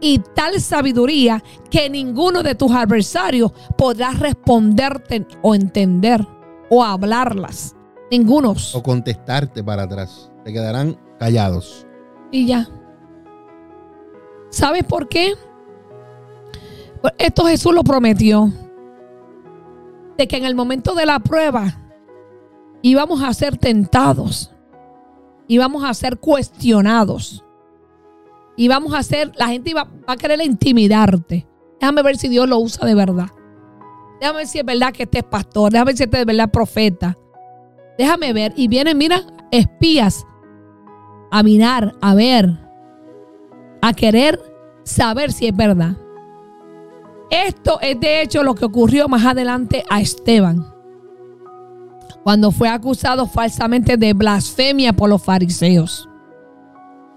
y 0.00 0.20
tal 0.34 0.60
sabiduría 0.60 1.42
que 1.70 1.90
ninguno 1.90 2.42
de 2.42 2.54
tus 2.54 2.70
adversarios 2.72 3.52
podrá 3.76 4.10
responderte 4.12 5.26
o 5.42 5.54
entender 5.54 6.26
o 6.70 6.84
hablarlas. 6.84 7.74
Ningunos. 8.10 8.74
O 8.74 8.82
contestarte 8.82 9.62
para 9.62 9.82
atrás. 9.82 10.30
Se 10.44 10.52
quedarán 10.52 10.98
callados. 11.18 11.86
Y 12.30 12.46
ya. 12.46 12.68
¿Sabes 14.50 14.84
por 14.84 15.08
qué? 15.08 15.34
Esto 17.18 17.44
Jesús 17.44 17.74
lo 17.74 17.84
prometió. 17.84 18.52
De 20.16 20.26
que 20.26 20.36
en 20.36 20.44
el 20.44 20.54
momento 20.54 20.94
de 20.94 21.06
la 21.06 21.18
prueba 21.20 21.90
íbamos 22.82 23.22
a 23.22 23.32
ser 23.34 23.56
tentados. 23.56 24.52
Íbamos 25.48 25.84
a 25.84 25.94
ser 25.94 26.18
cuestionados. 26.18 27.44
Íbamos 28.58 28.92
a 28.92 29.04
ser, 29.04 29.32
la 29.36 29.46
gente 29.46 29.72
va 29.72 29.88
a 30.08 30.16
querer 30.16 30.42
intimidarte. 30.42 31.46
Déjame 31.80 32.02
ver 32.02 32.16
si 32.16 32.28
Dios 32.28 32.48
lo 32.48 32.58
usa 32.58 32.84
de 32.84 32.96
verdad. 32.96 33.28
Déjame 34.20 34.38
ver 34.38 34.46
si 34.48 34.58
es 34.58 34.64
verdad 34.64 34.92
que 34.92 35.04
este 35.04 35.18
es 35.18 35.24
pastor. 35.24 35.70
Déjame 35.70 35.90
ver 35.90 35.96
si 35.96 36.02
este 36.02 36.20
es 36.20 36.26
verdad 36.26 36.50
profeta. 36.50 37.16
Déjame 37.96 38.32
ver. 38.32 38.52
Y 38.56 38.66
vienen, 38.66 38.98
mira, 38.98 39.22
espías 39.52 40.26
a 41.30 41.42
mirar, 41.44 41.94
a 42.00 42.14
ver, 42.16 42.58
a 43.80 43.92
querer 43.92 44.40
saber 44.82 45.30
si 45.30 45.46
es 45.46 45.56
verdad. 45.56 45.96
Esto 47.30 47.78
es 47.80 48.00
de 48.00 48.22
hecho 48.22 48.42
lo 48.42 48.56
que 48.56 48.64
ocurrió 48.64 49.08
más 49.08 49.24
adelante 49.24 49.84
a 49.88 50.00
Esteban, 50.00 50.66
cuando 52.24 52.50
fue 52.50 52.68
acusado 52.68 53.28
falsamente 53.28 53.96
de 53.96 54.14
blasfemia 54.14 54.92
por 54.94 55.10
los 55.10 55.22
fariseos. 55.22 56.07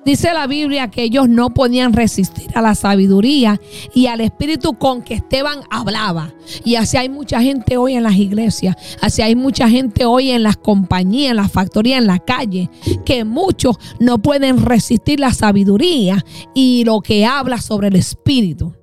Dice 0.04 0.34
la 0.34 0.48
Biblia 0.48 0.90
que 0.90 1.04
ellos 1.04 1.30
no 1.30 1.52
podían 1.52 1.94
resistir 1.94 2.50
a 2.56 2.62
la 2.62 2.74
sabiduría 2.74 3.62
y 3.94 4.08
al 4.08 4.22
espíritu 4.22 4.74
con 4.74 5.04
que 5.04 5.14
Esteban 5.14 5.60
hablaba. 5.70 6.34
Y 6.66 6.76
así 6.76 6.98
hay 6.98 7.08
mucha 7.08 7.40
gente 7.42 7.78
hoy 7.78 7.94
en 7.94 8.04
las 8.04 8.16
iglesias, 8.16 8.76
así 9.00 9.22
hay 9.22 9.36
mucha 9.36 9.70
gente 9.70 10.06
hoy 10.06 10.32
en 10.32 10.42
las 10.42 10.58
compañías, 10.58 11.32
en 11.32 11.38
las 11.38 11.52
factorías, 11.52 12.00
en 12.00 12.08
la 12.08 12.18
calle, 12.18 12.70
que 13.06 13.24
muchos 13.24 13.78
no 14.00 14.18
pueden 14.18 14.66
resistir 14.66 15.20
la 15.20 15.34
sabiduría 15.34 16.26
y 16.56 16.84
lo 16.84 17.02
que 17.02 17.26
habla 17.26 17.62
sobre 17.62 17.90
el 17.90 17.96
espíritu. 17.96 18.74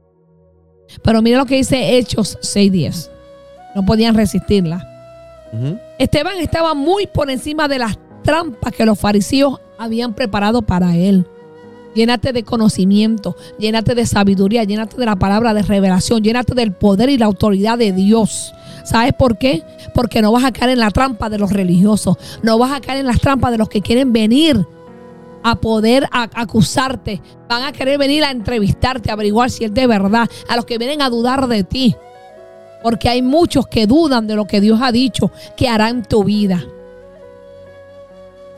Pero 1.02 1.20
mira 1.20 1.38
lo 1.38 1.46
que 1.46 1.56
dice 1.56 1.98
Hechos 1.98 2.38
6:10. 2.42 3.10
No 3.74 3.84
podían 3.84 4.14
resistirla. 4.14 4.86
Esteban 5.98 6.36
estaba 6.38 6.74
muy 6.74 7.06
por 7.06 7.28
encima 7.28 7.66
de 7.66 7.78
las 7.78 7.98
trampas 8.22 8.72
que 8.72 8.84
los 8.86 8.98
fariseos 8.98 9.60
habían 9.78 10.14
preparado 10.14 10.62
para 10.62 10.96
él. 10.96 11.26
Llénate 11.94 12.32
de 12.32 12.44
conocimiento, 12.44 13.34
llénate 13.58 13.94
de 13.94 14.06
sabiduría, 14.06 14.64
llénate 14.64 14.96
de 14.96 15.06
la 15.06 15.16
palabra 15.16 15.54
de 15.54 15.62
revelación, 15.62 16.22
llénate 16.22 16.54
del 16.54 16.72
poder 16.72 17.08
y 17.08 17.16
la 17.16 17.26
autoridad 17.26 17.78
de 17.78 17.92
Dios. 17.92 18.52
¿Sabes 18.84 19.14
por 19.14 19.38
qué? 19.38 19.62
Porque 19.94 20.22
no 20.22 20.30
vas 20.30 20.44
a 20.44 20.52
caer 20.52 20.70
en 20.70 20.80
la 20.80 20.90
trampa 20.90 21.28
de 21.28 21.38
los 21.38 21.52
religiosos, 21.52 22.16
no 22.42 22.58
vas 22.58 22.72
a 22.72 22.80
caer 22.80 23.00
en 23.00 23.06
las 23.06 23.20
trampas 23.20 23.50
de 23.50 23.58
los 23.58 23.68
que 23.68 23.80
quieren 23.80 24.12
venir 24.12 24.66
a 25.42 25.56
poder 25.56 26.08
acusarte, 26.12 27.20
van 27.48 27.62
a 27.62 27.72
querer 27.72 27.98
venir 27.98 28.24
a 28.24 28.30
entrevistarte, 28.30 29.10
a 29.10 29.14
averiguar 29.14 29.50
si 29.50 29.64
es 29.64 29.74
de 29.74 29.86
verdad, 29.86 30.28
a 30.48 30.56
los 30.56 30.64
que 30.66 30.78
vienen 30.78 31.02
a 31.02 31.10
dudar 31.10 31.48
de 31.48 31.64
ti. 31.64 31.96
Porque 32.82 33.08
hay 33.08 33.22
muchos 33.22 33.66
que 33.66 33.86
dudan 33.86 34.26
de 34.26 34.36
lo 34.36 34.46
que 34.46 34.60
Dios 34.60 34.80
ha 34.82 34.92
dicho 34.92 35.30
que 35.56 35.68
hará 35.68 35.88
en 35.88 36.02
tu 36.02 36.22
vida. 36.22 36.64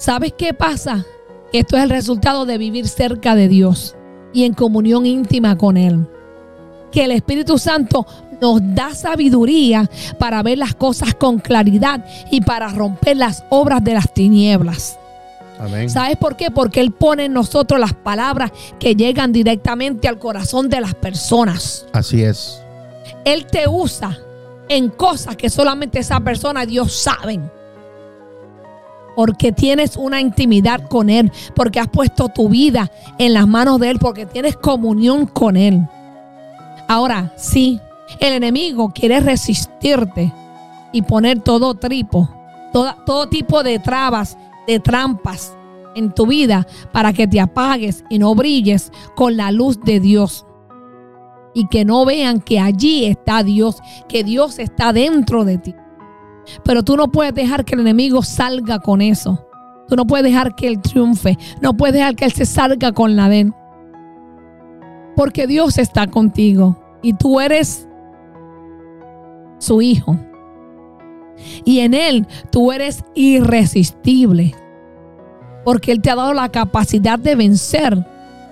¿Sabes 0.00 0.32
qué 0.32 0.54
pasa? 0.54 1.04
Esto 1.52 1.76
es 1.76 1.82
el 1.82 1.90
resultado 1.90 2.46
de 2.46 2.56
vivir 2.56 2.88
cerca 2.88 3.34
de 3.34 3.48
Dios 3.48 3.96
y 4.32 4.44
en 4.44 4.54
comunión 4.54 5.04
íntima 5.04 5.58
con 5.58 5.76
Él. 5.76 6.08
Que 6.90 7.04
el 7.04 7.10
Espíritu 7.10 7.58
Santo 7.58 8.06
nos 8.40 8.60
da 8.74 8.94
sabiduría 8.94 9.90
para 10.18 10.42
ver 10.42 10.56
las 10.56 10.74
cosas 10.74 11.14
con 11.14 11.38
claridad 11.38 12.02
y 12.30 12.40
para 12.40 12.68
romper 12.68 13.18
las 13.18 13.44
obras 13.50 13.84
de 13.84 13.92
las 13.92 14.10
tinieblas. 14.14 14.98
Amén. 15.58 15.90
¿Sabes 15.90 16.16
por 16.16 16.34
qué? 16.34 16.50
Porque 16.50 16.80
Él 16.80 16.92
pone 16.92 17.26
en 17.26 17.34
nosotros 17.34 17.78
las 17.78 17.92
palabras 17.92 18.52
que 18.78 18.94
llegan 18.94 19.32
directamente 19.32 20.08
al 20.08 20.18
corazón 20.18 20.70
de 20.70 20.80
las 20.80 20.94
personas. 20.94 21.84
Así 21.92 22.22
es. 22.22 22.58
Él 23.26 23.44
te 23.44 23.68
usa 23.68 24.18
en 24.66 24.88
cosas 24.88 25.36
que 25.36 25.50
solamente 25.50 25.98
esa 25.98 26.20
persona, 26.20 26.64
Dios 26.64 26.90
saben. 26.90 27.59
Porque 29.20 29.52
tienes 29.52 29.98
una 29.98 30.18
intimidad 30.18 30.88
con 30.88 31.10
Él, 31.10 31.30
porque 31.54 31.78
has 31.78 31.88
puesto 31.88 32.30
tu 32.30 32.48
vida 32.48 32.90
en 33.18 33.34
las 33.34 33.46
manos 33.46 33.78
de 33.78 33.90
Él, 33.90 33.98
porque 33.98 34.24
tienes 34.24 34.56
comunión 34.56 35.26
con 35.26 35.58
Él. 35.58 35.86
Ahora, 36.88 37.30
sí, 37.36 37.78
el 38.18 38.32
enemigo 38.32 38.90
quiere 38.94 39.20
resistirte 39.20 40.32
y 40.90 41.02
poner 41.02 41.40
todo 41.40 41.74
tripo, 41.74 42.30
toda- 42.72 42.96
todo 43.04 43.28
tipo 43.28 43.62
de 43.62 43.78
trabas, 43.78 44.38
de 44.66 44.80
trampas 44.80 45.54
en 45.94 46.14
tu 46.14 46.26
vida 46.26 46.66
para 46.90 47.12
que 47.12 47.28
te 47.28 47.40
apagues 47.40 48.02
y 48.08 48.18
no 48.18 48.34
brilles 48.34 48.90
con 49.16 49.36
la 49.36 49.52
luz 49.52 49.78
de 49.82 50.00
Dios 50.00 50.46
y 51.52 51.68
que 51.68 51.84
no 51.84 52.06
vean 52.06 52.40
que 52.40 52.58
allí 52.58 53.04
está 53.04 53.42
Dios, 53.42 53.82
que 54.08 54.24
Dios 54.24 54.58
está 54.58 54.94
dentro 54.94 55.44
de 55.44 55.58
ti. 55.58 55.74
Pero 56.64 56.82
tú 56.82 56.96
no 56.96 57.08
puedes 57.08 57.34
dejar 57.34 57.64
que 57.64 57.74
el 57.74 57.80
enemigo 57.80 58.22
salga 58.22 58.78
con 58.78 59.00
eso. 59.00 59.46
Tú 59.88 59.96
no 59.96 60.06
puedes 60.06 60.24
dejar 60.24 60.54
que 60.54 60.68
él 60.68 60.80
triunfe. 60.80 61.36
No 61.60 61.76
puedes 61.76 61.94
dejar 61.94 62.14
que 62.14 62.24
él 62.24 62.32
se 62.32 62.46
salga 62.46 62.92
con 62.92 63.16
la 63.16 63.28
de 63.28 63.40
él. 63.40 63.54
Porque 65.16 65.46
Dios 65.46 65.78
está 65.78 66.06
contigo 66.06 66.76
y 67.02 67.12
tú 67.14 67.40
eres 67.40 67.88
su 69.58 69.82
hijo. 69.82 70.16
Y 71.64 71.80
en 71.80 71.94
él 71.94 72.26
tú 72.50 72.72
eres 72.72 73.04
irresistible. 73.14 74.54
Porque 75.64 75.92
él 75.92 76.00
te 76.00 76.10
ha 76.10 76.14
dado 76.14 76.34
la 76.34 76.48
capacidad 76.48 77.18
de 77.18 77.34
vencer 77.34 78.06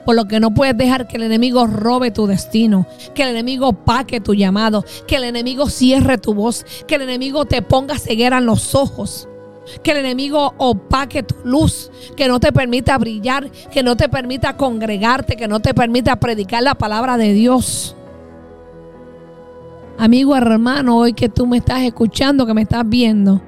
por 0.09 0.17
lo 0.17 0.27
que 0.27 0.41
no 0.41 0.55
puedes 0.55 0.75
dejar 0.75 1.07
que 1.07 1.19
el 1.19 1.25
enemigo 1.25 1.67
robe 1.67 2.11
tu 2.11 2.27
destino, 2.27 2.87
que 3.15 3.25
el 3.25 3.29
enemigo 3.29 3.75
paque 3.75 4.23
tu 4.23 4.33
llamado, 4.33 4.83
que 5.07 5.17
el 5.17 5.25
enemigo 5.25 5.69
cierre 5.69 6.17
tu 6.17 6.33
voz, 6.33 6.65
que 6.87 6.95
el 6.95 7.03
enemigo 7.03 7.45
te 7.45 7.61
ponga 7.61 7.99
ceguera 7.99 8.39
en 8.39 8.47
los 8.47 8.75
ojos, 8.75 9.29
que 9.83 9.91
el 9.91 9.99
enemigo 9.99 10.55
opaque 10.57 11.25
tu 11.25 11.35
luz, 11.45 11.91
que 12.17 12.27
no 12.27 12.41
te 12.41 12.53
permita 12.53 12.97
brillar, 12.97 13.51
que 13.71 13.83
no 13.83 13.99
te 13.99 14.09
permita 14.09 14.57
congregarte, 14.57 15.37
que 15.37 15.47
no 15.47 15.61
te 15.61 15.75
permita 15.75 16.17
predicar 16.17 16.63
la 16.63 16.75
palabra 16.75 17.19
de 17.19 17.35
Dios. 17.35 17.95
Amigo 19.99 20.35
hermano, 20.35 20.97
hoy 20.97 21.13
que 21.13 21.29
tú 21.29 21.47
me 21.47 21.59
estás 21.59 21.83
escuchando, 21.83 22.47
que 22.47 22.55
me 22.55 22.63
estás 22.63 22.89
viendo, 22.89 23.43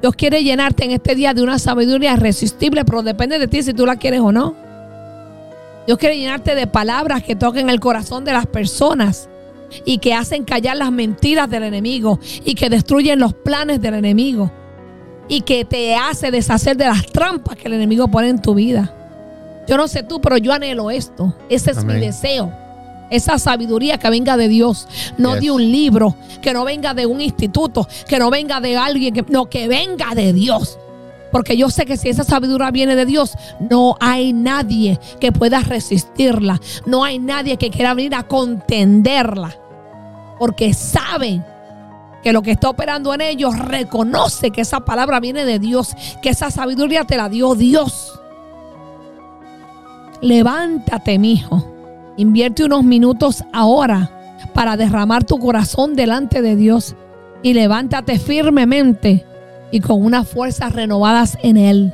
Dios 0.00 0.14
quiere 0.14 0.44
llenarte 0.44 0.84
en 0.84 0.92
este 0.92 1.16
día 1.16 1.34
de 1.34 1.42
una 1.42 1.58
sabiduría 1.58 2.12
irresistible, 2.12 2.84
pero 2.84 3.02
depende 3.02 3.40
de 3.40 3.48
ti 3.48 3.64
si 3.64 3.74
tú 3.74 3.84
la 3.84 3.96
quieres 3.96 4.20
o 4.20 4.30
no. 4.30 4.65
Dios 5.86 5.98
quiere 5.98 6.18
llenarte 6.18 6.54
de 6.54 6.66
palabras 6.66 7.22
que 7.22 7.36
toquen 7.36 7.70
el 7.70 7.80
corazón 7.80 8.24
de 8.24 8.32
las 8.32 8.46
personas 8.46 9.28
y 9.84 9.98
que 9.98 10.14
hacen 10.14 10.44
callar 10.44 10.76
las 10.76 10.90
mentiras 10.92 11.48
del 11.48 11.62
enemigo 11.64 12.18
y 12.44 12.54
que 12.54 12.68
destruyen 12.70 13.18
los 13.20 13.34
planes 13.34 13.80
del 13.80 13.94
enemigo 13.94 14.50
y 15.28 15.40
que 15.42 15.64
te 15.64 15.94
hace 15.94 16.30
deshacer 16.30 16.76
de 16.76 16.86
las 16.86 17.06
trampas 17.06 17.56
que 17.56 17.68
el 17.68 17.74
enemigo 17.74 18.08
pone 18.08 18.28
en 18.28 18.40
tu 18.40 18.54
vida. 18.54 18.92
Yo 19.68 19.76
no 19.76 19.88
sé 19.88 20.02
tú, 20.04 20.20
pero 20.20 20.36
yo 20.36 20.52
anhelo 20.52 20.90
esto. 20.90 21.34
Ese 21.48 21.72
es 21.72 21.78
Amén. 21.78 21.96
mi 21.96 22.06
deseo. 22.06 22.52
Esa 23.10 23.38
sabiduría 23.38 23.98
que 23.98 24.10
venga 24.10 24.36
de 24.36 24.48
Dios, 24.48 24.88
no 25.18 25.34
Yes. 25.34 25.42
de 25.42 25.50
un 25.52 25.62
libro, 25.62 26.16
que 26.42 26.52
no 26.52 26.64
venga 26.64 26.94
de 26.94 27.06
un 27.06 27.20
instituto, 27.20 27.86
que 28.08 28.18
no 28.18 28.30
venga 28.30 28.60
de 28.60 28.76
alguien, 28.76 29.14
que, 29.14 29.24
no, 29.28 29.46
que 29.46 29.68
venga 29.68 30.14
de 30.14 30.32
Dios. 30.32 30.78
Porque 31.32 31.56
yo 31.56 31.70
sé 31.70 31.86
que 31.86 31.96
si 31.96 32.08
esa 32.08 32.24
sabiduría 32.24 32.70
viene 32.70 32.96
de 32.96 33.06
Dios, 33.06 33.34
no 33.58 33.96
hay 34.00 34.32
nadie 34.32 34.98
que 35.20 35.32
pueda 35.32 35.60
resistirla. 35.60 36.60
No 36.86 37.04
hay 37.04 37.18
nadie 37.18 37.56
que 37.56 37.70
quiera 37.70 37.94
venir 37.94 38.14
a 38.14 38.22
contenderla. 38.22 39.56
Porque 40.38 40.72
saben 40.74 41.44
que 42.22 42.32
lo 42.32 42.42
que 42.42 42.52
está 42.52 42.70
operando 42.70 43.14
en 43.14 43.20
ellos 43.20 43.58
reconoce 43.58 44.50
que 44.50 44.60
esa 44.60 44.80
palabra 44.80 45.20
viene 45.20 45.44
de 45.44 45.58
Dios, 45.58 45.94
que 46.22 46.30
esa 46.30 46.50
sabiduría 46.50 47.04
te 47.04 47.16
la 47.16 47.28
dio 47.28 47.54
Dios. 47.54 48.18
Levántate, 50.20 51.18
mijo. 51.18 51.72
Invierte 52.16 52.64
unos 52.64 52.82
minutos 52.82 53.44
ahora 53.52 54.10
para 54.54 54.76
derramar 54.76 55.24
tu 55.24 55.38
corazón 55.38 55.94
delante 55.94 56.40
de 56.40 56.56
Dios 56.56 56.96
y 57.42 57.52
levántate 57.52 58.18
firmemente 58.18 59.24
y 59.76 59.80
con 59.80 60.02
unas 60.04 60.28
fuerzas 60.28 60.72
renovadas 60.72 61.38
en 61.42 61.56
Él. 61.56 61.92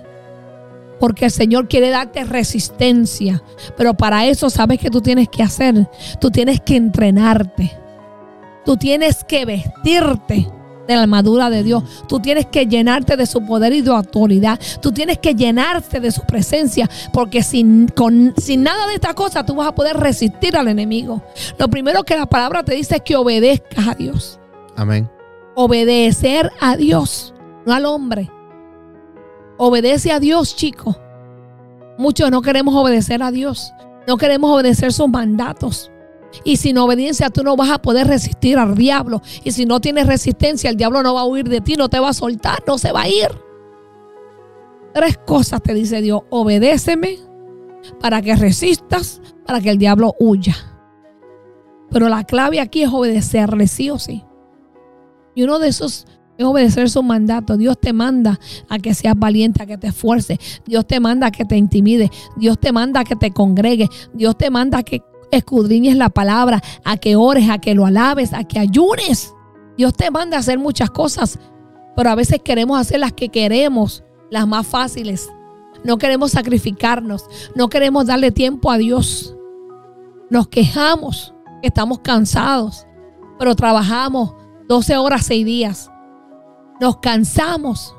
Porque 1.01 1.27
el 1.27 1.31
Señor 1.31 1.69
quiere 1.69 1.91
darte 1.91 2.25
resistencia. 2.25 3.43
Pero 3.77 3.95
para 3.95 4.27
eso, 4.27 4.51
¿sabes 4.51 4.79
qué 4.79 4.89
tú 4.89 5.01
tienes 5.01 5.29
que 5.29 5.43
hacer? 5.43 5.89
Tú 6.21 6.31
tienes 6.31 6.61
que 6.61 6.77
entrenarte. 6.77 7.73
Tú 8.65 8.77
tienes 8.77 9.25
que 9.25 9.45
vestirte 9.45 10.49
de 10.87 10.95
la 10.95 11.03
armadura 11.03 11.51
de 11.51 11.65
Dios. 11.65 11.83
Tú 12.09 12.21
tienes 12.21 12.47
que 12.47 12.67
llenarte 12.67 13.17
de 13.17 13.27
su 13.27 13.45
poder 13.45 13.73
y 13.73 13.81
de 13.81 13.91
autoridad. 13.91 14.61
Tú 14.81 14.93
tienes 14.93 15.19
que 15.19 15.35
llenarte 15.35 15.99
de 15.99 16.13
su 16.13 16.23
presencia. 16.23 16.89
Porque 17.13 17.43
sin, 17.43 17.89
con, 17.89 18.35
sin 18.37 18.63
nada 18.63 18.87
de 18.87 18.95
esta 18.95 19.15
cosa 19.15 19.45
tú 19.45 19.57
vas 19.57 19.69
a 19.69 19.75
poder 19.75 19.97
resistir 19.97 20.57
al 20.57 20.69
enemigo. 20.69 21.23
Lo 21.59 21.69
primero 21.69 22.05
que 22.05 22.17
la 22.17 22.27
palabra 22.27 22.63
te 22.63 22.75
dice 22.75 22.97
es 22.97 23.03
que 23.03 23.17
obedezcas 23.17 23.89
a 23.89 23.95
Dios. 23.95 24.39
Amén. 24.77 25.11
Obedecer 25.55 26.51
a 26.61 26.77
Dios, 26.77 27.32
no 27.67 27.73
al 27.73 27.87
hombre. 27.87 28.31
Obedece 29.59 30.13
a 30.13 30.21
Dios, 30.21 30.57
chico. 30.57 30.97
Muchos 31.99 32.31
no 32.31 32.43
queremos 32.43 32.75
obedecer 32.75 33.23
a 33.23 33.31
Dios. 33.31 33.73
No 34.07 34.17
queremos 34.17 34.51
obedecer 34.51 34.93
sus 34.93 35.09
mandatos. 35.09 35.91
Y 36.45 36.57
sin 36.57 36.79
obediencia 36.79 37.31
tú 37.31 37.43
no 37.43 37.57
vas 37.57 37.71
a 37.71 37.81
poder 37.81 38.07
resistir 38.07 38.59
al 38.59 38.75
diablo. 38.75 39.21
Y 39.45 39.53
si 39.53 39.67
no 39.67 39.81
tienes 39.81 40.07
resistencia, 40.07 40.71
el 40.71 40.77
diablo 40.77 41.03
no 41.03 41.15
va 41.15 41.21
a 41.21 41.27
huir 41.27 41.49
de 41.49 41.61
ti, 41.61 41.77
no 41.77 41.89
te 41.89 42.01
va 42.01 42.09
a 42.09 42.15
soltar, 42.15 42.63
no 42.67 42.79
se 42.79 42.91
va 42.91 43.03
a 43.03 43.09
ir. 43.09 43.29
Tres 44.95 45.19
cosas 45.19 45.63
te 45.63 45.75
dice 45.75 46.01
Dios. 46.01 46.23
Obedéceme 46.31 47.19
para 48.01 48.23
que 48.23 48.35
resistas, 48.37 49.21
para 49.47 49.61
que 49.61 49.71
el 49.71 49.79
diablo 49.79 50.15
huya. 50.19 50.57
Pero 51.91 52.09
la 52.09 52.25
clave 52.25 52.61
aquí 52.61 52.83
es 52.83 52.91
obedecerle 52.91 53.69
sí 53.69 53.91
o 53.91 53.99
sí. 53.99 54.25
Y 55.35 55.43
uno 55.45 55.59
de 55.59 55.69
esos 55.69 56.07
es 56.39 56.45
obedecer 56.45 56.89
sus 56.91 57.05
mandatos. 57.05 57.59
Dios 57.59 57.79
te 57.81 57.93
manda 57.93 58.39
a 58.69 58.79
que 58.79 58.95
seas 58.95 59.15
valiente, 59.17 59.63
a 59.63 59.67
que 59.67 59.79
te 59.79 59.89
esfuerces. 59.89 60.39
Dios 60.67 60.87
te 60.87 61.01
manda 61.01 61.29
a 61.29 61.31
que 61.31 61.45
te 61.45 61.57
intimide. 61.57 62.11
Dios 62.37 62.59
te 62.59 62.73
manda 62.73 63.01
a 63.01 63.05
que 63.05 63.17
te 63.17 63.31
congregues. 63.31 63.89
Dios 64.15 64.37
te 64.37 64.51
manda 64.51 64.79
a 64.79 64.83
que 64.83 65.03
escudriñes 65.31 65.97
la 65.97 66.11
palabra, 66.11 66.63
a 66.85 66.97
que 66.97 67.17
ores, 67.17 67.49
a 67.51 67.59
que 67.59 67.75
lo 67.75 67.87
alabes, 67.87 68.33
a 68.33 68.45
que 68.45 68.59
ayunes. 68.59 69.35
Dios 69.77 69.95
te 69.95 70.11
manda 70.11 70.37
a 70.37 70.41
hacer 70.41 70.59
muchas 70.59 70.91
cosas, 70.91 71.39
pero 71.97 72.11
a 72.11 72.15
veces 72.15 72.41
queremos 72.43 72.79
hacer 72.79 73.01
las 73.01 73.13
que 73.13 73.31
queremos, 73.31 74.05
las 74.31 74.47
más 74.47 74.67
fáciles. 74.67 75.29
No 75.85 75.99
queremos 75.99 76.33
sacrificarnos, 76.33 77.25
no 77.55 77.69
queremos 77.69 78.07
darle 78.07 78.31
tiempo 78.31 78.71
a 78.71 78.79
Dios. 78.79 79.35
Nos 80.31 80.49
quejamos, 80.49 81.35
que 81.61 81.69
estamos 81.69 82.01
cansados, 82.01 82.87
pero 83.39 83.55
trabajamos 83.57 84.35
12 84.69 84.97
horas, 84.97 85.27
6 85.27 85.45
días. 85.45 85.92
Nos 86.83 86.97
cansamos, 86.97 87.95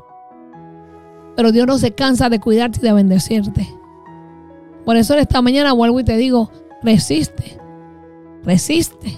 pero 1.38 1.54
Dios 1.54 1.66
no 1.66 1.78
se 1.78 1.92
cansa 1.92 2.28
de 2.28 2.42
cuidarte 2.42 2.80
y 2.82 2.82
de 2.82 2.92
bendecirte. 2.92 3.74
Por 4.84 4.98
eso 4.98 5.14
en 5.14 5.22
esta 5.22 5.42
mañana 5.42 5.72
vuelvo 5.72 6.02
y 6.02 6.04
te 6.04 6.18
digo, 6.18 6.52
resiste, 6.82 7.58
resiste. 8.44 9.18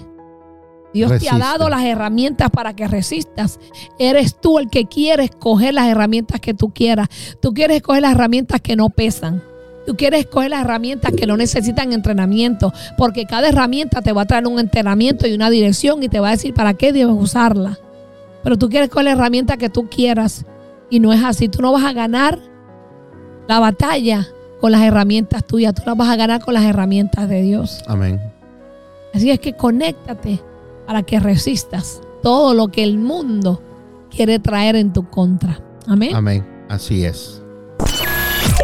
Dios 0.94 1.18
te 1.18 1.28
ha 1.28 1.38
dado 1.38 1.68
las 1.68 1.82
herramientas 1.82 2.48
para 2.48 2.76
que 2.76 2.86
resistas. 2.86 3.58
Eres 3.98 4.40
tú 4.40 4.60
el 4.60 4.70
que 4.70 4.86
quiere 4.86 5.24
escoger 5.24 5.74
las 5.74 5.88
herramientas 5.88 6.38
que 6.38 6.54
tú 6.54 6.72
quieras. 6.72 7.08
Tú 7.40 7.52
quieres 7.52 7.78
escoger 7.78 8.02
las 8.02 8.12
herramientas 8.12 8.60
que 8.60 8.76
no 8.76 8.88
pesan. 8.88 9.42
Tú 9.84 9.96
quieres 9.96 10.20
escoger 10.20 10.50
las 10.50 10.60
herramientas 10.60 11.10
que 11.10 11.26
no 11.26 11.36
necesitan 11.36 11.92
entrenamiento, 11.92 12.72
porque 12.96 13.26
cada 13.26 13.48
herramienta 13.48 14.00
te 14.00 14.12
va 14.12 14.22
a 14.22 14.26
traer 14.26 14.46
un 14.46 14.60
entrenamiento 14.60 15.26
y 15.26 15.34
una 15.34 15.50
dirección 15.50 16.04
y 16.04 16.08
te 16.08 16.20
va 16.20 16.28
a 16.28 16.32
decir 16.32 16.54
para 16.54 16.74
qué 16.74 16.92
debes 16.92 17.16
usarla. 17.18 17.80
Pero 18.46 18.56
tú 18.56 18.68
quieres 18.68 18.86
escoger 18.86 19.06
la 19.06 19.10
herramienta 19.10 19.56
que 19.56 19.68
tú 19.68 19.88
quieras 19.90 20.46
y 20.88 21.00
no 21.00 21.12
es 21.12 21.24
así. 21.24 21.48
Tú 21.48 21.62
no 21.62 21.72
vas 21.72 21.84
a 21.84 21.92
ganar 21.92 22.38
la 23.48 23.58
batalla 23.58 24.28
con 24.60 24.70
las 24.70 24.82
herramientas 24.82 25.44
tuyas, 25.44 25.74
tú 25.74 25.82
las 25.84 25.96
vas 25.96 26.08
a 26.08 26.14
ganar 26.14 26.40
con 26.40 26.54
las 26.54 26.62
herramientas 26.62 27.28
de 27.28 27.42
Dios. 27.42 27.82
Amén. 27.88 28.20
Así 29.12 29.32
es 29.32 29.40
que 29.40 29.54
conéctate 29.54 30.40
para 30.86 31.02
que 31.02 31.18
resistas 31.18 32.00
todo 32.22 32.54
lo 32.54 32.68
que 32.68 32.84
el 32.84 32.98
mundo 32.98 33.60
quiere 34.14 34.38
traer 34.38 34.76
en 34.76 34.92
tu 34.92 35.10
contra. 35.10 35.60
Amén. 35.88 36.14
Amén. 36.14 36.46
Así 36.68 37.04
es. 37.04 37.42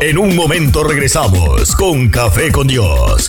En 0.01 0.17
un 0.17 0.37
momento 0.37 0.85
regresamos 0.85 1.75
con 1.75 2.09
Café 2.09 2.53
con 2.53 2.69
Dios. 2.69 3.29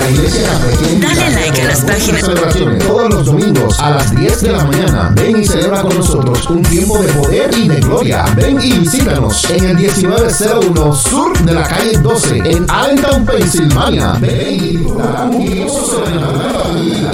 La 0.00 0.10
Iglesia 0.10 0.48
Dale 1.00 1.30
like 1.34 1.60
a 1.60 1.66
las 1.66 1.80
páginas. 1.82 2.20
celebraciones 2.20 2.86
todos 2.86 3.10
los 3.14 3.26
domingos 3.26 3.78
a 3.80 3.90
las 3.90 4.16
10 4.16 4.40
de 4.42 4.52
la 4.52 4.64
mañana. 4.64 5.12
Ven 5.14 5.40
y 5.40 5.46
celebra 5.46 5.82
con 5.82 5.94
nosotros 5.94 6.48
un 6.48 6.62
tiempo 6.62 6.98
de 6.98 7.08
poder 7.12 7.50
y 7.56 7.68
de 7.68 7.80
gloria. 7.80 8.24
Ven 8.36 8.58
y 8.62 8.78
visítanos 8.78 9.50
en 9.50 9.64
el 9.64 9.76
1901 9.76 10.94
sur 10.94 11.38
de 11.44 11.52
la 11.52 11.62
calle 11.64 11.98
12 11.98 12.38
en 12.38 12.70
Allentown, 12.70 13.26
Pensilvania. 13.26 14.12
Ven 14.20 14.64
y. 14.64 14.80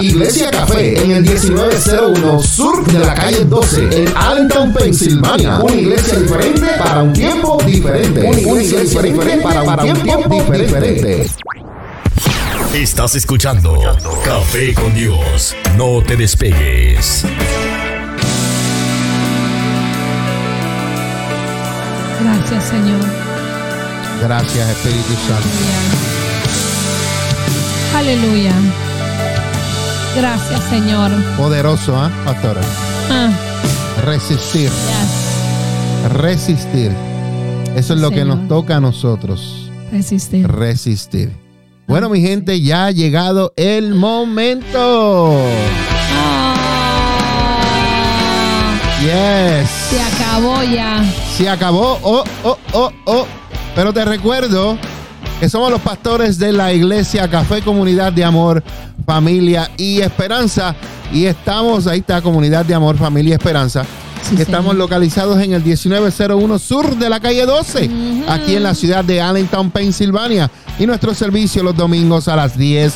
Iglesia 0.00 0.50
Café 0.50 1.02
en 1.02 1.10
el 1.10 1.22
1901 1.22 2.42
sur 2.42 2.86
de 2.86 2.98
la 2.98 3.14
calle 3.14 3.44
12 3.44 4.02
en 4.02 4.16
Allentown, 4.16 4.72
Pensilvania. 4.72 5.58
Una 5.60 5.74
iglesia 5.74 6.18
diferente 6.18 6.66
para 6.78 7.02
un 7.02 7.12
tiempo 7.12 7.58
diferente. 7.66 8.20
Una 8.28 8.40
iglesia 8.40 8.80
diferente 8.80 9.42
para 9.42 9.62
un 9.62 10.02
tiempo 10.02 10.44
diferente. 10.52 11.26
Estás 12.76 13.14
escuchando 13.14 13.80
Café 14.22 14.74
con 14.74 14.92
Dios. 14.92 15.56
No 15.78 16.02
te 16.02 16.14
despegues. 16.14 17.24
Gracias, 22.22 22.64
Señor. 22.64 23.00
Gracias, 24.22 24.68
Espíritu 24.68 25.14
Santo. 25.26 25.48
Aleluya. 27.96 28.52
Gracias, 30.14 30.62
Señor. 30.64 31.10
Poderoso, 31.38 31.96
¿ah, 31.96 32.10
pastora? 32.26 32.60
Ah, 33.10 33.30
Resistir. 34.04 34.68
yes. 34.68 36.12
Resistir. 36.12 36.92
Eso 37.74 37.94
es 37.94 38.00
lo 38.00 38.10
que 38.10 38.26
nos 38.26 38.46
toca 38.48 38.76
a 38.76 38.80
nosotros. 38.80 39.70
Resistir. 39.90 40.46
Resistir. 40.46 41.45
Bueno, 41.86 42.08
mi 42.08 42.20
gente, 42.20 42.60
ya 42.60 42.86
ha 42.86 42.90
llegado 42.90 43.52
el 43.56 43.94
momento. 43.94 45.38
Ah, 46.12 46.54
Yes. 49.00 49.68
se 49.90 50.00
acabó 50.02 50.62
ya. 50.64 51.04
Se 51.36 51.48
acabó. 51.48 51.98
Oh, 52.02 52.24
oh, 52.42 52.58
oh, 52.72 52.90
oh. 53.04 53.26
Pero 53.76 53.92
te 53.92 54.04
recuerdo 54.04 54.76
que 55.38 55.48
somos 55.48 55.70
los 55.70 55.80
pastores 55.80 56.38
de 56.38 56.52
la 56.52 56.72
iglesia 56.72 57.28
Café 57.30 57.60
Comunidad 57.62 58.12
de 58.12 58.24
Amor, 58.24 58.64
Familia 59.04 59.70
y 59.76 60.00
Esperanza. 60.00 60.74
Y 61.12 61.26
estamos, 61.26 61.86
ahí 61.86 62.00
está, 62.00 62.20
Comunidad 62.20 62.64
de 62.64 62.74
Amor, 62.74 62.96
Familia 62.96 63.30
y 63.30 63.34
Esperanza. 63.34 63.84
Sí, 64.22 64.34
estamos 64.40 64.72
señor. 64.72 64.76
localizados 64.76 65.40
en 65.40 65.52
el 65.52 65.62
1901 65.62 66.58
sur 66.58 66.96
de 66.96 67.08
la 67.08 67.20
calle 67.20 67.46
12, 67.46 67.88
aquí 68.26 68.56
en 68.56 68.64
la 68.64 68.74
ciudad 68.74 69.04
de 69.04 69.20
Allentown, 69.20 69.70
Pensilvania. 69.70 70.50
Y 70.78 70.86
nuestro 70.86 71.14
servicio 71.14 71.62
los 71.62 71.76
domingos 71.76 72.28
a 72.28 72.36
las 72.36 72.56
10 72.56 72.94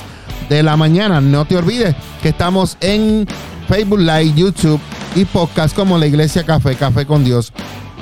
de 0.48 0.62
la 0.62 0.76
mañana. 0.76 1.20
No 1.20 1.44
te 1.44 1.56
olvides 1.56 1.94
que 2.22 2.28
estamos 2.30 2.76
en 2.80 3.26
Facebook 3.68 4.00
Live, 4.00 4.34
YouTube 4.34 4.80
y 5.14 5.24
podcast 5.24 5.74
como 5.74 5.96
la 5.96 6.06
Iglesia 6.06 6.44
Café, 6.44 6.74
Café 6.76 7.06
con 7.06 7.24
Dios. 7.24 7.52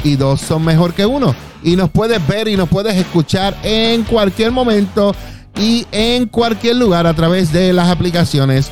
Y 0.02 0.16
dos 0.16 0.40
son 0.40 0.64
mejor 0.64 0.94
que 0.94 1.06
uno. 1.06 1.34
Y 1.62 1.76
nos 1.76 1.90
puedes 1.90 2.24
ver 2.26 2.48
y 2.48 2.56
nos 2.56 2.68
puedes 2.68 2.96
escuchar 2.96 3.56
en 3.62 4.04
cualquier 4.04 4.50
momento 4.50 5.14
y 5.56 5.86
en 5.92 6.26
cualquier 6.26 6.76
lugar 6.76 7.06
a 7.06 7.14
través 7.14 7.52
de 7.52 7.72
las 7.72 7.88
aplicaciones 7.88 8.70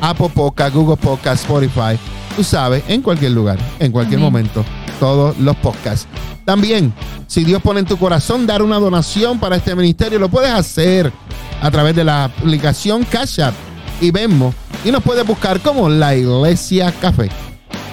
Apple 0.00 0.30
Podcast, 0.34 0.74
Google 0.74 0.96
Podcast, 0.96 1.44
Spotify. 1.44 1.98
Tú 2.36 2.42
sabes, 2.42 2.82
en 2.88 3.02
cualquier 3.02 3.32
lugar, 3.32 3.58
en 3.78 3.92
cualquier 3.92 4.18
Amén. 4.18 4.32
momento, 4.32 4.64
todos 5.02 5.36
los 5.38 5.56
podcasts. 5.56 6.06
También, 6.44 6.92
si 7.26 7.42
Dios 7.42 7.60
pone 7.60 7.80
en 7.80 7.86
tu 7.86 7.96
corazón 7.96 8.46
dar 8.46 8.62
una 8.62 8.78
donación 8.78 9.40
para 9.40 9.56
este 9.56 9.74
ministerio, 9.74 10.20
lo 10.20 10.28
puedes 10.28 10.52
hacer 10.52 11.12
a 11.60 11.70
través 11.72 11.96
de 11.96 12.04
la 12.04 12.22
aplicación 12.22 13.02
Cash 13.02 13.40
App 13.40 13.52
y 14.00 14.12
Venmo. 14.12 14.54
Y 14.84 14.92
nos 14.92 15.02
puedes 15.02 15.26
buscar 15.26 15.58
como 15.58 15.88
La 15.88 16.14
Iglesia 16.14 16.92
Café. 17.00 17.30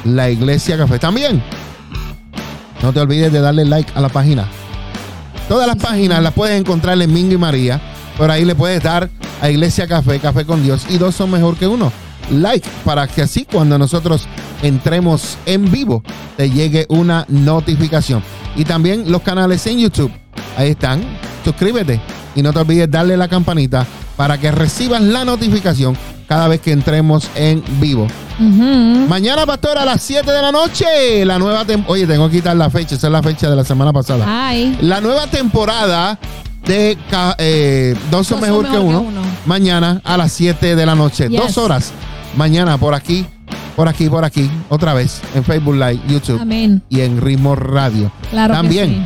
La 0.03 0.29
Iglesia 0.29 0.77
Café. 0.77 0.99
También, 0.99 1.41
no 2.83 2.93
te 2.93 2.99
olvides 2.99 3.33
de 3.33 3.41
darle 3.41 3.65
like 3.65 3.91
a 3.95 4.01
la 4.01 4.09
página. 4.09 4.47
Todas 5.47 5.65
las 5.65 5.77
páginas 5.77 6.21
las 6.21 6.33
puedes 6.33 6.59
encontrar 6.59 7.01
en 7.01 7.11
Mingo 7.11 7.33
y 7.33 7.37
María. 7.39 7.81
Por 8.19 8.29
ahí 8.29 8.45
le 8.45 8.53
puedes 8.53 8.83
dar 8.83 9.09
a 9.41 9.49
Iglesia 9.49 9.87
Café, 9.87 10.19
Café 10.19 10.45
con 10.45 10.61
Dios. 10.61 10.85
Y 10.89 10.99
dos 10.99 11.15
son 11.15 11.31
mejor 11.31 11.55
que 11.55 11.65
uno. 11.65 11.91
Like 12.31 12.67
para 12.85 13.07
que 13.07 13.21
así 13.21 13.45
cuando 13.45 13.77
nosotros 13.77 14.27
entremos 14.61 15.37
en 15.45 15.71
vivo 15.71 16.03
te 16.37 16.49
llegue 16.49 16.85
una 16.89 17.25
notificación. 17.27 18.23
Y 18.55 18.65
también 18.65 19.11
los 19.11 19.21
canales 19.21 19.65
en 19.67 19.79
YouTube. 19.79 20.11
Ahí 20.57 20.71
están. 20.71 21.01
Suscríbete 21.43 22.01
y 22.35 22.41
no 22.41 22.53
te 22.53 22.59
olvides 22.59 22.89
darle 22.89 23.17
la 23.17 23.27
campanita 23.27 23.85
para 24.15 24.37
que 24.37 24.51
recibas 24.51 25.01
la 25.01 25.23
notificación 25.23 25.97
cada 26.27 26.47
vez 26.47 26.61
que 26.61 26.71
entremos 26.71 27.29
en 27.35 27.63
vivo. 27.79 28.07
Mañana, 28.39 29.45
pastor, 29.45 29.77
a 29.77 29.85
las 29.85 30.01
7 30.01 30.31
de 30.31 30.41
la 30.41 30.51
noche, 30.51 31.25
la 31.25 31.39
nueva 31.39 31.65
temporada. 31.65 31.91
Oye, 31.91 32.07
tengo 32.07 32.29
que 32.29 32.37
quitar 32.37 32.55
la 32.55 32.69
fecha, 32.69 32.95
esa 32.95 33.07
es 33.07 33.13
la 33.13 33.23
fecha 33.23 33.49
de 33.49 33.55
la 33.55 33.65
semana 33.65 33.91
pasada. 33.91 34.25
Ay. 34.27 34.77
La 34.81 35.01
nueva 35.01 35.27
temporada 35.27 36.17
de 36.65 36.97
eh, 37.39 37.95
Dos 38.11 38.27
son 38.27 38.39
mejor, 38.39 38.69
que, 38.69 38.77
uno, 38.77 39.01
que 39.01 39.07
uno. 39.07 39.21
Mañana 39.45 40.01
a 40.05 40.15
las 40.17 40.31
7 40.33 40.75
de 40.75 40.85
la 40.85 40.95
noche. 40.95 41.27
Yes. 41.27 41.39
Dos 41.39 41.57
horas. 41.57 41.91
Mañana 42.35 42.77
por 42.77 42.93
aquí, 42.93 43.25
por 43.75 43.87
aquí, 43.87 44.09
por 44.09 44.23
aquí. 44.23 44.49
Otra 44.69 44.93
vez 44.93 45.21
en 45.35 45.43
Facebook 45.43 45.75
Live, 45.75 45.99
YouTube 46.07 46.39
Amén. 46.41 46.81
y 46.89 47.01
en 47.01 47.19
Ritmo 47.21 47.55
Radio. 47.55 48.11
Claro 48.29 48.53
También. 48.53 48.89
que 48.89 48.95
sí. 48.95 49.05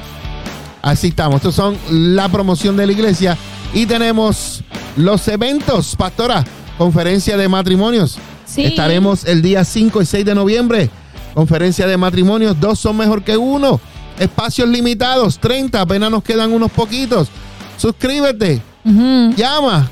Así 0.82 1.08
estamos. 1.08 1.38
Estos 1.38 1.56
son 1.56 1.78
la 1.90 2.28
promoción 2.30 2.76
de 2.76 2.86
la 2.86 2.92
iglesia. 2.92 3.38
Y 3.74 3.86
tenemos 3.86 4.64
los 4.98 5.28
eventos, 5.30 5.96
pastora. 5.96 6.44
Conferencia 6.78 7.38
de 7.38 7.48
matrimonios. 7.48 8.18
Sí. 8.46 8.66
Estaremos 8.66 9.24
el 9.26 9.42
día 9.42 9.64
5 9.64 10.02
y 10.02 10.06
6 10.06 10.26
de 10.26 10.36
noviembre. 10.36 10.90
Conferencia 11.34 11.88
de 11.88 11.96
matrimonios. 11.98 12.60
Dos 12.60 12.80
son 12.80 12.98
mejor 12.98 13.24
que 13.24 13.38
uno. 13.38 13.80
Espacios 14.20 14.68
limitados. 14.68 15.40
30. 15.40 15.80
Apenas 15.82 16.12
nos 16.12 16.22
quedan 16.24 16.52
unos 16.52 16.72
poquitos. 16.72 17.30
Suscríbete. 17.78 18.62
Llama. 18.84 19.90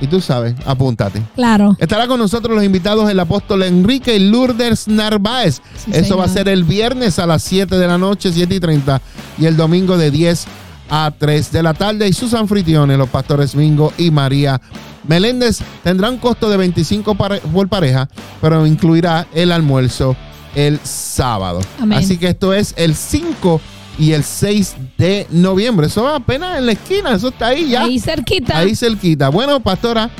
Y 0.00 0.06
tú 0.06 0.20
sabes, 0.20 0.54
apúntate. 0.64 1.22
Claro. 1.34 1.76
Estará 1.78 2.06
con 2.06 2.20
nosotros 2.20 2.54
los 2.54 2.64
invitados 2.64 3.10
el 3.10 3.18
apóstol 3.18 3.62
Enrique 3.64 4.14
y 4.16 4.30
Lourdes 4.30 4.86
Narváez. 4.88 5.60
Sí, 5.84 5.90
Eso 5.92 6.16
va 6.16 6.24
a 6.24 6.28
ser 6.28 6.48
el 6.48 6.62
viernes 6.64 7.18
a 7.18 7.26
las 7.26 7.42
7 7.42 7.76
de 7.76 7.86
la 7.86 7.98
noche, 7.98 8.32
7 8.32 8.54
y 8.54 8.60
30, 8.60 9.00
y 9.38 9.46
el 9.46 9.56
domingo 9.56 9.96
de 9.98 10.10
10 10.10 10.44
a 10.90 11.12
3 11.18 11.50
de 11.52 11.62
la 11.62 11.74
tarde. 11.74 12.06
Y 12.08 12.12
sus 12.12 12.32
anfitriones, 12.34 12.96
los 12.96 13.08
pastores 13.08 13.54
Mingo 13.56 13.92
y 13.98 14.10
María 14.12 14.60
Meléndez, 15.06 15.58
tendrán 15.82 16.14
un 16.14 16.18
costo 16.18 16.48
de 16.48 16.56
25 16.58 17.14
pare- 17.14 17.40
por 17.40 17.68
pareja, 17.68 18.08
pero 18.40 18.66
incluirá 18.66 19.26
el 19.34 19.50
almuerzo 19.52 20.14
el 20.54 20.78
sábado. 20.84 21.60
Amén. 21.80 21.98
Así 21.98 22.18
que 22.18 22.28
esto 22.28 22.54
es 22.54 22.72
el 22.76 22.94
5 22.94 23.60
y 23.98 24.12
el 24.12 24.24
6 24.24 24.76
de 24.96 25.26
noviembre. 25.30 25.88
Eso 25.88 26.04
va 26.04 26.16
apenas 26.16 26.58
en 26.58 26.66
la 26.66 26.72
esquina, 26.72 27.12
eso 27.14 27.28
está 27.28 27.48
ahí 27.48 27.68
ya. 27.70 27.82
Ahí 27.82 27.98
cerquita. 27.98 28.56
Ahí 28.56 28.74
cerquita. 28.76 29.28
Bueno, 29.28 29.60
pastora. 29.60 30.10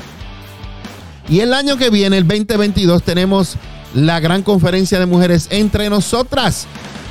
Y 1.29 1.39
el 1.41 1.53
año 1.53 1.77
que 1.77 1.89
viene, 1.89 2.17
el 2.17 2.27
2022, 2.27 3.03
tenemos 3.03 3.55
la 3.93 4.19
gran 4.19 4.43
conferencia 4.43 4.99
de 4.99 5.05
mujeres 5.05 5.47
entre 5.51 5.89
nosotras. 5.89 6.67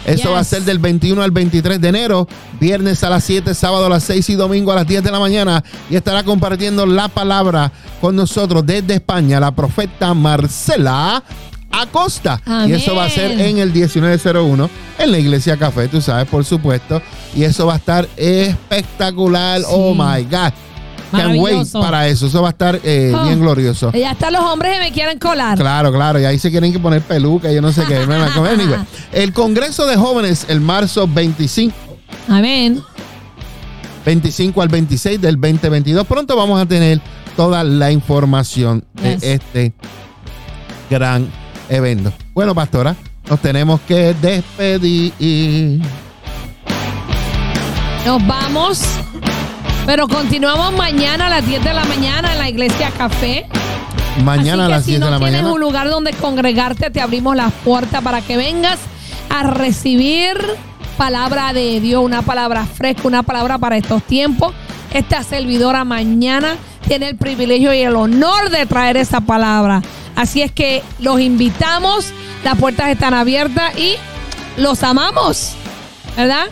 Eso 0.06 0.24
Yes. 0.24 0.32
va 0.32 0.38
a 0.38 0.44
ser 0.44 0.62
del 0.62 0.78
21 0.78 1.22
al 1.22 1.30
23 1.30 1.80
de 1.80 1.88
enero, 1.88 2.28
viernes 2.60 3.02
a 3.04 3.10
las 3.10 3.24
7, 3.24 3.54
sábado 3.54 3.86
a 3.86 3.88
las 3.90 4.04
6 4.04 4.30
y 4.30 4.34
domingo 4.36 4.72
a 4.72 4.76
las 4.76 4.86
10 4.86 5.02
de 5.02 5.10
la 5.10 5.18
mañana. 5.20 5.62
Y 5.90 5.96
estará 5.96 6.22
compartiendo 6.24 6.86
la 6.86 7.08
palabra 7.08 7.70
con 8.00 8.16
nosotros 8.16 8.64
desde 8.64 8.94
España 8.94 9.38
la 9.40 9.50
profeta 9.52 10.14
Marcela 10.14 11.22
Acosta. 11.70 12.40
Y 12.66 12.72
eso 12.72 12.94
va 12.94 13.04
a 13.04 13.10
ser 13.10 13.32
Amén. 13.32 13.46
en 13.46 13.58
el 13.58 13.72
1901 13.72 14.70
en 14.98 15.12
la 15.12 15.18
iglesia 15.18 15.56
Café, 15.56 15.88
tú 15.88 16.00
sabes, 16.00 16.26
por 16.28 16.44
supuesto. 16.44 17.00
Y 17.34 17.44
eso 17.44 17.66
va 17.66 17.74
a 17.74 17.76
estar 17.76 18.08
espectacular. 18.16 19.62
Oh 19.68 19.94
my 19.94 20.22
God. 20.24 20.52
Can't 21.10 21.38
wait 21.38 21.66
para 21.72 22.06
eso. 22.08 22.26
Eso 22.26 22.42
va 22.42 22.48
a 22.48 22.50
estar 22.50 22.80
eh, 22.84 23.12
Oh. 23.14 23.24
bien 23.24 23.40
glorioso. 23.40 23.92
Ya 23.92 24.12
están 24.12 24.32
los 24.32 24.42
hombres 24.42 24.74
que 24.74 24.80
me 24.80 24.92
quieren 24.92 25.18
colar. 25.18 25.56
Claro, 25.56 25.90
claro. 25.92 26.20
Y 26.20 26.24
ahí 26.24 26.38
se 26.38 26.50
quieren 26.50 26.72
que 26.72 26.78
poner 26.78 27.00
peluca, 27.02 27.50
yo 27.50 27.62
no 27.62 27.72
sé 27.72 27.84
qué. 27.86 27.96
Anyway, 27.98 28.78
el 29.12 29.32
Congreso 29.32 29.86
de 29.86 29.96
Jóvenes, 29.96 30.46
el 30.48 30.60
marzo 30.60 31.08
25, 31.08 31.74
Amén. 32.28 32.82
25 34.04 34.62
al 34.62 34.68
26 34.68 35.20
del 35.20 35.36
2022. 35.40 36.06
Pronto 36.06 36.36
vamos 36.36 36.60
a 36.60 36.66
tener 36.66 37.00
toda 37.36 37.64
la 37.64 37.90
información 37.90 38.84
de 38.94 39.18
este 39.22 39.72
gran 40.90 41.30
evento. 41.68 42.12
Bueno, 42.34 42.54
pastora, 42.54 42.94
nos 43.28 43.40
tenemos 43.40 43.80
que 43.82 44.14
despedir. 44.14 45.80
Nos 48.06 48.26
vamos. 48.26 48.82
Pero 49.86 50.06
continuamos 50.06 50.72
mañana 50.74 51.26
a 51.26 51.30
las 51.30 51.46
10 51.46 51.64
de 51.64 51.72
la 51.72 51.84
mañana 51.84 52.32
en 52.32 52.38
la 52.38 52.48
iglesia 52.48 52.90
Café. 52.96 53.46
Mañana 54.22 54.66
a 54.66 54.66
Así 54.66 54.68
que 54.68 54.74
las 54.76 54.84
si 54.84 54.90
10 54.92 55.00
no 55.00 55.06
de 55.06 55.12
la 55.12 55.18
tienes 55.18 55.32
mañana. 55.40 55.54
un 55.54 55.60
lugar 55.60 55.88
donde 55.88 56.12
congregarte, 56.12 56.90
te 56.90 57.00
abrimos 57.00 57.34
las 57.36 57.52
puertas 57.52 58.02
para 58.02 58.20
que 58.20 58.36
vengas 58.36 58.78
a 59.30 59.44
recibir 59.44 60.36
palabra 60.98 61.52
de 61.52 61.80
Dios, 61.80 62.02
una 62.04 62.22
palabra 62.22 62.66
fresca, 62.66 63.02
una 63.06 63.22
palabra 63.22 63.58
para 63.58 63.76
estos 63.76 64.02
tiempos. 64.02 64.52
Esta 64.92 65.22
servidora 65.22 65.84
mañana 65.84 66.56
tiene 66.86 67.08
el 67.08 67.16
privilegio 67.16 67.72
y 67.72 67.80
el 67.80 67.94
honor 67.96 68.50
de 68.50 68.66
traer 68.66 68.96
esa 68.96 69.20
palabra. 69.20 69.82
Así 70.18 70.42
es 70.42 70.50
que 70.50 70.82
los 70.98 71.20
invitamos, 71.20 72.12
las 72.42 72.58
puertas 72.58 72.88
están 72.88 73.14
abiertas 73.14 73.78
y 73.78 73.94
los 74.60 74.82
amamos, 74.82 75.52
¿verdad? 76.16 76.46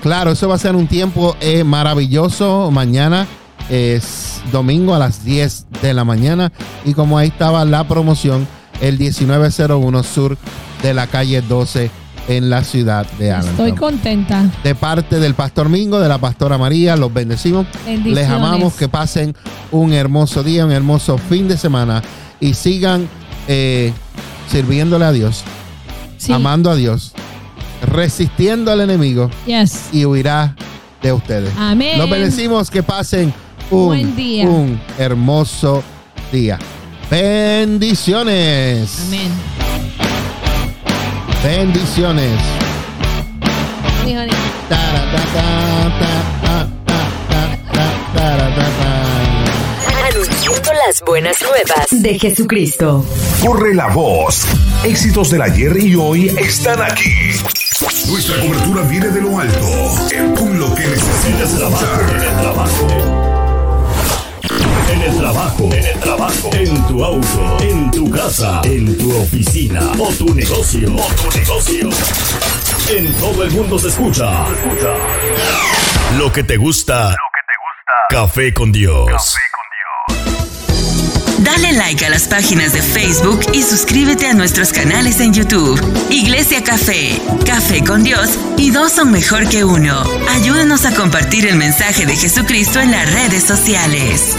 Claro, 0.00 0.30
eso 0.30 0.48
va 0.48 0.54
a 0.54 0.58
ser 0.58 0.74
un 0.74 0.86
tiempo 0.86 1.36
eh, 1.42 1.64
maravilloso. 1.64 2.70
Mañana 2.70 3.26
es 3.68 4.40
domingo 4.52 4.94
a 4.94 4.98
las 4.98 5.22
10 5.22 5.66
de 5.82 5.92
la 5.92 6.04
mañana. 6.04 6.50
Y 6.86 6.94
como 6.94 7.18
ahí 7.18 7.28
estaba 7.28 7.62
la 7.66 7.86
promoción, 7.86 8.48
el 8.80 8.98
1901 8.98 10.02
sur 10.02 10.38
de 10.82 10.94
la 10.94 11.08
calle 11.08 11.42
12 11.42 11.90
en 12.28 12.48
la 12.48 12.64
ciudad 12.64 13.06
de 13.18 13.32
Estoy 13.32 13.50
Allentown. 13.50 13.76
contenta. 13.76 14.44
De 14.64 14.74
parte 14.74 15.20
del 15.20 15.34
pastor 15.34 15.68
Mingo, 15.68 16.00
de 16.00 16.08
la 16.08 16.16
pastora 16.16 16.56
María, 16.56 16.96
los 16.96 17.12
bendecimos. 17.12 17.66
Les 18.02 18.26
amamos, 18.30 18.72
que 18.72 18.88
pasen 18.88 19.36
un 19.70 19.92
hermoso 19.92 20.42
día, 20.42 20.64
un 20.64 20.72
hermoso 20.72 21.18
fin 21.18 21.48
de 21.48 21.58
semana 21.58 22.02
y 22.40 22.54
sigan 22.54 23.08
eh, 23.48 23.92
sirviéndole 24.50 25.04
a 25.04 25.12
Dios, 25.12 25.42
Sí. 26.18 26.32
amando 26.32 26.70
a 26.70 26.74
Dios, 26.76 27.12
resistiendo 27.92 28.72
al 28.72 28.80
enemigo 28.80 29.30
Yes. 29.46 29.88
y 29.92 30.04
huirá 30.04 30.54
de 31.02 31.12
ustedes. 31.12 31.52
Amén. 31.58 31.98
Los 31.98 32.08
bendecimos, 32.10 32.70
que 32.70 32.82
pasen 32.82 33.32
un, 33.70 33.86
Buen 33.86 34.16
día. 34.16 34.44
un 34.46 34.80
hermoso 34.98 35.82
día. 36.32 36.58
Bendiciones. 37.10 39.02
Amén. 39.06 39.30
Bendiciones. 41.44 42.32
Las 50.86 51.02
buenas 51.02 51.36
nuevas 51.42 51.86
de 51.90 52.18
Jesucristo. 52.18 53.04
Corre 53.44 53.74
la 53.74 53.88
voz. 53.88 54.46
Éxitos 54.84 55.30
del 55.30 55.42
ayer 55.42 55.76
y 55.78 55.96
hoy 55.96 56.28
están 56.38 56.80
aquí. 56.80 57.32
Nuestra 58.08 58.40
cobertura 58.40 58.82
viene 58.82 59.08
de 59.08 59.20
lo 59.20 59.38
alto. 59.38 59.66
Con 60.36 60.58
lo 60.58 60.72
que 60.74 60.86
necesitas 60.86 61.54
escuchar. 61.54 62.00
En 62.12 62.22
el 62.22 62.36
trabajo. 62.36 62.88
En 64.92 65.02
el 65.02 65.20
trabajo. 65.20 65.64
En 65.72 65.84
el 65.84 66.00
trabajo. 66.00 66.50
En 66.52 66.86
tu 66.86 67.04
auto. 67.04 67.56
En 67.60 67.90
tu 67.90 68.10
casa. 68.10 68.60
En 68.64 68.96
tu 68.96 69.16
oficina. 69.16 69.80
O 69.98 70.08
tu 70.12 70.34
negocio. 70.34 70.88
O 70.94 71.08
tu 71.14 71.38
negocio. 71.38 71.90
En 72.90 73.12
todo 73.14 73.42
el 73.42 73.50
mundo 73.50 73.78
se 73.78 73.88
escucha. 73.88 74.46
Lo 76.16 76.32
que 76.32 76.44
te 76.44 76.56
gusta. 76.56 77.08
Lo 77.08 77.28
que 77.32 77.42
te 77.46 77.56
gusta. 77.58 78.06
Café 78.08 78.54
con 78.54 78.70
Dios. 78.70 79.36
Dale 81.38 81.72
like 81.72 82.04
a 82.04 82.08
las 82.08 82.28
páginas 82.28 82.72
de 82.72 82.80
Facebook 82.80 83.40
y 83.52 83.62
suscríbete 83.62 84.26
a 84.26 84.34
nuestros 84.34 84.72
canales 84.72 85.20
en 85.20 85.34
YouTube. 85.34 85.80
Iglesia 86.10 86.64
Café, 86.64 87.20
Café 87.44 87.84
con 87.84 88.02
Dios 88.02 88.30
y 88.56 88.70
dos 88.70 88.92
son 88.92 89.12
mejor 89.12 89.48
que 89.48 89.62
uno. 89.64 90.02
Ayúdanos 90.30 90.86
a 90.86 90.94
compartir 90.94 91.46
el 91.46 91.56
mensaje 91.56 92.06
de 92.06 92.16
Jesucristo 92.16 92.80
en 92.80 92.90
las 92.90 93.12
redes 93.12 93.44
sociales. 93.44 94.34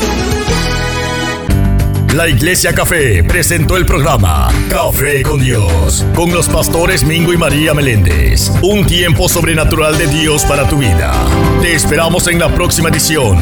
La 2.15 2.27
Iglesia 2.27 2.73
Café 2.73 3.23
presentó 3.23 3.77
el 3.77 3.85
programa 3.85 4.49
Café 4.69 5.21
con 5.21 5.39
Dios, 5.39 6.03
con 6.15 6.31
los 6.31 6.47
pastores 6.47 7.03
Mingo 7.03 7.31
y 7.31 7.37
María 7.37 7.75
Meléndez. 7.75 8.49
Un 8.63 8.87
tiempo 8.87 9.29
sobrenatural 9.29 9.97
de 9.99 10.07
Dios 10.07 10.43
para 10.45 10.67
tu 10.67 10.79
vida. 10.79 11.13
Te 11.61 11.75
esperamos 11.75 12.27
en 12.27 12.39
la 12.39 12.49
próxima 12.49 12.89
edición. 12.89 13.37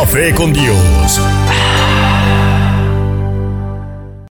Café 0.00 0.32
con 0.32 0.50
Dios, 0.50 1.20